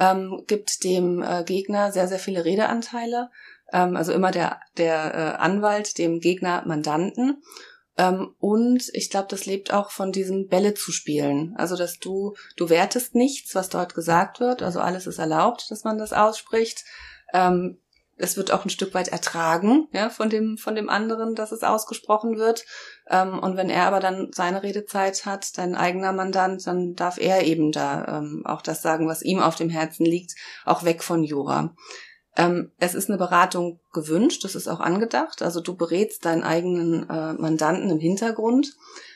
ähm, 0.00 0.44
gibt 0.46 0.84
dem 0.84 1.22
äh, 1.22 1.44
Gegner 1.44 1.92
sehr, 1.92 2.08
sehr 2.08 2.18
viele 2.18 2.44
Redeanteile. 2.44 3.30
Ähm, 3.72 3.96
also 3.96 4.12
immer 4.12 4.30
der, 4.30 4.60
der 4.76 5.14
äh, 5.14 5.42
Anwalt, 5.42 5.98
dem 5.98 6.20
Gegner 6.20 6.62
Mandanten. 6.66 7.42
Ähm, 7.98 8.34
und 8.38 8.88
ich 8.94 9.10
glaube, 9.10 9.28
das 9.28 9.46
lebt 9.46 9.72
auch 9.72 9.90
von 9.90 10.12
diesem 10.12 10.48
Bälle 10.48 10.74
zu 10.74 10.92
spielen. 10.92 11.54
Also, 11.56 11.76
dass 11.76 11.98
du, 11.98 12.34
du 12.56 12.70
wertest 12.70 13.14
nichts, 13.14 13.54
was 13.54 13.68
dort 13.68 13.94
gesagt 13.94 14.40
wird. 14.40 14.62
Also 14.62 14.80
alles 14.80 15.06
ist 15.06 15.18
erlaubt, 15.18 15.70
dass 15.70 15.84
man 15.84 15.98
das 15.98 16.12
ausspricht. 16.12 16.84
Ähm, 17.34 17.78
es 18.16 18.36
wird 18.36 18.52
auch 18.52 18.64
ein 18.64 18.70
Stück 18.70 18.94
weit 18.94 19.08
ertragen, 19.08 19.88
ja, 19.92 20.08
von 20.10 20.30
dem, 20.30 20.56
von 20.56 20.74
dem 20.74 20.88
anderen, 20.88 21.34
dass 21.34 21.50
es 21.50 21.62
ausgesprochen 21.62 22.36
wird. 22.36 22.64
Ähm, 23.12 23.38
und 23.38 23.56
wenn 23.56 23.68
er 23.68 23.86
aber 23.86 24.00
dann 24.00 24.30
seine 24.32 24.62
Redezeit 24.62 25.26
hat, 25.26 25.58
dein 25.58 25.76
eigener 25.76 26.12
Mandant, 26.12 26.66
dann 26.66 26.96
darf 26.96 27.18
er 27.18 27.44
eben 27.44 27.70
da 27.70 28.18
ähm, 28.18 28.42
auch 28.46 28.62
das 28.62 28.80
sagen, 28.80 29.06
was 29.06 29.22
ihm 29.22 29.38
auf 29.38 29.54
dem 29.54 29.68
Herzen 29.68 30.06
liegt, 30.06 30.34
auch 30.64 30.82
weg 30.82 31.02
von 31.02 31.22
Jura. 31.22 31.74
Ähm, 32.34 32.72
es 32.78 32.94
ist 32.94 33.10
eine 33.10 33.18
Beratung 33.18 33.78
gewünscht, 33.92 34.42
das 34.44 34.54
ist 34.54 34.66
auch 34.66 34.80
angedacht. 34.80 35.42
Also 35.42 35.60
du 35.60 35.76
berätst 35.76 36.24
deinen 36.24 36.42
eigenen 36.42 37.08
äh, 37.10 37.34
Mandanten 37.34 37.90
im 37.90 38.00
Hintergrund. 38.00 38.74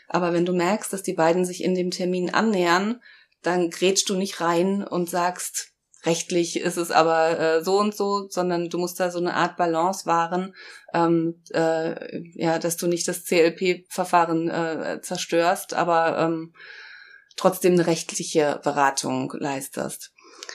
Aber 0.09 0.35
wenn 0.35 0.45
du 0.45 0.53
merkst, 0.53 0.93
dass 0.93 1.03
die 1.03 1.15
beiden 1.15 1.47
sich 1.47 1.65
in 1.65 1.75
dem 1.75 1.91
Termin 1.91 2.33
annähern, 2.33 3.01
dann 3.43 3.71
grätschst 3.71 4.09
du 4.11 4.15
nicht 4.15 4.41
rein 4.43 4.85
und 4.85 5.09
sagst, 5.09 5.73
rechtlich 6.07 6.59
ist 6.61 6.77
es 6.77 6.91
aber 6.91 7.39
äh, 7.39 7.65
so 7.65 7.79
und 7.79 7.95
so, 7.95 8.29
sondern 8.29 8.71
du 8.71 8.79
musst 8.79 8.99
da 9.01 9.11
so 9.11 9.19
eine 9.19 9.35
Art 9.35 9.57
Balance 9.57 10.07
wahren, 10.07 10.55
ähm, 10.95 11.43
äh, 11.53 12.23
ja, 12.35 12.59
dass 12.59 12.77
du 12.77 12.87
nicht 12.87 13.07
das 13.09 13.25
CLP-Verfahren 13.25 14.49
äh, 14.49 15.01
zerstörst, 15.03 15.75
aber 15.75 16.19
ähm, 16.19 16.55
trotzdem 17.37 17.75
eine 17.75 17.87
rechtliche 17.87 18.61
Beratung 18.63 19.33
leistest. 19.39 20.13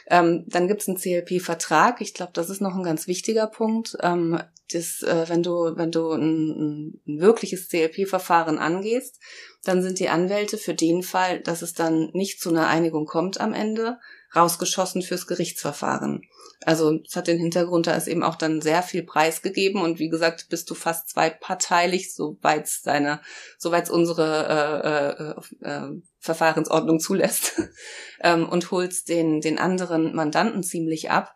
Ähm, 0.08 0.46
dann 0.48 0.68
gibt 0.68 0.82
es 0.82 0.88
einen 0.88 0.98
CLP-Vertrag. 0.98 2.02
Ich 2.02 2.14
glaube, 2.14 2.32
das 2.34 2.50
ist 2.50 2.62
noch 2.62 2.76
ein 2.76 2.84
ganz 2.84 3.08
wichtiger 3.08 3.48
Punkt. 3.48 3.98
Ähm, 4.02 4.42
das, 4.74 5.04
äh, 5.04 5.26
wenn 5.28 5.44
du, 5.44 5.76
wenn 5.76 5.92
du 5.92 6.12
ein, 6.12 7.02
ein 7.06 7.20
wirkliches 7.20 7.68
CLP-Verfahren 7.70 8.58
angehst, 8.58 9.20
dann 9.64 9.82
sind 9.82 10.00
die 10.00 10.10
Anwälte 10.10 10.58
für 10.58 10.74
den 10.74 11.04
Fall, 11.04 11.42
dass 11.42 11.62
es 11.62 11.74
dann 11.74 12.10
nicht 12.14 12.40
zu 12.40 12.50
einer 12.50 12.68
Einigung 12.68 13.06
kommt 13.06 13.40
am 13.40 13.54
Ende, 13.54 14.00
rausgeschossen 14.36 15.02
fürs 15.02 15.28
Gerichtsverfahren. 15.28 16.22
Also 16.64 17.00
es 17.06 17.16
hat 17.16 17.28
den 17.28 17.40
Hintergrund, 17.40 17.88
da 17.88 17.96
ist 17.96 18.08
eben 18.08 18.24
auch 18.24 18.36
dann 18.36 18.62
sehr 18.62 18.84
viel 18.84 19.04
preisgegeben 19.04 19.82
und 19.82 19.98
wie 19.98 20.10
gesagt, 20.10 20.48
bist 20.50 20.70
du 20.70 20.76
fast 20.76 21.10
zweiparteilich, 21.10 22.14
soweit 22.14 22.66
es 22.66 22.82
deine, 22.84 23.22
soweit 23.58 23.90
unsere 23.90 25.36
äh, 25.64 25.68
äh, 25.68 25.70
äh, 25.70 25.90
Verfahrensordnung 26.20 27.00
zulässt 27.00 27.60
ähm, 28.22 28.48
und 28.48 28.70
holst 28.70 29.10
den 29.10 29.42
den 29.42 29.58
anderen 29.58 30.16
Mandanten 30.16 30.64
ziemlich 30.64 31.10
ab. 31.10 31.34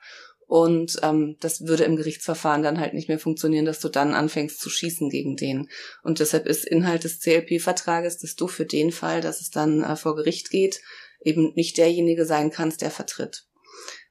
Und 0.48 1.00
ähm, 1.02 1.38
das 1.40 1.66
würde 1.66 1.86
im 1.86 1.96
Gerichtsverfahren 1.96 2.62
dann 2.62 2.80
halt 2.80 2.94
nicht 2.94 3.08
mehr 3.08 3.18
funktionieren, 3.18 3.66
dass 3.66 3.80
du 3.80 3.90
dann 3.90 4.14
anfängst 4.14 4.60
zu 4.60 4.70
schießen 4.70 5.10
gegen 5.10 5.36
den. 5.36 5.70
Und 6.04 6.20
deshalb 6.20 6.46
ist 6.46 6.68
Inhalt 6.68 7.04
des 7.04 7.20
CLP-Vertrages, 7.20 8.20
dass 8.20 8.36
du 8.36 8.48
für 8.48 8.66
den 8.66 8.92
Fall, 8.92 9.22
dass 9.22 9.42
es 9.42 9.50
dann 9.50 9.84
äh, 9.84 9.96
vor 9.96 10.16
Gericht 10.16 10.52
geht, 10.52 10.82
eben 11.22 11.54
nicht 11.56 11.78
derjenige 11.78 12.26
sein 12.26 12.52
kannst, 12.52 12.82
der 12.82 12.92
vertritt. 12.92 13.46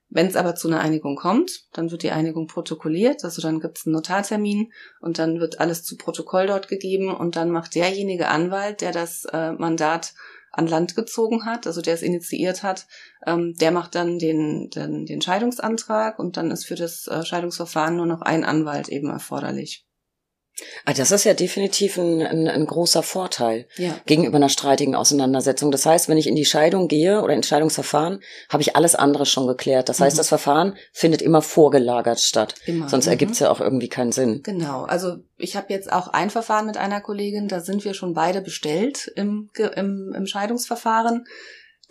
Wenn 0.09 0.27
es 0.27 0.37
aber 0.37 0.55
zu 0.55 0.69
einer 0.69 0.81
Einigung 0.81 1.17
kommt, 1.17 1.65
dann 1.73 1.91
wird 1.91 2.03
die 2.03 2.13
Einigung 2.13 2.47
protokolliert, 2.47 3.25
also 3.25 3.43
dann 3.43 3.59
gibt 3.59 3.79
es 3.79 3.87
einen 3.87 3.95
Notartermin 3.95 4.73
und 5.01 5.19
dann 5.19 5.41
wird 5.41 5.59
alles 5.61 5.83
zu 5.83 5.97
Protokoll 5.97 6.47
dort 6.47 6.69
gegeben 6.69 7.13
und 7.13 7.37
dann 7.37 7.51
macht 7.51 7.75
derjenige 7.75 8.29
Anwalt, 8.29 8.81
der 8.81 8.93
das 8.93 9.25
äh, 9.33 9.53
Mandat 9.53 10.15
an 10.53 10.67
Land 10.69 10.95
gezogen 10.95 11.47
hat, 11.47 11.67
also 11.67 11.81
der 11.81 11.95
es 11.95 12.03
initiiert 12.03 12.63
hat, 12.63 12.87
ähm, 13.27 13.55
der 13.55 13.73
macht 13.73 13.95
dann 13.95 14.19
den, 14.19 14.71
den, 14.71 15.05
den 15.05 15.21
Scheidungsantrag 15.21 16.19
und 16.19 16.37
dann 16.37 16.51
ist 16.51 16.67
für 16.67 16.77
das 16.77 17.09
äh, 17.09 17.25
Scheidungsverfahren 17.25 17.97
nur 17.97 18.07
noch 18.07 18.21
ein 18.21 18.45
Anwalt 18.45 18.89
eben 18.89 19.11
erforderlich. 19.11 19.85
Ah, 20.85 20.93
das 20.93 21.11
ist 21.11 21.25
ja 21.25 21.35
definitiv 21.35 21.99
ein, 21.99 22.23
ein, 22.23 22.47
ein 22.47 22.67
großer 22.67 23.03
Vorteil 23.03 23.67
ja. 23.77 23.99
gegenüber 24.07 24.37
einer 24.37 24.49
streitigen 24.49 24.95
Auseinandersetzung. 24.95 25.73
Das 25.73 25.85
heißt, 25.85 26.09
wenn 26.09 26.17
ich 26.17 26.29
in 26.29 26.37
die 26.37 26.45
Scheidung 26.45 26.87
gehe 26.87 27.23
oder 27.23 27.35
ins 27.35 27.49
Scheidungsverfahren, 27.49 28.21
habe 28.49 28.63
ich 28.63 28.77
alles 28.77 28.95
andere 28.95 29.27
schon 29.27 29.49
geklärt. 29.49 29.89
Das 29.89 30.01
heißt, 30.01 30.17
mhm. 30.17 30.19
das 30.19 30.29
Verfahren 30.29 30.77
findet 30.93 31.23
immer 31.23 31.43
vorgelagert 31.43 32.21
statt. 32.21 32.55
Immer. 32.67 32.89
Sonst 32.89 33.07
mhm. 33.07 33.13
ergibt 33.13 33.33
es 33.33 33.41
ja 33.41 33.51
auch 33.51 33.61
irgendwie 33.61 33.89
keinen 33.89 34.13
Sinn. 34.13 34.43
Genau. 34.45 34.85
Also 34.85 35.17
ich 35.37 35.57
habe 35.57 35.73
jetzt 35.73 35.93
auch 35.93 36.09
ein 36.09 36.31
Verfahren 36.31 36.67
mit 36.67 36.77
einer 36.77 37.01
Kollegin, 37.01 37.49
da 37.49 37.61
sind 37.61 37.85
wir 37.85 37.95
schon 37.95 38.15
beide 38.15 38.41
bestellt 38.41 39.11
im, 39.17 39.51
im, 39.57 40.15
im 40.17 40.27
Scheidungsverfahren 40.27 41.25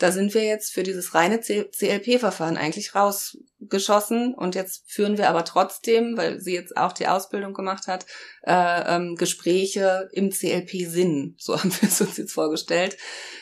da 0.03 0.11
sind 0.11 0.33
wir 0.33 0.43
jetzt 0.43 0.73
für 0.73 0.83
dieses 0.83 1.15
reine 1.15 1.39
CLP-Verfahren 1.39 2.57
eigentlich 2.57 2.93
rausgeschossen 2.93 4.33
und 4.33 4.53
jetzt 4.53 4.83
führen 4.91 5.17
wir 5.17 5.29
aber 5.29 5.45
trotzdem, 5.45 6.17
weil 6.17 6.41
sie 6.41 6.53
jetzt 6.53 6.75
auch 6.75 6.91
die 6.91 7.07
Ausbildung 7.07 7.53
gemacht 7.53 7.87
hat, 7.87 8.05
äh, 8.45 8.95
ähm, 8.95 9.15
Gespräche 9.15 10.09
im 10.11 10.29
CLP-Sinn. 10.29 11.35
So 11.37 11.57
haben 11.57 11.71
wir 11.79 11.87
es 11.87 12.01
uns 12.01 12.17
jetzt 12.17 12.33
vorgestellt. 12.33 12.97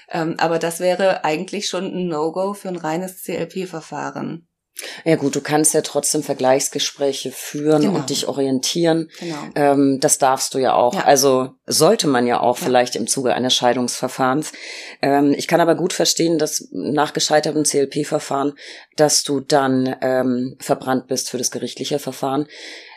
Ähm, 0.08 0.36
aber 0.38 0.60
das 0.60 0.80
wäre 0.80 1.24
eigentlich 1.24 1.68
schon 1.68 1.86
ein 1.86 2.08
No-Go 2.08 2.54
für 2.54 2.68
ein 2.68 2.76
reines 2.76 3.24
CLP-Verfahren. 3.24 4.48
Ja 5.06 5.16
gut, 5.16 5.36
du 5.36 5.42
kannst 5.42 5.74
ja 5.74 5.82
trotzdem 5.82 6.24
Vergleichsgespräche 6.24 7.32
führen 7.32 7.84
genau. 7.84 7.96
und 7.96 8.10
dich 8.10 8.28
orientieren. 8.28 9.10
Genau. 9.20 9.38
Ähm, 9.56 10.00
das 10.00 10.18
darfst 10.18 10.54
du 10.54 10.60
ja 10.60 10.74
auch. 10.74 10.94
Ja. 10.94 11.06
Also 11.06 11.52
sollte 11.66 12.08
man 12.08 12.28
ja 12.28 12.40
auch 12.40 12.58
ja. 12.60 12.66
vielleicht 12.66 12.96
im 12.96 13.08
Zuge 13.08 13.34
eines 13.34 13.54
Scheidungsverfahrens. 13.54 14.52
Ähm, 15.02 15.34
ich 15.38 15.48
kann 15.48 15.62
aber 15.62 15.76
gut 15.76 15.94
verstehen, 15.94 16.38
dass 16.38 16.68
nach 16.72 17.14
gescheitertem 17.14 17.64
CLP-Verfahren, 17.64 18.54
dass 18.96 19.24
du 19.24 19.40
dann 19.40 19.96
ähm, 20.02 20.58
verbrannt 20.60 21.08
bist 21.08 21.30
für 21.30 21.38
das 21.38 21.52
gerichtliche 21.52 22.00
Verfahren. 22.00 22.48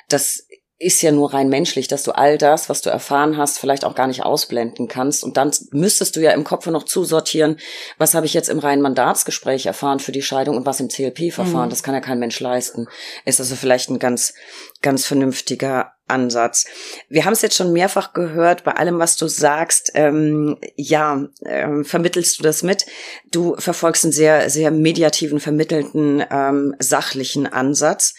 Das 0.09 0.43
ist 0.79 1.03
ja 1.03 1.12
nur 1.12 1.33
rein 1.33 1.49
menschlich, 1.49 1.87
dass 1.87 2.03
du 2.03 2.11
all 2.12 2.37
das, 2.37 2.68
was 2.68 2.83
du 2.83 2.91
erfahren 2.91 3.37
hast, 3.37 3.59
vielleicht 3.59 3.85
auch 3.85 3.95
gar 3.95 4.09
nicht 4.09 4.25
ausblenden 4.25 4.89
kannst. 4.89 5.22
Und 5.22 5.37
dann 5.37 5.53
müsstest 5.70 6.16
du 6.16 6.20
ja 6.20 6.33
im 6.33 6.43
Kopf 6.43 6.66
noch 6.66 6.83
zusortieren, 6.83 7.59
was 7.97 8.14
habe 8.14 8.27
ich 8.27 8.35
jetzt 8.35 8.49
im 8.49 8.59
reinen 8.59 8.83
Mandatsgespräch 8.83 9.66
erfahren 9.66 10.01
für 10.01 10.11
die 10.11 10.22
Scheidung 10.22 10.57
und 10.57 10.66
was 10.66 10.81
im 10.81 10.89
CLP-Verfahren. 10.89 11.66
Mhm. 11.66 11.70
Das 11.70 11.85
kann 11.85 11.95
ja 11.95 12.01
kein 12.01 12.18
Mensch 12.18 12.41
leisten. 12.41 12.89
Ist 13.25 13.39
also 13.39 13.55
vielleicht 13.55 13.89
ein 13.89 14.01
ganz, 14.01 14.35
ganz 14.83 15.07
vernünftiger 15.07 15.93
Ansatz. 16.09 16.66
Wir 17.09 17.25
haben 17.25 17.33
es 17.33 17.43
jetzt 17.43 17.57
schon 17.57 17.72
mehrfach 17.72 18.12
gehört, 18.12 18.64
bei 18.64 18.72
allem, 18.72 18.99
was 18.99 19.16
du 19.16 19.29
sagst, 19.29 19.93
ähm, 19.95 20.59
ja, 20.77 21.29
ähm, 21.47 21.85
vermittelst 21.85 22.39
du 22.39 22.43
das 22.43 22.62
mit. 22.62 22.85
Du 23.31 23.55
verfolgst 23.59 24.05
einen 24.05 24.12
sehr, 24.12 24.51
sehr 24.51 24.70
mediativen, 24.70 25.41
vermittelten, 25.41 26.22
ähm, 26.31 26.75
sachlichen 26.79 27.47
Ansatz. 27.47 28.14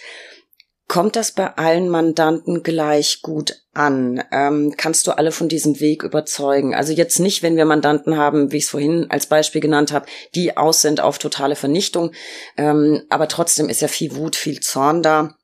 Kommt 0.88 1.16
das 1.16 1.32
bei 1.32 1.58
allen 1.58 1.90
Mandanten 1.90 2.62
gleich 2.62 3.24
gut 3.24 3.56
an? 3.74 4.24
Ähm, 4.32 4.76
kannst 4.78 5.08
du 5.08 5.18
alle 5.18 5.32
von 5.32 5.50
diesem 5.50 5.80
Weg 5.80 6.04
überzeugen? 6.04 6.76
Also 6.76 6.94
jetzt 6.94 7.20
nicht, 7.20 7.42
wenn 7.42 7.58
wir 7.58 7.66
Mandanten 7.66 8.18
haben, 8.18 8.52
wie 8.52 8.58
ich 8.58 8.66
es 8.66 8.70
vorhin 8.70 9.08
als 9.10 9.26
Beispiel 9.26 9.62
genannt 9.62 9.92
habe, 9.92 10.06
die 10.36 10.58
aus 10.58 10.82
sind 10.82 11.02
auf 11.02 11.18
totale 11.18 11.56
Vernichtung, 11.56 12.12
ähm, 12.56 13.04
aber 13.10 13.28
trotzdem 13.28 13.68
ist 13.68 13.82
ja 13.82 13.88
viel 13.88 14.16
Wut, 14.16 14.36
viel 14.36 14.60
Zorn 14.60 15.02
da. 15.02 15.36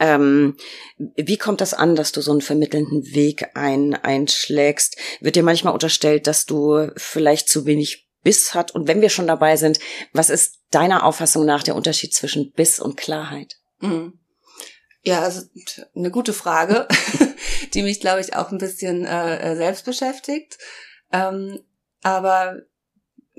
Ähm, 0.00 0.56
wie 0.98 1.38
kommt 1.38 1.60
das 1.60 1.72
an, 1.72 1.94
dass 1.94 2.10
du 2.10 2.20
so 2.20 2.32
einen 2.32 2.42
vermittelnden 2.42 3.14
Weg 3.14 3.50
ein, 3.54 3.94
einschlägst? 3.94 4.96
Wird 5.20 5.36
dir 5.36 5.44
manchmal 5.44 5.74
unterstellt, 5.74 6.26
dass 6.26 6.44
du 6.44 6.90
vielleicht 6.96 7.48
zu 7.48 7.66
wenig 7.66 8.08
Biss 8.24 8.52
hat? 8.52 8.74
Und 8.74 8.88
wenn 8.88 9.00
wir 9.00 9.10
schon 9.10 9.28
dabei 9.28 9.56
sind, 9.56 9.78
was 10.12 10.28
ist 10.28 10.58
deiner 10.72 11.04
Auffassung 11.04 11.46
nach 11.46 11.62
der 11.62 11.76
Unterschied 11.76 12.12
zwischen 12.12 12.50
Biss 12.50 12.80
und 12.80 12.96
Klarheit? 12.96 13.54
Mhm. 13.80 14.18
Ja, 15.06 15.20
also 15.20 15.42
eine 15.94 16.10
gute 16.10 16.32
Frage. 16.32 16.88
die 17.74 17.82
mich, 17.82 18.00
glaube 18.00 18.20
ich, 18.20 18.34
auch 18.34 18.50
ein 18.50 18.58
bisschen 18.58 19.04
äh, 19.04 19.52
äh 19.52 19.56
selbst 19.56 19.84
beschäftigt. 19.84 20.58
Ähm, 21.12 21.60
aber 22.02 22.62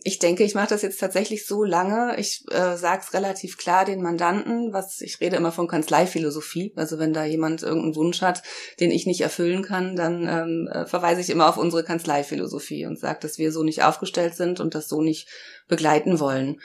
ich 0.02 0.18
denke, 0.20 0.46
ich 0.46 0.56
mache 0.56 0.70
das 0.70 0.82
jetzt 0.82 1.02
tatsächlich 1.02 1.46
so 1.46 1.66
lange. 1.66 2.18
Ich 2.20 2.46
äh, 2.52 2.78
sage 2.78 3.02
es 3.06 3.14
relativ 3.14 3.58
klar 3.58 3.84
den 3.84 4.02
Mandanten, 4.02 4.72
was 4.72 5.02
ich 5.02 5.20
rede 5.20 5.36
immer 5.36 5.52
von 5.52 5.68
Kanzleiphilosophie. 5.68 6.72
Also 6.78 7.00
wenn 7.00 7.12
da 7.12 7.26
jemand 7.26 7.64
irgendeinen 7.64 7.98
Wunsch 7.98 8.22
hat, 8.22 8.44
den 8.80 8.92
ich 8.92 9.06
nicht 9.06 9.20
erfüllen 9.20 9.62
kann, 9.62 9.98
dann 9.98 10.26
ähm, 10.26 10.70
äh, 10.72 10.86
verweise 10.86 11.20
ich 11.20 11.30
immer 11.30 11.50
auf 11.50 11.58
unsere 11.58 11.84
Kanzleiphilosophie 11.84 12.86
und 12.86 12.98
sage, 12.98 13.20
dass 13.22 13.40
wir 13.40 13.52
so 13.52 13.64
nicht 13.64 13.84
aufgestellt 13.84 14.36
sind 14.36 14.62
und 14.62 14.74
das 14.74 14.88
so 14.88 15.02
nicht 15.02 15.28
begleiten 15.68 16.22
wollen. 16.22 16.62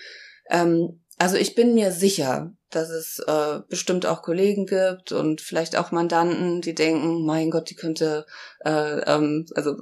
Ähm, 0.48 1.01
also 1.22 1.36
ich 1.36 1.54
bin 1.54 1.74
mir 1.74 1.92
sicher, 1.92 2.52
dass 2.70 2.90
es 2.90 3.20
äh, 3.20 3.60
bestimmt 3.68 4.06
auch 4.06 4.22
Kollegen 4.22 4.66
gibt 4.66 5.12
und 5.12 5.40
vielleicht 5.40 5.76
auch 5.76 5.92
Mandanten, 5.92 6.60
die 6.60 6.74
denken, 6.74 7.24
mein 7.24 7.52
Gott, 7.52 7.70
die 7.70 7.76
könnte, 7.76 8.26
äh, 8.64 8.98
ähm, 9.06 9.46
also 9.54 9.76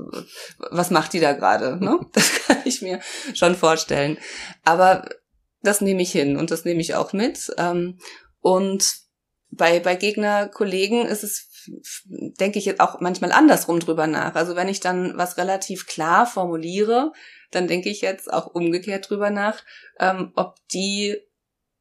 was 0.58 0.90
macht 0.90 1.14
die 1.14 1.20
da 1.20 1.32
gerade? 1.32 1.82
Ne? 1.82 1.98
Das 2.12 2.30
kann 2.46 2.58
ich 2.66 2.82
mir 2.82 3.00
schon 3.32 3.54
vorstellen. 3.54 4.18
Aber 4.64 5.08
das 5.62 5.80
nehme 5.80 6.02
ich 6.02 6.12
hin 6.12 6.36
und 6.36 6.50
das 6.50 6.66
nehme 6.66 6.82
ich 6.82 6.94
auch 6.94 7.14
mit. 7.14 7.50
Ähm, 7.56 7.98
und 8.40 8.96
bei, 9.50 9.80
bei 9.80 9.96
Gegnerkollegen 9.96 11.06
ist 11.06 11.24
es, 11.24 11.48
denke 12.38 12.58
ich 12.58 12.66
jetzt 12.66 12.80
auch 12.80 13.00
manchmal 13.00 13.32
andersrum 13.32 13.80
drüber 13.80 14.06
nach. 14.06 14.34
Also 14.34 14.56
wenn 14.56 14.68
ich 14.68 14.80
dann 14.80 15.16
was 15.16 15.38
relativ 15.38 15.86
klar 15.86 16.26
formuliere, 16.26 17.12
dann 17.50 17.66
denke 17.66 17.88
ich 17.88 18.02
jetzt 18.02 18.30
auch 18.30 18.46
umgekehrt 18.46 19.08
drüber 19.08 19.30
nach, 19.30 19.62
ähm, 19.98 20.32
ob 20.36 20.56
die 20.68 21.16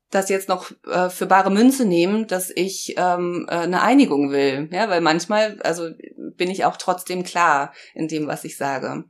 das 0.09 0.29
jetzt 0.29 0.49
noch 0.49 0.71
äh, 0.87 1.09
für 1.09 1.25
bare 1.25 1.51
Münze 1.51 1.85
nehmen, 1.85 2.27
dass 2.27 2.49
ich 2.49 2.95
ähm, 2.97 3.45
äh, 3.49 3.55
eine 3.55 3.81
Einigung 3.81 4.31
will. 4.31 4.69
Ja, 4.71 4.89
weil 4.89 5.01
manchmal, 5.01 5.61
also 5.61 5.89
bin 6.15 6.49
ich 6.49 6.65
auch 6.65 6.77
trotzdem 6.77 7.23
klar 7.23 7.73
in 7.93 8.07
dem, 8.07 8.27
was 8.27 8.43
ich 8.43 8.57
sage. 8.57 9.05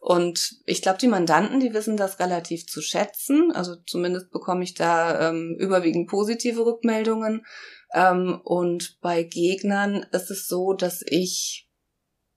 Und 0.00 0.56
ich 0.66 0.82
glaube, 0.82 0.98
die 0.98 1.06
Mandanten, 1.06 1.60
die 1.60 1.74
wissen 1.74 1.96
das 1.96 2.18
relativ 2.18 2.66
zu 2.66 2.82
schätzen. 2.82 3.52
Also 3.52 3.76
zumindest 3.86 4.32
bekomme 4.32 4.64
ich 4.64 4.74
da 4.74 5.28
ähm, 5.28 5.54
überwiegend 5.60 6.08
positive 6.08 6.66
Rückmeldungen. 6.66 7.46
Ähm, 7.94 8.40
und 8.42 8.98
bei 9.00 9.22
Gegnern 9.22 10.04
ist 10.10 10.32
es 10.32 10.48
so, 10.48 10.72
dass 10.72 11.04
ich 11.06 11.68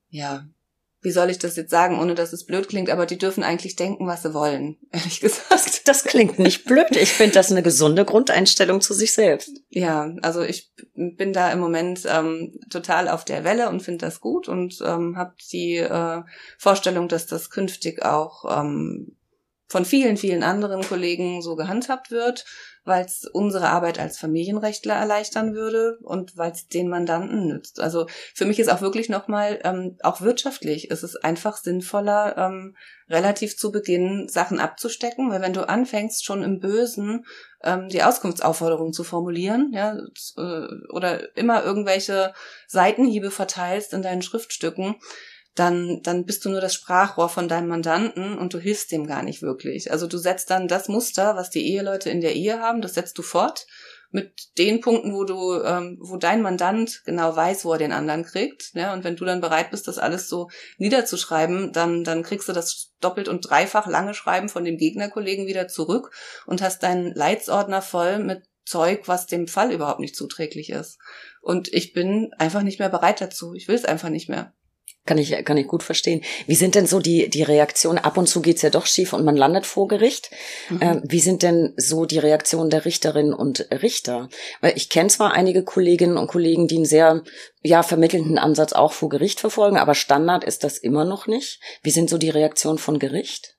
ja 0.08 0.46
wie 1.06 1.12
soll 1.12 1.30
ich 1.30 1.38
das 1.38 1.54
jetzt 1.54 1.70
sagen, 1.70 2.00
ohne 2.00 2.16
dass 2.16 2.32
es 2.32 2.44
blöd 2.44 2.66
klingt, 2.66 2.90
aber 2.90 3.06
die 3.06 3.16
dürfen 3.16 3.44
eigentlich 3.44 3.76
denken, 3.76 4.08
was 4.08 4.22
sie 4.22 4.34
wollen, 4.34 4.76
ehrlich 4.90 5.20
gesagt. 5.20 5.86
Das, 5.86 6.02
klingt 6.02 6.40
nicht 6.40 6.64
blöd. 6.64 6.96
Ich 6.96 7.12
finde 7.12 7.34
das 7.34 7.52
eine 7.52 7.62
gesunde 7.62 8.04
Grundeinstellung 8.04 8.80
zu 8.80 8.92
sich 8.92 9.12
selbst. 9.12 9.52
Ja, 9.68 10.12
also 10.22 10.42
ich 10.42 10.72
bin 10.96 11.32
da 11.32 11.52
im 11.52 11.60
Moment 11.60 12.02
ähm, 12.10 12.58
total 12.70 13.08
auf 13.08 13.24
der 13.24 13.44
Welle 13.44 13.68
und 13.68 13.84
finde 13.84 14.04
das 14.04 14.20
gut 14.20 14.48
und 14.48 14.82
ähm, 14.84 15.16
habe 15.16 15.34
die 15.52 15.76
äh, 15.76 16.22
Vorstellung, 16.58 17.06
dass 17.06 17.28
das 17.28 17.50
künftig 17.50 18.04
auch 18.04 18.44
ähm, 18.60 19.15
von 19.68 19.84
vielen, 19.84 20.16
vielen 20.16 20.42
anderen 20.42 20.82
Kollegen 20.82 21.42
so 21.42 21.56
gehandhabt 21.56 22.10
wird 22.10 22.44
weil 22.86 23.04
es 23.04 23.24
unsere 23.24 23.68
Arbeit 23.68 23.98
als 23.98 24.16
Familienrechtler 24.16 24.94
erleichtern 24.94 25.54
würde 25.54 25.98
und 26.02 26.36
weil 26.36 26.52
es 26.52 26.68
den 26.68 26.88
Mandanten 26.88 27.48
nützt. 27.48 27.80
Also 27.80 28.06
für 28.32 28.46
mich 28.46 28.60
ist 28.60 28.70
auch 28.70 28.80
wirklich 28.80 29.08
nochmal, 29.08 29.58
ähm, 29.64 29.98
auch 30.02 30.20
wirtschaftlich, 30.20 30.90
ist 30.90 31.02
es 31.02 31.16
einfach 31.16 31.56
sinnvoller, 31.56 32.38
ähm, 32.38 32.76
relativ 33.10 33.58
zu 33.58 33.72
Beginn 33.72 34.28
Sachen 34.28 34.60
abzustecken, 34.60 35.30
weil 35.30 35.42
wenn 35.42 35.52
du 35.52 35.68
anfängst, 35.68 36.24
schon 36.24 36.44
im 36.44 36.60
Bösen 36.60 37.26
ähm, 37.62 37.88
die 37.88 38.04
Auskunftsaufforderung 38.04 38.92
zu 38.92 39.02
formulieren, 39.02 39.72
ja, 39.74 39.98
äh, 40.36 40.66
oder 40.92 41.36
immer 41.36 41.64
irgendwelche 41.64 42.32
Seitenhiebe 42.68 43.32
verteilst 43.32 43.92
in 43.94 44.02
deinen 44.02 44.22
Schriftstücken, 44.22 44.94
dann, 45.56 46.00
dann 46.02 46.24
bist 46.24 46.44
du 46.44 46.50
nur 46.50 46.60
das 46.60 46.74
Sprachrohr 46.74 47.28
von 47.28 47.48
deinem 47.48 47.68
Mandanten 47.68 48.38
und 48.38 48.54
du 48.54 48.58
hilfst 48.58 48.92
dem 48.92 49.06
gar 49.06 49.22
nicht 49.22 49.42
wirklich. 49.42 49.90
Also 49.90 50.06
du 50.06 50.18
setzt 50.18 50.50
dann 50.50 50.68
das 50.68 50.88
Muster, 50.88 51.34
was 51.34 51.50
die 51.50 51.66
Eheleute 51.66 52.10
in 52.10 52.20
der 52.20 52.36
Ehe 52.36 52.60
haben, 52.60 52.82
das 52.82 52.94
setzt 52.94 53.18
du 53.18 53.22
fort 53.22 53.66
mit 54.10 54.56
den 54.56 54.80
Punkten, 54.80 55.12
wo 55.12 55.24
du, 55.24 55.60
ähm, 55.62 55.98
wo 56.00 56.16
dein 56.16 56.40
Mandant 56.40 57.02
genau 57.04 57.34
weiß, 57.34 57.64
wo 57.64 57.72
er 57.72 57.78
den 57.78 57.92
anderen 57.92 58.24
kriegt. 58.24 58.70
Ja, 58.74 58.92
und 58.92 59.04
wenn 59.04 59.16
du 59.16 59.24
dann 59.24 59.40
bereit 59.40 59.70
bist, 59.70 59.88
das 59.88 59.98
alles 59.98 60.28
so 60.28 60.48
niederzuschreiben, 60.78 61.72
dann, 61.72 62.04
dann 62.04 62.22
kriegst 62.22 62.48
du 62.48 62.52
das 62.52 62.92
doppelt 63.00 63.28
und 63.28 63.48
dreifach 63.48 63.86
lange 63.86 64.14
Schreiben 64.14 64.48
von 64.48 64.64
dem 64.64 64.78
Gegnerkollegen 64.78 65.46
wieder 65.46 65.68
zurück 65.68 66.12
und 66.46 66.62
hast 66.62 66.82
deinen 66.82 67.12
Leitsordner 67.14 67.82
voll 67.82 68.18
mit 68.18 68.44
Zeug, 68.64 69.02
was 69.06 69.26
dem 69.26 69.48
Fall 69.48 69.72
überhaupt 69.72 70.00
nicht 70.00 70.16
zuträglich 70.16 70.70
ist. 70.70 70.98
Und 71.40 71.72
ich 71.72 71.92
bin 71.92 72.32
einfach 72.38 72.62
nicht 72.62 72.78
mehr 72.78 72.88
bereit 72.88 73.20
dazu. 73.20 73.54
Ich 73.54 73.68
will 73.68 73.76
es 73.76 73.84
einfach 73.84 74.08
nicht 74.08 74.28
mehr. 74.28 74.54
Kann 75.06 75.18
ich, 75.18 75.44
kann 75.44 75.56
ich 75.56 75.68
gut 75.68 75.84
verstehen. 75.84 76.22
Wie 76.48 76.56
sind 76.56 76.74
denn 76.74 76.86
so 76.86 76.98
die, 76.98 77.30
die 77.30 77.44
Reaktionen? 77.44 77.98
Ab 77.98 78.16
und 78.16 78.26
zu 78.26 78.42
geht's 78.42 78.62
ja 78.62 78.70
doch 78.70 78.86
schief 78.86 79.12
und 79.12 79.24
man 79.24 79.36
landet 79.36 79.64
vor 79.64 79.86
Gericht. 79.86 80.30
Mhm. 80.68 80.78
Ähm, 80.82 81.02
wie 81.04 81.20
sind 81.20 81.44
denn 81.44 81.74
so 81.76 82.06
die 82.06 82.18
Reaktionen 82.18 82.70
der 82.70 82.84
Richterinnen 82.84 83.32
und 83.32 83.68
Richter? 83.70 84.28
Weil 84.60 84.72
ich 84.76 84.88
kenne 84.88 85.08
zwar 85.08 85.32
einige 85.32 85.62
Kolleginnen 85.62 86.16
und 86.16 86.26
Kollegen, 86.26 86.66
die 86.66 86.76
einen 86.76 86.86
sehr, 86.86 87.22
ja, 87.62 87.84
vermittelnden 87.84 88.36
Ansatz 88.36 88.72
auch 88.72 88.92
vor 88.92 89.08
Gericht 89.08 89.38
verfolgen, 89.38 89.76
aber 89.76 89.94
Standard 89.94 90.42
ist 90.42 90.64
das 90.64 90.76
immer 90.76 91.04
noch 91.04 91.28
nicht. 91.28 91.60
Wie 91.82 91.90
sind 91.90 92.10
so 92.10 92.18
die 92.18 92.30
Reaktionen 92.30 92.78
von 92.78 92.98
Gericht? 92.98 93.55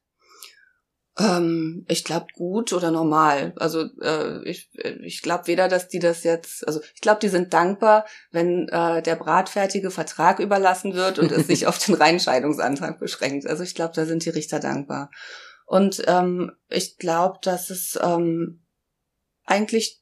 Ähm, 1.19 1.85
ich 1.87 2.03
glaube 2.03 2.27
gut 2.33 2.73
oder 2.73 2.91
normal. 2.91 3.53
Also 3.57 3.85
äh, 4.01 4.43
ich, 4.47 4.69
ich 5.01 5.21
glaube 5.21 5.47
weder, 5.47 5.67
dass 5.67 5.87
die 5.87 5.99
das 5.99 6.23
jetzt, 6.23 6.67
also 6.67 6.79
ich 6.93 7.01
glaube, 7.01 7.19
die 7.21 7.29
sind 7.29 7.53
dankbar, 7.53 8.05
wenn 8.31 8.67
äh, 8.69 9.01
der 9.01 9.15
bratfertige 9.15 9.89
Vertrag 9.89 10.39
überlassen 10.39 10.93
wird 10.93 11.17
und 11.17 11.31
es 11.31 11.47
sich 11.47 11.65
auf 11.67 11.79
den 11.79 11.95
Reinscheidungsantrag 11.95 12.99
beschränkt. 12.99 13.47
Also 13.47 13.63
ich 13.63 13.73
glaube, 13.73 13.93
da 13.95 14.05
sind 14.05 14.25
die 14.25 14.29
Richter 14.29 14.59
dankbar. 14.59 15.09
Und 15.65 16.03
ähm, 16.07 16.51
ich 16.69 16.97
glaube, 16.97 17.39
dass 17.41 17.69
es 17.71 17.99
ähm, 18.01 18.63
eigentlich 19.43 20.01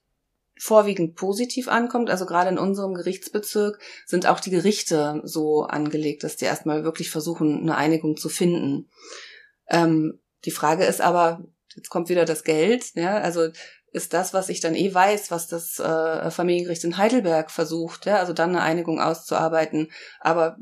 vorwiegend 0.58 1.16
positiv 1.16 1.68
ankommt. 1.68 2.10
Also 2.10 2.26
gerade 2.26 2.50
in 2.50 2.58
unserem 2.58 2.94
Gerichtsbezirk 2.94 3.80
sind 4.06 4.28
auch 4.28 4.40
die 4.40 4.52
Gerichte 4.52 5.22
so 5.24 5.64
angelegt, 5.64 6.24
dass 6.24 6.36
die 6.36 6.46
erstmal 6.46 6.84
wirklich 6.84 7.10
versuchen, 7.10 7.62
eine 7.62 7.76
Einigung 7.76 8.18
zu 8.18 8.30
finden. 8.30 8.90
Ähm, 9.70 10.20
die 10.46 10.52
Frage 10.52 10.86
ist 10.86 11.02
aber, 11.02 11.44
jetzt 11.76 11.90
kommt 11.90 12.10
wieder 12.10 12.26
das 12.26 12.44
Geld, 12.44 12.96
ja, 12.96 13.18
also 13.18 13.50
ist 13.96 14.14
das, 14.14 14.34
was 14.34 14.50
ich 14.50 14.60
dann 14.60 14.76
eh 14.76 14.94
weiß, 14.94 15.32
was 15.32 15.48
das 15.48 15.80
äh, 15.80 16.30
Familiengericht 16.30 16.84
in 16.84 16.98
Heidelberg 16.98 17.50
versucht, 17.50 18.06
ja, 18.06 18.18
also 18.18 18.34
dann 18.34 18.50
eine 18.50 18.62
Einigung 18.62 19.00
auszuarbeiten, 19.00 19.90
aber 20.20 20.58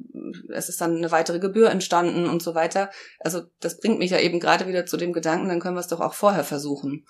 es 0.50 0.70
ist 0.70 0.80
dann 0.80 0.98
eine 0.98 1.12
weitere 1.12 1.40
Gebühr 1.40 1.72
entstanden 1.72 2.28
und 2.28 2.44
so 2.44 2.54
weiter. 2.54 2.92
Also 3.20 3.42
das 3.60 3.80
bringt 3.80 3.98
mich 3.98 4.12
ja 4.12 4.20
eben 4.20 4.40
gerade 4.40 4.68
wieder 4.68 4.86
zu 4.86 4.98
dem 4.98 5.14
Gedanken, 5.14 5.50
dann 5.50 5.60
können 5.60 5.76
wir 5.76 5.82
es 5.82 5.88
doch 5.88 6.00
auch 6.00 6.14
vorher 6.14 6.44
versuchen. 6.44 7.08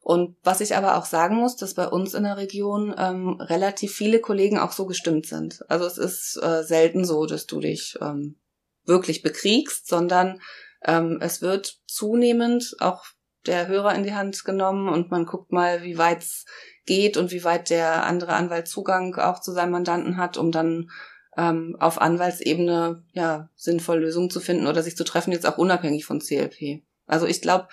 Und 0.00 0.36
was 0.42 0.62
ich 0.62 0.74
aber 0.74 0.96
auch 0.96 1.04
sagen 1.04 1.36
muss, 1.36 1.56
dass 1.56 1.74
bei 1.74 1.86
uns 1.86 2.14
in 2.14 2.22
der 2.22 2.38
Region 2.38 2.94
ähm, 2.96 3.38
relativ 3.38 3.92
viele 3.92 4.20
Kollegen 4.20 4.58
auch 4.58 4.72
so 4.72 4.86
gestimmt 4.86 5.26
sind. 5.26 5.62
Also 5.68 5.84
es 5.84 5.98
ist 5.98 6.42
äh, 6.42 6.62
selten 6.62 7.04
so, 7.04 7.26
dass 7.26 7.44
du 7.44 7.60
dich 7.60 7.98
ähm, 8.00 8.36
wirklich 8.86 9.20
bekriegst, 9.20 9.86
sondern 9.86 10.40
ähm, 10.84 11.18
es 11.20 11.42
wird 11.42 11.80
zunehmend 11.86 12.76
auch 12.80 13.04
der 13.46 13.68
Hörer 13.68 13.94
in 13.94 14.04
die 14.04 14.14
Hand 14.14 14.44
genommen 14.44 14.88
und 14.88 15.10
man 15.10 15.26
guckt 15.26 15.52
mal, 15.52 15.82
wie 15.82 15.98
weit 15.98 16.22
es 16.22 16.44
geht 16.86 17.16
und 17.16 17.30
wie 17.30 17.44
weit 17.44 17.70
der 17.70 18.04
andere 18.04 18.32
Anwalt 18.34 18.68
Zugang 18.68 19.14
auch 19.16 19.40
zu 19.40 19.52
seinem 19.52 19.72
Mandanten 19.72 20.16
hat, 20.16 20.36
um 20.36 20.52
dann 20.52 20.90
ähm, 21.36 21.76
auf 21.78 22.00
Anwaltsebene 22.00 23.04
ja 23.12 23.48
sinnvoll 23.54 24.00
Lösungen 24.00 24.30
zu 24.30 24.40
finden 24.40 24.66
oder 24.66 24.82
sich 24.82 24.96
zu 24.96 25.04
treffen, 25.04 25.32
jetzt 25.32 25.46
auch 25.46 25.58
unabhängig 25.58 26.04
von 26.04 26.20
CLP. 26.20 26.82
Also 27.06 27.26
ich 27.26 27.40
glaube, 27.40 27.68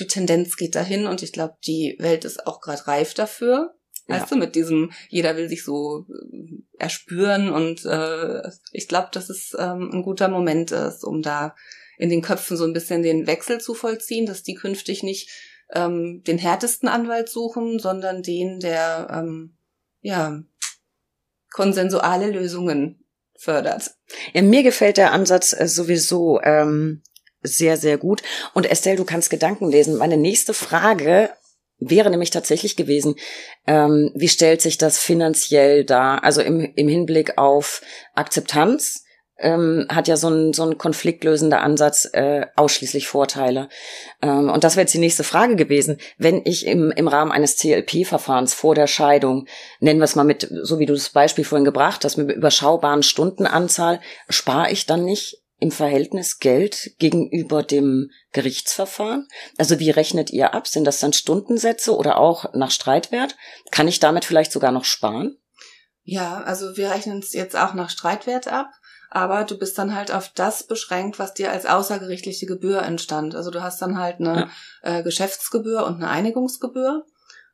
die 0.00 0.06
Tendenz 0.06 0.56
geht 0.56 0.74
dahin 0.74 1.06
und 1.06 1.22
ich 1.22 1.32
glaube, 1.32 1.56
die 1.66 1.96
Welt 2.00 2.24
ist 2.24 2.46
auch 2.46 2.60
gerade 2.60 2.86
reif 2.86 3.14
dafür. 3.14 3.74
Ja. 4.08 4.16
Weißt 4.16 4.32
du, 4.32 4.36
mit 4.36 4.56
diesem, 4.56 4.90
jeder 5.10 5.36
will 5.36 5.48
sich 5.48 5.64
so 5.64 6.06
äh, 6.08 6.62
erspüren 6.78 7.50
und 7.50 7.84
äh, 7.84 8.42
ich 8.72 8.88
glaube, 8.88 9.08
dass 9.12 9.30
es 9.30 9.54
ähm, 9.58 9.90
ein 9.92 10.02
guter 10.02 10.28
Moment 10.28 10.72
ist, 10.72 11.04
um 11.04 11.22
da 11.22 11.54
in 12.02 12.10
den 12.10 12.20
Köpfen 12.20 12.56
so 12.56 12.64
ein 12.64 12.72
bisschen 12.72 13.04
den 13.04 13.28
Wechsel 13.28 13.60
zu 13.60 13.74
vollziehen, 13.74 14.26
dass 14.26 14.42
die 14.42 14.56
künftig 14.56 15.04
nicht 15.04 15.30
ähm, 15.72 16.24
den 16.26 16.36
härtesten 16.36 16.88
Anwalt 16.88 17.28
suchen, 17.28 17.78
sondern 17.78 18.24
den, 18.24 18.58
der 18.58 19.06
ähm, 19.08 19.56
ja 20.00 20.42
konsensuale 21.52 22.32
Lösungen 22.32 23.04
fördert. 23.38 23.92
Ja, 24.32 24.42
mir 24.42 24.64
gefällt 24.64 24.96
der 24.96 25.12
Ansatz 25.12 25.52
äh, 25.52 25.68
sowieso 25.68 26.40
ähm, 26.42 27.02
sehr, 27.40 27.76
sehr 27.76 27.98
gut. 27.98 28.20
Und 28.52 28.66
Estelle, 28.66 28.96
du 28.96 29.04
kannst 29.04 29.30
Gedanken 29.30 29.70
lesen. 29.70 29.96
Meine 29.96 30.16
nächste 30.16 30.54
Frage 30.54 31.30
wäre 31.78 32.10
nämlich 32.10 32.30
tatsächlich 32.30 32.74
gewesen, 32.74 33.14
ähm, 33.68 34.10
wie 34.16 34.28
stellt 34.28 34.60
sich 34.60 34.76
das 34.76 34.98
finanziell 34.98 35.84
dar? 35.84 36.24
Also 36.24 36.40
im, 36.40 36.72
im 36.74 36.88
Hinblick 36.88 37.38
auf 37.38 37.80
Akzeptanz 38.14 39.04
ähm, 39.42 39.86
hat 39.88 40.08
ja 40.08 40.16
so 40.16 40.28
ein, 40.28 40.52
so 40.52 40.64
ein 40.64 40.78
konfliktlösender 40.78 41.60
Ansatz 41.60 42.08
äh, 42.12 42.46
ausschließlich 42.56 43.08
Vorteile. 43.08 43.68
Ähm, 44.22 44.48
und 44.48 44.64
das 44.64 44.76
wäre 44.76 44.82
jetzt 44.82 44.94
die 44.94 44.98
nächste 44.98 45.24
Frage 45.24 45.56
gewesen. 45.56 45.98
Wenn 46.16 46.42
ich 46.44 46.66
im, 46.66 46.90
im 46.90 47.08
Rahmen 47.08 47.32
eines 47.32 47.56
CLP-Verfahrens 47.56 48.54
vor 48.54 48.74
der 48.74 48.86
Scheidung, 48.86 49.46
nennen 49.80 50.00
wir 50.00 50.04
es 50.04 50.16
mal 50.16 50.24
mit, 50.24 50.48
so 50.62 50.78
wie 50.78 50.86
du 50.86 50.94
das 50.94 51.10
Beispiel 51.10 51.44
vorhin 51.44 51.64
gebracht 51.64 52.04
hast, 52.04 52.16
mit 52.16 52.34
überschaubaren 52.34 53.02
Stundenanzahl, 53.02 54.00
spare 54.28 54.70
ich 54.70 54.86
dann 54.86 55.04
nicht 55.04 55.42
im 55.58 55.70
Verhältnis 55.70 56.40
Geld 56.40 56.90
gegenüber 56.98 57.62
dem 57.62 58.10
Gerichtsverfahren? 58.32 59.28
Also 59.58 59.78
wie 59.78 59.90
rechnet 59.90 60.30
ihr 60.30 60.54
ab? 60.54 60.66
Sind 60.66 60.84
das 60.84 60.98
dann 60.98 61.12
Stundensätze 61.12 61.96
oder 61.96 62.18
auch 62.18 62.52
nach 62.52 62.72
Streitwert? 62.72 63.36
Kann 63.70 63.86
ich 63.86 64.00
damit 64.00 64.24
vielleicht 64.24 64.50
sogar 64.50 64.72
noch 64.72 64.84
sparen? 64.84 65.36
Ja, 66.04 66.42
also 66.42 66.76
wir 66.76 66.90
rechnen 66.90 67.20
es 67.20 67.32
jetzt 67.32 67.56
auch 67.56 67.74
nach 67.74 67.90
Streitwert 67.90 68.48
ab, 68.48 68.70
aber 69.14 69.44
du 69.44 69.58
bist 69.58 69.76
dann 69.76 69.94
halt 69.94 70.10
auf 70.10 70.30
das 70.34 70.62
beschränkt, 70.66 71.18
was 71.18 71.34
dir 71.34 71.52
als 71.52 71.66
außergerichtliche 71.66 72.46
Gebühr 72.46 72.80
entstand. 72.82 73.34
Also 73.34 73.50
du 73.50 73.62
hast 73.62 73.82
dann 73.82 73.98
halt 73.98 74.20
eine 74.20 74.50
ja. 74.82 74.98
äh, 74.98 75.02
Geschäftsgebühr 75.02 75.84
und 75.84 75.96
eine 75.96 76.08
Einigungsgebühr. 76.08 77.04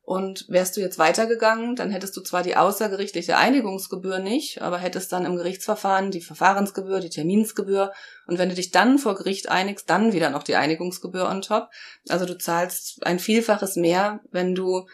Und 0.02 0.46
wärst 0.48 0.74
du 0.74 0.80
jetzt 0.80 0.98
weitergegangen, 0.98 1.76
dann 1.76 1.90
hättest 1.90 2.16
du 2.16 2.22
zwar 2.22 2.42
die 2.42 2.56
außergerichtliche 2.56 3.36
Einigungsgebühr 3.36 4.20
nicht, 4.20 4.62
aber 4.62 4.78
hättest 4.78 5.12
dann 5.12 5.26
im 5.26 5.36
Gerichtsverfahren 5.36 6.10
die 6.10 6.22
Verfahrensgebühr, 6.22 7.00
die 7.00 7.10
Terminsgebühr. 7.10 7.92
Und 8.26 8.38
wenn 8.38 8.48
du 8.48 8.54
dich 8.54 8.70
dann 8.70 8.98
vor 8.98 9.16
Gericht 9.16 9.50
einigst, 9.50 9.90
dann 9.90 10.14
wieder 10.14 10.30
noch 10.30 10.44
die 10.44 10.56
Einigungsgebühr 10.56 11.28
on 11.28 11.42
top. 11.42 11.68
Also 12.08 12.24
du 12.24 12.38
zahlst 12.38 13.04
ein 13.04 13.18
Vielfaches 13.18 13.76
mehr, 13.76 14.20
wenn 14.30 14.54
du 14.54 14.86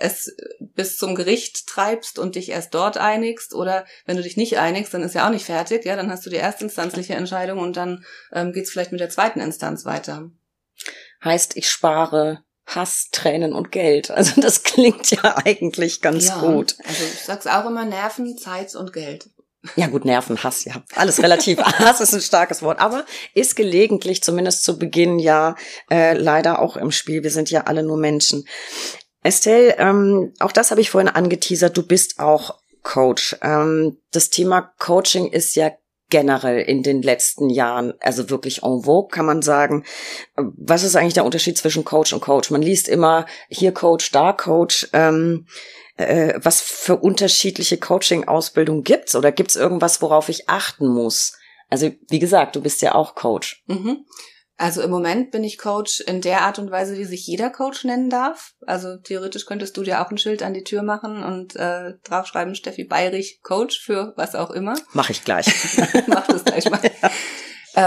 es 0.00 0.34
bis 0.60 0.96
zum 0.96 1.14
Gericht 1.14 1.66
treibst 1.66 2.18
und 2.18 2.34
dich 2.34 2.50
erst 2.50 2.74
dort 2.74 2.96
einigst 2.96 3.54
oder 3.54 3.84
wenn 4.06 4.16
du 4.16 4.22
dich 4.22 4.36
nicht 4.36 4.58
einigst, 4.58 4.94
dann 4.94 5.02
ist 5.02 5.14
ja 5.14 5.26
auch 5.26 5.32
nicht 5.32 5.44
fertig, 5.44 5.84
ja, 5.84 5.96
dann 5.96 6.10
hast 6.10 6.24
du 6.24 6.30
die 6.30 6.36
erstinstanzliche 6.36 7.14
Entscheidung 7.14 7.58
und 7.58 7.76
dann 7.76 8.04
ähm, 8.32 8.52
geht's 8.52 8.70
vielleicht 8.70 8.92
mit 8.92 9.00
der 9.00 9.10
zweiten 9.10 9.40
Instanz 9.40 9.84
weiter. 9.84 10.30
Heißt, 11.24 11.56
ich 11.56 11.68
spare 11.68 12.44
Hass, 12.66 13.08
Tränen 13.10 13.54
und 13.54 13.72
Geld. 13.72 14.10
Also 14.10 14.40
das 14.40 14.62
klingt 14.62 15.10
ja 15.10 15.36
eigentlich 15.44 16.00
ganz 16.00 16.28
ja, 16.28 16.40
gut. 16.40 16.76
Also 16.86 17.04
ich 17.04 17.24
sag's 17.24 17.46
auch 17.46 17.66
immer 17.66 17.84
Nerven, 17.84 18.36
Zeit 18.36 18.74
und 18.74 18.92
Geld. 18.92 19.30
Ja 19.74 19.88
gut, 19.88 20.04
Nerven, 20.04 20.42
Hass, 20.42 20.64
ja. 20.64 20.82
Alles 20.94 21.20
relativ. 21.22 21.58
Hass 21.62 22.00
ist 22.00 22.14
ein 22.14 22.20
starkes 22.20 22.62
Wort, 22.62 22.78
aber 22.78 23.04
ist 23.34 23.56
gelegentlich, 23.56 24.22
zumindest 24.22 24.64
zu 24.64 24.78
Beginn 24.78 25.18
ja, 25.18 25.56
äh, 25.90 26.14
leider 26.14 26.60
auch 26.60 26.76
im 26.76 26.92
Spiel. 26.92 27.22
Wir 27.22 27.30
sind 27.30 27.50
ja 27.50 27.62
alle 27.62 27.82
nur 27.82 27.96
Menschen. 27.96 28.44
Estelle, 29.22 29.76
ähm, 29.78 30.32
auch 30.38 30.52
das 30.52 30.70
habe 30.70 30.80
ich 30.80 30.90
vorhin 30.90 31.08
angeteasert, 31.08 31.76
du 31.76 31.86
bist 31.86 32.18
auch 32.20 32.58
Coach. 32.82 33.36
Ähm, 33.42 33.98
das 34.12 34.30
Thema 34.30 34.72
Coaching 34.78 35.26
ist 35.26 35.56
ja 35.56 35.72
generell 36.10 36.60
in 36.60 36.82
den 36.82 37.02
letzten 37.02 37.50
Jahren, 37.50 37.92
also 38.00 38.30
wirklich 38.30 38.62
en 38.62 38.82
vogue, 38.82 39.10
kann 39.10 39.26
man 39.26 39.42
sagen. 39.42 39.84
Was 40.36 40.82
ist 40.82 40.96
eigentlich 40.96 41.14
der 41.14 41.24
Unterschied 41.24 41.58
zwischen 41.58 41.84
Coach 41.84 42.12
und 42.12 42.20
Coach? 42.20 42.50
Man 42.50 42.62
liest 42.62 42.88
immer 42.88 43.26
hier 43.48 43.72
Coach, 43.72 44.10
da 44.10 44.32
Coach. 44.32 44.88
Ähm, 44.92 45.46
äh, 45.96 46.38
was 46.42 46.60
für 46.60 46.96
unterschiedliche 46.96 47.76
Coaching-Ausbildung 47.76 48.84
gibt's 48.84 49.16
oder 49.16 49.32
gibt's 49.32 49.56
irgendwas, 49.56 50.00
worauf 50.00 50.28
ich 50.28 50.48
achten 50.48 50.86
muss? 50.86 51.36
Also 51.68 51.90
wie 52.08 52.18
gesagt, 52.18 52.56
du 52.56 52.62
bist 52.62 52.80
ja 52.80 52.94
auch 52.94 53.14
Coach. 53.14 53.62
Mhm. 53.66 54.06
Also 54.60 54.82
im 54.82 54.90
Moment 54.90 55.30
bin 55.30 55.44
ich 55.44 55.56
Coach 55.56 56.00
in 56.00 56.20
der 56.20 56.42
Art 56.42 56.58
und 56.58 56.72
Weise, 56.72 56.98
wie 56.98 57.04
sich 57.04 57.24
jeder 57.24 57.48
Coach 57.48 57.84
nennen 57.84 58.10
darf. 58.10 58.54
Also 58.66 58.96
theoretisch 58.96 59.46
könntest 59.46 59.76
du 59.76 59.84
dir 59.84 60.02
auch 60.02 60.10
ein 60.10 60.18
Schild 60.18 60.42
an 60.42 60.52
die 60.52 60.64
Tür 60.64 60.82
machen 60.82 61.22
und 61.22 61.54
äh, 61.54 61.94
draufschreiben 62.02 62.56
Steffi 62.56 62.82
Bayrich 62.82 63.40
Coach 63.44 63.80
für 63.80 64.14
was 64.16 64.34
auch 64.34 64.50
immer. 64.50 64.74
Mach 64.92 65.10
ich 65.10 65.24
gleich. 65.24 65.46
Mach 66.08 66.26
das 66.26 66.44
gleich 66.44 66.68
mal. 66.68 66.80
Ja. 67.00 67.10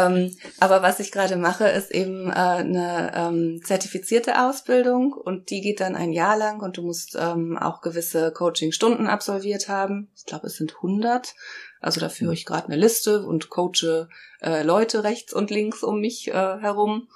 Ähm, 0.07 0.33
aber 0.59 0.83
was 0.83 1.01
ich 1.01 1.11
gerade 1.11 1.35
mache, 1.35 1.67
ist 1.67 1.91
eben 1.91 2.29
äh, 2.29 2.33
eine 2.33 3.11
ähm, 3.13 3.61
zertifizierte 3.65 4.41
Ausbildung 4.41 5.11
und 5.11 5.49
die 5.49 5.59
geht 5.59 5.81
dann 5.81 5.97
ein 5.97 6.13
Jahr 6.13 6.37
lang 6.37 6.61
und 6.61 6.77
du 6.77 6.83
musst 6.83 7.17
ähm, 7.19 7.57
auch 7.57 7.81
gewisse 7.81 8.31
Coaching-Stunden 8.31 9.07
absolviert 9.07 9.67
haben. 9.67 10.09
Ich 10.15 10.25
glaube, 10.25 10.47
es 10.47 10.55
sind 10.55 10.75
100 10.75 11.33
also 11.81 11.99
da 11.99 12.09
führe 12.09 12.33
ich 12.33 12.45
gerade 12.45 12.67
eine 12.67 12.77
Liste 12.77 13.25
und 13.25 13.49
coache 13.49 14.07
äh, 14.41 14.63
Leute 14.63 15.03
rechts 15.03 15.33
und 15.33 15.49
links 15.49 15.83
um 15.83 15.99
mich 15.99 16.27
äh, 16.27 16.31
herum. 16.33 17.09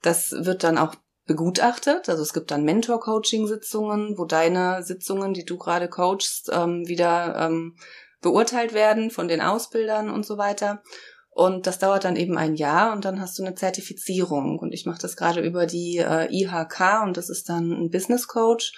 Das 0.00 0.30
wird 0.30 0.62
dann 0.62 0.78
auch 0.78 0.94
begutachtet. 1.26 2.08
Also 2.08 2.22
es 2.22 2.32
gibt 2.32 2.50
dann 2.50 2.64
Mentor-Coaching-Sitzungen, 2.64 4.16
wo 4.16 4.24
deine 4.24 4.82
Sitzungen, 4.82 5.34
die 5.34 5.44
du 5.44 5.58
gerade 5.58 5.88
coachst, 5.88 6.50
ähm, 6.52 6.86
wieder 6.86 7.36
ähm, 7.38 7.76
beurteilt 8.20 8.72
werden 8.72 9.10
von 9.10 9.26
den 9.26 9.40
Ausbildern 9.40 10.10
und 10.10 10.24
so 10.24 10.38
weiter. 10.38 10.82
Und 11.30 11.66
das 11.66 11.80
dauert 11.80 12.04
dann 12.04 12.14
eben 12.14 12.38
ein 12.38 12.54
Jahr 12.54 12.92
und 12.92 13.04
dann 13.04 13.20
hast 13.20 13.36
du 13.38 13.42
eine 13.42 13.56
Zertifizierung. 13.56 14.60
Und 14.60 14.72
ich 14.72 14.86
mache 14.86 15.00
das 15.00 15.16
gerade 15.16 15.40
über 15.40 15.66
die 15.66 15.98
äh, 15.98 16.28
IHK 16.30 17.02
und 17.02 17.16
das 17.16 17.28
ist 17.28 17.48
dann 17.48 17.72
ein 17.72 17.90
Business 17.90 18.28
Coach, 18.28 18.72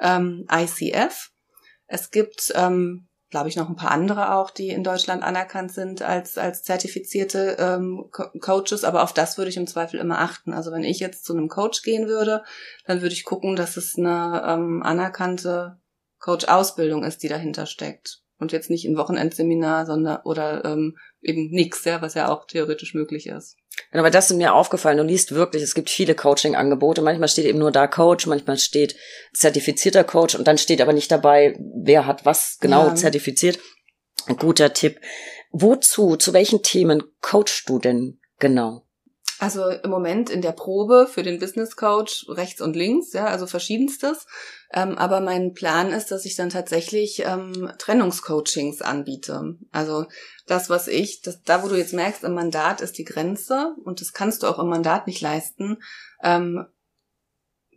ähm, 0.00 0.46
ICF. 0.50 1.30
Es 1.86 2.10
gibt 2.10 2.52
ähm, 2.54 3.08
glaube 3.30 3.48
ich, 3.48 3.56
noch 3.56 3.68
ein 3.68 3.76
paar 3.76 3.90
andere 3.90 4.34
auch, 4.34 4.50
die 4.50 4.68
in 4.68 4.82
Deutschland 4.82 5.22
anerkannt 5.22 5.72
sind 5.72 6.02
als, 6.02 6.38
als 6.38 6.62
zertifizierte 6.62 7.56
ähm, 7.58 8.08
Co 8.10 8.30
Coaches, 8.40 8.84
aber 8.84 9.02
auf 9.02 9.12
das 9.12 9.36
würde 9.36 9.50
ich 9.50 9.56
im 9.56 9.66
Zweifel 9.66 10.00
immer 10.00 10.20
achten. 10.20 10.52
Also 10.52 10.72
wenn 10.72 10.84
ich 10.84 10.98
jetzt 10.98 11.24
zu 11.24 11.34
einem 11.34 11.48
Coach 11.48 11.82
gehen 11.82 12.08
würde, 12.08 12.42
dann 12.86 13.02
würde 13.02 13.14
ich 13.14 13.24
gucken, 13.24 13.56
dass 13.56 13.76
es 13.76 13.96
eine 13.98 14.42
ähm, 14.46 14.82
anerkannte 14.82 15.78
Coach-Ausbildung 16.20 17.04
ist, 17.04 17.22
die 17.22 17.28
dahinter 17.28 17.66
steckt. 17.66 18.22
Und 18.38 18.52
jetzt 18.52 18.70
nicht 18.70 18.86
ein 18.86 18.96
Wochenendseminar, 18.96 19.84
sondern 19.84 20.20
oder 20.24 20.64
ähm, 20.64 20.96
eben 21.20 21.50
nix, 21.50 21.84
ja, 21.84 22.00
was 22.02 22.14
ja 22.14 22.28
auch 22.28 22.46
theoretisch 22.46 22.94
möglich 22.94 23.26
ist. 23.26 23.56
Aber 23.92 24.10
das 24.10 24.30
ist 24.30 24.36
mir 24.36 24.54
aufgefallen. 24.54 24.98
Du 24.98 25.04
liest 25.04 25.32
wirklich, 25.32 25.62
es 25.62 25.74
gibt 25.74 25.90
viele 25.90 26.14
Coaching-Angebote. 26.14 27.00
Manchmal 27.00 27.28
steht 27.28 27.46
eben 27.46 27.58
nur 27.58 27.70
da 27.70 27.86
Coach, 27.86 28.26
manchmal 28.26 28.58
steht 28.58 28.96
zertifizierter 29.32 30.04
Coach 30.04 30.34
und 30.34 30.46
dann 30.48 30.58
steht 30.58 30.80
aber 30.80 30.92
nicht 30.92 31.10
dabei, 31.10 31.56
wer 31.58 32.06
hat 32.06 32.24
was 32.24 32.58
genau 32.60 32.88
ja. 32.88 32.94
zertifiziert. 32.94 33.58
Ein 34.26 34.36
guter 34.36 34.72
Tipp. 34.72 35.00
Wozu, 35.50 36.16
zu 36.16 36.32
welchen 36.32 36.62
Themen 36.62 37.02
coachst 37.20 37.68
du 37.68 37.78
denn 37.78 38.20
genau? 38.38 38.87
Also 39.38 39.68
im 39.68 39.90
Moment 39.90 40.30
in 40.30 40.42
der 40.42 40.52
Probe 40.52 41.08
für 41.10 41.22
den 41.22 41.38
Business 41.38 41.76
Coach 41.76 42.26
rechts 42.28 42.60
und 42.60 42.74
links, 42.74 43.12
ja, 43.12 43.26
also 43.26 43.46
verschiedenstes. 43.46 44.26
Ähm, 44.72 44.98
aber 44.98 45.20
mein 45.20 45.54
Plan 45.54 45.92
ist, 45.92 46.10
dass 46.10 46.24
ich 46.24 46.34
dann 46.34 46.50
tatsächlich 46.50 47.22
ähm, 47.24 47.70
Trennungscoachings 47.78 48.82
anbiete. 48.82 49.56
Also 49.70 50.06
das, 50.46 50.68
was 50.70 50.88
ich, 50.88 51.22
das, 51.22 51.42
da 51.42 51.62
wo 51.62 51.68
du 51.68 51.76
jetzt 51.76 51.94
merkst, 51.94 52.24
im 52.24 52.34
Mandat 52.34 52.80
ist 52.80 52.98
die 52.98 53.04
Grenze 53.04 53.76
und 53.84 54.00
das 54.00 54.12
kannst 54.12 54.42
du 54.42 54.48
auch 54.48 54.58
im 54.58 54.68
Mandat 54.68 55.06
nicht 55.06 55.20
leisten, 55.20 55.78
ähm, 56.22 56.66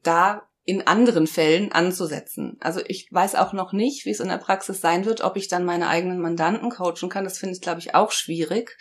da 0.01 0.47
in 0.63 0.85
anderen 0.87 1.27
Fällen 1.27 1.71
anzusetzen. 1.71 2.57
Also 2.59 2.81
ich 2.85 3.07
weiß 3.11 3.35
auch 3.35 3.53
noch 3.53 3.71
nicht, 3.71 4.05
wie 4.05 4.11
es 4.11 4.19
in 4.19 4.29
der 4.29 4.37
Praxis 4.37 4.81
sein 4.81 5.05
wird, 5.05 5.21
ob 5.21 5.37
ich 5.37 5.47
dann 5.47 5.65
meine 5.65 5.87
eigenen 5.87 6.19
Mandanten 6.19 6.69
coachen 6.69 7.09
kann. 7.09 7.23
Das 7.23 7.37
finde 7.37 7.55
ich, 7.55 7.61
glaube 7.61 7.79
ich, 7.79 7.93
auch 7.93 8.11
schwierig 8.11 8.77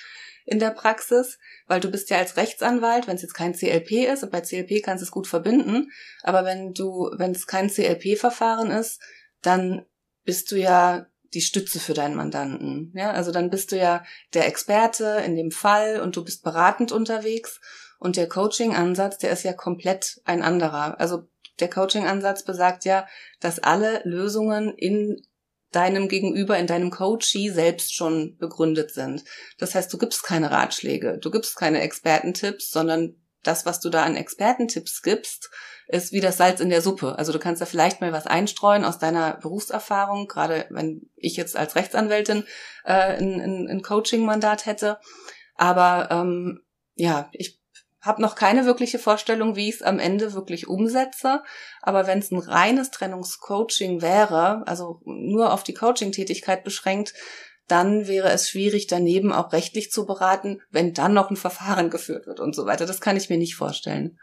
in 0.51 0.59
der 0.59 0.71
Praxis, 0.71 1.39
weil 1.69 1.79
du 1.79 1.91
bist 1.91 2.11
ja 2.11 2.19
als 2.19 2.37
Rechtsanwalt, 2.37 3.07
wenn 3.07 3.15
es 3.15 3.23
jetzt 3.23 3.35
kein 3.35 3.55
CLP 3.55 4.13
ist, 4.13 4.25
und 4.25 4.33
bei 4.33 4.41
CLP 4.41 4.83
kannst 4.83 5.01
du 5.01 5.05
es 5.05 5.13
gut 5.13 5.29
verbinden, 5.29 5.93
aber 6.23 6.45
wenn 6.45 6.75
du, 6.75 7.09
wenn 7.15 7.31
es 7.31 7.47
kein 7.47 7.71
CLP-Verfahren 7.71 8.73
ist, 8.73 9.01
dann 9.43 9.87
bist 10.25 10.51
du 10.51 10.57
ja 10.57 11.07
die 11.33 11.41
Stütze 11.41 11.79
für 11.79 11.95
deinen 11.95 12.17
Mandanten. 12.17 12.93
Ja, 12.97 13.13
also 13.13 13.31
dann 13.31 13.51
bist 13.51 13.71
du 13.71 13.77
ja 13.77 14.03
der 14.35 14.49
Experte 14.49 15.23
in 15.25 15.37
dem 15.37 15.53
Fall 15.53 16.01
und 16.01 16.17
du 16.17 16.25
bist 16.25 16.43
beratend 16.43 16.91
unterwegs. 16.91 17.61
Und 18.01 18.17
der 18.17 18.29
Coaching-Ansatz, 18.29 19.19
der 19.19 19.31
ist 19.31 19.45
ja 19.45 19.53
komplett 19.53 20.21
ein 20.25 20.43
anderer. 20.43 20.99
Also 20.99 21.29
der 21.61 21.71
Coaching-Ansatz 21.71 22.45
besagt 22.45 22.85
ja, 22.85 23.07
dass 23.39 23.61
alle 23.61 24.01
Lösungen 24.05 24.75
in 24.75 25.25
deinem 25.73 26.09
Gegenüber, 26.09 26.59
in 26.59 26.67
deinem 26.67 26.91
Coachee 26.91 27.51
selbst 27.51 27.95
schon 27.95 28.37
begründet 28.39 28.93
sind. 28.93 29.25
Das 29.59 29.75
heißt, 29.75 29.93
du 29.93 29.99
gibst 29.99 30.25
keine 30.25 30.51
Ratschläge, 30.51 31.19
du 31.19 31.31
gibst 31.31 31.57
keine 31.57 31.81
Expertentipps, 31.81 32.71
sondern 32.71 33.17
das, 33.43 33.67
was 33.67 33.81
du 33.81 33.89
da 33.89 34.05
an 34.05 34.17
Expertentipps 34.17 35.03
gibst, 35.03 35.51
ist 35.89 36.13
wie 36.13 36.21
das 36.21 36.37
Salz 36.37 36.61
in 36.61 36.71
der 36.71 36.83
Suppe. 36.83 37.19
Also 37.19 37.33
du 37.33 37.39
kannst 37.39 37.61
da 37.63 37.67
vielleicht 37.67 38.01
mal 38.01 38.13
was 38.13 38.27
einstreuen 38.27 38.85
aus 38.85 38.99
deiner 38.99 39.39
Berufserfahrung, 39.39 40.29
gerade 40.29 40.67
wenn 40.71 41.11
ich 41.17 41.37
jetzt 41.37 41.57
als 41.57 41.75
Rechtsanwältin 41.75 42.45
äh, 42.85 42.93
ein, 42.93 43.41
ein, 43.41 43.69
ein 43.69 43.83
Coaching-Mandat 43.83 44.67
hätte. 44.67 44.99
Aber 45.57 46.09
ähm, 46.11 46.61
ja, 46.95 47.29
ich 47.33 47.60
habe 48.01 48.23
noch 48.23 48.35
keine 48.35 48.65
wirkliche 48.65 48.99
Vorstellung, 48.99 49.57
wie 49.57 49.69
ich 49.69 49.77
es 49.77 49.83
am 49.83 49.99
Ende 49.99 50.33
wirklich 50.33 50.69
umsetze. 50.69 51.43
Aber 51.83 52.07
wenn 52.07 52.19
es 52.19 52.31
ein 52.31 52.39
reines 52.39 52.91
Trennungscoaching 52.91 54.01
wäre, 54.01 54.67
also 54.67 55.01
nur 55.05 55.53
auf 55.53 55.63
die 55.63 55.75
Coaching-Tätigkeit 55.75 56.65
beschränkt, 56.65 57.15
dann 57.69 58.09
wäre 58.09 58.31
es 58.31 58.49
schwierig, 58.49 58.87
daneben 58.87 59.33
auch 59.33 59.53
rechtlich 59.53 59.91
zu 59.91 60.07
beraten, 60.07 60.61
wenn 60.71 60.93
dann 60.93 61.15
noch 61.15 61.31
ein 61.31 61.37
Verfahren 61.37 61.91
geführt 61.91 62.27
wird 62.27 62.41
und 62.41 62.55
so 62.55 62.67
weiter. 62.67 62.87
Das 62.87 63.01
kann 63.01 63.17
ich 63.17 63.31
mir 63.31 63.39
nicht 63.39 63.55
vorstellen. 63.55 64.19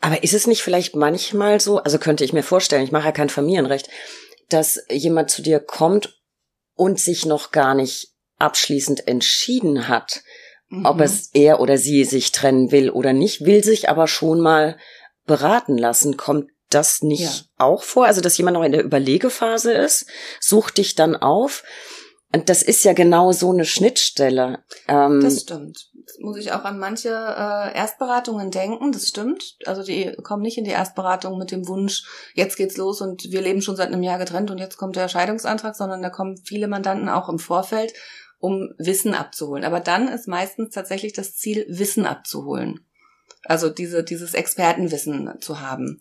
Aber 0.00 0.22
ist 0.22 0.34
es 0.34 0.46
nicht 0.46 0.62
vielleicht 0.62 0.94
manchmal 0.94 1.60
so, 1.60 1.78
also 1.78 1.98
könnte 1.98 2.24
ich 2.24 2.32
mir 2.32 2.42
vorstellen, 2.42 2.84
ich 2.84 2.92
mache 2.92 3.06
ja 3.06 3.12
kein 3.12 3.28
Familienrecht, 3.28 3.88
dass 4.48 4.84
jemand 4.90 5.30
zu 5.30 5.42
dir 5.42 5.60
kommt 5.60 6.20
und 6.74 6.98
sich 6.98 7.26
noch 7.26 7.50
gar 7.50 7.74
nicht 7.74 8.14
abschließend 8.38 9.06
entschieden 9.06 9.88
hat, 9.88 10.22
mhm. 10.70 10.86
ob 10.86 11.00
es 11.00 11.30
er 11.34 11.60
oder 11.60 11.76
sie 11.76 12.04
sich 12.04 12.32
trennen 12.32 12.72
will 12.72 12.90
oder 12.90 13.12
nicht, 13.12 13.44
will 13.44 13.62
sich 13.62 13.88
aber 13.88 14.06
schon 14.06 14.40
mal 14.40 14.78
beraten 15.26 15.76
lassen. 15.76 16.16
Kommt 16.16 16.50
das 16.70 17.02
nicht 17.02 17.20
ja. 17.22 17.44
auch 17.58 17.82
vor? 17.82 18.06
Also, 18.06 18.20
dass 18.20 18.38
jemand 18.38 18.56
noch 18.56 18.64
in 18.64 18.72
der 18.72 18.84
Überlegephase 18.84 19.72
ist, 19.72 20.06
sucht 20.40 20.78
dich 20.78 20.94
dann 20.94 21.16
auf. 21.16 21.62
Und 22.32 22.48
das 22.48 22.62
ist 22.62 22.84
ja 22.84 22.92
genau 22.92 23.32
so 23.32 23.50
eine 23.50 23.64
Schnittstelle. 23.64 24.60
Ähm, 24.86 25.20
das 25.20 25.42
stimmt. 25.42 25.90
Das 26.06 26.16
muss 26.20 26.36
ich 26.36 26.52
auch 26.52 26.62
an 26.62 26.78
manche 26.78 27.08
äh, 27.08 27.76
Erstberatungen 27.76 28.52
denken. 28.52 28.92
Das 28.92 29.08
stimmt. 29.08 29.56
Also 29.66 29.82
die 29.82 30.14
kommen 30.22 30.42
nicht 30.42 30.56
in 30.56 30.64
die 30.64 30.70
Erstberatung 30.70 31.38
mit 31.38 31.50
dem 31.50 31.66
Wunsch, 31.66 32.04
jetzt 32.34 32.56
geht's 32.56 32.76
los 32.76 33.00
und 33.00 33.24
wir 33.30 33.40
leben 33.42 33.62
schon 33.62 33.74
seit 33.74 33.88
einem 33.88 34.04
Jahr 34.04 34.18
getrennt 34.18 34.52
und 34.52 34.58
jetzt 34.58 34.76
kommt 34.76 34.94
der 34.94 35.08
Scheidungsantrag, 35.08 35.74
sondern 35.74 36.02
da 36.02 36.10
kommen 36.10 36.36
viele 36.44 36.68
Mandanten 36.68 37.08
auch 37.08 37.28
im 37.28 37.40
Vorfeld, 37.40 37.92
um 38.40 38.74
Wissen 38.78 39.14
abzuholen. 39.14 39.64
Aber 39.64 39.80
dann 39.80 40.08
ist 40.08 40.26
meistens 40.26 40.74
tatsächlich 40.74 41.12
das 41.12 41.36
Ziel, 41.36 41.66
Wissen 41.68 42.06
abzuholen. 42.06 42.80
Also 43.44 43.70
diese, 43.70 44.02
dieses 44.02 44.34
Expertenwissen 44.34 45.40
zu 45.40 45.60
haben. 45.60 46.00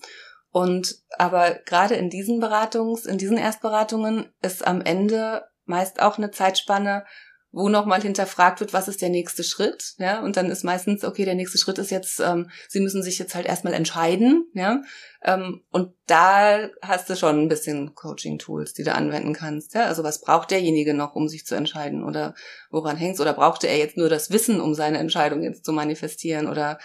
Und 0.52 0.96
aber 1.18 1.60
gerade 1.66 1.96
in 1.96 2.10
diesen 2.10 2.40
Beratungs, 2.40 3.06
in 3.06 3.18
diesen 3.18 3.38
Erstberatungen 3.38 4.30
ist 4.42 4.66
am 4.66 4.82
Ende 4.82 5.44
meist 5.66 6.02
auch 6.02 6.18
eine 6.18 6.32
Zeitspanne, 6.32 7.06
wo 7.52 7.68
nochmal 7.68 8.02
hinterfragt 8.02 8.60
wird, 8.60 8.74
was 8.74 8.88
ist 8.88 9.02
der 9.02 9.10
nächste 9.10 9.44
Schritt, 9.44 9.96
ja, 9.98 10.22
und 10.22 10.38
dann 10.38 10.52
ist 10.52 10.64
meistens, 10.64 11.04
okay, 11.04 11.26
der 11.26 11.34
nächste 11.34 11.58
Schritt 11.58 11.80
ist 11.80 11.90
jetzt, 11.90 12.20
ähm, 12.20 12.50
sie 12.68 12.80
müssen 12.80 13.02
sich 13.02 13.18
jetzt 13.18 13.34
halt 13.34 13.48
erstmal 13.48 13.74
entscheiden, 13.74 14.48
ja, 14.54 14.84
ähm, 15.24 15.64
und 15.72 15.94
da 16.06 16.70
hast 16.82 17.10
du 17.10 17.16
schon 17.16 17.42
ein 17.42 17.48
bisschen 17.48 17.96
Coaching-Tools, 17.96 18.74
die 18.74 18.84
du 18.84 18.94
anwenden 18.94 19.34
kannst, 19.34 19.74
ja, 19.74 19.86
also 19.86 20.04
was 20.04 20.22
braucht 20.22 20.52
derjenige 20.52 20.94
noch, 20.94 21.16
um 21.16 21.28
sich 21.28 21.46
zu 21.46 21.56
entscheiden, 21.56 22.04
oder 22.04 22.36
woran 22.70 22.98
hängt's, 22.98 23.20
oder 23.20 23.34
brauchte 23.34 23.68
er 23.68 23.78
jetzt 23.78 23.98
nur 23.98 24.10
das 24.10 24.30
Wissen, 24.30 24.62
um 24.62 24.76
seine 24.76 25.00
Entscheidung 25.00 25.42
jetzt 25.42 25.66
zu 25.66 25.72
manifestieren, 25.72 26.48
oder 26.48 26.78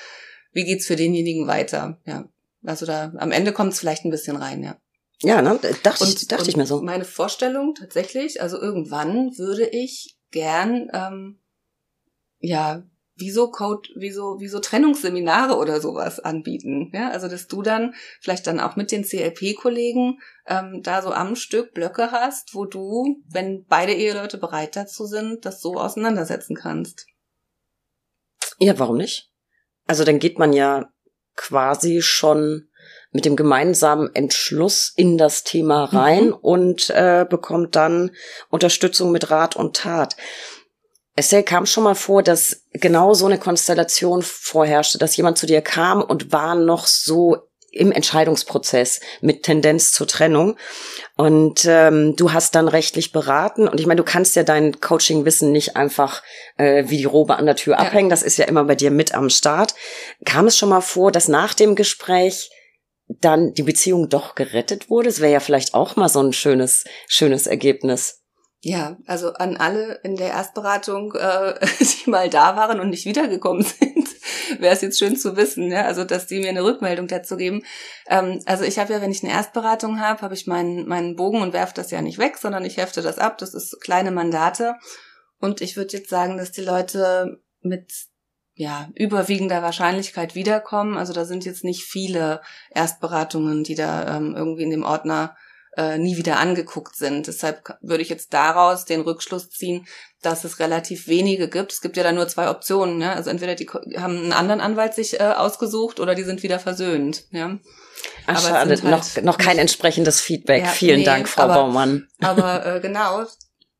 wie 0.52 0.64
geht's 0.64 0.86
für 0.86 0.96
denjenigen 0.96 1.46
weiter, 1.46 2.00
ja, 2.06 2.24
also 2.64 2.86
da, 2.86 3.12
am 3.18 3.32
Ende 3.32 3.52
kommt's 3.52 3.80
vielleicht 3.80 4.06
ein 4.06 4.10
bisschen 4.10 4.36
rein, 4.36 4.62
ja. 4.62 4.78
Ja, 5.20 5.40
ne? 5.40 5.58
dachte, 5.82 6.04
und, 6.04 6.22
ich, 6.22 6.28
dachte 6.28 6.50
ich 6.50 6.56
mir 6.56 6.66
so. 6.66 6.82
Meine 6.82 7.04
Vorstellung 7.04 7.74
tatsächlich, 7.74 8.42
also 8.42 8.60
irgendwann 8.60 9.38
würde 9.38 9.66
ich 9.66 10.13
gern, 10.34 10.90
ähm, 10.92 11.38
ja, 12.40 12.82
wie 13.16 13.30
so 13.30 13.50
Code, 13.50 13.88
wie 13.94 14.10
so, 14.10 14.40
wie 14.40 14.48
so 14.48 14.58
Trennungsseminare 14.58 15.56
oder 15.56 15.80
sowas 15.80 16.18
anbieten. 16.18 16.90
Ja, 16.92 17.10
also 17.10 17.28
dass 17.28 17.46
du 17.46 17.62
dann 17.62 17.94
vielleicht 18.20 18.46
dann 18.48 18.58
auch 18.58 18.74
mit 18.74 18.90
den 18.90 19.04
CLP-Kollegen 19.04 20.18
ähm, 20.46 20.80
da 20.82 21.00
so 21.00 21.12
am 21.12 21.36
Stück 21.36 21.72
Blöcke 21.72 22.10
hast, 22.10 22.54
wo 22.54 22.64
du, 22.64 23.22
wenn 23.28 23.64
beide 23.66 23.92
Eheleute 23.92 24.36
bereit 24.36 24.74
dazu 24.74 25.06
sind, 25.06 25.46
das 25.46 25.60
so 25.60 25.76
auseinandersetzen 25.76 26.56
kannst. 26.56 27.06
Ja, 28.58 28.78
warum 28.78 28.96
nicht? 28.96 29.30
Also 29.86 30.04
dann 30.04 30.18
geht 30.18 30.38
man 30.40 30.52
ja 30.52 30.90
quasi 31.36 32.02
schon 32.02 32.68
mit 33.14 33.24
dem 33.24 33.36
gemeinsamen 33.36 34.14
Entschluss 34.14 34.92
in 34.96 35.16
das 35.16 35.44
Thema 35.44 35.84
rein 35.84 36.26
mhm. 36.26 36.34
und 36.34 36.90
äh, 36.90 37.24
bekommt 37.28 37.76
dann 37.76 38.10
Unterstützung 38.50 39.12
mit 39.12 39.30
Rat 39.30 39.56
und 39.56 39.76
Tat. 39.76 40.16
Estelle 41.16 41.44
kam 41.44 41.64
schon 41.64 41.84
mal 41.84 41.94
vor, 41.94 42.24
dass 42.24 42.64
genau 42.72 43.14
so 43.14 43.26
eine 43.26 43.38
Konstellation 43.38 44.20
vorherrschte, 44.22 44.98
dass 44.98 45.16
jemand 45.16 45.38
zu 45.38 45.46
dir 45.46 45.62
kam 45.62 46.02
und 46.02 46.32
war 46.32 46.56
noch 46.56 46.86
so 46.86 47.36
im 47.70 47.92
Entscheidungsprozess 47.92 49.00
mit 49.20 49.44
Tendenz 49.44 49.92
zur 49.92 50.08
Trennung. 50.08 50.56
Und 51.16 51.64
ähm, 51.66 52.16
du 52.16 52.32
hast 52.32 52.56
dann 52.56 52.66
rechtlich 52.66 53.12
beraten. 53.12 53.68
Und 53.68 53.78
ich 53.78 53.86
meine, 53.86 53.98
du 53.98 54.04
kannst 54.04 54.34
ja 54.34 54.42
dein 54.42 54.80
Coaching-Wissen 54.80 55.52
nicht 55.52 55.76
einfach 55.76 56.22
äh, 56.56 56.84
wie 56.88 56.98
die 56.98 57.04
Robe 57.04 57.36
an 57.36 57.46
der 57.46 57.56
Tür 57.56 57.74
ja. 57.74 57.80
abhängen. 57.80 58.10
Das 58.10 58.22
ist 58.22 58.38
ja 58.38 58.46
immer 58.46 58.64
bei 58.64 58.74
dir 58.74 58.90
mit 58.90 59.14
am 59.14 59.30
Start. 59.30 59.74
Kam 60.24 60.46
es 60.46 60.56
schon 60.56 60.68
mal 60.68 60.80
vor, 60.80 61.12
dass 61.12 61.28
nach 61.28 61.54
dem 61.54 61.74
Gespräch 61.74 62.50
dann 63.08 63.52
die 63.54 63.62
Beziehung 63.62 64.08
doch 64.08 64.34
gerettet 64.34 64.90
wurde. 64.90 65.08
Es 65.08 65.20
wäre 65.20 65.32
ja 65.32 65.40
vielleicht 65.40 65.74
auch 65.74 65.96
mal 65.96 66.08
so 66.08 66.20
ein 66.20 66.32
schönes, 66.32 66.84
schönes 67.08 67.46
Ergebnis. 67.46 68.22
Ja, 68.60 68.96
also 69.06 69.34
an 69.34 69.58
alle 69.58 70.00
in 70.04 70.16
der 70.16 70.28
Erstberatung, 70.28 71.14
äh, 71.14 71.54
die 71.80 72.08
mal 72.08 72.30
da 72.30 72.56
waren 72.56 72.80
und 72.80 72.88
nicht 72.88 73.04
wiedergekommen 73.04 73.62
sind, 73.62 74.08
wäre 74.58 74.74
es 74.74 74.80
jetzt 74.80 74.98
schön 74.98 75.16
zu 75.18 75.36
wissen, 75.36 75.70
ja, 75.70 75.82
also 75.82 76.04
dass 76.04 76.26
die 76.26 76.40
mir 76.40 76.48
eine 76.48 76.64
Rückmeldung 76.64 77.06
dazu 77.06 77.36
geben. 77.36 77.62
Ähm, 78.08 78.40
also 78.46 78.64
ich 78.64 78.78
habe 78.78 78.94
ja, 78.94 79.02
wenn 79.02 79.10
ich 79.10 79.22
eine 79.22 79.32
Erstberatung 79.32 80.00
habe, 80.00 80.22
habe 80.22 80.32
ich 80.32 80.46
meinen 80.46 80.88
meinen 80.88 81.14
Bogen 81.14 81.42
und 81.42 81.52
werfe 81.52 81.74
das 81.74 81.90
ja 81.90 82.00
nicht 82.00 82.18
weg, 82.18 82.38
sondern 82.38 82.64
ich 82.64 82.78
hefte 82.78 83.02
das 83.02 83.18
ab. 83.18 83.36
Das 83.36 83.52
ist 83.52 83.82
kleine 83.82 84.12
Mandate 84.12 84.76
und 85.40 85.60
ich 85.60 85.76
würde 85.76 85.98
jetzt 85.98 86.08
sagen, 86.08 86.38
dass 86.38 86.50
die 86.50 86.64
Leute 86.64 87.42
mit 87.60 87.92
ja, 88.54 88.88
überwiegender 88.94 89.62
Wahrscheinlichkeit 89.62 90.34
wiederkommen. 90.34 90.96
Also 90.96 91.12
da 91.12 91.24
sind 91.24 91.44
jetzt 91.44 91.64
nicht 91.64 91.82
viele 91.82 92.40
Erstberatungen, 92.70 93.64
die 93.64 93.74
da 93.74 94.16
ähm, 94.16 94.34
irgendwie 94.36 94.62
in 94.62 94.70
dem 94.70 94.84
Ordner 94.84 95.36
äh, 95.76 95.98
nie 95.98 96.16
wieder 96.16 96.38
angeguckt 96.38 96.94
sind. 96.96 97.26
Deshalb 97.26 97.76
würde 97.80 98.02
ich 98.02 98.08
jetzt 98.08 98.32
daraus 98.32 98.84
den 98.84 99.00
Rückschluss 99.00 99.50
ziehen, 99.50 99.86
dass 100.22 100.44
es 100.44 100.60
relativ 100.60 101.08
wenige 101.08 101.48
gibt. 101.48 101.72
Es 101.72 101.80
gibt 101.80 101.96
ja 101.96 102.04
da 102.04 102.12
nur 102.12 102.28
zwei 102.28 102.48
Optionen. 102.48 103.00
Ja? 103.00 103.14
Also 103.14 103.30
entweder 103.30 103.56
die 103.56 103.68
haben 103.68 104.18
einen 104.18 104.32
anderen 104.32 104.60
Anwalt 104.60 104.94
sich 104.94 105.18
äh, 105.18 105.24
ausgesucht 105.24 105.98
oder 105.98 106.14
die 106.14 106.22
sind 106.22 106.44
wieder 106.44 106.60
versöhnt. 106.60 107.24
Ja? 107.32 107.58
Ach, 108.26 108.36
aber 108.36 108.40
schade, 108.40 108.70
halt 108.70 108.84
noch, 108.84 109.22
noch 109.22 109.38
kein 109.38 109.58
entsprechendes 109.58 110.20
Feedback. 110.20 110.62
Ja, 110.62 110.70
Vielen 110.70 111.00
nee, 111.00 111.04
Dank, 111.04 111.28
Frau 111.28 111.42
aber, 111.42 111.54
Baumann. 111.54 112.06
Aber 112.20 112.64
äh, 112.76 112.80
genau, 112.80 113.26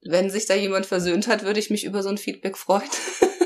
wenn 0.03 0.31
sich 0.31 0.47
da 0.47 0.55
jemand 0.55 0.87
versöhnt 0.87 1.29
hat, 1.29 1.45
würde 1.45 1.61
ich 1.61 1.71
mich 1.71 1.85
über 1.85 2.03
so 2.03 2.09
ein 2.09 2.19
Feedback 2.19 2.59
freuen. 2.59 2.83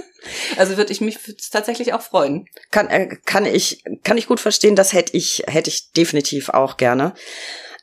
Also 0.56 0.76
würde 0.76 0.92
ich 0.92 1.00
mich 1.00 1.18
tatsächlich 1.50 1.92
auch 1.92 2.02
freuen. 2.02 2.46
Kann, 2.70 2.88
äh, 2.88 3.16
kann 3.24 3.46
ich, 3.46 3.82
kann 4.04 4.18
ich 4.18 4.26
gut 4.26 4.40
verstehen. 4.40 4.76
Das 4.76 4.92
hätte 4.92 5.16
ich, 5.16 5.44
hätte 5.46 5.70
ich 5.70 5.92
definitiv 5.92 6.48
auch 6.48 6.76
gerne. 6.76 7.14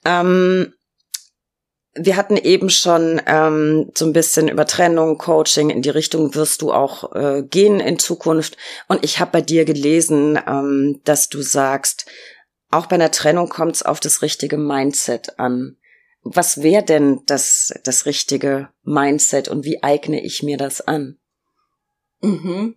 Ähm, 0.05 0.73
wir 1.97 2.17
hatten 2.17 2.35
eben 2.35 2.69
schon 2.69 3.21
ähm, 3.25 3.89
so 3.95 4.05
ein 4.05 4.13
bisschen 4.13 4.49
über 4.49 4.65
Trennung, 4.65 5.17
Coaching, 5.17 5.69
in 5.69 5.81
die 5.81 5.89
Richtung 5.89 6.35
wirst 6.35 6.61
du 6.61 6.73
auch 6.73 7.15
äh, 7.15 7.43
gehen 7.43 7.79
in 7.79 7.97
Zukunft. 7.99 8.57
Und 8.87 9.03
ich 9.03 9.19
habe 9.19 9.31
bei 9.31 9.41
dir 9.41 9.63
gelesen, 9.63 10.37
ähm, 10.45 10.99
dass 11.05 11.29
du 11.29 11.41
sagst, 11.41 12.05
auch 12.69 12.87
bei 12.87 12.95
einer 12.95 13.11
Trennung 13.11 13.47
kommt 13.47 13.75
es 13.75 13.83
auf 13.83 14.01
das 14.01 14.21
richtige 14.21 14.57
Mindset 14.57 15.39
an. 15.39 15.77
Was 16.23 16.61
wäre 16.61 16.83
denn 16.83 17.21
das, 17.27 17.73
das 17.83 18.05
richtige 18.05 18.69
Mindset 18.83 19.47
und 19.47 19.63
wie 19.63 19.81
eigne 19.81 20.21
ich 20.21 20.43
mir 20.43 20.57
das 20.57 20.81
an? 20.81 21.17
Mhm. 22.25 22.75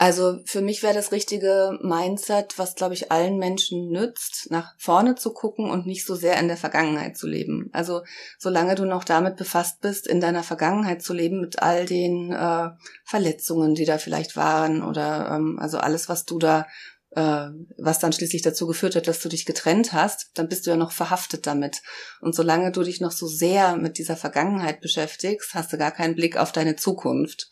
Also 0.00 0.38
für 0.44 0.60
mich 0.60 0.84
wäre 0.84 0.94
das 0.94 1.10
richtige 1.10 1.76
Mindset, 1.82 2.56
was, 2.56 2.76
glaube 2.76 2.94
ich, 2.94 3.10
allen 3.10 3.36
Menschen 3.36 3.90
nützt, 3.90 4.48
nach 4.48 4.74
vorne 4.78 5.16
zu 5.16 5.32
gucken 5.32 5.68
und 5.68 5.86
nicht 5.86 6.06
so 6.06 6.14
sehr 6.14 6.38
in 6.38 6.46
der 6.46 6.56
Vergangenheit 6.56 7.16
zu 7.16 7.26
leben. 7.26 7.68
Also 7.72 8.02
solange 8.38 8.76
du 8.76 8.84
noch 8.84 9.02
damit 9.02 9.34
befasst 9.34 9.80
bist, 9.80 10.06
in 10.06 10.20
deiner 10.20 10.44
Vergangenheit 10.44 11.02
zu 11.02 11.12
leben, 11.14 11.40
mit 11.40 11.60
all 11.60 11.84
den 11.84 12.30
äh, 12.30 12.68
Verletzungen, 13.04 13.74
die 13.74 13.86
da 13.86 13.98
vielleicht 13.98 14.36
waren 14.36 14.84
oder 14.84 15.32
ähm, 15.32 15.58
also 15.58 15.78
alles, 15.78 16.08
was 16.08 16.24
du 16.24 16.38
da, 16.38 16.68
äh, 17.10 17.48
was 17.76 17.98
dann 17.98 18.12
schließlich 18.12 18.42
dazu 18.42 18.68
geführt 18.68 18.94
hat, 18.94 19.08
dass 19.08 19.18
du 19.18 19.28
dich 19.28 19.46
getrennt 19.46 19.92
hast, 19.92 20.30
dann 20.34 20.48
bist 20.48 20.64
du 20.64 20.70
ja 20.70 20.76
noch 20.76 20.92
verhaftet 20.92 21.44
damit. 21.44 21.82
Und 22.20 22.36
solange 22.36 22.70
du 22.70 22.84
dich 22.84 23.00
noch 23.00 23.10
so 23.10 23.26
sehr 23.26 23.74
mit 23.76 23.98
dieser 23.98 24.16
Vergangenheit 24.16 24.80
beschäftigst, 24.80 25.54
hast 25.54 25.72
du 25.72 25.76
gar 25.76 25.90
keinen 25.90 26.14
Blick 26.14 26.36
auf 26.36 26.52
deine 26.52 26.76
Zukunft. 26.76 27.50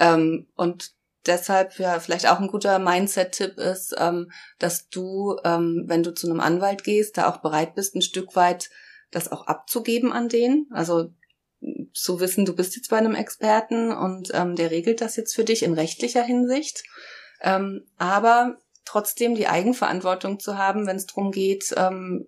Ähm, 0.00 0.46
und 0.56 0.92
deshalb 1.26 1.78
ja 1.78 1.98
vielleicht 2.00 2.28
auch 2.28 2.40
ein 2.40 2.48
guter 2.48 2.78
Mindset-Tipp 2.78 3.58
ist, 3.58 3.94
ähm, 3.98 4.30
dass 4.58 4.88
du, 4.88 5.36
ähm, 5.44 5.84
wenn 5.86 6.02
du 6.02 6.14
zu 6.14 6.28
einem 6.28 6.40
Anwalt 6.40 6.84
gehst, 6.84 7.18
da 7.18 7.28
auch 7.28 7.38
bereit 7.38 7.74
bist, 7.74 7.94
ein 7.94 8.02
Stück 8.02 8.36
weit 8.36 8.70
das 9.10 9.30
auch 9.30 9.46
abzugeben 9.46 10.12
an 10.12 10.28
den. 10.28 10.66
Also 10.72 11.10
zu 11.92 12.20
wissen, 12.20 12.44
du 12.44 12.54
bist 12.54 12.76
jetzt 12.76 12.90
bei 12.90 12.98
einem 12.98 13.14
Experten 13.14 13.92
und 13.92 14.30
ähm, 14.34 14.56
der 14.56 14.70
regelt 14.70 15.00
das 15.00 15.16
jetzt 15.16 15.34
für 15.34 15.44
dich 15.44 15.62
in 15.62 15.72
rechtlicher 15.72 16.22
Hinsicht. 16.22 16.82
Ähm, 17.40 17.86
aber 17.96 18.58
trotzdem 18.84 19.34
die 19.34 19.48
Eigenverantwortung 19.48 20.38
zu 20.38 20.58
haben, 20.58 20.86
wenn 20.86 20.96
es 20.96 21.06
darum 21.06 21.32
geht, 21.32 21.74
ähm, 21.76 22.26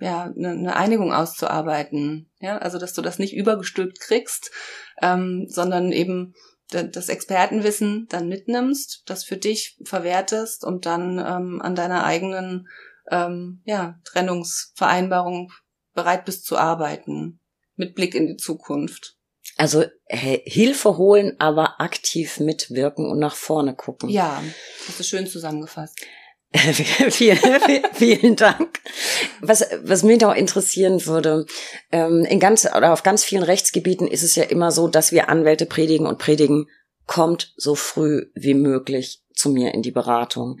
ja, 0.00 0.24
eine, 0.24 0.50
eine 0.50 0.76
Einigung 0.76 1.12
auszuarbeiten. 1.12 2.30
Ja, 2.40 2.58
also 2.58 2.78
dass 2.78 2.92
du 2.92 3.02
das 3.02 3.18
nicht 3.18 3.34
übergestülpt 3.34 4.00
kriegst, 4.00 4.50
ähm, 5.02 5.46
sondern 5.48 5.92
eben 5.92 6.34
das 6.70 7.08
Expertenwissen 7.08 8.06
dann 8.08 8.28
mitnimmst, 8.28 9.02
das 9.06 9.24
für 9.24 9.36
dich 9.36 9.78
verwertest 9.84 10.64
und 10.64 10.86
dann 10.86 11.18
ähm, 11.18 11.62
an 11.62 11.74
deiner 11.74 12.04
eigenen 12.04 12.68
ähm, 13.10 13.62
ja, 13.64 13.98
Trennungsvereinbarung 14.04 15.52
bereit 15.94 16.24
bist 16.24 16.44
zu 16.44 16.56
arbeiten, 16.56 17.40
mit 17.76 17.94
Blick 17.94 18.14
in 18.14 18.26
die 18.26 18.36
Zukunft. 18.36 19.16
Also 19.56 19.84
hey, 20.06 20.42
Hilfe 20.44 20.98
holen, 20.98 21.36
aber 21.40 21.80
aktiv 21.80 22.38
mitwirken 22.38 23.06
und 23.06 23.18
nach 23.18 23.34
vorne 23.34 23.74
gucken. 23.74 24.08
Ja, 24.08 24.42
das 24.86 25.00
ist 25.00 25.08
schön 25.08 25.26
zusammengefasst. 25.26 25.98
vielen, 27.10 27.38
vielen 27.92 28.36
Dank. 28.36 28.80
Was, 29.40 29.66
was 29.82 30.02
mich 30.02 30.20
noch 30.20 30.34
interessieren 30.34 31.04
würde, 31.04 31.44
ähm, 31.92 32.24
in 32.24 32.40
ganz 32.40 32.64
oder 32.64 32.92
auf 32.92 33.02
ganz 33.02 33.22
vielen 33.22 33.42
Rechtsgebieten 33.42 34.06
ist 34.06 34.22
es 34.22 34.34
ja 34.34 34.44
immer 34.44 34.70
so, 34.70 34.88
dass 34.88 35.12
wir 35.12 35.28
Anwälte 35.28 35.66
predigen 35.66 36.06
und 36.06 36.18
predigen, 36.18 36.66
kommt 37.06 37.52
so 37.56 37.74
früh 37.74 38.26
wie 38.34 38.54
möglich 38.54 39.22
zu 39.34 39.50
mir 39.50 39.72
in 39.72 39.82
die 39.82 39.90
Beratung. 39.90 40.58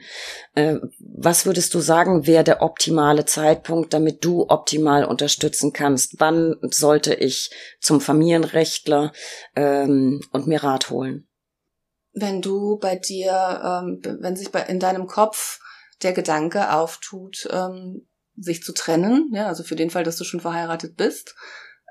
Äh, 0.54 0.76
was 0.98 1.46
würdest 1.46 1.74
du 1.74 1.80
sagen, 1.80 2.26
wäre 2.26 2.44
der 2.44 2.62
optimale 2.62 3.24
Zeitpunkt, 3.24 3.92
damit 3.92 4.24
du 4.24 4.46
optimal 4.48 5.04
unterstützen 5.04 5.72
kannst? 5.72 6.20
Wann 6.20 6.56
sollte 6.62 7.14
ich 7.14 7.50
zum 7.80 8.00
Familienrechtler 8.00 9.12
ähm, 9.56 10.20
und 10.32 10.46
mir 10.46 10.62
Rat 10.62 10.90
holen? 10.90 11.28
Wenn 12.12 12.40
du 12.40 12.78
bei 12.78 12.96
dir, 12.96 13.32
ähm, 13.64 14.00
wenn 14.20 14.36
sich 14.36 14.50
bei, 14.50 14.62
in 14.62 14.80
deinem 14.80 15.06
Kopf 15.06 15.60
der 16.02 16.12
Gedanke 16.12 16.72
auftut, 16.72 17.48
ähm, 17.50 18.06
sich 18.36 18.62
zu 18.62 18.72
trennen, 18.72 19.30
ja, 19.32 19.46
also 19.46 19.62
für 19.62 19.76
den 19.76 19.90
Fall, 19.90 20.04
dass 20.04 20.16
du 20.16 20.24
schon 20.24 20.40
verheiratet 20.40 20.96
bist, 20.96 21.34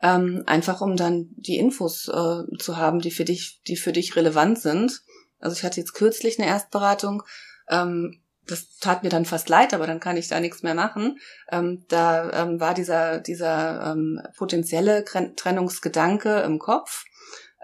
ähm, 0.02 0.44
einfach 0.46 0.82
um 0.82 0.96
dann 0.96 1.30
die 1.36 1.58
Infos 1.58 2.08
äh, 2.08 2.58
zu 2.58 2.78
haben, 2.78 3.00
die 3.00 3.12
für 3.12 3.26
dich, 3.26 3.62
die 3.68 3.76
für 3.76 3.92
dich 3.92 4.16
relevant 4.16 4.60
sind. 4.60 5.02
Also 5.40 5.56
ich 5.56 5.64
hatte 5.64 5.80
jetzt 5.80 5.94
kürzlich 5.94 6.40
eine 6.40 6.48
Erstberatung, 6.48 7.24
ähm, 7.70 8.22
das 8.48 8.78
tat 8.80 9.04
mir 9.04 9.10
dann 9.10 9.26
fast 9.26 9.50
leid, 9.50 9.74
aber 9.74 9.88
dann 9.88 10.00
kann 10.00 10.18
ich 10.18 10.30
da 10.30 10.40
nichts 10.40 10.64
mehr 10.64 10.76
machen. 10.76 11.20
Ähm, 11.52 11.86
da 11.90 12.44
ähm, 12.44 12.60
war 12.60 12.74
dieser, 12.74 13.20
dieser 13.20 13.92
ähm, 13.92 14.22
potenzielle 14.38 15.04
Trennungsgedanke 15.04 16.40
im 16.42 16.60
Kopf 16.60 17.04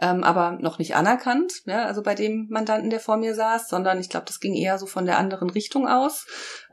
ähm, 0.03 0.25
aber 0.25 0.57
noch 0.59 0.79
nicht 0.79 0.95
anerkannt, 0.95 1.61
ja, 1.65 1.85
also 1.85 2.03
bei 2.03 2.13
dem 2.13 2.47
Mandanten, 2.49 2.89
der 2.89 2.99
vor 2.99 3.15
mir 3.15 3.35
saß, 3.35 3.69
sondern 3.69 4.01
ich 4.01 4.09
glaube, 4.09 4.25
das 4.25 4.41
ging 4.41 4.53
eher 4.53 4.77
so 4.77 4.85
von 4.85 5.05
der 5.05 5.17
anderen 5.17 5.49
Richtung 5.49 5.87
aus. 5.87 6.25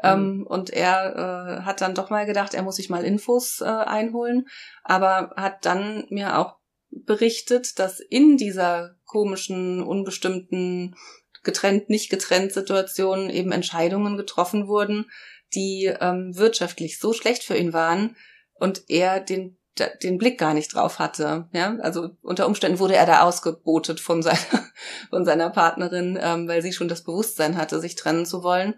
Mhm. 0.03 0.09
Ähm, 0.09 0.47
und 0.49 0.71
er 0.71 1.61
äh, 1.61 1.63
hat 1.63 1.81
dann 1.81 1.95
doch 1.95 2.11
mal 2.11 2.27
gedacht, 2.27 2.55
er 2.55 2.63
muss 2.63 2.77
sich 2.77 2.91
mal 2.91 3.05
Infos 3.05 3.61
äh, 3.61 3.67
einholen, 3.67 4.49
aber 4.83 5.33
hat 5.37 5.65
dann 5.65 6.07
mir 6.11 6.39
auch 6.39 6.57
berichtet, 6.91 7.79
dass 7.79 8.01
in 8.01 8.37
dieser 8.37 8.97
komischen, 9.05 9.81
unbestimmten, 9.85 10.97
getrennt, 11.45 11.89
nicht 11.89 12.11
getrennt 12.11 12.53
Situation 12.53 13.31
eben 13.31 13.53
Entscheidungen 13.53 14.17
getroffen 14.17 14.67
wurden, 14.67 15.09
die 15.55 15.85
ähm, 16.01 16.37
wirtschaftlich 16.37 16.99
so 16.99 17.13
schlecht 17.13 17.45
für 17.45 17.57
ihn 17.57 17.73
waren 17.73 18.17
und 18.55 18.83
er 18.89 19.21
den 19.21 19.60
den 20.03 20.19
Blick 20.19 20.39
gar 20.39 20.55
nicht 20.55 20.75
drauf 20.75 20.99
hatte. 20.99 21.49
Ja, 21.53 21.77
also 21.81 22.11
unter 22.23 22.47
Umständen 22.47 22.79
wurde 22.79 22.97
er 22.97 23.07
da 23.07 23.23
ausgebotet 23.23 24.01
von 24.01 24.23
seiner 24.23 24.39
von 25.11 25.25
seiner 25.25 25.51
Partnerin, 25.51 26.19
ähm, 26.21 26.49
weil 26.49 26.63
sie 26.63 26.73
schon 26.73 26.89
das 26.89 27.03
Bewusstsein 27.03 27.57
hatte, 27.57 27.81
sich 27.81 27.95
trennen 27.95 28.27
zu 28.27 28.43
wollen. 28.43 28.75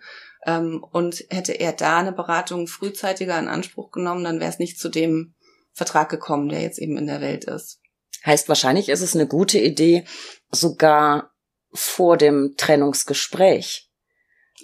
Ähm, 0.47 0.85
und 0.93 1.25
hätte 1.31 1.53
er 1.53 1.73
da 1.73 1.99
eine 1.99 2.13
Beratung 2.13 2.67
frühzeitiger 2.67 3.39
in 3.39 3.49
Anspruch 3.49 3.91
genommen, 3.91 4.25
dann 4.25 4.41
wäre 4.41 4.51
es 4.51 4.59
nicht 4.59 4.79
zu 4.79 4.89
dem 4.89 5.35
Vertrag 5.73 6.09
gekommen, 6.09 6.49
der 6.49 6.61
jetzt 6.61 6.79
eben 6.79 6.97
in 6.97 7.07
der 7.07 7.21
Welt 7.21 7.45
ist. 7.45 7.81
Heißt 8.25 8.49
wahrscheinlich 8.49 8.89
ist 8.89 9.01
es 9.03 9.15
eine 9.15 9.27
gute 9.27 9.59
Idee, 9.59 10.05
sogar 10.51 11.33
vor 11.73 12.17
dem 12.17 12.55
Trennungsgespräch 12.57 13.92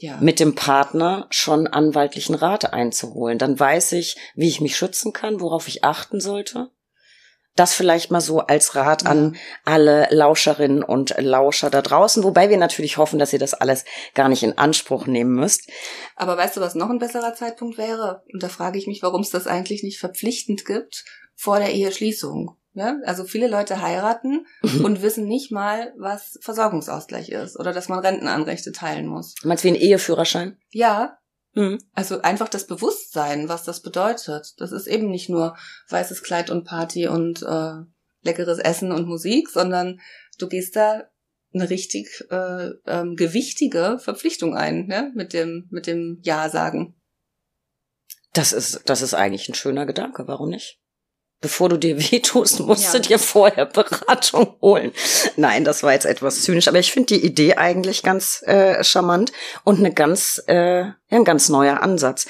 ja. 0.00 0.18
mit 0.20 0.40
dem 0.40 0.54
Partner 0.54 1.26
schon 1.30 1.66
anwaltlichen 1.66 2.34
Rat 2.34 2.72
einzuholen. 2.72 3.38
Dann 3.38 3.58
weiß 3.58 3.92
ich, 3.92 4.16
wie 4.34 4.48
ich 4.48 4.60
mich 4.60 4.76
schützen 4.76 5.12
kann, 5.12 5.40
worauf 5.40 5.68
ich 5.68 5.84
achten 5.84 6.20
sollte. 6.20 6.70
Das 7.56 7.74
vielleicht 7.74 8.12
mal 8.12 8.20
so 8.20 8.38
als 8.38 8.76
Rat 8.76 9.02
ja. 9.02 9.10
an 9.10 9.36
alle 9.64 10.06
Lauscherinnen 10.10 10.84
und 10.84 11.16
Lauscher 11.18 11.70
da 11.70 11.82
draußen, 11.82 12.22
wobei 12.22 12.50
wir 12.50 12.56
natürlich 12.56 12.98
hoffen, 12.98 13.18
dass 13.18 13.32
ihr 13.32 13.40
das 13.40 13.54
alles 13.54 13.84
gar 14.14 14.28
nicht 14.28 14.44
in 14.44 14.56
Anspruch 14.56 15.06
nehmen 15.06 15.34
müsst. 15.34 15.68
Aber 16.14 16.36
weißt 16.36 16.56
du, 16.56 16.60
was 16.60 16.76
noch 16.76 16.88
ein 16.88 17.00
besserer 17.00 17.34
Zeitpunkt 17.34 17.76
wäre? 17.76 18.22
Und 18.32 18.44
da 18.44 18.48
frage 18.48 18.78
ich 18.78 18.86
mich, 18.86 19.02
warum 19.02 19.22
es 19.22 19.30
das 19.30 19.48
eigentlich 19.48 19.82
nicht 19.82 19.98
verpflichtend 19.98 20.64
gibt 20.66 21.04
vor 21.34 21.58
der 21.58 21.72
Eheschließung. 21.72 22.57
Ja? 22.78 22.98
Also 23.04 23.24
viele 23.24 23.48
Leute 23.48 23.82
heiraten 23.82 24.46
mhm. 24.62 24.84
und 24.84 25.02
wissen 25.02 25.26
nicht 25.26 25.50
mal, 25.50 25.92
was 25.96 26.38
Versorgungsausgleich 26.42 27.30
ist 27.30 27.58
oder 27.58 27.72
dass 27.72 27.88
man 27.88 27.98
Rentenanrechte 27.98 28.72
teilen 28.72 29.06
muss. 29.06 29.34
Meinst 29.44 29.64
du 29.64 29.68
wie 29.68 29.72
ein 29.72 29.80
Eheführerschein? 29.80 30.56
Ja. 30.70 31.18
Mhm. 31.54 31.78
Also 31.94 32.22
einfach 32.22 32.48
das 32.48 32.66
Bewusstsein, 32.66 33.48
was 33.48 33.64
das 33.64 33.82
bedeutet. 33.82 34.54
Das 34.58 34.72
ist 34.72 34.86
eben 34.86 35.10
nicht 35.10 35.28
nur 35.28 35.56
weißes 35.88 36.22
Kleid 36.22 36.50
und 36.50 36.64
Party 36.64 37.08
und 37.08 37.42
äh, 37.42 37.72
leckeres 38.22 38.58
Essen 38.58 38.92
und 38.92 39.08
Musik, 39.08 39.48
sondern 39.48 40.00
du 40.38 40.48
gehst 40.48 40.76
da 40.76 41.04
eine 41.54 41.70
richtig 41.70 42.24
äh, 42.30 42.70
ähm, 42.86 43.16
gewichtige 43.16 43.98
Verpflichtung 43.98 44.54
ein, 44.54 44.88
ja, 44.90 45.10
mit 45.14 45.32
dem 45.32 45.66
mit 45.70 45.86
dem 45.86 46.20
Ja 46.22 46.48
sagen. 46.48 46.94
Das 48.34 48.52
ist 48.52 48.82
das 48.84 49.02
ist 49.02 49.14
eigentlich 49.14 49.48
ein 49.48 49.54
schöner 49.54 49.86
Gedanke. 49.86 50.28
Warum 50.28 50.50
nicht? 50.50 50.80
Bevor 51.40 51.68
du 51.68 51.76
dir 51.76 51.98
wehtust, 52.12 52.60
musst 52.60 52.84
ja. 52.84 52.92
du 52.92 53.00
dir 53.00 53.18
vorher 53.18 53.66
Beratung 53.66 54.56
holen. 54.60 54.92
Nein, 55.36 55.64
das 55.64 55.82
war 55.82 55.92
jetzt 55.92 56.06
etwas 56.06 56.42
zynisch, 56.42 56.68
aber 56.68 56.78
ich 56.78 56.92
finde 56.92 57.14
die 57.14 57.24
Idee 57.24 57.54
eigentlich 57.54 58.02
ganz 58.02 58.42
äh, 58.46 58.82
charmant 58.82 59.32
und 59.64 59.78
eine 59.78 59.92
ganz, 59.92 60.42
äh, 60.46 60.80
ja, 60.80 60.94
ein 61.10 61.24
ganz 61.24 61.48
neuer 61.48 61.82
Ansatz. 61.82 62.26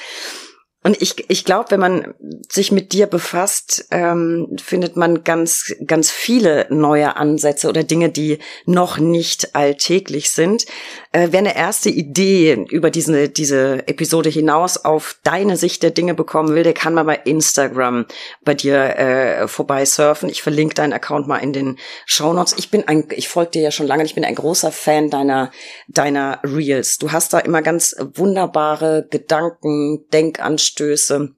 Und 0.84 1.02
ich, 1.02 1.28
ich 1.28 1.44
glaube, 1.44 1.72
wenn 1.72 1.80
man 1.80 2.14
sich 2.48 2.70
mit 2.70 2.92
dir 2.92 3.08
befasst, 3.08 3.88
ähm, 3.90 4.56
findet 4.62 4.96
man 4.96 5.24
ganz, 5.24 5.74
ganz 5.84 6.10
viele 6.10 6.66
neue 6.70 7.16
Ansätze 7.16 7.68
oder 7.68 7.82
Dinge, 7.82 8.10
die 8.10 8.38
noch 8.64 8.96
nicht 8.96 9.56
alltäglich 9.56 10.30
sind. 10.30 10.66
Äh, 11.12 11.28
wer 11.30 11.40
eine 11.40 11.56
erste 11.56 11.90
Idee 11.90 12.64
über 12.70 12.90
diese, 12.90 13.28
diese 13.28 13.86
Episode 13.88 14.28
hinaus 14.28 14.84
auf 14.84 15.18
deine 15.24 15.56
Sicht 15.56 15.82
der 15.82 15.90
Dinge 15.90 16.14
bekommen 16.14 16.54
will, 16.54 16.62
der 16.62 16.74
kann 16.74 16.94
mal 16.94 17.04
bei 17.04 17.16
Instagram 17.16 18.06
bei 18.44 18.54
dir 18.54 18.96
äh, 18.96 19.48
vorbei 19.48 19.84
surfen. 19.84 20.28
Ich 20.28 20.42
verlinke 20.42 20.74
deinen 20.74 20.92
Account 20.92 21.26
mal 21.26 21.38
in 21.38 21.52
den 21.52 21.78
Show 22.06 22.32
Notes. 22.32 22.54
Ich 22.58 22.70
bin 22.70 22.86
ein, 22.86 23.08
ich 23.10 23.28
folge 23.28 23.52
dir 23.52 23.62
ja 23.62 23.70
schon 23.70 23.86
lange, 23.86 24.04
ich 24.04 24.14
bin 24.14 24.24
ein 24.24 24.34
großer 24.34 24.72
Fan 24.72 25.10
deiner, 25.10 25.50
deiner 25.88 26.40
Reels. 26.44 26.98
Du 26.98 27.12
hast 27.12 27.32
da 27.32 27.38
immer 27.38 27.62
ganz 27.62 27.96
wunderbare 28.14 29.06
Gedanken, 29.10 30.06
Denkanstöße, 30.12 30.78
Denkanstöße, 30.78 31.37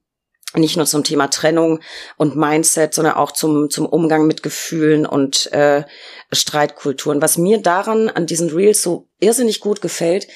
nicht 0.55 0.77
nur 0.77 0.87
zum 0.87 1.05
Thema 1.05 1.29
Trennung 1.29 1.81
und 2.17 2.37
Mindset, 2.37 2.95
sondern 2.95 3.15
auch 3.15 3.33
zum, 3.33 3.71
zum 3.71 3.87
Umgang 3.87 4.27
mit 4.27 4.43
Gefühlen 4.43 5.07
und 5.07 5.53
äh, 5.53 5.85
Streitkulturen. 6.33 7.23
Was 7.23 7.39
mir 7.39 7.59
daran 7.59 8.09
an 8.09 8.27
diesen 8.27 8.51
Reels 8.51 8.83
so 8.83 9.09
irrsinnig 9.21 9.61
gut 9.61 9.81
gefällt, 9.81 10.27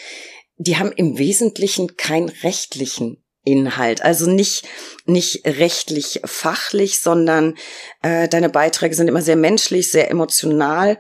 die 0.56 0.76
haben 0.76 0.92
im 0.92 1.18
Wesentlichen 1.18 1.96
keinen 1.96 2.28
rechtlichen 2.28 3.24
Inhalt. 3.44 4.02
Also 4.02 4.30
nicht, 4.30 4.64
nicht 5.04 5.44
rechtlich 5.44 6.20
fachlich, 6.24 7.00
sondern 7.00 7.56
äh, 8.02 8.28
deine 8.28 8.48
Beiträge 8.48 8.94
sind 8.94 9.08
immer 9.08 9.20
sehr 9.20 9.36
menschlich, 9.36 9.90
sehr 9.90 10.10
emotional 10.10 10.98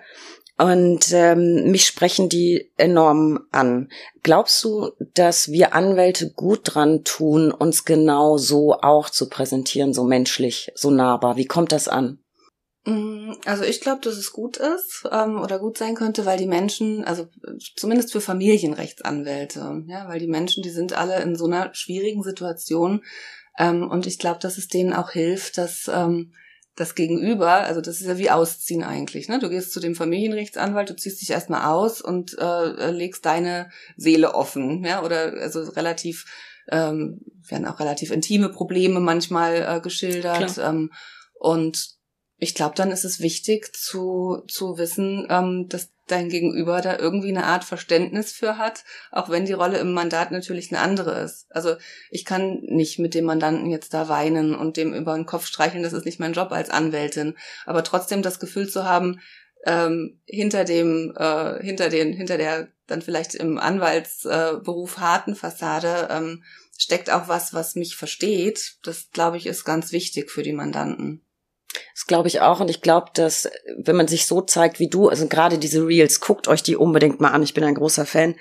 und 0.56 1.12
ähm, 1.12 1.70
mich 1.70 1.84
sprechen 1.84 2.28
die 2.28 2.70
enorm 2.76 3.46
an. 3.50 3.88
Glaubst 4.22 4.62
du, 4.62 4.92
dass 5.14 5.50
wir 5.50 5.74
Anwälte 5.74 6.30
gut 6.30 6.60
dran 6.64 7.02
tun, 7.02 7.50
uns 7.50 7.84
genau 7.84 8.38
so 8.38 8.74
auch 8.74 9.10
zu 9.10 9.28
präsentieren, 9.28 9.92
so 9.92 10.04
menschlich, 10.04 10.70
so 10.76 10.90
nahbar? 10.90 11.36
Wie 11.36 11.46
kommt 11.46 11.72
das 11.72 11.88
an? 11.88 12.20
Mm, 12.84 13.32
also 13.46 13.64
ich 13.64 13.80
glaube, 13.80 14.02
dass 14.02 14.16
es 14.16 14.32
gut 14.32 14.58
ist 14.58 15.08
ähm, 15.10 15.40
oder 15.40 15.58
gut 15.58 15.76
sein 15.76 15.96
könnte, 15.96 16.24
weil 16.24 16.38
die 16.38 16.46
Menschen, 16.46 17.04
also 17.04 17.26
zumindest 17.74 18.12
für 18.12 18.20
Familienrechtsanwälte, 18.20 19.84
ja, 19.88 20.06
weil 20.06 20.20
die 20.20 20.28
Menschen, 20.28 20.62
die 20.62 20.70
sind 20.70 20.92
alle 20.92 21.20
in 21.22 21.34
so 21.34 21.46
einer 21.46 21.74
schwierigen 21.74 22.22
Situation 22.22 23.02
ähm, 23.58 23.90
und 23.90 24.06
ich 24.06 24.18
glaube, 24.18 24.38
dass 24.40 24.58
es 24.58 24.68
denen 24.68 24.92
auch 24.92 25.10
hilft, 25.10 25.58
dass 25.58 25.90
ähm, 25.92 26.32
das 26.76 26.94
Gegenüber, 26.94 27.52
also 27.52 27.80
das 27.80 28.00
ist 28.00 28.06
ja 28.06 28.18
wie 28.18 28.30
Ausziehen 28.30 28.82
eigentlich. 28.82 29.28
Ne? 29.28 29.38
Du 29.38 29.48
gehst 29.48 29.72
zu 29.72 29.80
dem 29.80 29.94
Familienrechtsanwalt, 29.94 30.90
du 30.90 30.96
ziehst 30.96 31.20
dich 31.20 31.30
erstmal 31.30 31.72
aus 31.72 32.00
und 32.00 32.36
äh, 32.38 32.90
legst 32.90 33.24
deine 33.24 33.70
Seele 33.96 34.34
offen, 34.34 34.84
ja, 34.84 35.02
oder 35.02 35.34
also 35.40 35.62
relativ 35.62 36.26
ähm, 36.70 37.20
werden 37.46 37.66
auch 37.66 37.78
relativ 37.78 38.10
intime 38.10 38.48
Probleme 38.48 39.00
manchmal 39.00 39.76
äh, 39.76 39.80
geschildert. 39.80 40.58
Ähm, 40.58 40.90
und 41.34 41.90
ich 42.38 42.54
glaube, 42.54 42.74
dann 42.74 42.90
ist 42.90 43.04
es 43.04 43.20
wichtig 43.20 43.74
zu, 43.74 44.42
zu 44.48 44.78
wissen, 44.78 45.26
ähm, 45.30 45.66
dass 45.68 45.93
dein 46.06 46.28
Gegenüber 46.28 46.80
da 46.80 46.98
irgendwie 46.98 47.28
eine 47.28 47.44
Art 47.44 47.64
Verständnis 47.64 48.32
für 48.32 48.58
hat, 48.58 48.84
auch 49.10 49.30
wenn 49.30 49.46
die 49.46 49.52
Rolle 49.52 49.78
im 49.78 49.92
Mandat 49.92 50.30
natürlich 50.30 50.70
eine 50.70 50.80
andere 50.80 51.20
ist. 51.20 51.46
Also 51.50 51.76
ich 52.10 52.24
kann 52.24 52.60
nicht 52.62 52.98
mit 52.98 53.14
dem 53.14 53.24
Mandanten 53.24 53.70
jetzt 53.70 53.94
da 53.94 54.08
weinen 54.08 54.54
und 54.54 54.76
dem 54.76 54.92
über 54.92 55.14
den 55.14 55.26
Kopf 55.26 55.46
streicheln, 55.46 55.82
das 55.82 55.92
ist 55.92 56.04
nicht 56.04 56.20
mein 56.20 56.34
Job 56.34 56.52
als 56.52 56.70
Anwältin. 56.70 57.36
Aber 57.66 57.84
trotzdem 57.84 58.22
das 58.22 58.40
Gefühl 58.40 58.68
zu 58.68 58.84
haben, 58.84 59.20
ähm, 59.66 60.20
hinter 60.26 60.64
dem, 60.64 61.14
äh, 61.16 61.62
hinter 61.62 61.88
den, 61.88 62.12
hinter 62.12 62.36
der 62.36 62.68
dann 62.86 63.02
vielleicht 63.02 63.34
im 63.34 63.58
Anwaltsberuf 63.58 64.96
äh, 64.98 65.00
harten 65.00 65.34
Fassade 65.34 66.08
ähm, 66.10 66.44
steckt 66.76 67.10
auch 67.10 67.28
was, 67.28 67.54
was 67.54 67.76
mich 67.76 67.96
versteht. 67.96 68.76
Das 68.82 69.10
glaube 69.10 69.38
ich 69.38 69.46
ist 69.46 69.64
ganz 69.64 69.92
wichtig 69.92 70.30
für 70.30 70.42
die 70.42 70.52
Mandanten. 70.52 71.23
Das 71.94 72.06
glaube 72.06 72.28
ich 72.28 72.40
auch. 72.40 72.60
Und 72.60 72.70
ich 72.70 72.80
glaube, 72.80 73.08
dass, 73.14 73.48
wenn 73.76 73.96
man 73.96 74.08
sich 74.08 74.26
so 74.26 74.40
zeigt 74.40 74.78
wie 74.78 74.88
du, 74.88 75.08
also 75.08 75.26
gerade 75.26 75.58
diese 75.58 75.86
Reels, 75.86 76.20
guckt 76.20 76.48
euch 76.48 76.62
die 76.62 76.76
unbedingt 76.76 77.20
mal 77.20 77.30
an. 77.30 77.42
Ich 77.42 77.54
bin 77.54 77.64
ein 77.64 77.74
großer 77.74 78.06
Fan. 78.06 78.34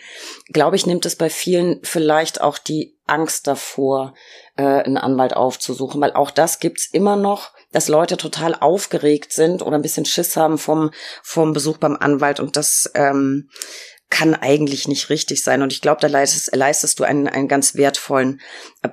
Glaube 0.52 0.76
ich, 0.76 0.86
nimmt 0.86 1.06
es 1.06 1.16
bei 1.16 1.30
vielen 1.30 1.80
vielleicht 1.84 2.42
auch 2.42 2.58
die 2.58 2.96
Angst 3.06 3.48
davor, 3.48 4.14
äh, 4.56 4.64
einen 4.64 4.98
Anwalt 4.98 5.36
aufzusuchen, 5.36 6.00
weil 6.00 6.14
auch 6.14 6.32
das 6.32 6.60
gibt's 6.60 6.88
immer 6.88 7.16
noch, 7.16 7.52
dass 7.72 7.90
Leute 7.90 8.18
total 8.18 8.56
aufgeregt 8.56 9.34
sind 9.34 9.62
oder 9.62 9.78
ein 9.78 9.82
bisschen 9.82 10.06
Schiss 10.06 10.38
haben 10.38 10.58
vom, 10.58 10.92
vom 11.22 11.54
Besuch 11.54 11.78
beim 11.78 11.98
Anwalt 11.98 12.40
und 12.40 12.56
das, 12.56 12.90
ähm, 12.96 13.50
kann 14.14 14.36
eigentlich 14.36 14.88
nicht 14.88 15.10
richtig 15.10 15.44
sein. 15.44 15.64
Und 15.64 15.74
ich 15.74 15.82
glaube, 15.82 16.00
da 16.00 16.06
leistest, 16.08 16.56
leistest 16.56 17.00
du 17.00 17.04
einen, 17.04 17.28
einen 17.28 17.48
ganz 17.48 17.74
wertvollen 17.74 18.42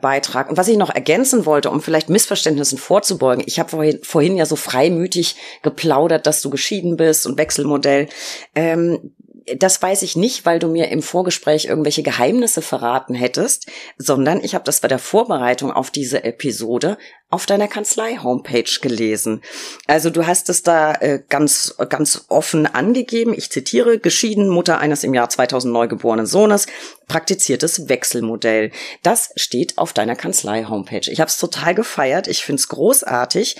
Beitrag. 0.00 0.48
Und 0.48 0.56
was 0.56 0.66
ich 0.66 0.78
noch 0.78 0.88
ergänzen 0.88 1.44
wollte, 1.44 1.68
um 1.68 1.82
vielleicht 1.82 2.08
Missverständnissen 2.08 2.78
vorzubeugen, 2.78 3.44
ich 3.46 3.58
habe 3.58 3.68
vorhin, 3.68 3.98
vorhin 4.02 4.36
ja 4.38 4.46
so 4.46 4.56
freimütig 4.56 5.36
geplaudert, 5.62 6.26
dass 6.26 6.40
du 6.40 6.48
geschieden 6.48 6.96
bist 6.96 7.26
und 7.26 7.36
Wechselmodell. 7.36 8.08
Ähm, 8.54 9.12
das 9.56 9.80
weiß 9.80 10.02
ich 10.02 10.16
nicht, 10.16 10.46
weil 10.46 10.58
du 10.58 10.68
mir 10.68 10.88
im 10.88 11.02
Vorgespräch 11.02 11.66
irgendwelche 11.66 12.02
Geheimnisse 12.02 12.62
verraten 12.62 13.14
hättest, 13.14 13.66
sondern 13.98 14.42
ich 14.42 14.54
habe 14.54 14.64
das 14.64 14.80
bei 14.80 14.88
der 14.88 14.98
Vorbereitung 14.98 15.72
auf 15.72 15.90
diese 15.90 16.24
Episode 16.24 16.98
auf 17.30 17.46
deiner 17.46 17.68
Kanzlei-Homepage 17.68 18.80
gelesen. 18.82 19.40
Also 19.86 20.10
du 20.10 20.26
hast 20.26 20.48
es 20.48 20.62
da 20.62 20.94
äh, 20.94 21.22
ganz, 21.28 21.76
ganz 21.88 22.24
offen 22.28 22.66
angegeben. 22.66 23.34
Ich 23.34 23.50
zitiere, 23.50 23.98
geschieden, 23.98 24.48
Mutter 24.48 24.78
eines 24.78 25.04
im 25.04 25.14
Jahr 25.14 25.28
2009 25.28 25.88
geborenen 25.88 26.26
Sohnes, 26.26 26.66
praktiziertes 27.10 27.88
Wechselmodell. 27.88 28.72
Das 29.02 29.30
steht 29.36 29.78
auf 29.78 29.92
deiner 29.92 30.16
Kanzlei-Homepage. 30.16 31.10
Ich 31.10 31.20
habe 31.20 31.28
es 31.28 31.36
total 31.36 31.74
gefeiert. 31.74 32.26
Ich 32.26 32.44
finde 32.44 32.60
es 32.60 32.68
großartig. 32.68 33.56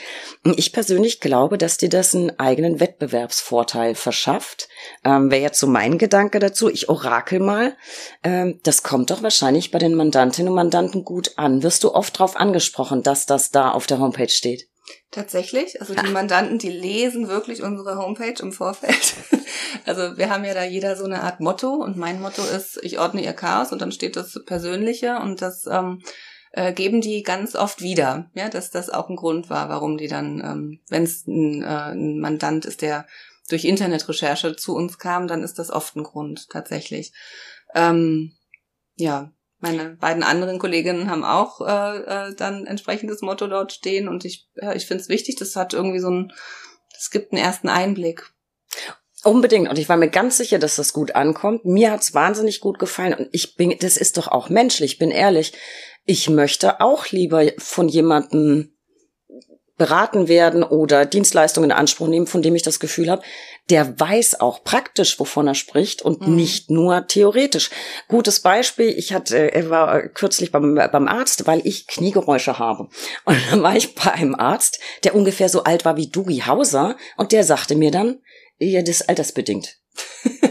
Ich 0.57 0.73
persönlich 0.73 1.21
glaube, 1.21 1.59
dass 1.59 1.77
dir 1.77 1.89
das 1.89 2.15
einen 2.15 2.39
eigenen 2.41 2.81
Wettbewerbsvorteil 2.81 3.95
verschafft. 3.95 4.69
Ähm, 5.05 5.31
Wäre 5.31 5.43
jetzt 5.43 5.61
so 5.61 5.69
mein 5.69 5.99
Gedanke 5.99 6.41
dazu. 6.41 6.69
Ich 6.69 6.89
orakel 6.89 7.39
mal. 7.39 7.77
Ähm, 8.25 8.59
das 8.65 8.83
kommt 8.83 9.11
doch 9.11 9.23
wahrscheinlich 9.23 9.71
bei 9.71 9.79
den 9.79 9.95
Mandantinnen 9.95 10.49
und 10.49 10.57
Mandanten 10.57 11.05
gut 11.05 11.33
an. 11.37 11.63
Wirst 11.63 11.85
du 11.85 11.95
oft 11.95 12.17
darauf 12.17 12.37
angesprochen, 12.37 13.03
dass 13.03 13.27
das 13.27 13.51
da 13.51 13.61
da 13.61 13.73
auf 13.73 13.87
der 13.87 13.99
Homepage 13.99 14.29
steht. 14.29 14.70
Tatsächlich. 15.11 15.81
Also 15.81 15.95
die 15.95 16.11
Mandanten, 16.11 16.59
die 16.59 16.71
lesen 16.71 17.27
wirklich 17.27 17.63
unsere 17.63 17.97
Homepage 17.97 18.41
im 18.41 18.53
Vorfeld. 18.53 19.15
Also 19.87 20.19
wir 20.19 20.31
haben 20.31 20.45
ja 20.45 20.53
da 20.53 20.65
jeder 20.65 20.97
so 20.97 21.05
eine 21.05 21.23
Art 21.23 21.41
Motto 21.41 21.73
und 21.73 21.97
mein 21.97 22.21
Motto 22.21 22.43
ist, 22.43 22.79
ich 22.83 22.99
ordne 22.99 23.25
ihr 23.25 23.33
Chaos 23.33 23.73
und 23.73 23.81
dann 23.81 23.93
steht 23.93 24.17
das 24.17 24.39
Persönliche 24.45 25.19
und 25.21 25.43
das 25.43 25.67
ähm, 25.67 26.03
äh, 26.53 26.73
geben 26.73 27.01
die 27.01 27.23
ganz 27.23 27.55
oft 27.55 27.81
wieder, 27.81 28.31
ja, 28.35 28.49
dass 28.49 28.71
das 28.71 28.91
auch 28.91 29.09
ein 29.09 29.17
Grund 29.17 29.49
war, 29.49 29.69
warum 29.69 29.97
die 29.97 30.09
dann, 30.09 30.41
ähm, 30.45 30.81
wenn 30.89 31.05
es 31.05 31.27
ein, 31.27 31.63
äh, 31.63 31.93
ein 31.93 32.19
Mandant 32.19 32.65
ist, 32.65 32.83
der 32.83 33.07
durch 33.49 33.65
Internetrecherche 33.65 34.57
zu 34.57 34.75
uns 34.75 34.99
kam, 34.99 35.29
dann 35.29 35.43
ist 35.43 35.59
das 35.59 35.71
oft 35.71 35.97
ein 35.97 36.03
Grund 36.03 36.49
tatsächlich. 36.51 37.13
Ähm, 37.75 38.33
ja, 38.97 39.33
meine 39.61 39.91
beiden 39.91 40.23
anderen 40.23 40.59
Kolleginnen 40.59 41.11
haben 41.11 41.25
auch 41.25 41.61
äh, 41.61 41.99
äh, 41.99 42.35
dann 42.35 42.67
entsprechendes 42.67 43.23
Motto 43.23 43.47
dort 43.47 43.73
stehen 43.73 44.09
und 44.09 44.25
ich, 44.25 44.49
ja, 44.57 44.75
ich 44.75 44.87
finde 44.87 45.03
es 45.03 45.09
wichtig, 45.09 45.37
das 45.37 45.57
hat 45.57 45.75
irgendwie 45.75 46.01
so 46.01 46.11
ein, 46.11 46.33
das 46.93 47.11
gibt 47.11 47.33
einen 47.33 47.43
ersten 47.43 47.69
Einblick. 47.69 48.33
Unbedingt. 49.23 49.69
Und 49.69 49.79
ich 49.79 49.89
war 49.89 49.99
mir 49.99 50.09
ganz 50.09 50.39
sicher, 50.39 50.59
dass 50.59 50.77
das 50.77 50.95
gut 50.95 51.15
ankommt. 51.15 51.67
Mir 51.67 51.93
hat's 51.93 52.15
wahnsinnig 52.15 52.61
gut 52.61 52.79
gefallen. 52.79 53.13
Und 53.13 53.29
ich 53.33 53.55
bin, 53.55 53.77
das 53.79 53.99
ist 53.99 54.17
doch 54.17 54.29
auch 54.29 54.49
menschlich, 54.49 54.99
bin 54.99 55.11
ehrlich. 55.11 55.53
Ich 56.07 56.31
möchte 56.31 56.81
auch 56.81 57.07
lieber 57.09 57.45
von 57.59 57.89
jemandem 57.89 58.75
beraten 59.81 60.29
werden 60.29 60.63
oder 60.63 61.07
Dienstleistungen 61.07 61.71
in 61.71 61.77
Anspruch 61.77 62.07
nehmen, 62.07 62.27
von 62.27 62.43
dem 62.43 62.55
ich 62.55 62.63
das 62.63 62.81
Gefühl 62.81 63.11
habe, 63.11 63.23
der 63.71 63.99
weiß 63.99 64.39
auch 64.43 64.63
praktisch, 64.63 65.19
wovon 65.19 65.47
er 65.47 65.55
spricht 65.55 66.03
und 66.03 66.21
mhm. 66.21 66.37
nicht 66.37 66.71
nur 66.71 67.07
theoretisch. 67.07 67.71
Gutes 68.07 68.41
Beispiel, 68.41 68.91
ich 68.91 69.15
hatte, 69.15 69.55
er 69.55 69.71
war 69.71 70.03
kürzlich 70.03 70.53
beim, 70.53 70.75
beim 70.75 71.09
Arzt, 71.09 71.47
weil 71.47 71.63
ich 71.65 71.87
Kniegeräusche 71.87 72.59
habe. 72.59 72.89
Und 73.25 73.39
dann 73.51 73.63
war 73.63 73.75
ich 73.75 73.95
bei 73.95 74.13
einem 74.13 74.35
Arzt, 74.35 74.81
der 75.03 75.15
ungefähr 75.15 75.49
so 75.49 75.65
alt 75.65 75.87
war 75.87 75.97
wie 75.97 76.11
Dougie 76.11 76.43
Hauser 76.43 76.97
und 77.17 77.33
der 77.33 77.43
sagte 77.43 77.75
mir 77.75 77.91
dann, 77.91 78.21
ja, 78.59 78.83
das 78.83 79.01
ist 79.01 79.09
altersbedingt. 79.09 79.80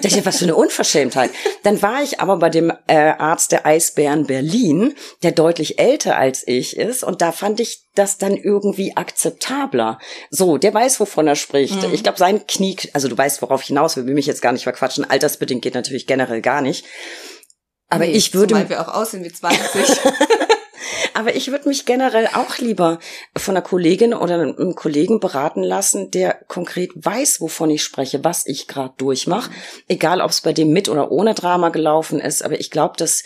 Das 0.01 0.13
ist 0.13 0.25
was 0.25 0.37
für 0.37 0.45
eine 0.45 0.55
Unverschämtheit. 0.55 1.31
Dann 1.63 1.81
war 1.81 2.01
ich 2.01 2.19
aber 2.19 2.37
bei 2.37 2.49
dem 2.49 2.71
äh, 2.87 2.95
Arzt 2.95 3.51
der 3.51 3.65
Eisbären 3.65 4.25
Berlin, 4.25 4.95
der 5.23 5.31
deutlich 5.31 5.79
älter 5.79 6.17
als 6.17 6.47
ich 6.47 6.77
ist, 6.77 7.03
und 7.03 7.21
da 7.21 7.31
fand 7.31 7.59
ich 7.59 7.83
das 7.95 8.17
dann 8.17 8.37
irgendwie 8.37 8.95
akzeptabler. 8.95 9.99
So, 10.29 10.57
der 10.57 10.73
weiß, 10.73 10.99
wovon 10.99 11.27
er 11.27 11.35
spricht. 11.35 11.87
Mhm. 11.87 11.93
Ich 11.93 12.03
glaube, 12.03 12.17
sein 12.17 12.47
Knie, 12.47 12.77
also 12.93 13.07
du 13.07 13.17
weißt, 13.17 13.41
worauf 13.41 13.61
ich 13.61 13.67
hinaus 13.67 13.97
will, 13.97 14.05
will 14.05 14.13
mich 14.13 14.25
jetzt 14.25 14.41
gar 14.41 14.53
nicht 14.53 14.63
verquatschen. 14.63 15.09
Altersbedingt 15.09 15.61
geht 15.61 15.75
natürlich 15.75 16.07
generell 16.07 16.41
gar 16.41 16.61
nicht. 16.61 16.85
Aber 17.89 18.05
nee, 18.05 18.11
ich 18.11 18.33
würde. 18.33 18.55
Weil 18.55 18.69
wir 18.69 18.81
auch 18.81 18.93
aussehen 18.93 19.23
wie 19.23 19.31
20. 19.31 19.59
Aber 21.19 21.35
ich 21.35 21.51
würde 21.51 21.67
mich 21.67 21.85
generell 21.85 22.27
auch 22.27 22.59
lieber 22.59 22.97
von 23.35 23.57
einer 23.57 23.61
Kollegin 23.61 24.13
oder 24.13 24.35
einem 24.35 24.73
Kollegen 24.73 25.19
beraten 25.19 25.61
lassen, 25.61 26.11
der 26.11 26.45
konkret 26.47 26.91
weiß, 26.95 27.41
wovon 27.41 27.69
ich 27.71 27.83
spreche, 27.83 28.23
was 28.23 28.45
ich 28.45 28.69
gerade 28.69 28.93
durchmache. 28.95 29.51
Egal, 29.89 30.21
ob 30.21 30.29
es 30.29 30.39
bei 30.39 30.53
dem 30.53 30.69
mit 30.69 30.87
oder 30.87 31.11
ohne 31.11 31.33
Drama 31.33 31.69
gelaufen 31.71 32.21
ist. 32.21 32.41
Aber 32.41 32.57
ich 32.57 32.71
glaube, 32.71 32.95
dass 32.95 33.23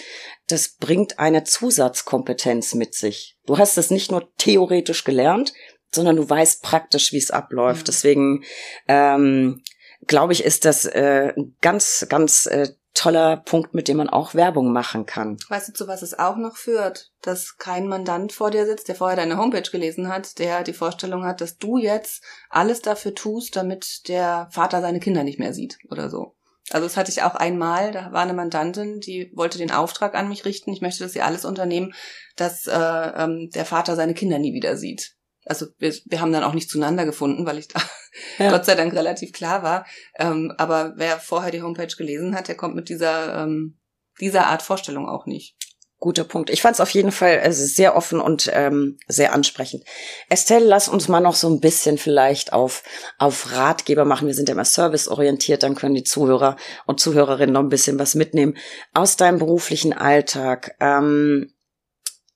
das 0.48 0.70
bringt 0.80 1.20
eine 1.20 1.44
Zusatzkompetenz 1.44 2.74
mit 2.74 2.96
sich. 2.96 3.38
Du 3.46 3.60
hast 3.60 3.78
es 3.78 3.92
nicht 3.92 4.10
nur 4.10 4.28
theoretisch 4.40 5.04
gelernt, 5.04 5.54
sondern 5.92 6.16
du 6.16 6.28
weißt 6.28 6.64
praktisch, 6.64 7.12
wie 7.14 7.20
es 7.20 7.30
abläuft. 7.30 7.90
Deswegen 7.90 8.44
ähm, 8.88 9.62
glaube 10.08 10.34
ich, 10.34 10.44
ist 10.44 10.66
das 10.66 10.86
äh, 10.86 11.34
ganz, 11.62 12.08
ganz 12.10 12.48
äh, 12.48 12.70
toller 12.94 13.38
Punkt, 13.38 13.74
mit 13.74 13.88
dem 13.88 13.98
man 13.98 14.10
auch 14.10 14.36
Werbung 14.36 14.72
machen 14.72 15.06
kann. 15.06 15.38
Weißt 15.50 15.70
du, 15.70 15.74
zu 15.74 15.88
was 15.88 16.02
es 16.02 16.18
auch 16.18 16.38
noch 16.38 16.58
führt? 16.58 17.12
Dass 17.22 17.58
kein 17.58 17.88
Mandant 17.88 18.32
vor 18.32 18.52
dir 18.52 18.66
sitzt, 18.66 18.88
der 18.88 18.96
vorher 18.96 19.18
deine 19.18 19.38
Homepage 19.38 19.70
gelesen 19.70 20.08
hat, 20.08 20.40
der 20.40 20.64
die 20.64 20.74
Vorstellung 20.74 21.26
hat, 21.26 21.42
dass 21.42 21.58
du 21.58 21.78
jetzt 21.78 22.24
alles 22.50 22.82
dafür 22.82 23.16
tust, 23.16 23.56
damit 23.56 24.08
der 24.08 24.48
Vater 24.52 24.82
seine 24.82 25.00
Kinder 25.00 25.24
nicht 25.24 25.40
mehr 25.40 25.54
sieht 25.54 25.78
oder 25.90 26.10
so. 26.10 26.36
Also 26.72 26.86
das 26.86 26.96
hatte 26.96 27.12
ich 27.12 27.24
auch 27.24 27.36
einmal, 27.36 27.92
da 27.92 28.14
war 28.14 28.22
eine 28.22 28.34
Mandantin, 28.34 29.02
die 29.02 29.32
wollte 29.36 29.58
den 29.58 29.72
Auftrag 29.72 30.16
an 30.16 30.30
mich 30.30 30.46
richten, 30.46 30.72
ich 30.72 30.82
möchte, 30.82 31.04
dass 31.04 31.12
sie 31.12 31.22
alles 31.22 31.44
unternehmen, 31.44 31.94
dass 32.38 32.68
äh, 32.68 32.74
ähm, 32.74 33.50
der 33.54 33.66
Vater 33.66 33.96
seine 33.98 34.14
Kinder 34.14 34.40
nie 34.40 34.54
wieder 34.54 34.78
sieht 34.78 35.18
also 35.46 35.68
wir, 35.78 35.94
wir 36.06 36.22
haben 36.22 36.32
dann 36.32 36.44
auch 36.44 36.54
nicht 36.54 36.70
zueinander 36.70 37.06
gefunden, 37.06 37.46
weil 37.46 37.58
ich 37.58 37.68
da 37.68 37.82
ja. 38.38 38.52
Gott 38.52 38.66
sei 38.66 38.76
Dank 38.76 38.94
relativ 38.94 39.32
klar 39.34 39.64
war. 39.64 39.86
Ähm, 40.18 40.54
aber 40.58 40.94
wer 40.98 41.20
vorher 41.20 41.52
die 41.52 41.62
Homepage 41.62 41.96
gelesen 41.96 42.36
hat, 42.36 42.48
der 42.48 42.56
kommt 42.56 42.76
mit 42.76 42.90
dieser, 42.90 43.44
ähm, 43.44 43.80
dieser 44.20 44.48
Art 44.48 44.62
Vorstellung 44.62 45.08
auch 45.08 45.26
nicht. 45.26 45.56
Guter 46.04 46.26
Punkt. 46.26 46.50
Ich 46.50 46.62
fand 46.62 46.74
es 46.74 46.82
auf 46.82 46.90
jeden 46.90 47.14
Fall 47.14 47.40
also 47.40 47.66
sehr 47.66 47.96
offen 47.96 48.20
und 48.20 48.52
ähm, 48.52 48.98
sehr 49.08 49.32
ansprechend. 49.32 49.86
Estelle, 50.28 50.66
lass 50.66 50.90
uns 50.90 51.08
mal 51.08 51.22
noch 51.22 51.36
so 51.36 51.48
ein 51.48 51.62
bisschen 51.62 51.98
vielleicht 51.98 52.52
auf, 52.52 52.84
auf 53.18 53.54
Ratgeber 53.54 54.04
machen. 54.04 54.28
Wir 54.28 54.34
sind 54.34 54.50
ja 54.50 54.54
immer 54.54 54.66
serviceorientiert, 54.66 55.64
dann 55.64 55.76
können 55.76 55.96
die 55.96 56.04
Zuhörer 56.04 56.58
und 56.86 57.00
Zuhörerinnen 57.00 57.54
noch 57.54 57.62
ein 57.62 57.70
bisschen 57.70 58.00
was 58.00 58.16
mitnehmen 58.16 58.58
aus 58.94 59.16
deinem 59.16 59.40
beruflichen 59.40 59.94
Alltag. 59.94 60.76
Ähm, 60.82 61.54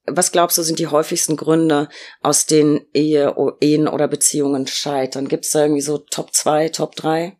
was 0.10 0.32
glaubst 0.32 0.58
du, 0.58 0.64
sind 0.64 0.80
die 0.80 0.88
häufigsten 0.88 1.36
Gründe, 1.36 1.90
aus 2.22 2.46
denen 2.46 2.86
Ehe, 2.94 3.36
Ehen 3.60 3.88
oder 3.88 4.08
Beziehungen 4.08 4.68
scheitern? 4.68 5.28
Gibt 5.28 5.46
es 5.46 5.52
da 5.52 5.62
irgendwie 5.62 5.82
so 5.82 5.98
Top 5.98 6.34
2, 6.34 6.70
Top 6.70 6.96
3? 6.96 7.38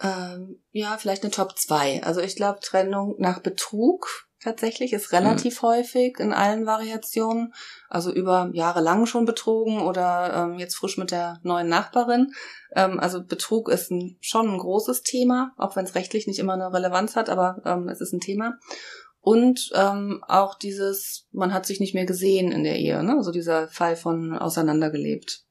Ähm, 0.00 0.62
ja, 0.70 0.96
vielleicht 0.98 1.22
eine 1.22 1.32
Top 1.32 1.58
2. 1.58 2.02
Also 2.02 2.20
ich 2.20 2.36
glaube, 2.36 2.60
Trennung 2.60 3.16
nach 3.18 3.40
Betrug 3.40 4.28
tatsächlich 4.44 4.92
ist 4.92 5.12
relativ 5.12 5.62
mhm. 5.62 5.66
häufig 5.66 6.18
in 6.20 6.32
allen 6.32 6.66
Variationen. 6.66 7.54
Also 7.88 8.12
über 8.12 8.50
Jahre 8.52 8.80
lang 8.80 9.06
schon 9.06 9.24
betrogen 9.24 9.80
oder 9.80 10.34
ähm, 10.34 10.58
jetzt 10.58 10.76
frisch 10.76 10.98
mit 10.98 11.10
der 11.10 11.40
neuen 11.42 11.68
Nachbarin. 11.68 12.32
Ähm, 12.76 13.00
also 13.00 13.24
Betrug 13.24 13.68
ist 13.68 13.90
ein, 13.90 14.18
schon 14.20 14.48
ein 14.48 14.58
großes 14.58 15.02
Thema, 15.02 15.52
auch 15.56 15.74
wenn 15.76 15.86
es 15.86 15.94
rechtlich 15.94 16.26
nicht 16.26 16.38
immer 16.38 16.52
eine 16.52 16.72
Relevanz 16.72 17.16
hat, 17.16 17.30
aber 17.30 17.62
ähm, 17.64 17.88
es 17.88 18.00
ist 18.00 18.12
ein 18.12 18.20
Thema. 18.20 18.58
Und 19.24 19.70
ähm, 19.74 20.22
auch 20.28 20.54
dieses, 20.54 21.26
man 21.32 21.54
hat 21.54 21.64
sich 21.64 21.80
nicht 21.80 21.94
mehr 21.94 22.04
gesehen 22.04 22.52
in 22.52 22.62
der 22.62 22.76
Ehe, 22.76 23.02
ne? 23.02 23.16
also 23.16 23.32
dieser 23.32 23.68
Fall 23.68 23.96
von 23.96 24.36
auseinandergelebt 24.36 25.46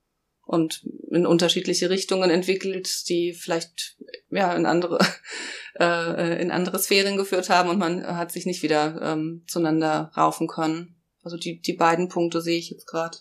und 0.45 0.88
in 1.09 1.26
unterschiedliche 1.26 1.89
Richtungen 1.89 2.30
entwickelt, 2.30 3.09
die 3.09 3.34
vielleicht 3.34 3.97
ja 4.30 4.53
in 4.53 4.67
andere 4.67 4.99
äh, 5.80 6.39
in 6.39 6.51
andere 6.51 6.78
Sphären 6.78 7.17
geführt 7.17 7.49
haben 7.49 7.69
und 7.69 7.80
man 7.80 8.05
hat 8.05 8.32
sich 8.32 8.45
nicht 8.45 8.61
wieder 8.61 9.01
ähm, 9.01 9.43
zueinander 9.47 10.11
raufen 10.15 10.47
können. 10.47 11.01
Also 11.24 11.36
die 11.36 11.59
die 11.59 11.74
beiden 11.74 12.09
Punkte 12.09 12.41
sehe 12.41 12.59
ich 12.59 12.69
jetzt 12.69 12.86
gerade. 12.86 13.17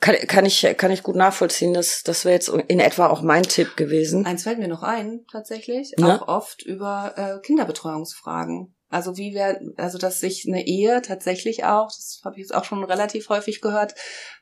Kann, 0.00 0.16
kann 0.26 0.46
ich 0.46 0.66
kann 0.78 0.90
ich 0.90 1.04
gut 1.04 1.14
nachvollziehen. 1.14 1.74
Das 1.74 2.02
das 2.02 2.24
wäre 2.24 2.34
jetzt 2.34 2.48
in 2.48 2.80
etwa 2.80 3.06
auch 3.06 3.22
mein 3.22 3.44
Tipp 3.44 3.76
gewesen. 3.76 4.26
Eins 4.26 4.42
fällt 4.42 4.58
mir 4.58 4.66
noch 4.66 4.82
ein 4.82 5.26
tatsächlich, 5.30 5.92
ja? 5.96 6.16
auch 6.16 6.26
oft 6.26 6.62
über 6.62 7.14
äh, 7.16 7.46
Kinderbetreuungsfragen 7.46 8.74
Also 8.90 9.16
wie 9.16 9.34
wäre, 9.34 9.60
also 9.76 9.98
dass 9.98 10.18
sich 10.18 10.46
eine 10.46 10.66
Ehe 10.66 11.00
tatsächlich 11.00 11.64
auch, 11.64 11.86
das 11.86 12.20
habe 12.24 12.34
ich 12.34 12.40
jetzt 12.40 12.54
auch 12.54 12.64
schon 12.64 12.82
relativ 12.82 13.28
häufig 13.28 13.60
gehört, 13.60 13.94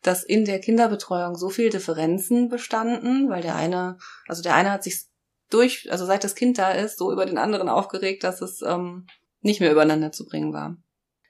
dass 0.03 0.25
in 0.25 0.47
der 0.47 0.59
Kinderbetreuung 0.59 1.37
so 1.37 1.51
viel 1.51 1.69
Differenzen 1.69 2.49
bestanden, 2.49 3.29
weil 3.29 3.43
der 3.43 3.57
eine, 3.57 3.99
also 4.27 4.43
der 4.43 4.55
eine 4.55 4.73
hat 4.73 4.83
sich 4.83 5.05
durch, 5.51 5.93
also 5.93 6.07
seit 6.07 6.25
das 6.25 6.35
Kind 6.35 6.57
da 6.59 6.73
ist, 6.73 6.99
so 6.99 7.13
über 7.13 7.27
den 7.27 7.37
anderen 7.37 7.69
aufgeregt, 7.69 8.25
dass 8.25 8.41
es 8.41 8.63
ähm, 8.63 9.07
nicht 9.41 9.61
mehr 9.61 9.71
übereinander 9.71 10.13
zu 10.13 10.25
bringen 10.27 10.53
war. 10.55 10.77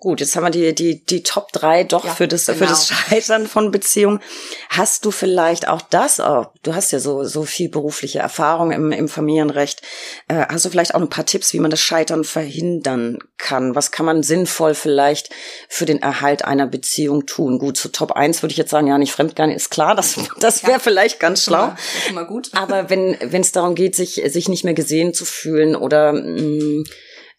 Gut, 0.01 0.20
jetzt 0.20 0.36
haben 0.36 0.44
wir 0.44 0.51
die, 0.51 0.72
die, 0.76 1.05
die 1.05 1.24
Top 1.24 1.51
drei 1.51 1.82
doch 1.82 2.05
ja, 2.05 2.14
für 2.14 2.28
das, 2.28 2.46
genau. 2.46 2.59
für 2.59 2.66
das 2.66 2.86
Scheitern 2.86 3.49
von 3.49 3.72
Beziehungen. 3.72 4.20
Hast 4.68 5.05
du 5.05 5.11
vielleicht 5.11 5.66
auch 5.66 5.82
das, 5.82 6.20
oh, 6.20 6.46
du 6.62 6.72
hast 6.72 6.92
ja 6.92 7.01
so, 7.01 7.24
so 7.24 7.42
viel 7.42 7.68
berufliche 7.68 8.20
Erfahrung 8.20 8.70
im, 8.70 8.92
im 8.92 9.09
Familienrecht, 9.09 9.82
äh, 10.28 10.46
hast 10.49 10.64
du 10.64 10.70
vielleicht 10.70 10.94
auch 10.94 11.01
ein 11.01 11.09
paar 11.09 11.26
Tipps, 11.26 11.53
wie 11.53 11.59
man 11.59 11.72
das 11.72 11.80
Scheitern 11.80 12.22
verhindern 12.22 13.18
kann? 13.38 13.74
Was 13.74 13.90
kann 13.90 14.07
man 14.07 14.22
sinnvoll 14.22 14.74
vielleicht 14.74 15.30
für 15.68 15.84
den 15.84 16.01
Erhalt 16.01 16.44
einer 16.44 16.68
Beziehung 16.68 17.26
tun? 17.26 17.59
Gut, 17.59 17.76
zu 17.76 17.88
Top 17.88 18.12
eins 18.12 18.40
würde 18.40 18.53
ich 18.53 18.59
jetzt 18.59 18.70
sagen, 18.70 18.86
ja, 18.86 18.99
nicht 18.99 19.11
fremdgehen, 19.11 19.51
ist 19.51 19.72
klar, 19.72 19.96
das, 19.96 20.14
das 20.38 20.62
wäre 20.62 20.74
ja, 20.74 20.78
vielleicht 20.78 21.18
ganz 21.18 21.42
schlau. 21.42 21.72
Ist 21.96 22.11
immer 22.11 22.24
gut. 22.24 22.51
Aber 22.55 22.88
wenn 22.88 23.16
wenn 23.20 23.40
es 23.40 23.51
darum 23.51 23.74
geht, 23.74 23.96
sich, 23.96 24.22
sich 24.26 24.49
nicht 24.49 24.62
mehr 24.62 24.74
gesehen 24.74 25.12
zu 25.12 25.24
fühlen 25.24 25.74
oder 25.74 26.12
mh, 26.12 26.40
mm, 26.40 26.84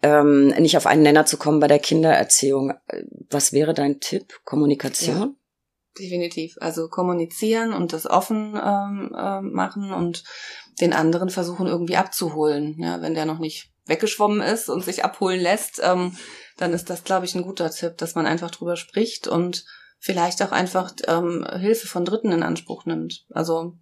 ähm, 0.02 0.48
nicht 0.48 0.78
auf 0.78 0.86
einen 0.86 1.04
Nenner 1.04 1.26
zu 1.26 1.38
kommen 1.38 1.60
bei 1.60 1.68
der 1.68 1.80
Kindererziehung. 1.80 2.74
Was 3.30 3.54
wäre 3.54 3.74
dein 3.74 4.00
Tipp? 4.00 4.40
Kommunikation? 4.46 5.18
Ja, 5.18 5.30
definitiv. 6.00 6.56
Also 6.60 6.88
kommunizieren 6.88 7.74
und 7.74 7.94
das 7.94 8.06
offen 8.06 8.54
ähm, 8.56 9.16
äh, 9.18 9.42
machen 9.42 9.92
und 9.92 10.24
den 10.80 10.94
anderen 10.94 11.30
versuchen 11.30 11.68
irgendwie 11.68 11.98
abzuholen. 11.98 12.78
Ja, 12.80 13.02
wenn 13.02 13.14
der 13.14 13.26
noch 13.26 13.40
nicht 13.40 13.72
weggeschwommen 13.86 14.42
ist 14.42 14.70
und 14.70 14.84
sich 14.84 15.04
abholen 15.04 15.42
lässt, 15.42 15.82
ähm, 15.84 16.16
dann 16.58 16.74
ist 16.74 16.90
das, 16.90 17.04
glaube 17.04 17.26
ich, 17.26 17.36
ein 17.36 17.44
guter 17.44 17.70
Tipp, 17.72 17.98
dass 17.98 18.16
man 18.16 18.26
einfach 18.26 18.52
drüber 18.52 18.76
spricht 18.76 19.28
und 19.28 19.66
vielleicht 20.00 20.42
auch 20.42 20.52
einfach 20.52 20.94
ähm, 21.08 21.46
Hilfe 21.58 21.88
von 21.88 22.06
Dritten 22.06 22.32
in 22.32 22.44
Anspruch 22.44 22.86
nimmt. 22.86 23.26
Also 23.32 23.76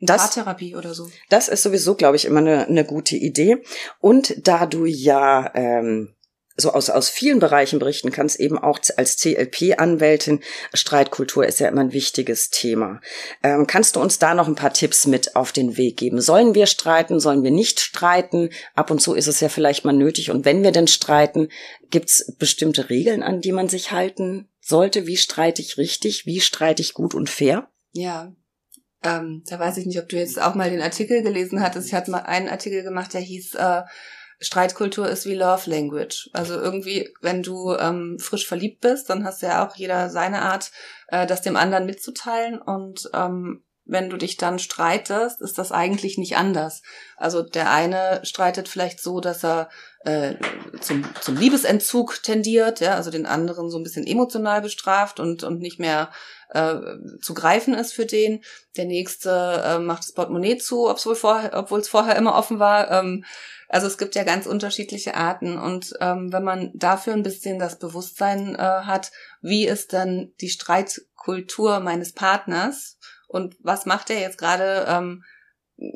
das, 0.00 0.22
Paartherapie 0.22 0.76
oder 0.76 0.94
so. 0.94 1.10
Das 1.28 1.48
ist 1.48 1.62
sowieso, 1.62 1.94
glaube 1.94 2.16
ich, 2.16 2.24
immer 2.24 2.40
eine, 2.40 2.66
eine 2.66 2.84
gute 2.84 3.16
Idee. 3.16 3.62
Und 4.00 4.34
da 4.46 4.66
du 4.66 4.84
ja 4.84 5.50
ähm, 5.54 6.14
so 6.60 6.72
aus, 6.72 6.90
aus 6.90 7.08
vielen 7.08 7.38
Bereichen 7.38 7.78
berichten 7.78 8.10
kannst, 8.10 8.38
eben 8.40 8.58
auch 8.58 8.80
als 8.96 9.16
CLP-Anwältin, 9.16 10.40
Streitkultur 10.74 11.46
ist 11.46 11.60
ja 11.60 11.68
immer 11.68 11.82
ein 11.82 11.92
wichtiges 11.92 12.50
Thema. 12.50 13.00
Ähm, 13.42 13.66
kannst 13.66 13.96
du 13.96 14.00
uns 14.00 14.18
da 14.18 14.34
noch 14.34 14.48
ein 14.48 14.56
paar 14.56 14.72
Tipps 14.72 15.06
mit 15.06 15.36
auf 15.36 15.52
den 15.52 15.76
Weg 15.76 15.96
geben? 15.96 16.20
Sollen 16.20 16.54
wir 16.54 16.66
streiten? 16.66 17.20
Sollen 17.20 17.44
wir 17.44 17.52
nicht 17.52 17.80
streiten? 17.80 18.50
Ab 18.74 18.90
und 18.90 19.00
zu 19.00 19.14
ist 19.14 19.28
es 19.28 19.40
ja 19.40 19.48
vielleicht 19.48 19.84
mal 19.84 19.92
nötig. 19.92 20.30
Und 20.30 20.44
wenn 20.44 20.64
wir 20.64 20.72
denn 20.72 20.88
streiten, 20.88 21.48
gibt's 21.90 22.34
bestimmte 22.38 22.90
Regeln, 22.90 23.22
an 23.22 23.40
die 23.40 23.52
man 23.52 23.68
sich 23.68 23.92
halten 23.92 24.48
sollte? 24.60 25.06
Wie 25.06 25.16
streite 25.16 25.62
ich 25.62 25.78
richtig? 25.78 26.26
Wie 26.26 26.40
streite 26.40 26.82
ich 26.82 26.92
gut 26.92 27.14
und 27.14 27.30
fair? 27.30 27.68
Ja, 27.92 28.32
ähm, 29.16 29.42
da 29.46 29.58
weiß 29.58 29.76
ich 29.78 29.86
nicht, 29.86 29.98
ob 29.98 30.08
du 30.08 30.16
jetzt 30.16 30.40
auch 30.40 30.54
mal 30.54 30.70
den 30.70 30.82
Artikel 30.82 31.22
gelesen 31.22 31.62
hattest. 31.62 31.88
Ich 31.88 31.94
hatte 31.94 32.10
mal 32.10 32.20
einen 32.20 32.48
Artikel 32.48 32.82
gemacht, 32.82 33.14
der 33.14 33.20
hieß 33.20 33.54
äh, 33.54 33.82
Streitkultur 34.40 35.08
ist 35.08 35.26
wie 35.26 35.34
Love 35.34 35.68
Language. 35.68 36.30
Also 36.32 36.54
irgendwie, 36.54 37.12
wenn 37.20 37.42
du 37.42 37.74
ähm, 37.74 38.18
frisch 38.20 38.46
verliebt 38.46 38.80
bist, 38.80 39.10
dann 39.10 39.24
hast 39.24 39.42
ja 39.42 39.66
auch 39.66 39.74
jeder 39.76 40.10
seine 40.10 40.42
Art, 40.42 40.70
äh, 41.08 41.26
das 41.26 41.42
dem 41.42 41.56
anderen 41.56 41.86
mitzuteilen. 41.86 42.60
Und 42.60 43.10
ähm, 43.14 43.64
wenn 43.88 44.10
du 44.10 44.16
dich 44.16 44.36
dann 44.36 44.58
streitest, 44.58 45.40
ist 45.40 45.58
das 45.58 45.72
eigentlich 45.72 46.18
nicht 46.18 46.36
anders. 46.36 46.82
Also 47.16 47.42
der 47.42 47.70
eine 47.72 48.20
streitet 48.22 48.68
vielleicht 48.68 49.00
so, 49.00 49.20
dass 49.20 49.42
er 49.42 49.70
äh, 50.04 50.34
zum, 50.80 51.04
zum 51.20 51.36
Liebesentzug 51.36 52.22
tendiert, 52.22 52.80
ja, 52.80 52.94
also 52.94 53.10
den 53.10 53.26
anderen 53.26 53.70
so 53.70 53.78
ein 53.78 53.82
bisschen 53.82 54.06
emotional 54.06 54.60
bestraft 54.60 55.18
und, 55.18 55.42
und 55.42 55.60
nicht 55.60 55.80
mehr 55.80 56.10
äh, 56.50 56.76
zu 57.20 57.34
greifen 57.34 57.74
ist 57.74 57.92
für 57.92 58.06
den. 58.06 58.42
Der 58.76 58.84
nächste 58.84 59.62
äh, 59.64 59.78
macht 59.78 60.04
das 60.04 60.12
Portemonnaie 60.12 60.58
zu, 60.58 60.88
obwohl 60.88 61.16
vorher, 61.16 61.52
obwohl 61.54 61.80
es 61.80 61.88
vorher 61.88 62.16
immer 62.16 62.36
offen 62.36 62.58
war. 62.58 62.90
Ähm, 62.90 63.24
also 63.68 63.86
es 63.86 63.98
gibt 63.98 64.14
ja 64.14 64.24
ganz 64.24 64.46
unterschiedliche 64.46 65.14
Arten 65.14 65.58
und 65.58 65.94
ähm, 66.00 66.32
wenn 66.32 66.44
man 66.44 66.70
dafür 66.74 67.12
ein 67.12 67.22
bisschen 67.22 67.58
das 67.58 67.78
Bewusstsein 67.78 68.54
äh, 68.54 68.58
hat, 68.58 69.12
wie 69.42 69.66
ist 69.66 69.92
dann 69.92 70.32
die 70.40 70.48
Streitkultur 70.48 71.80
meines 71.80 72.12
Partners 72.12 72.98
und 73.28 73.56
was 73.60 73.86
macht 73.86 74.10
er 74.10 74.20
jetzt 74.20 74.38
gerade 74.38 74.86
ähm, 74.88 75.24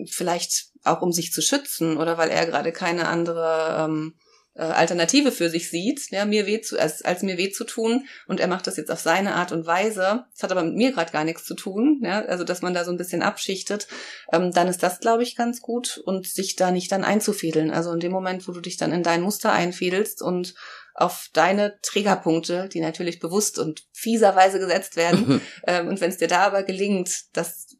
vielleicht 0.09 0.68
auch 0.85 1.03
um 1.03 1.12
sich 1.12 1.33
zu 1.33 1.43
schützen 1.43 1.97
oder 1.97 2.18
weil 2.18 2.30
er 2.30 2.47
gerade 2.47 2.72
keine 2.72 3.09
andere 3.09 3.76
ähm, 3.80 4.14
äh, 4.55 4.62
Alternative 4.62 5.33
für 5.33 5.49
sich 5.49 5.70
sieht, 5.70 6.11
ja, 6.11 6.24
mir 6.24 6.47
weh 6.47 6.61
zu, 6.61 6.78
als, 6.78 7.03
als 7.03 7.22
mir 7.22 7.39
weh 7.39 7.51
zu 7.51 7.64
tun 7.64 8.07
und 8.26 8.39
er 8.39 8.49
macht 8.49 8.66
das 8.66 8.76
jetzt 8.76 8.91
auf 8.91 9.01
seine 9.01 9.35
Art 9.35 9.51
und 9.51 9.66
Weise. 9.66 10.26
Das 10.35 10.43
hat 10.43 10.53
aber 10.53 10.62
mit 10.62 10.74
mir 10.74 10.93
gerade 10.93 11.11
gar 11.11 11.24
nichts 11.24 11.45
zu 11.45 11.55
tun, 11.55 12.01
ja, 12.05 12.22
also 12.26 12.45
dass 12.45 12.62
man 12.62 12.74
da 12.74 12.85
so 12.85 12.91
ein 12.91 12.99
bisschen 12.99 13.22
abschichtet, 13.22 13.89
ähm, 14.33 14.53
dann 14.53 14.68
ist 14.68 14.83
das, 14.83 15.01
glaube 15.01 15.22
ich, 15.22 15.37
ganz 15.37 15.62
gut 15.62 16.01
und 16.05 16.26
sich 16.26 16.57
da 16.57 16.70
nicht 16.70 16.93
dann 16.93 17.05
einzufädeln. 17.05 17.70
Also 17.70 17.93
in 17.93 18.01
dem 18.01 18.12
Moment, 18.12 18.47
wo 18.47 18.53
du 18.53 18.61
dich 18.61 18.76
dann 18.76 18.93
in 18.93 19.03
dein 19.03 19.22
Muster 19.22 19.53
einfädelst 19.53 20.20
und 20.22 20.55
auf 20.95 21.28
deine 21.32 21.78
Triggerpunkte, 21.82 22.68
die 22.68 22.80
natürlich 22.80 23.18
bewusst 23.18 23.59
und 23.59 23.86
fieserweise 23.93 24.59
gesetzt 24.59 24.97
werden. 24.97 25.26
Mhm. 25.26 25.40
Ähm, 25.66 25.88
und 25.88 26.01
wenn 26.01 26.11
es 26.11 26.18
dir 26.18 26.28
da 26.28 26.40
aber 26.40 26.62
gelingt, 26.62 27.24
das 27.32 27.76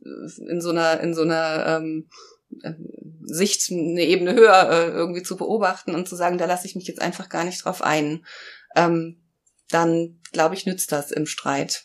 in 0.48 0.60
so 0.60 0.70
einer, 0.70 1.00
in 1.00 1.14
so 1.14 1.22
einer 1.22 1.66
ähm, 1.66 2.08
Sicht 3.24 3.70
eine 3.70 4.04
Ebene 4.04 4.34
höher 4.34 4.70
äh, 4.70 4.88
irgendwie 4.88 5.22
zu 5.22 5.36
beobachten 5.36 5.94
und 5.94 6.08
zu 6.08 6.16
sagen, 6.16 6.38
da 6.38 6.46
lasse 6.46 6.66
ich 6.66 6.74
mich 6.74 6.86
jetzt 6.86 7.00
einfach 7.00 7.28
gar 7.28 7.44
nicht 7.44 7.64
drauf 7.64 7.82
ein, 7.82 8.24
ähm, 8.76 9.22
dann 9.68 10.20
glaube 10.32 10.54
ich, 10.54 10.66
nützt 10.66 10.92
das 10.92 11.10
im 11.10 11.26
Streit. 11.26 11.84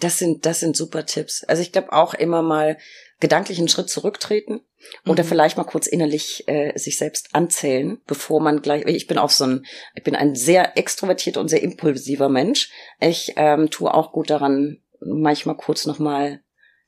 Das 0.00 0.18
sind, 0.18 0.44
das 0.44 0.60
sind 0.60 0.76
super 0.76 1.06
Tipps. 1.06 1.42
Also 1.44 1.62
ich 1.62 1.72
glaube 1.72 1.92
auch 1.92 2.14
immer 2.14 2.42
mal 2.42 2.76
gedanklich 3.20 3.58
einen 3.58 3.68
Schritt 3.68 3.88
zurücktreten 3.88 4.60
oder 5.06 5.24
mhm. 5.24 5.28
vielleicht 5.28 5.56
mal 5.56 5.64
kurz 5.64 5.86
innerlich 5.86 6.44
äh, 6.48 6.76
sich 6.78 6.98
selbst 6.98 7.34
anzählen, 7.34 8.00
bevor 8.06 8.40
man 8.40 8.62
gleich. 8.62 8.84
Ich 8.86 9.06
bin 9.06 9.18
auch 9.18 9.30
so 9.30 9.44
ein, 9.44 9.66
ich 9.94 10.02
bin 10.02 10.14
ein 10.14 10.34
sehr 10.34 10.76
extrovertierter 10.76 11.40
und 11.40 11.48
sehr 11.48 11.62
impulsiver 11.62 12.28
Mensch. 12.28 12.70
Ich 13.00 13.32
ähm, 13.36 13.70
tue 13.70 13.92
auch 13.92 14.12
gut 14.12 14.30
daran, 14.30 14.82
manchmal 15.00 15.56
kurz 15.56 15.86
nochmal 15.86 16.40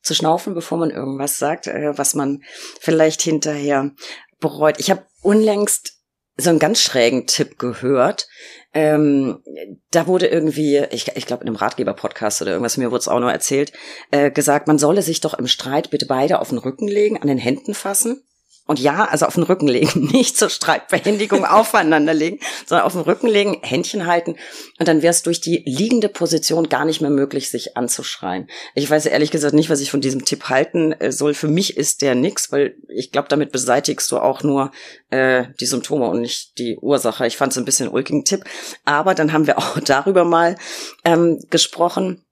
zu 0.03 0.15
schnaufen, 0.15 0.55
bevor 0.55 0.79
man 0.79 0.91
irgendwas 0.91 1.39
sagt, 1.39 1.67
äh, 1.67 1.97
was 1.97 2.15
man 2.15 2.43
vielleicht 2.81 3.23
hinterher 3.23 3.93
bereut. 4.39 4.79
Ich 4.79 4.91
habe 4.91 5.07
unlängst 5.23 5.98
so 6.39 6.51
einen 6.51 6.59
ganz 6.59 6.81
schrägen 6.81 7.27
Tipp 7.27 7.59
gehört. 7.59 8.29
Ähm, 8.73 9.43
da 9.91 10.07
wurde 10.07 10.27
irgendwie, 10.27 10.85
ich, 10.91 11.09
ich 11.17 11.27
glaube 11.27 11.43
in 11.43 11.49
einem 11.49 11.57
Ratgeber-Podcast 11.57 12.43
oder 12.43 12.53
irgendwas, 12.53 12.77
mir 12.77 12.91
wurde 12.91 13.01
es 13.01 13.09
auch 13.09 13.21
noch 13.21 13.31
erzählt, 13.31 13.73
äh, 14.11 14.31
gesagt, 14.31 14.69
man 14.69 14.79
solle 14.79 15.03
sich 15.03 15.21
doch 15.21 15.35
im 15.35 15.49
Streit 15.49 15.91
bitte 15.91 16.07
beide 16.07 16.39
auf 16.39 16.51
den 16.51 16.59
Rücken 16.59 16.87
legen, 16.87 17.21
an 17.21 17.29
den 17.29 17.39
Händen 17.39 17.75
fassen 17.75 18.23
und 18.69 18.79
ja, 18.79 19.07
also 19.07 19.27
auf 19.27 19.35
den 19.35 19.43
Rücken 19.43 19.67
legen, 19.67 20.07
nicht 20.13 20.37
zur 20.37 20.51
Streitbeendigung 20.51 21.45
aufeinander 21.45 22.15
legen, 22.15 22.39
sondern 22.67 22.87
auf 22.87 22.93
den 22.93 23.01
Rücken 23.01 23.27
legen, 23.27 23.59
Händchen 23.63 24.07
halten 24.07 24.37
und 24.79 24.87
dann 24.87 25.03
wäre 25.03 25.11
es 25.11 25.23
durch 25.23 25.41
die 25.41 25.63
liegende 25.67 26.09
Position 26.09 26.69
gar 26.69 26.85
nicht 26.85 27.01
mehr 27.01 27.11
möglich, 27.11 27.51
sich 27.51 27.77
anzuschreien. 27.77 28.49
Ich 28.75 28.89
weiß 28.89 29.07
ehrlich 29.07 29.31
gesagt 29.31 29.55
nicht, 29.55 29.71
was 29.71 29.81
ich 29.81 29.91
von 29.91 30.03
diesem 30.03 30.25
Tipp 30.25 30.51
halten 30.51 30.93
äh, 30.93 31.11
soll. 31.11 31.35
Für 31.35 31.49
mich 31.49 31.77
ist 31.77 32.03
der 32.03 32.15
nix, 32.15 32.53
weil 32.53 32.77
ich 32.89 33.11
glaube, 33.11 33.29
damit 33.29 33.53
beseitigst 33.53 34.13
du 34.13 34.19
auch 34.19 34.43
nur 34.43 34.71
äh, 35.11 35.47
die 35.61 35.67
Symptome 35.67 36.07
und 36.09 36.21
nicht 36.21 36.59
die 36.59 36.77
Ursache. 36.77 37.27
Ich 37.27 37.39
fand 37.39 37.53
es 37.53 37.59
ein 37.59 37.65
bisschen 37.65 37.89
ulkigen 37.89 38.25
Tipp. 38.25 38.45
Aber 38.85 39.15
dann 39.15 39.33
haben 39.33 39.47
wir 39.47 39.59
auch 39.59 39.79
darüber 39.85 40.25
mal 40.25 40.57
ähm, 41.05 41.41
gesprochen 41.51 42.23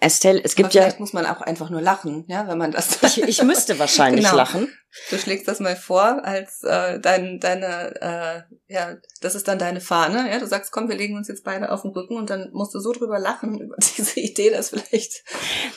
Estelle, 0.00 0.40
es 0.42 0.54
gibt 0.54 0.66
Aber 0.66 0.74
ja. 0.74 0.82
Vielleicht 0.82 1.00
muss 1.00 1.12
man 1.12 1.26
auch 1.26 1.40
einfach 1.40 1.70
nur 1.70 1.80
lachen, 1.80 2.24
ja, 2.28 2.46
wenn 2.46 2.58
man 2.58 2.72
das. 2.72 3.02
Ich, 3.02 3.22
ich 3.22 3.42
müsste 3.42 3.78
wahrscheinlich 3.78 4.24
genau. 4.24 4.36
lachen. 4.36 4.68
Du 5.10 5.18
schlägst 5.18 5.46
das 5.46 5.60
mal 5.60 5.76
vor 5.76 6.24
als 6.24 6.62
äh, 6.64 6.98
dein, 6.98 7.40
deine, 7.40 7.94
äh, 8.00 8.72
ja, 8.72 8.96
das 9.20 9.34
ist 9.34 9.46
dann 9.46 9.58
deine 9.58 9.80
Fahne, 9.80 10.30
ja. 10.30 10.38
Du 10.38 10.46
sagst, 10.46 10.72
komm, 10.72 10.88
wir 10.88 10.96
legen 10.96 11.16
uns 11.16 11.28
jetzt 11.28 11.44
beide 11.44 11.70
auf 11.70 11.82
den 11.82 11.90
Rücken 11.90 12.16
und 12.16 12.30
dann 12.30 12.50
musst 12.52 12.74
du 12.74 12.80
so 12.80 12.92
drüber 12.92 13.18
lachen 13.18 13.60
über 13.60 13.76
diese 13.78 14.18
Idee, 14.18 14.50
dass 14.50 14.70
vielleicht. 14.70 15.24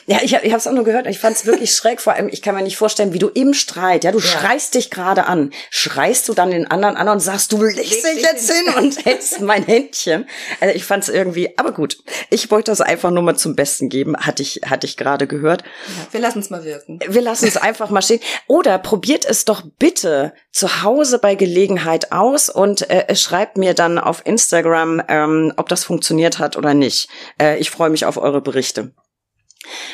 Ja, 0.06 0.18
ich, 0.22 0.32
ich 0.32 0.52
habe 0.52 0.56
es 0.56 0.66
auch 0.66 0.72
nur 0.72 0.84
gehört. 0.84 1.06
Ich 1.06 1.18
fand 1.18 1.36
es 1.36 1.46
wirklich 1.46 1.72
schräg. 1.76 2.00
Vor 2.00 2.14
allem, 2.14 2.28
ich 2.28 2.40
kann 2.40 2.54
mir 2.54 2.62
nicht 2.62 2.76
vorstellen, 2.76 3.12
wie 3.12 3.18
du 3.18 3.28
im 3.28 3.52
Streit, 3.54 4.04
ja, 4.04 4.12
du 4.12 4.18
ja. 4.18 4.24
schreist 4.24 4.74
dich 4.74 4.90
gerade 4.90 5.26
an, 5.26 5.52
schreist 5.70 6.28
du 6.28 6.34
dann 6.34 6.50
den 6.50 6.70
anderen 6.70 6.96
an 6.96 7.08
und 7.08 7.20
sagst, 7.20 7.52
du 7.52 7.62
legst 7.62 8.04
dich 8.04 8.22
jetzt 8.22 8.50
hin 8.50 8.74
und 8.76 9.04
hältst 9.04 9.40
mein 9.40 9.64
Händchen. 9.64 10.26
Also 10.60 10.74
ich 10.74 10.84
fand 10.84 11.04
es 11.04 11.10
irgendwie, 11.10 11.56
aber 11.58 11.72
gut. 11.72 11.98
Ich 12.30 12.50
wollte 12.50 12.70
das 12.70 12.80
einfach 12.80 13.10
nur 13.10 13.22
mal 13.22 13.36
zum 13.36 13.56
Besten 13.56 13.88
geben, 13.88 14.16
hatte 14.16 14.42
ich, 14.42 14.60
hatte 14.66 14.86
ich 14.86 14.96
gerade 14.96 15.26
gehört. 15.26 15.62
Ja, 15.62 16.12
wir 16.12 16.20
lassen 16.20 16.40
es 16.40 16.50
mal 16.50 16.64
wirken. 16.64 16.98
Wir 17.06 17.22
lassen 17.22 17.46
es 17.46 17.56
einfach 17.56 17.90
mal 17.90 18.02
stehen. 18.02 18.20
Oder 18.46 18.78
probiert 19.02 19.24
es 19.24 19.44
doch 19.44 19.64
bitte 19.80 20.32
zu 20.52 20.84
Hause 20.84 21.18
bei 21.18 21.34
Gelegenheit 21.34 22.12
aus 22.12 22.48
und 22.48 22.88
äh, 22.88 23.16
schreibt 23.16 23.56
mir 23.56 23.74
dann 23.74 23.98
auf 23.98 24.24
Instagram, 24.24 25.02
ähm, 25.08 25.52
ob 25.56 25.68
das 25.68 25.82
funktioniert 25.82 26.38
hat 26.38 26.56
oder 26.56 26.72
nicht. 26.72 27.08
Äh, 27.36 27.58
ich 27.58 27.72
freue 27.72 27.90
mich 27.90 28.04
auf 28.04 28.16
eure 28.16 28.40
Berichte. 28.40 28.92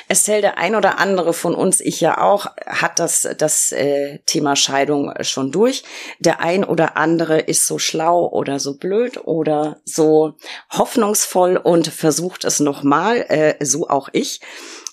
Estelle, 0.09 0.43
der 0.43 0.59
ein 0.59 0.75
oder 0.75 0.99
andere 0.99 1.33
von 1.33 1.55
uns, 1.55 1.81
ich 1.81 2.03
ja 2.03 2.21
auch, 2.21 2.49
hat 2.67 2.99
das, 2.99 3.27
das 3.39 3.73
äh, 3.73 4.19
Thema 4.27 4.57
Scheidung 4.57 5.15
schon 5.23 5.53
durch. 5.53 5.85
Der 6.19 6.41
ein 6.41 6.63
oder 6.63 6.99
andere 6.99 7.39
ist 7.39 7.67
so 7.67 7.79
schlau 7.79 8.29
oder 8.29 8.59
so 8.59 8.77
blöd 8.77 9.25
oder 9.25 9.81
so 9.87 10.35
hoffnungsvoll 10.71 11.57
und 11.57 11.89
versucht 11.89 12.45
es 12.45 12.61
nochmal, 12.61 13.25
äh, 13.31 13.65
so 13.65 13.89
auch 13.89 14.11
ich. 14.13 14.43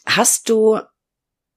Hast 0.06 0.48
du 0.48 0.80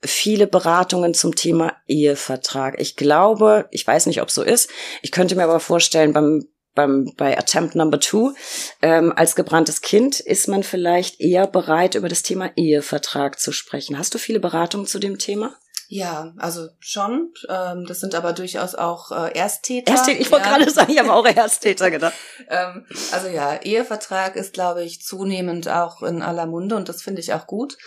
viele 0.02 0.46
Beratungen 0.46 1.14
zum 1.14 1.34
Thema 1.34 1.74
Ehevertrag? 1.86 2.80
Ich 2.80 2.96
glaube, 2.96 3.66
ich 3.70 3.86
weiß 3.86 4.06
nicht, 4.06 4.22
ob 4.22 4.30
so 4.30 4.42
ist. 4.42 4.70
Ich 5.02 5.12
könnte 5.12 5.36
mir 5.36 5.44
aber 5.44 5.60
vorstellen, 5.60 6.12
beim 6.12 6.46
beim, 6.78 7.12
bei 7.16 7.36
Attempt 7.36 7.74
Number 7.74 7.98
Two, 7.98 8.34
ähm, 8.82 9.12
als 9.16 9.34
gebranntes 9.34 9.80
Kind 9.80 10.20
ist 10.20 10.46
man 10.46 10.62
vielleicht 10.62 11.20
eher 11.20 11.48
bereit, 11.48 11.96
über 11.96 12.08
das 12.08 12.22
Thema 12.22 12.52
Ehevertrag 12.54 13.40
zu 13.40 13.50
sprechen. 13.50 13.98
Hast 13.98 14.14
du 14.14 14.18
viele 14.18 14.38
Beratungen 14.38 14.86
zu 14.86 15.00
dem 15.00 15.18
Thema? 15.18 15.56
Ja, 15.90 16.34
also 16.36 16.68
schon. 16.80 17.32
Ähm, 17.48 17.86
das 17.86 18.00
sind 18.00 18.14
aber 18.14 18.34
durchaus 18.34 18.74
auch 18.74 19.10
äh, 19.10 19.36
Ersttäter. 19.36 19.92
Ersttäter, 19.92 20.20
ich 20.20 20.30
wollte 20.30 20.46
ja. 20.46 20.58
gerade 20.58 20.70
sagen, 20.70 20.92
ich 20.92 20.98
habe 20.98 21.12
auch 21.12 21.24
Ersttäter 21.24 21.90
gedacht. 21.90 22.14
ähm, 22.48 22.86
also 23.10 23.28
ja, 23.28 23.56
Ehevertrag 23.56 24.36
ist, 24.36 24.52
glaube 24.52 24.84
ich, 24.84 25.02
zunehmend 25.02 25.68
auch 25.68 26.02
in 26.02 26.22
aller 26.22 26.46
Munde 26.46 26.76
und 26.76 26.88
das 26.88 27.02
finde 27.02 27.22
ich 27.22 27.32
auch 27.32 27.46
gut. 27.46 27.78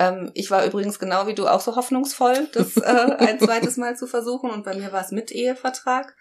Ähm, 0.00 0.30
ich 0.32 0.50
war 0.50 0.64
übrigens 0.64 0.98
genau 0.98 1.26
wie 1.26 1.34
du 1.34 1.46
auch 1.46 1.60
so 1.60 1.76
hoffnungsvoll, 1.76 2.48
das 2.54 2.78
äh, 2.78 3.16
ein 3.18 3.38
zweites 3.40 3.76
Mal 3.76 3.96
zu 3.96 4.06
versuchen 4.06 4.50
und 4.50 4.64
bei 4.64 4.74
mir 4.74 4.92
war 4.92 5.02
es 5.02 5.12
mit 5.12 5.30
Ehevertrag. 5.30 6.16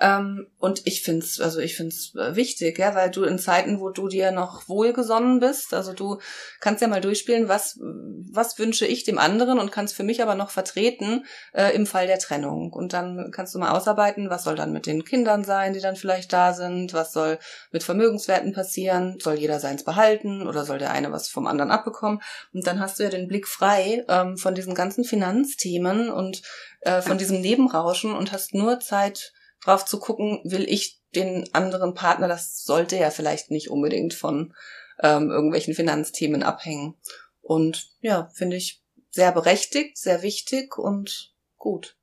Ähm, 0.00 0.46
und 0.58 0.86
ich 0.86 1.02
find's, 1.02 1.40
also 1.40 1.58
ich 1.58 1.76
find's 1.76 2.14
äh, 2.14 2.36
wichtig, 2.36 2.78
ja, 2.78 2.94
weil 2.94 3.10
du 3.10 3.24
in 3.24 3.38
Zeiten, 3.38 3.80
wo 3.80 3.90
du 3.90 4.08
dir 4.08 4.30
noch 4.30 4.68
wohlgesonnen 4.68 5.40
bist, 5.40 5.74
also 5.74 5.92
du 5.92 6.18
kannst 6.60 6.82
ja 6.82 6.88
mal 6.88 7.00
durchspielen, 7.00 7.48
was, 7.48 7.78
was 8.30 8.58
wünsche 8.58 8.86
ich 8.86 9.04
dem 9.04 9.18
anderen 9.18 9.58
und 9.58 9.72
kannst 9.72 9.96
für 9.96 10.04
mich 10.04 10.22
aber 10.22 10.36
noch 10.36 10.50
vertreten 10.50 11.24
äh, 11.52 11.74
im 11.74 11.86
Fall 11.86 12.06
der 12.06 12.18
Trennung. 12.18 12.72
Und 12.72 12.92
dann 12.92 13.30
kannst 13.32 13.54
du 13.54 13.58
mal 13.58 13.76
ausarbeiten, 13.76 14.30
was 14.30 14.44
soll 14.44 14.54
dann 14.54 14.72
mit 14.72 14.86
den 14.86 15.04
Kindern 15.04 15.42
sein, 15.42 15.72
die 15.72 15.80
dann 15.80 15.96
vielleicht 15.96 16.32
da 16.32 16.52
sind, 16.52 16.92
was 16.92 17.12
soll 17.12 17.38
mit 17.72 17.82
Vermögenswerten 17.82 18.52
passieren, 18.52 19.18
soll 19.20 19.34
jeder 19.34 19.58
seins 19.58 19.84
behalten 19.84 20.46
oder 20.46 20.64
soll 20.64 20.78
der 20.78 20.92
eine 20.92 21.10
was 21.10 21.28
vom 21.28 21.46
anderen 21.46 21.72
abbekommen? 21.72 22.20
Und 22.52 22.66
dann 22.66 22.78
hast 22.78 22.98
du 22.98 23.02
ja 23.02 23.10
den 23.10 23.26
Blick 23.26 23.48
frei 23.48 24.04
ähm, 24.08 24.36
von 24.36 24.54
diesen 24.54 24.74
ganzen 24.74 25.02
Finanzthemen 25.02 26.10
und 26.10 26.42
äh, 26.82 27.02
von 27.02 27.18
diesem 27.18 27.40
Nebenrauschen 27.40 28.14
und 28.14 28.30
hast 28.32 28.54
nur 28.54 28.78
Zeit, 28.80 29.32
drauf 29.64 29.84
zu 29.84 29.98
gucken, 29.98 30.40
will 30.44 30.64
ich 30.68 31.00
den 31.14 31.48
anderen 31.54 31.94
Partner, 31.94 32.28
das 32.28 32.64
sollte 32.64 32.96
ja 32.96 33.10
vielleicht 33.10 33.50
nicht 33.50 33.70
unbedingt 33.70 34.14
von 34.14 34.54
ähm, 35.02 35.30
irgendwelchen 35.30 35.74
Finanzthemen 35.74 36.42
abhängen. 36.42 36.94
Und 37.40 37.90
ja, 38.00 38.30
finde 38.34 38.56
ich 38.56 38.82
sehr 39.10 39.32
berechtigt, 39.32 39.96
sehr 39.96 40.22
wichtig 40.22 40.76
und 40.76 41.34
gut. 41.56 41.96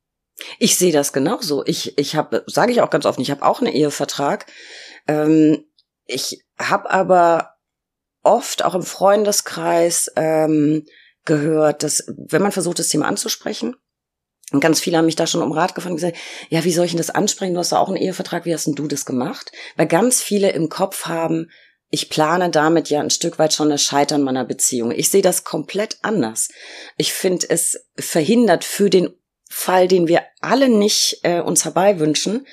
Ich 0.58 0.76
sehe 0.76 0.92
das 0.92 1.12
genauso. 1.12 1.64
Ich, 1.64 1.96
ich 1.98 2.16
habe, 2.16 2.44
sage 2.46 2.72
ich 2.72 2.80
auch 2.80 2.90
ganz 2.90 3.06
offen, 3.06 3.22
ich 3.22 3.30
habe 3.30 3.44
auch 3.44 3.60
einen 3.60 3.72
Ehevertrag. 3.72 4.46
Ähm, 5.06 5.64
ich 6.04 6.44
habe 6.58 6.90
aber 6.90 7.54
oft 8.22 8.64
auch 8.64 8.74
im 8.74 8.82
Freundeskreis 8.82 10.10
ähm, 10.16 10.84
gehört, 11.24 11.82
dass 11.82 12.04
wenn 12.08 12.42
man 12.42 12.52
versucht, 12.52 12.78
das 12.78 12.88
Thema 12.88 13.06
anzusprechen, 13.06 13.76
und 14.52 14.60
ganz 14.60 14.80
viele 14.80 14.98
haben 14.98 15.06
mich 15.06 15.16
da 15.16 15.26
schon 15.26 15.42
um 15.42 15.52
Rat 15.52 15.74
gefragt 15.74 15.90
und 15.90 15.96
gesagt, 15.96 16.16
ja, 16.50 16.62
wie 16.64 16.72
soll 16.72 16.84
ich 16.84 16.92
denn 16.92 16.98
das 16.98 17.10
ansprechen? 17.10 17.54
Du 17.54 17.60
hast 17.60 17.72
da 17.72 17.78
auch 17.78 17.88
einen 17.88 17.96
Ehevertrag, 17.96 18.44
wie 18.44 18.54
hast 18.54 18.66
denn 18.66 18.76
du 18.76 18.86
das 18.86 19.04
gemacht? 19.04 19.50
Weil 19.76 19.88
ganz 19.88 20.22
viele 20.22 20.50
im 20.50 20.68
Kopf 20.68 21.06
haben, 21.06 21.50
ich 21.90 22.10
plane 22.10 22.50
damit 22.50 22.88
ja 22.88 23.00
ein 23.00 23.10
Stück 23.10 23.38
weit 23.38 23.52
schon 23.52 23.70
das 23.70 23.82
Scheitern 23.82 24.22
meiner 24.22 24.44
Beziehung. 24.44 24.92
Ich 24.92 25.10
sehe 25.10 25.22
das 25.22 25.44
komplett 25.44 25.98
anders. 26.02 26.48
Ich 26.96 27.12
finde, 27.12 27.48
es 27.50 27.86
verhindert 27.96 28.64
für 28.64 28.88
den 28.90 29.10
Fall, 29.48 29.88
den 29.88 30.06
wir 30.06 30.22
alle 30.40 30.68
nicht 30.68 31.20
äh, 31.22 31.40
uns 31.40 31.64
herbeiwünschen, 31.64 32.46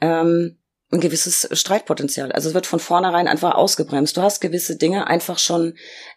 ähm, 0.00 0.57
ein 0.90 1.00
gewisses 1.00 1.48
Streitpotenzial. 1.52 2.32
Also 2.32 2.48
es 2.48 2.54
wird 2.54 2.66
von 2.66 2.80
vornherein 2.80 3.28
einfach 3.28 3.54
ausgebremst. 3.54 4.16
Du 4.16 4.22
hast 4.22 4.40
gewisse 4.40 4.76
Dinge 4.76 5.06
einfach 5.06 5.38
schon 5.38 5.74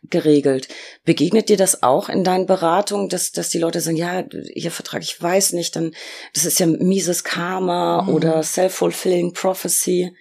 geregelt. 0.10 0.70
Begegnet 1.04 1.50
dir 1.50 1.58
das 1.58 1.84
auch 1.84 2.08
in 2.08 2.24
deinen 2.24 2.46
Beratungen, 2.46 3.10
dass, 3.10 3.34
dass 3.34 3.50
die 3.50 3.60
Leute 3.60 3.82
sagen, 3.82 3.98
ja, 3.98 4.24
ihr 4.54 4.72
Vertrag, 4.72 5.02
ich 5.02 5.22
weiß 5.22 5.54
nicht, 5.54 5.76
dann, 5.76 5.94
das 6.34 6.46
ist 6.46 6.60
ja 6.60 6.68
mieses 6.68 7.26
Karma 7.26 8.04
mhm. 8.04 8.10
oder 8.14 8.44
self-fulfilling 8.44 9.34
prophecy. 9.34 10.16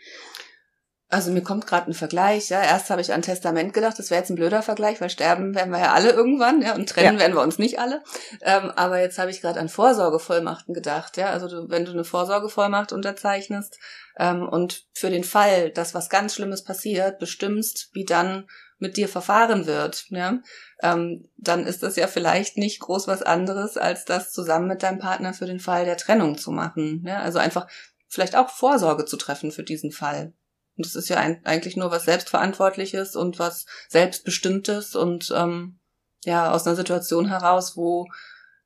Also 1.13 1.33
mir 1.33 1.43
kommt 1.43 1.67
gerade 1.67 1.91
ein 1.91 1.95
Vergleich, 1.95 2.51
ja. 2.51 2.63
Erst 2.63 2.89
habe 2.89 3.01
ich 3.01 3.13
an 3.13 3.23
Testament 3.23 3.75
gedacht, 3.75 3.99
das 3.99 4.11
wäre 4.11 4.21
jetzt 4.21 4.31
ein 4.31 4.37
blöder 4.37 4.63
Vergleich, 4.63 5.01
weil 5.01 5.11
sterben 5.11 5.57
werden 5.57 5.73
wir 5.73 5.81
ja 5.81 5.93
alle 5.93 6.11
irgendwann, 6.11 6.63
ja, 6.63 6.77
und 6.77 6.89
trennen 6.89 7.15
ja. 7.15 7.21
werden 7.21 7.35
wir 7.35 7.43
uns 7.43 7.59
nicht 7.59 7.81
alle. 7.81 8.05
Ähm, 8.43 8.71
aber 8.77 9.01
jetzt 9.01 9.19
habe 9.19 9.33
ich 9.33 9.41
gerade 9.41 9.59
an 9.59 9.69
Vorsorgevollmachten 9.69 10.73
gedacht, 10.73 11.17
ja. 11.17 11.31
Also 11.31 11.49
du, 11.49 11.69
wenn 11.69 11.85
du 11.85 11.91
eine 11.91 12.05
Vorsorgevollmacht 12.05 12.93
unterzeichnest 12.93 13.81
ähm, 14.19 14.49
und 14.49 14.87
für 14.95 15.11
den 15.11 15.25
Fall, 15.25 15.71
dass 15.71 15.95
was 15.95 16.11
ganz 16.11 16.37
Schlimmes 16.37 16.63
passiert, 16.63 17.19
bestimmst, 17.19 17.91
wie 17.93 18.05
dann 18.05 18.47
mit 18.79 18.97
dir 18.97 19.09
verfahren 19.09 19.67
wird, 19.67 20.07
ja, 20.11 20.39
ähm, 20.81 21.29
dann 21.37 21.67
ist 21.67 21.83
das 21.83 21.97
ja 21.97 22.07
vielleicht 22.07 22.57
nicht 22.57 22.79
groß 22.79 23.09
was 23.09 23.23
anderes, 23.23 23.77
als 23.77 24.05
das 24.05 24.31
zusammen 24.31 24.69
mit 24.69 24.85
deinem 24.85 25.01
Partner 25.01 25.35
für 25.35 25.47
den 25.47 25.61
Fall 25.61 25.85
der 25.85 25.97
Trennung 25.97 26.39
zu 26.39 26.53
machen. 26.53 27.03
Ja? 27.05 27.21
Also 27.21 27.41
einfach 27.41 27.67
vielleicht 28.07 28.37
auch 28.37 28.49
Vorsorge 28.49 29.07
zu 29.07 29.17
treffen 29.17 29.51
für 29.51 29.65
diesen 29.65 29.91
Fall. 29.91 30.35
Und 30.81 30.87
das 30.87 30.95
ist 30.95 31.11
ja 31.11 31.19
ein, 31.19 31.45
eigentlich 31.45 31.77
nur 31.77 31.91
was 31.91 32.07
Selbstverantwortliches 32.07 33.15
und 33.15 33.39
was 33.39 33.67
Selbstbestimmtes 33.91 34.97
und 34.97 35.31
ähm, 35.37 35.79
ja, 36.25 36.53
aus 36.53 36.67
einer 36.67 36.75
Situation 36.75 37.29
heraus, 37.29 37.77
wo 37.77 38.09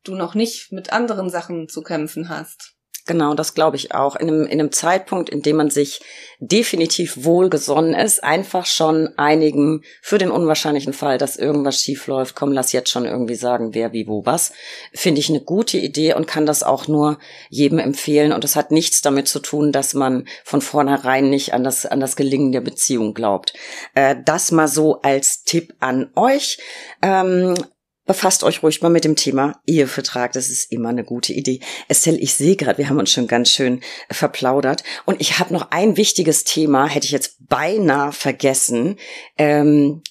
du 0.04 0.14
noch 0.14 0.36
nicht 0.36 0.70
mit 0.70 0.92
anderen 0.92 1.28
Sachen 1.28 1.68
zu 1.68 1.82
kämpfen 1.82 2.28
hast. 2.28 2.76
Genau, 3.06 3.34
das 3.34 3.52
glaube 3.52 3.76
ich 3.76 3.94
auch. 3.94 4.16
In 4.16 4.28
einem, 4.28 4.46
in 4.46 4.60
einem 4.60 4.72
Zeitpunkt, 4.72 5.28
in 5.28 5.42
dem 5.42 5.56
man 5.56 5.68
sich 5.68 6.00
definitiv 6.38 7.24
wohlgesonnen 7.24 7.92
ist, 7.92 8.24
einfach 8.24 8.64
schon 8.64 9.10
einigen 9.18 9.82
für 10.00 10.16
den 10.16 10.30
unwahrscheinlichen 10.30 10.94
Fall, 10.94 11.18
dass 11.18 11.36
irgendwas 11.36 11.78
schief 11.78 12.06
läuft, 12.06 12.34
komm, 12.34 12.52
lass 12.52 12.72
jetzt 12.72 12.88
schon 12.88 13.04
irgendwie 13.04 13.34
sagen, 13.34 13.74
wer, 13.74 13.92
wie, 13.92 14.06
wo, 14.06 14.24
was, 14.24 14.52
finde 14.94 15.20
ich 15.20 15.28
eine 15.28 15.42
gute 15.42 15.76
Idee 15.76 16.14
und 16.14 16.26
kann 16.26 16.46
das 16.46 16.62
auch 16.62 16.88
nur 16.88 17.18
jedem 17.50 17.78
empfehlen. 17.78 18.32
Und 18.32 18.42
das 18.42 18.56
hat 18.56 18.70
nichts 18.70 19.02
damit 19.02 19.28
zu 19.28 19.38
tun, 19.40 19.70
dass 19.70 19.92
man 19.92 20.26
von 20.42 20.62
vornherein 20.62 21.28
nicht 21.28 21.52
an 21.52 21.62
das, 21.62 21.84
an 21.84 22.00
das 22.00 22.16
Gelingen 22.16 22.52
der 22.52 22.62
Beziehung 22.62 23.12
glaubt. 23.12 23.52
Äh, 23.94 24.16
das 24.24 24.50
mal 24.50 24.68
so 24.68 25.02
als 25.02 25.44
Tipp 25.44 25.74
an 25.78 26.10
euch. 26.16 26.58
Ähm, 27.02 27.54
befasst 28.06 28.44
euch 28.44 28.62
ruhig 28.62 28.82
mal 28.82 28.88
mit 28.88 29.04
dem 29.04 29.16
Thema 29.16 29.60
Ehevertrag. 29.66 30.32
Das 30.32 30.50
ist 30.50 30.70
immer 30.70 30.90
eine 30.90 31.04
gute 31.04 31.32
Idee. 31.32 31.60
Estelle, 31.88 32.18
ich 32.18 32.34
sehe 32.34 32.56
gerade, 32.56 32.78
wir 32.78 32.88
haben 32.88 32.98
uns 32.98 33.10
schon 33.10 33.26
ganz 33.26 33.50
schön 33.50 33.80
verplaudert. 34.10 34.84
Und 35.04 35.20
ich 35.20 35.38
habe 35.38 35.52
noch 35.52 35.70
ein 35.70 35.96
wichtiges 35.96 36.44
Thema, 36.44 36.86
hätte 36.86 37.06
ich 37.06 37.12
jetzt 37.12 37.36
beinahe 37.48 38.12
vergessen. 38.12 38.96
Ähm, 39.38 40.02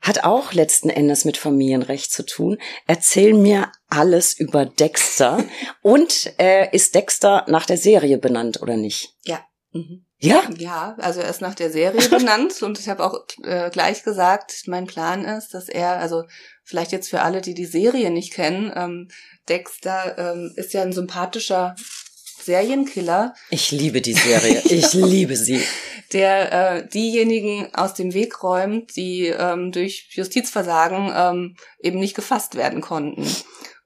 hat 0.00 0.24
auch 0.24 0.52
letzten 0.52 0.88
Endes 0.88 1.24
mit 1.24 1.36
Familienrecht 1.36 2.12
zu 2.12 2.24
tun. 2.24 2.58
Erzähl 2.86 3.34
mir 3.34 3.72
alles 3.88 4.38
über 4.38 4.64
Dexter. 4.64 5.44
Und 5.82 6.32
äh, 6.38 6.68
ist 6.74 6.94
Dexter 6.94 7.44
nach 7.48 7.66
der 7.66 7.78
Serie 7.78 8.18
benannt 8.18 8.62
oder 8.62 8.76
nicht? 8.76 9.14
Ja. 9.24 9.44
Mhm. 9.72 10.05
Ja? 10.18 10.48
Ja, 10.56 10.96
also 10.98 11.20
er 11.20 11.28
ist 11.28 11.40
nach 11.40 11.54
der 11.54 11.70
Serie 11.70 12.08
benannt 12.08 12.62
und 12.62 12.78
ich 12.78 12.88
habe 12.88 13.04
auch 13.04 13.26
äh, 13.42 13.70
gleich 13.70 14.02
gesagt, 14.02 14.62
mein 14.66 14.86
Plan 14.86 15.24
ist, 15.24 15.52
dass 15.54 15.68
er, 15.68 15.98
also 15.98 16.24
vielleicht 16.64 16.92
jetzt 16.92 17.10
für 17.10 17.22
alle, 17.22 17.40
die 17.40 17.54
die 17.54 17.66
Serie 17.66 18.10
nicht 18.10 18.32
kennen, 18.32 18.72
ähm, 18.74 19.08
Dexter 19.48 20.16
ähm, 20.18 20.52
ist 20.56 20.72
ja 20.72 20.82
ein 20.82 20.92
sympathischer 20.92 21.76
Serienkiller. 22.42 23.34
Ich 23.50 23.70
liebe 23.70 24.00
die 24.00 24.14
Serie. 24.14 24.62
Ich 24.70 24.92
liebe 24.94 25.36
sie. 25.36 25.60
Der 26.12 26.52
äh, 26.52 26.88
diejenigen 26.88 27.74
aus 27.74 27.94
dem 27.94 28.14
Weg 28.14 28.42
räumt, 28.42 28.94
die 28.96 29.26
ähm, 29.26 29.72
durch 29.72 30.08
Justizversagen 30.12 31.12
ähm, 31.14 31.56
eben 31.80 31.98
nicht 31.98 32.14
gefasst 32.14 32.54
werden 32.54 32.80
konnten. 32.80 33.26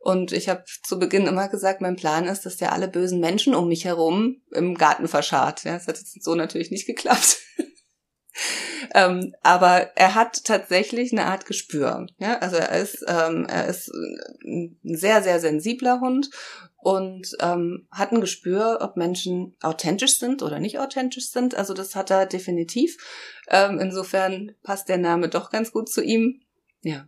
Und 0.03 0.33
ich 0.33 0.49
habe 0.49 0.65
zu 0.83 0.99
Beginn 0.99 1.27
immer 1.27 1.49
gesagt, 1.49 1.83
mein 1.83 1.97
Plan 1.97 2.27
ist, 2.27 2.47
dass 2.47 2.57
der 2.57 2.73
alle 2.73 2.89
bösen 2.89 3.21
Menschen 3.21 3.55
um 3.55 3.69
mich 3.69 3.85
herum 3.85 4.41
im 4.51 4.75
Garten 4.75 5.09
verscharrt. 5.09 5.65
Ja, 5.65 5.75
das 5.75 5.87
hat 5.87 5.99
jetzt 5.99 6.25
so 6.25 6.35
natürlich 6.35 6.71
nicht 6.71 6.87
geklappt. 6.87 7.37
ähm, 8.95 9.35
aber 9.43 9.95
er 9.97 10.15
hat 10.15 10.45
tatsächlich 10.45 11.13
eine 11.13 11.27
Art 11.27 11.45
Gespür. 11.45 12.07
Ja, 12.19 12.39
also 12.39 12.57
er 12.57 12.81
ist, 12.81 13.05
ähm, 13.07 13.47
er 13.47 13.67
ist 13.67 13.93
ein 14.43 14.79
sehr, 14.83 15.23
sehr 15.23 15.39
sensibler 15.39 16.01
Hund 16.01 16.31
und 16.79 17.37
ähm, 17.41 17.87
hat 17.91 18.13
ein 18.13 18.23
Gespür, 18.23 18.79
ob 18.81 18.97
Menschen 18.97 19.55
authentisch 19.61 20.19
sind 20.19 20.43
oder 20.43 20.61
nicht 20.61 20.79
authentisch 20.79 21.29
sind. 21.29 21.55
Also 21.55 21.75
das 21.75 21.95
hat 21.95 22.11
er 22.11 22.25
definitiv. 22.25 22.97
Ähm, 23.49 23.79
insofern 23.79 24.53
passt 24.63 24.89
der 24.89 24.97
Name 24.97 25.29
doch 25.29 25.51
ganz 25.51 25.73
gut 25.73 25.91
zu 25.91 26.03
ihm. 26.03 26.41
Ja. 26.81 27.07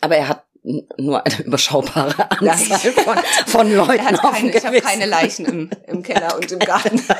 Aber 0.00 0.16
er 0.16 0.28
hat 0.28 0.46
nur 0.62 1.24
eine 1.24 1.40
überschaubare 1.44 2.30
Anzahl 2.30 2.92
von, 2.92 3.18
von 3.46 3.74
Leuten. 3.74 4.04
Hat 4.04 4.22
keine, 4.22 4.56
ich 4.56 4.64
habe 4.64 4.80
keine 4.80 5.06
Leichen 5.06 5.46
im, 5.46 5.70
im 5.86 6.02
Keller 6.02 6.36
und 6.36 6.50
im 6.52 6.58
Garten. 6.58 7.02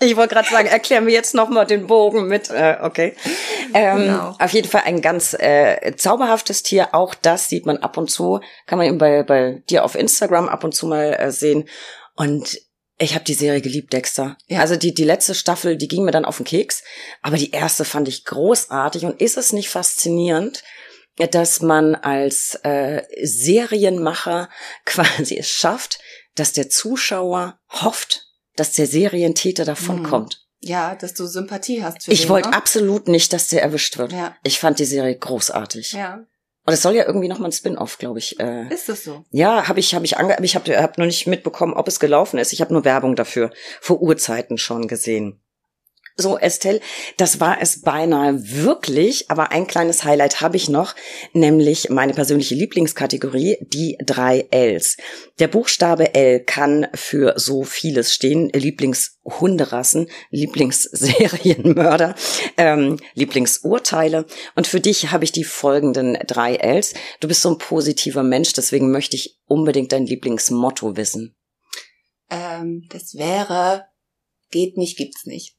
Ich 0.00 0.16
wollte 0.16 0.34
gerade 0.34 0.48
sagen, 0.48 0.68
erklär 0.68 1.00
mir 1.00 1.12
jetzt 1.12 1.32
noch 1.32 1.48
mal 1.48 1.64
den 1.64 1.86
Bogen 1.86 2.26
mit. 2.26 2.50
Äh, 2.50 2.78
okay. 2.82 3.14
Ähm, 3.72 3.98
genau. 3.98 4.36
Auf 4.38 4.52
jeden 4.52 4.68
Fall 4.68 4.82
ein 4.84 5.00
ganz 5.00 5.32
äh, 5.34 5.94
zauberhaftes 5.96 6.64
Tier. 6.64 6.88
Auch 6.92 7.14
das 7.14 7.48
sieht 7.48 7.66
man 7.66 7.78
ab 7.78 7.96
und 7.96 8.10
zu. 8.10 8.40
Kann 8.66 8.78
man 8.78 8.88
eben 8.88 8.98
bei, 8.98 9.22
bei 9.22 9.62
dir 9.70 9.84
auf 9.84 9.94
Instagram 9.94 10.48
ab 10.48 10.64
und 10.64 10.74
zu 10.74 10.88
mal 10.88 11.14
äh, 11.14 11.30
sehen. 11.30 11.68
Und 12.16 12.58
ich 12.98 13.14
habe 13.14 13.24
die 13.24 13.34
Serie 13.34 13.60
geliebt, 13.60 13.92
Dexter. 13.92 14.36
Ja. 14.48 14.60
Also 14.60 14.76
die, 14.76 14.92
die 14.92 15.04
letzte 15.04 15.34
Staffel, 15.34 15.76
die 15.76 15.88
ging 15.88 16.04
mir 16.04 16.10
dann 16.10 16.24
auf 16.24 16.36
den 16.36 16.46
Keks. 16.46 16.82
Aber 17.22 17.36
die 17.36 17.52
erste 17.52 17.84
fand 17.84 18.08
ich 18.08 18.24
großartig. 18.24 19.04
Und 19.04 19.20
ist 19.20 19.36
es 19.36 19.52
nicht 19.52 19.70
faszinierend, 19.70 20.64
dass 21.16 21.60
man 21.60 21.94
als 21.94 22.54
äh, 22.62 23.02
Serienmacher 23.22 24.48
quasi 24.84 25.38
es 25.38 25.48
schafft, 25.48 25.98
dass 26.34 26.52
der 26.52 26.70
Zuschauer 26.70 27.58
hofft, 27.68 28.26
dass 28.56 28.72
der 28.72 28.86
Serientäter 28.86 29.64
davonkommt. 29.64 30.38
Mhm. 30.38 30.68
Ja, 30.68 30.94
dass 30.94 31.14
du 31.14 31.26
Sympathie 31.26 31.82
hast 31.82 32.04
für 32.04 32.12
Ich 32.12 32.28
wollte 32.28 32.50
ne? 32.50 32.56
absolut 32.56 33.08
nicht, 33.08 33.32
dass 33.32 33.48
der 33.48 33.62
erwischt 33.62 33.98
wird. 33.98 34.12
Ja. 34.12 34.36
Ich 34.44 34.60
fand 34.60 34.78
die 34.78 34.84
Serie 34.84 35.16
großartig. 35.16 35.92
Ja. 35.92 36.24
Und 36.64 36.72
es 36.72 36.82
soll 36.82 36.94
ja 36.94 37.04
irgendwie 37.04 37.26
noch 37.26 37.40
mal 37.40 37.48
ein 37.48 37.52
Spin-off, 37.52 37.98
glaube 37.98 38.20
ich. 38.20 38.38
Äh, 38.38 38.72
ist 38.72 38.88
das 38.88 39.02
so? 39.02 39.24
Ja, 39.30 39.66
habe 39.66 39.80
ich, 39.80 39.94
habe 39.96 40.04
ich 40.04 40.16
ange, 40.16 40.36
ich 40.42 40.54
habe 40.54 40.80
hab 40.80 40.96
nur 40.98 41.08
nicht 41.08 41.26
mitbekommen, 41.26 41.74
ob 41.74 41.88
es 41.88 41.98
gelaufen 41.98 42.38
ist. 42.38 42.52
Ich 42.52 42.60
habe 42.60 42.72
nur 42.72 42.84
Werbung 42.84 43.16
dafür 43.16 43.50
vor 43.80 44.00
Urzeiten 44.00 44.58
schon 44.58 44.86
gesehen. 44.86 45.42
So, 46.16 46.36
Estelle, 46.36 46.80
das 47.16 47.40
war 47.40 47.62
es 47.62 47.80
beinahe 47.80 48.34
wirklich, 48.36 49.30
aber 49.30 49.50
ein 49.50 49.66
kleines 49.66 50.04
Highlight 50.04 50.42
habe 50.42 50.58
ich 50.58 50.68
noch, 50.68 50.94
nämlich 51.32 51.88
meine 51.88 52.12
persönliche 52.12 52.54
Lieblingskategorie, 52.54 53.56
die 53.62 53.96
drei 54.04 54.46
Ls. 54.50 54.98
Der 55.38 55.48
Buchstabe 55.48 56.14
L 56.14 56.40
kann 56.40 56.86
für 56.92 57.34
so 57.38 57.64
vieles 57.64 58.12
stehen, 58.12 58.50
Lieblingshunderassen, 58.50 60.10
Lieblingsserienmörder, 60.30 62.14
ähm, 62.58 62.98
Lieblingsurteile. 63.14 64.26
Und 64.54 64.66
für 64.66 64.80
dich 64.80 65.12
habe 65.12 65.24
ich 65.24 65.32
die 65.32 65.44
folgenden 65.44 66.18
drei 66.26 66.56
Ls. 66.56 66.92
Du 67.20 67.28
bist 67.28 67.40
so 67.40 67.48
ein 67.48 67.58
positiver 67.58 68.22
Mensch, 68.22 68.52
deswegen 68.52 68.90
möchte 68.90 69.16
ich 69.16 69.38
unbedingt 69.46 69.92
dein 69.92 70.04
Lieblingsmotto 70.04 70.94
wissen. 70.98 71.34
Ähm, 72.28 72.86
das 72.90 73.14
wäre, 73.14 73.86
geht 74.50 74.76
nicht, 74.76 74.98
gibt's 74.98 75.24
nicht. 75.24 75.56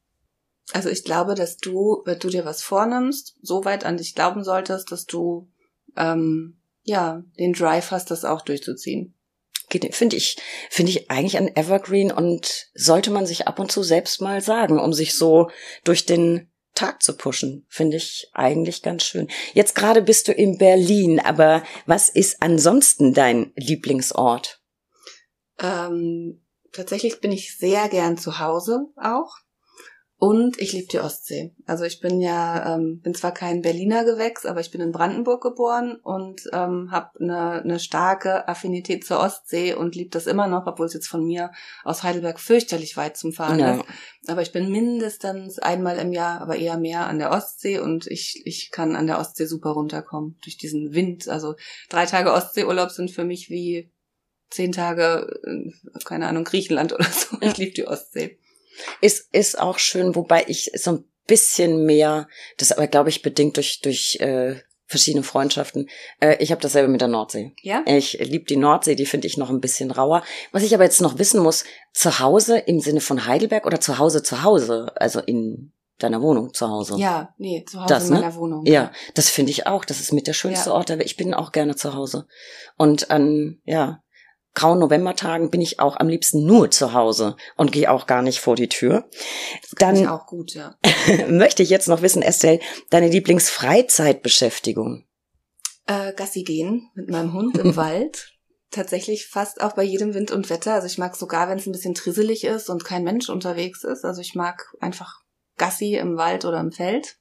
Also 0.71 0.89
ich 0.89 1.03
glaube, 1.03 1.35
dass 1.35 1.57
du, 1.57 2.01
wenn 2.05 2.19
du 2.19 2.29
dir 2.29 2.45
was 2.45 2.63
vornimmst, 2.63 3.35
so 3.41 3.65
weit 3.65 3.85
an 3.85 3.97
dich 3.97 4.15
glauben 4.15 4.43
solltest, 4.43 4.91
dass 4.91 5.05
du 5.05 5.49
ähm, 5.97 6.57
ja 6.83 7.23
den 7.37 7.53
Drive 7.53 7.91
hast, 7.91 8.11
das 8.11 8.25
auch 8.25 8.41
durchzuziehen. 8.41 9.13
Finde 9.91 10.15
ich, 10.15 10.37
finde 10.69 10.91
ich 10.91 11.09
eigentlich 11.09 11.37
ein 11.37 11.55
Evergreen 11.55 12.11
und 12.11 12.67
sollte 12.75 13.09
man 13.09 13.25
sich 13.25 13.47
ab 13.47 13.59
und 13.59 13.71
zu 13.71 13.81
selbst 13.81 14.21
mal 14.21 14.39
sagen, 14.39 14.79
um 14.79 14.93
sich 14.93 15.15
so 15.15 15.49
durch 15.83 16.05
den 16.05 16.51
Tag 16.75 17.01
zu 17.01 17.15
pushen. 17.15 17.65
Finde 17.69 17.97
ich 17.97 18.29
eigentlich 18.33 18.83
ganz 18.83 19.03
schön. 19.03 19.27
Jetzt 19.53 19.73
gerade 19.75 20.01
bist 20.01 20.27
du 20.27 20.31
in 20.31 20.57
Berlin, 20.57 21.19
aber 21.19 21.63
was 21.85 22.09
ist 22.09 22.41
ansonsten 22.41 23.13
dein 23.13 23.51
Lieblingsort? 23.55 24.61
Ähm, 25.59 26.43
tatsächlich 26.71 27.19
bin 27.19 27.31
ich 27.31 27.57
sehr 27.57 27.89
gern 27.89 28.17
zu 28.17 28.39
Hause 28.39 28.87
auch. 28.95 29.37
Und 30.23 30.57
ich 30.57 30.71
liebe 30.71 30.87
die 30.87 30.99
Ostsee. 30.99 31.51
Also 31.65 31.83
ich 31.83 31.99
bin 31.99 32.21
ja, 32.21 32.75
ähm, 32.75 33.01
bin 33.01 33.13
zwar 33.13 33.33
kein 33.33 33.61
Berliner 33.61 34.05
Gewächs, 34.05 34.45
aber 34.45 34.61
ich 34.61 34.71
bin 34.71 34.79
in 34.79 34.93
Brandenburg 34.93 35.43
geboren 35.43 35.97
und 36.01 36.43
ähm, 36.53 36.91
habe 36.91 37.19
eine, 37.19 37.61
eine 37.61 37.77
starke 37.77 38.47
Affinität 38.47 39.05
zur 39.05 39.19
Ostsee 39.19 39.73
und 39.73 39.95
liebe 39.95 40.11
das 40.11 40.25
immer 40.25 40.47
noch, 40.47 40.65
obwohl 40.65 40.85
es 40.85 40.93
jetzt 40.93 41.09
von 41.09 41.25
mir 41.25 41.51
aus 41.83 42.03
Heidelberg 42.03 42.39
fürchterlich 42.39 42.95
weit 42.95 43.17
zum 43.17 43.33
Fahren 43.33 43.59
ja. 43.59 43.75
ist. 43.75 43.83
Aber 44.27 44.41
ich 44.41 44.53
bin 44.53 44.71
mindestens 44.71 45.59
einmal 45.59 45.97
im 45.97 46.13
Jahr, 46.13 46.39
aber 46.39 46.55
eher 46.55 46.77
mehr 46.77 47.05
an 47.07 47.19
der 47.19 47.31
Ostsee 47.31 47.79
und 47.79 48.07
ich, 48.07 48.43
ich 48.45 48.71
kann 48.71 48.95
an 48.95 49.07
der 49.07 49.19
Ostsee 49.19 49.45
super 49.45 49.71
runterkommen 49.71 50.37
durch 50.41 50.55
diesen 50.55 50.93
Wind. 50.93 51.27
Also 51.27 51.55
drei 51.89 52.05
Tage 52.05 52.31
Ostseeurlaub 52.31 52.91
sind 52.91 53.11
für 53.11 53.25
mich 53.25 53.49
wie 53.49 53.91
zehn 54.49 54.71
Tage, 54.71 55.27
keine 56.05 56.29
Ahnung, 56.29 56.45
Griechenland 56.45 56.93
oder 56.93 57.03
so. 57.03 57.35
Ich 57.41 57.57
liebe 57.57 57.73
die 57.73 57.87
Ostsee. 57.87 58.39
Ist, 59.01 59.27
ist 59.33 59.59
auch 59.59 59.79
schön, 59.79 60.15
wobei 60.15 60.45
ich 60.47 60.71
so 60.75 60.91
ein 60.91 61.05
bisschen 61.27 61.85
mehr, 61.85 62.27
das 62.57 62.71
aber 62.71 62.87
glaube 62.87 63.09
ich 63.09 63.21
bedingt 63.21 63.57
durch, 63.57 63.81
durch 63.81 64.17
äh, 64.19 64.55
verschiedene 64.85 65.23
Freundschaften. 65.23 65.89
Äh, 66.19 66.37
ich 66.39 66.51
habe 66.51 66.61
dasselbe 66.61 66.89
mit 66.89 67.01
der 67.01 67.07
Nordsee. 67.07 67.53
Ja. 67.61 67.83
Ich 67.85 68.13
liebe 68.19 68.45
die 68.45 68.57
Nordsee, 68.57 68.95
die 68.95 69.05
finde 69.05 69.27
ich 69.27 69.37
noch 69.37 69.49
ein 69.49 69.61
bisschen 69.61 69.91
rauer. 69.91 70.23
Was 70.51 70.63
ich 70.63 70.73
aber 70.73 70.83
jetzt 70.83 71.01
noch 71.01 71.17
wissen 71.17 71.41
muss, 71.41 71.63
zu 71.93 72.19
Hause 72.19 72.57
im 72.59 72.79
Sinne 72.79 73.01
von 73.01 73.25
Heidelberg 73.25 73.65
oder 73.65 73.79
zu 73.79 73.97
Hause 73.97 74.23
zu 74.23 74.43
Hause, 74.43 74.91
also 74.95 75.19
in 75.19 75.71
deiner 75.99 76.21
Wohnung 76.21 76.53
zu 76.53 76.67
Hause. 76.67 76.97
Ja, 76.97 77.33
nee, 77.37 77.63
zu 77.65 77.79
Hause 77.79 77.93
das, 77.93 78.07
in 78.07 78.15
meiner 78.15 78.29
ne? 78.29 78.35
Wohnung. 78.35 78.65
Ja, 78.65 78.91
das 79.15 79.29
finde 79.29 79.51
ich 79.51 79.67
auch. 79.67 79.85
Das 79.85 79.99
ist 79.99 80.11
mit 80.11 80.27
der 80.27 80.33
schönste 80.33 80.69
ja. 80.69 80.75
Ort. 80.75 80.91
Aber 80.91 81.05
ich 81.05 81.17
bin 81.17 81.33
auch 81.33 81.51
gerne 81.51 81.75
zu 81.75 81.93
Hause. 81.93 82.27
Und 82.77 83.09
an, 83.09 83.59
ja, 83.63 84.02
grauen 84.53 84.79
Novembertagen 84.79 85.49
bin 85.49 85.61
ich 85.61 85.79
auch 85.79 85.97
am 85.97 86.07
liebsten 86.07 86.45
nur 86.45 86.69
zu 86.71 86.93
Hause 86.93 87.35
und 87.55 87.71
gehe 87.71 87.91
auch 87.91 88.05
gar 88.05 88.21
nicht 88.21 88.39
vor 88.39 88.55
die 88.55 88.69
Tür. 88.69 89.09
Dann 89.77 89.95
ich 89.95 90.07
auch 90.07 90.27
gut, 90.27 90.53
ja. 90.53 90.75
möchte 91.27 91.63
ich 91.63 91.69
jetzt 91.69 91.87
noch 91.87 92.01
wissen, 92.01 92.21
Estelle, 92.21 92.59
deine 92.89 93.09
Lieblingsfreizeitbeschäftigung? 93.09 95.05
Äh, 95.87 96.13
Gassi 96.13 96.43
gehen 96.43 96.89
mit 96.93 97.09
meinem 97.09 97.33
Hund 97.33 97.57
im 97.57 97.75
Wald. 97.75 98.29
Tatsächlich 98.71 99.27
fast 99.27 99.61
auch 99.61 99.73
bei 99.73 99.83
jedem 99.83 100.13
Wind 100.13 100.31
und 100.31 100.49
Wetter. 100.49 100.73
Also 100.73 100.87
ich 100.87 100.97
mag 100.97 101.15
sogar, 101.15 101.49
wenn 101.49 101.59
es 101.59 101.67
ein 101.67 101.71
bisschen 101.71 101.93
trisselig 101.93 102.43
ist 102.43 102.69
und 102.69 102.85
kein 102.85 103.03
Mensch 103.03 103.29
unterwegs 103.29 103.83
ist. 103.83 104.03
Also 104.03 104.21
ich 104.21 104.33
mag 104.33 104.73
einfach 104.79 105.21
Gassi 105.57 105.95
im 105.95 106.17
Wald 106.17 106.45
oder 106.45 106.59
im 106.59 106.71
Feld. 106.71 107.17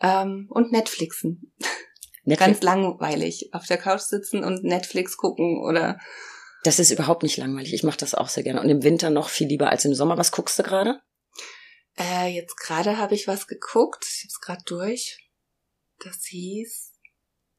Ähm, 0.00 0.48
und 0.50 0.72
Netflixen. 0.72 1.52
Netflix. 2.26 2.60
Ganz 2.60 2.62
langweilig. 2.62 3.54
Auf 3.54 3.66
der 3.66 3.78
Couch 3.78 4.00
sitzen 4.00 4.44
und 4.44 4.64
Netflix 4.64 5.16
gucken 5.16 5.62
oder. 5.64 5.98
Das 6.64 6.78
ist 6.78 6.90
überhaupt 6.90 7.22
nicht 7.22 7.36
langweilig. 7.36 7.72
Ich 7.72 7.84
mache 7.84 7.98
das 7.98 8.14
auch 8.14 8.28
sehr 8.28 8.42
gerne. 8.42 8.60
Und 8.60 8.68
im 8.68 8.82
Winter 8.82 9.10
noch 9.10 9.28
viel 9.28 9.46
lieber 9.46 9.70
als 9.70 9.84
im 9.84 9.94
Sommer. 9.94 10.18
Was 10.18 10.32
guckst 10.32 10.58
du 10.58 10.62
gerade? 10.64 11.00
Äh, 11.98 12.28
jetzt 12.28 12.56
gerade 12.56 12.98
habe 12.98 13.14
ich 13.14 13.28
was 13.28 13.46
geguckt. 13.46 14.04
Ich 14.04 14.24
habe 14.24 14.28
es 14.28 14.40
gerade 14.40 14.62
durch. 14.66 15.18
Das 16.04 16.24
hieß 16.26 16.92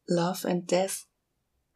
Love 0.06 0.48
and 0.48 0.70
Death. 0.70 1.06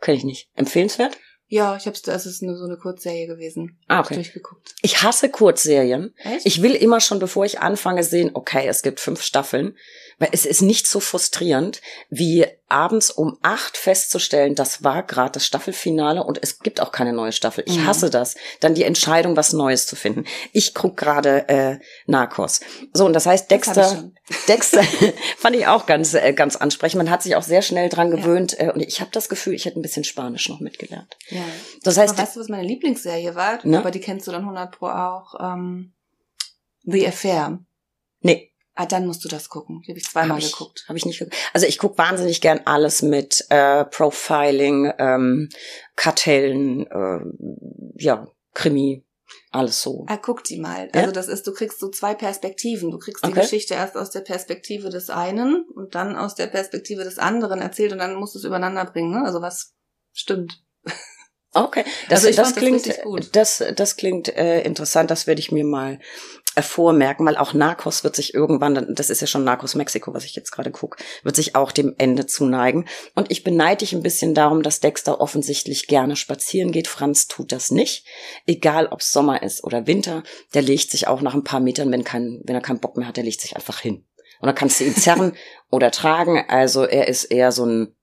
Kenn 0.01 0.15
ich 0.15 0.23
nicht. 0.23 0.49
Empfehlenswert? 0.55 1.17
Ja, 1.47 1.75
ich 1.75 1.85
hab's, 1.85 2.01
das 2.01 2.25
ist 2.25 2.41
nur 2.41 2.55
so 2.55 2.63
eine 2.63 2.77
Kurzserie 2.77 3.27
gewesen. 3.27 3.77
Ah, 3.89 3.99
okay. 3.99 4.15
Durchgeguckt. 4.15 4.73
Ich 4.81 5.01
hasse 5.01 5.29
Kurzserien. 5.29 6.15
Echt? 6.17 6.45
Ich 6.45 6.61
will 6.61 6.73
immer 6.73 7.01
schon, 7.01 7.19
bevor 7.19 7.43
ich 7.43 7.59
anfange, 7.59 8.05
sehen, 8.05 8.31
okay, 8.33 8.67
es 8.67 8.83
gibt 8.83 9.01
fünf 9.01 9.21
Staffeln. 9.21 9.77
Weil 10.17 10.29
es 10.31 10.45
ist 10.45 10.61
nicht 10.61 10.87
so 10.87 11.01
frustrierend, 11.01 11.81
wie 12.09 12.45
abends 12.71 13.11
um 13.11 13.37
acht 13.41 13.77
festzustellen, 13.77 14.55
das 14.55 14.83
war 14.83 15.03
gerade 15.03 15.33
das 15.33 15.45
Staffelfinale 15.45 16.23
und 16.23 16.41
es 16.41 16.59
gibt 16.59 16.81
auch 16.81 16.91
keine 16.91 17.13
neue 17.13 17.31
Staffel. 17.31 17.63
Ich 17.67 17.77
mhm. 17.77 17.85
hasse 17.85 18.09
das. 18.09 18.35
Dann 18.59 18.73
die 18.73 18.83
Entscheidung, 18.83 19.35
was 19.35 19.53
Neues 19.53 19.85
zu 19.85 19.95
finden. 19.95 20.25
Ich 20.53 20.73
guck 20.73 20.97
gerade 20.97 21.47
äh, 21.49 21.79
Narcos. 22.07 22.61
So, 22.93 23.05
und 23.05 23.13
das 23.13 23.25
heißt, 23.25 23.51
Dexter, 23.51 24.09
Dexter 24.47 24.83
fand 25.37 25.55
ich 25.55 25.67
auch 25.67 25.85
ganz, 25.85 26.13
äh, 26.13 26.33
ganz 26.33 26.55
ansprechend. 26.55 26.97
Man 26.97 27.09
hat 27.09 27.23
sich 27.23 27.35
auch 27.35 27.43
sehr 27.43 27.61
schnell 27.61 27.89
dran 27.89 28.11
gewöhnt. 28.11 28.53
Ja. 28.53 28.67
Äh, 28.67 28.71
und 28.71 28.81
ich 28.81 29.01
habe 29.01 29.11
das 29.11 29.29
Gefühl, 29.29 29.53
ich 29.53 29.65
hätte 29.65 29.79
ein 29.79 29.83
bisschen 29.83 30.03
Spanisch 30.03 30.49
noch 30.49 30.59
mitgelernt. 30.59 31.17
Ja. 31.29 31.41
Das 31.83 31.97
heißt, 31.97 32.13
Aber 32.13 32.23
weißt 32.23 32.35
du, 32.35 32.39
was 32.39 32.49
meine 32.49 32.67
Lieblingsserie 32.67 33.35
war? 33.35 33.59
Ne? 33.65 33.77
Aber 33.77 33.91
die 33.91 33.99
kennst 33.99 34.27
du 34.27 34.31
dann 34.31 34.41
100 34.41 34.71
pro 34.71 34.87
auch. 34.87 35.35
Ähm, 35.39 35.93
The 36.83 37.07
Affair. 37.07 37.59
Nee. 38.21 38.50
Ah, 38.81 38.87
dann 38.87 39.05
musst 39.05 39.23
du 39.23 39.29
das 39.29 39.47
gucken. 39.47 39.83
Die 39.85 39.91
habe 39.91 39.99
ich 39.99 40.05
zweimal 40.05 40.41
hab 40.41 40.51
geguckt. 40.51 40.85
Habe 40.87 40.97
ich 40.97 41.05
nicht 41.05 41.19
geguckt. 41.19 41.37
Also 41.53 41.67
ich 41.67 41.77
gucke 41.77 41.99
wahnsinnig 41.99 42.41
gern 42.41 42.61
alles 42.65 43.03
mit 43.03 43.45
äh, 43.49 43.85
Profiling, 43.85 44.91
ähm, 44.97 45.49
Kartellen, 45.95 46.87
äh, 46.87 47.19
ja, 48.03 48.27
Krimi, 48.55 49.05
alles 49.51 49.83
so. 49.83 50.05
Ah, 50.07 50.17
guck 50.17 50.43
die 50.43 50.59
mal. 50.59 50.89
Ja? 50.95 51.01
Also 51.01 51.11
das 51.11 51.27
ist, 51.27 51.45
du 51.45 51.53
kriegst 51.53 51.79
so 51.79 51.89
zwei 51.89 52.15
Perspektiven. 52.15 52.89
Du 52.89 52.97
kriegst 52.97 53.23
die 53.23 53.29
okay. 53.29 53.41
Geschichte 53.41 53.75
erst 53.75 53.95
aus 53.95 54.09
der 54.09 54.21
Perspektive 54.21 54.89
des 54.89 55.11
einen 55.11 55.63
und 55.75 55.93
dann 55.93 56.15
aus 56.15 56.33
der 56.33 56.47
Perspektive 56.47 57.03
des 57.03 57.19
anderen 57.19 57.61
erzählt 57.61 57.91
und 57.91 57.99
dann 57.99 58.15
musst 58.15 58.33
du 58.33 58.39
es 58.39 58.45
übereinander 58.45 58.85
bringen. 58.85 59.11
Ne? 59.11 59.23
Also 59.23 59.43
was 59.43 59.75
stimmt. 60.11 60.59
Okay, 61.53 61.83
das, 62.07 62.25
also 62.25 62.41
das 62.41 62.55
klingt, 62.55 62.87
das, 62.87 63.59
das, 63.59 63.63
das 63.75 63.97
klingt 63.97 64.29
äh, 64.29 64.61
interessant. 64.61 65.11
Das 65.11 65.27
werde 65.27 65.41
ich 65.41 65.51
mir 65.51 65.65
mal 65.65 65.99
vormerken, 66.59 67.25
weil 67.25 67.37
auch 67.37 67.53
Narcos 67.53 68.03
wird 68.03 68.15
sich 68.15 68.33
irgendwann, 68.33 68.93
das 68.93 69.09
ist 69.09 69.21
ja 69.21 69.27
schon 69.27 69.43
Narcos 69.43 69.75
Mexiko, 69.75 70.13
was 70.13 70.25
ich 70.25 70.35
jetzt 70.35 70.51
gerade 70.51 70.71
gucke, 70.71 71.01
wird 71.23 71.35
sich 71.35 71.55
auch 71.55 71.71
dem 71.71 71.95
Ende 71.97 72.25
zuneigen. 72.25 72.87
Und 73.15 73.31
ich 73.31 73.43
beneide 73.43 73.79
dich 73.79 73.93
ein 73.93 74.03
bisschen 74.03 74.33
darum, 74.33 74.61
dass 74.61 74.81
Dexter 74.81 75.21
offensichtlich 75.21 75.87
gerne 75.87 76.15
spazieren 76.15 76.71
geht. 76.71 76.87
Franz 76.87 77.27
tut 77.27 77.51
das 77.51 77.71
nicht. 77.71 78.05
Egal, 78.45 78.87
ob 78.87 78.99
es 78.99 79.11
Sommer 79.11 79.43
ist 79.43 79.63
oder 79.63 79.87
Winter, 79.87 80.23
der 80.53 80.61
legt 80.61 80.91
sich 80.91 81.07
auch 81.07 81.21
nach 81.21 81.33
ein 81.33 81.43
paar 81.43 81.61
Metern, 81.61 81.91
wenn, 81.91 82.03
kein, 82.03 82.41
wenn 82.43 82.55
er 82.55 82.61
keinen 82.61 82.79
Bock 82.79 82.97
mehr 82.97 83.07
hat, 83.07 83.17
der 83.17 83.23
legt 83.23 83.41
sich 83.41 83.55
einfach 83.55 83.79
hin. 83.79 84.05
Und 84.41 84.47
dann 84.47 84.55
kannst 84.55 84.79
du 84.79 84.83
ihn 84.83 84.95
zerren 84.95 85.33
oder 85.71 85.91
tragen. 85.91 86.43
Also 86.47 86.83
er 86.83 87.07
ist 87.07 87.25
eher 87.25 87.51
so 87.51 87.65
ein 87.65 87.95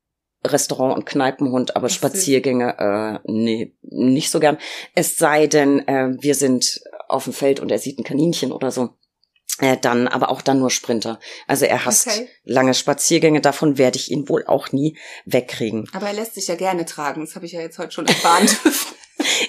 Restaurant- 0.46 0.96
und 0.96 1.06
Kneipenhund, 1.06 1.76
aber 1.76 1.88
Spaziergänge, 1.88 2.78
äh, 2.78 3.30
nee, 3.30 3.74
nicht 3.82 4.30
so 4.30 4.40
gern. 4.40 4.58
Es 4.94 5.16
sei 5.16 5.46
denn, 5.46 5.86
äh, 5.88 6.10
wir 6.20 6.34
sind 6.34 6.80
auf 7.08 7.24
dem 7.24 7.32
Feld 7.32 7.60
und 7.60 7.70
er 7.70 7.78
sieht 7.78 7.98
ein 7.98 8.04
Kaninchen 8.04 8.52
oder 8.52 8.70
so. 8.70 8.90
Äh, 9.60 9.76
dann, 9.76 10.06
aber 10.06 10.30
auch 10.30 10.40
dann 10.40 10.60
nur 10.60 10.70
Sprinter. 10.70 11.18
Also 11.48 11.64
er 11.64 11.84
hasst 11.84 12.06
Okay. 12.06 12.28
lange 12.44 12.74
Spaziergänge, 12.74 13.40
davon 13.40 13.76
werde 13.76 13.98
ich 13.98 14.10
ihn 14.12 14.28
wohl 14.28 14.46
auch 14.46 14.70
nie 14.70 14.96
wegkriegen. 15.24 15.88
Aber 15.92 16.06
er 16.06 16.12
lässt 16.12 16.34
sich 16.36 16.46
ja 16.46 16.54
gerne 16.54 16.84
tragen. 16.84 17.22
Das 17.22 17.34
habe 17.34 17.46
ich 17.46 17.52
ja 17.52 17.60
jetzt 17.60 17.78
heute 17.78 17.90
schon 17.90 18.06
erfahren 18.06 18.46
dürfen. 18.46 18.94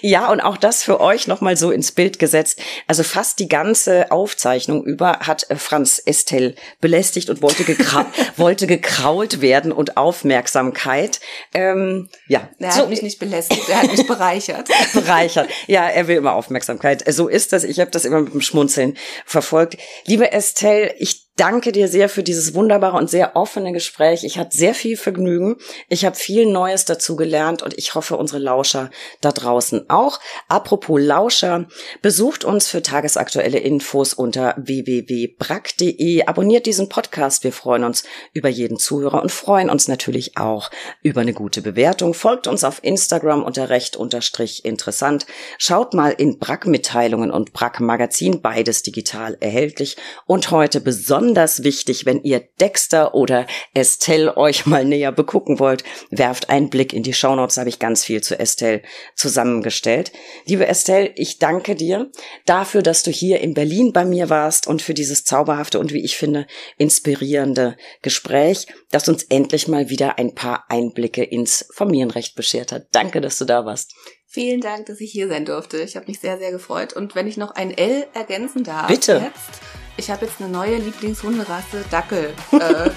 Ja, 0.02 0.32
und 0.32 0.42
auch 0.42 0.58
das 0.58 0.84
für 0.84 1.00
euch 1.00 1.28
nochmal 1.28 1.58
so 1.58 1.72
ins 1.72 1.92
Bild 1.92 2.20
gesetzt. 2.20 2.60
Also 2.88 3.04
fast 3.04 3.40
die 3.40 3.48
ganze 3.48 4.12
Aufzeichnung 4.12 4.84
über 4.84 5.20
hat 5.20 5.50
äh, 5.50 5.56
Franz 5.56 6.02
Estelle 6.04 6.56
belästigt 6.82 7.30
und 7.30 7.42
wollte, 7.42 7.64
gekra 7.64 8.06
wollte 8.38 8.68
gekrault 8.68 9.42
werden 9.42 9.72
und 9.72 9.98
Aufmerksamkeit. 9.98 11.20
Ähm, 11.54 12.10
ja, 12.28 12.50
Er 12.60 12.72
so 12.72 12.82
hat 12.82 12.90
mich 12.90 13.02
nicht 13.02 13.20
belästigt, 13.20 13.70
er 13.70 13.84
hat 13.84 13.92
mich 13.92 14.08
bereichert. 14.08 14.68
bereichert. 14.94 15.50
Ja, 15.68 15.88
er 15.88 16.08
will 16.08 16.18
immer 16.18 16.34
Aufmerksamkeit. 16.34 17.04
So 17.14 17.28
ist 17.28 17.54
das. 17.54 17.64
Ich 17.64 17.80
habe 17.80 17.92
das 17.92 18.06
immer 18.06 18.22
mit 18.22 18.34
dem 18.34 18.42
Schmunzeln 18.42 18.98
verfolgt. 19.26 19.78
Liebe 20.06 20.32
Estelle, 20.32 20.94
ich 20.98 21.29
danke 21.40 21.72
dir 21.72 21.88
sehr 21.88 22.10
für 22.10 22.22
dieses 22.22 22.54
wunderbare 22.54 22.98
und 22.98 23.10
sehr 23.10 23.38
offene 23.38 23.72
Gespräch. 23.72 24.26
Ich 24.26 24.38
hatte 24.38 24.56
sehr 24.58 24.74
viel 24.74 24.98
Vergnügen. 24.98 25.56
Ich 25.88 26.04
habe 26.04 26.16
viel 26.16 26.46
Neues 26.46 26.84
dazu 26.84 27.16
gelernt 27.16 27.62
und 27.62 27.78
ich 27.78 27.96
hoffe, 27.96 28.18
unsere 28.18 28.40
Lauscher 28.40 28.90
da 29.22 29.32
draußen 29.32 29.90
auch. 29.90 30.20
Apropos 30.50 31.00
Lauscher, 31.02 31.68
besucht 32.02 32.44
uns 32.44 32.68
für 32.68 32.82
tagesaktuelle 32.82 33.60
Infos 33.60 34.14
unter 34.14 34.54
www.brack.de. 34.58 36.26
Abonniert 36.26 36.66
diesen 36.66 36.90
Podcast. 36.90 37.46
Wir 37.46 37.54
freuen 37.54 37.86
uns 37.86 38.04
über 38.34 38.50
jeden 38.50 38.78
Zuhörer 38.78 39.22
und 39.22 39.32
freuen 39.32 39.70
uns 39.70 39.88
natürlich 39.88 40.38
auch 40.38 40.70
über 41.04 41.22
eine 41.22 41.34
gute 41.34 41.62
Bewertung. 41.62 42.14
Folgt 42.14 42.48
uns 42.48 42.66
auf 42.66 42.84
Instagram 42.84 43.44
unter 43.44 43.70
recht 43.70 43.96
unterstrich 43.96 44.66
interessant. 44.66 45.26
Schaut 45.58 45.94
mal 45.94 46.10
in 46.10 46.38
Brack-Mitteilungen 46.38 47.32
und 47.32 47.54
Brack-Magazin, 47.54 48.42
beides 48.42 48.84
digital 48.84 49.38
erhältlich. 49.40 49.96
Und 50.26 50.52
heute 50.52 50.82
besonders 50.82 51.29
wichtig, 51.36 52.06
wenn 52.06 52.24
ihr 52.24 52.48
Dexter 52.60 53.14
oder 53.14 53.48
Estelle 53.74 54.38
euch 54.38 54.66
mal 54.66 54.86
näher 54.86 55.12
begucken 55.12 55.60
wollt, 55.60 55.84
werft 56.10 56.50
einen 56.50 56.70
Blick 56.70 56.94
in 56.94 57.04
die 57.04 57.14
Shownotes, 57.14 57.56
da 57.56 57.62
habe 57.62 57.70
ich 57.70 57.80
ganz 57.80 58.04
viel 58.04 58.22
zu 58.22 58.40
Estelle 58.40 58.82
zusammengestellt. 59.16 60.12
Liebe 60.46 60.68
Estelle, 60.68 61.12
ich 61.16 61.40
danke 61.40 61.76
dir 61.76 62.12
dafür, 62.46 62.82
dass 62.82 63.04
du 63.04 63.12
hier 63.12 63.42
in 63.42 63.54
Berlin 63.54 63.94
bei 63.94 64.06
mir 64.06 64.30
warst 64.30 64.68
und 64.68 64.82
für 64.82 64.94
dieses 64.94 65.24
zauberhafte 65.24 65.80
und 65.80 65.94
wie 65.94 66.04
ich 66.04 66.18
finde 66.18 66.48
inspirierende 66.78 67.78
Gespräch, 68.02 68.68
das 68.92 69.08
uns 69.08 69.24
endlich 69.24 69.68
mal 69.68 69.90
wieder 69.90 70.18
ein 70.18 70.36
paar 70.36 70.66
Einblicke 70.70 71.24
ins 71.24 71.68
Familienrecht 71.74 72.36
beschert 72.36 72.72
hat. 72.72 72.88
Danke, 72.92 73.22
dass 73.22 73.38
du 73.38 73.46
da 73.46 73.66
warst. 73.66 73.94
Vielen 74.32 74.62
Dank, 74.62 74.86
dass 74.86 75.02
ich 75.02 75.12
hier 75.12 75.28
sein 75.28 75.44
durfte. 75.44 75.82
Ich 75.82 75.96
habe 75.96 76.06
mich 76.06 76.20
sehr, 76.20 76.38
sehr 76.38 76.52
gefreut. 76.52 76.94
Und 76.94 77.16
wenn 77.16 77.28
ich 77.28 77.36
noch 77.36 77.52
ein 77.52 77.76
L 77.76 78.06
ergänzen 78.14 78.64
darf, 78.64 78.88
Bitte. 78.88 79.24
jetzt. 79.26 79.79
Ich 80.00 80.10
habe 80.10 80.26
jetzt 80.26 80.40
eine 80.40 80.48
neue 80.48 80.78
Lieblingshunderasse 80.78 81.84
Dackel 81.92 82.34
äh, 82.54 82.90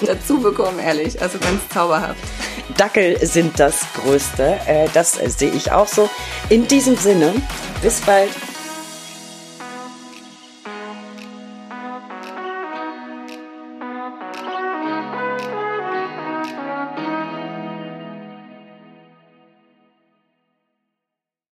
dazu 0.06 0.40
bekommen, 0.40 0.78
ehrlich. 0.78 1.20
Also 1.20 1.38
ganz 1.38 1.68
zauberhaft. 1.68 2.18
Dackel 2.78 3.18
sind 3.26 3.60
das 3.60 3.80
Größte. 3.96 4.58
Äh, 4.66 4.88
das 4.94 5.20
äh, 5.20 5.28
sehe 5.28 5.50
ich 5.50 5.72
auch 5.72 5.86
so. 5.86 6.08
In 6.48 6.66
diesem 6.66 6.96
Sinne, 6.96 7.34
bis 7.82 8.00
bald. 8.00 8.30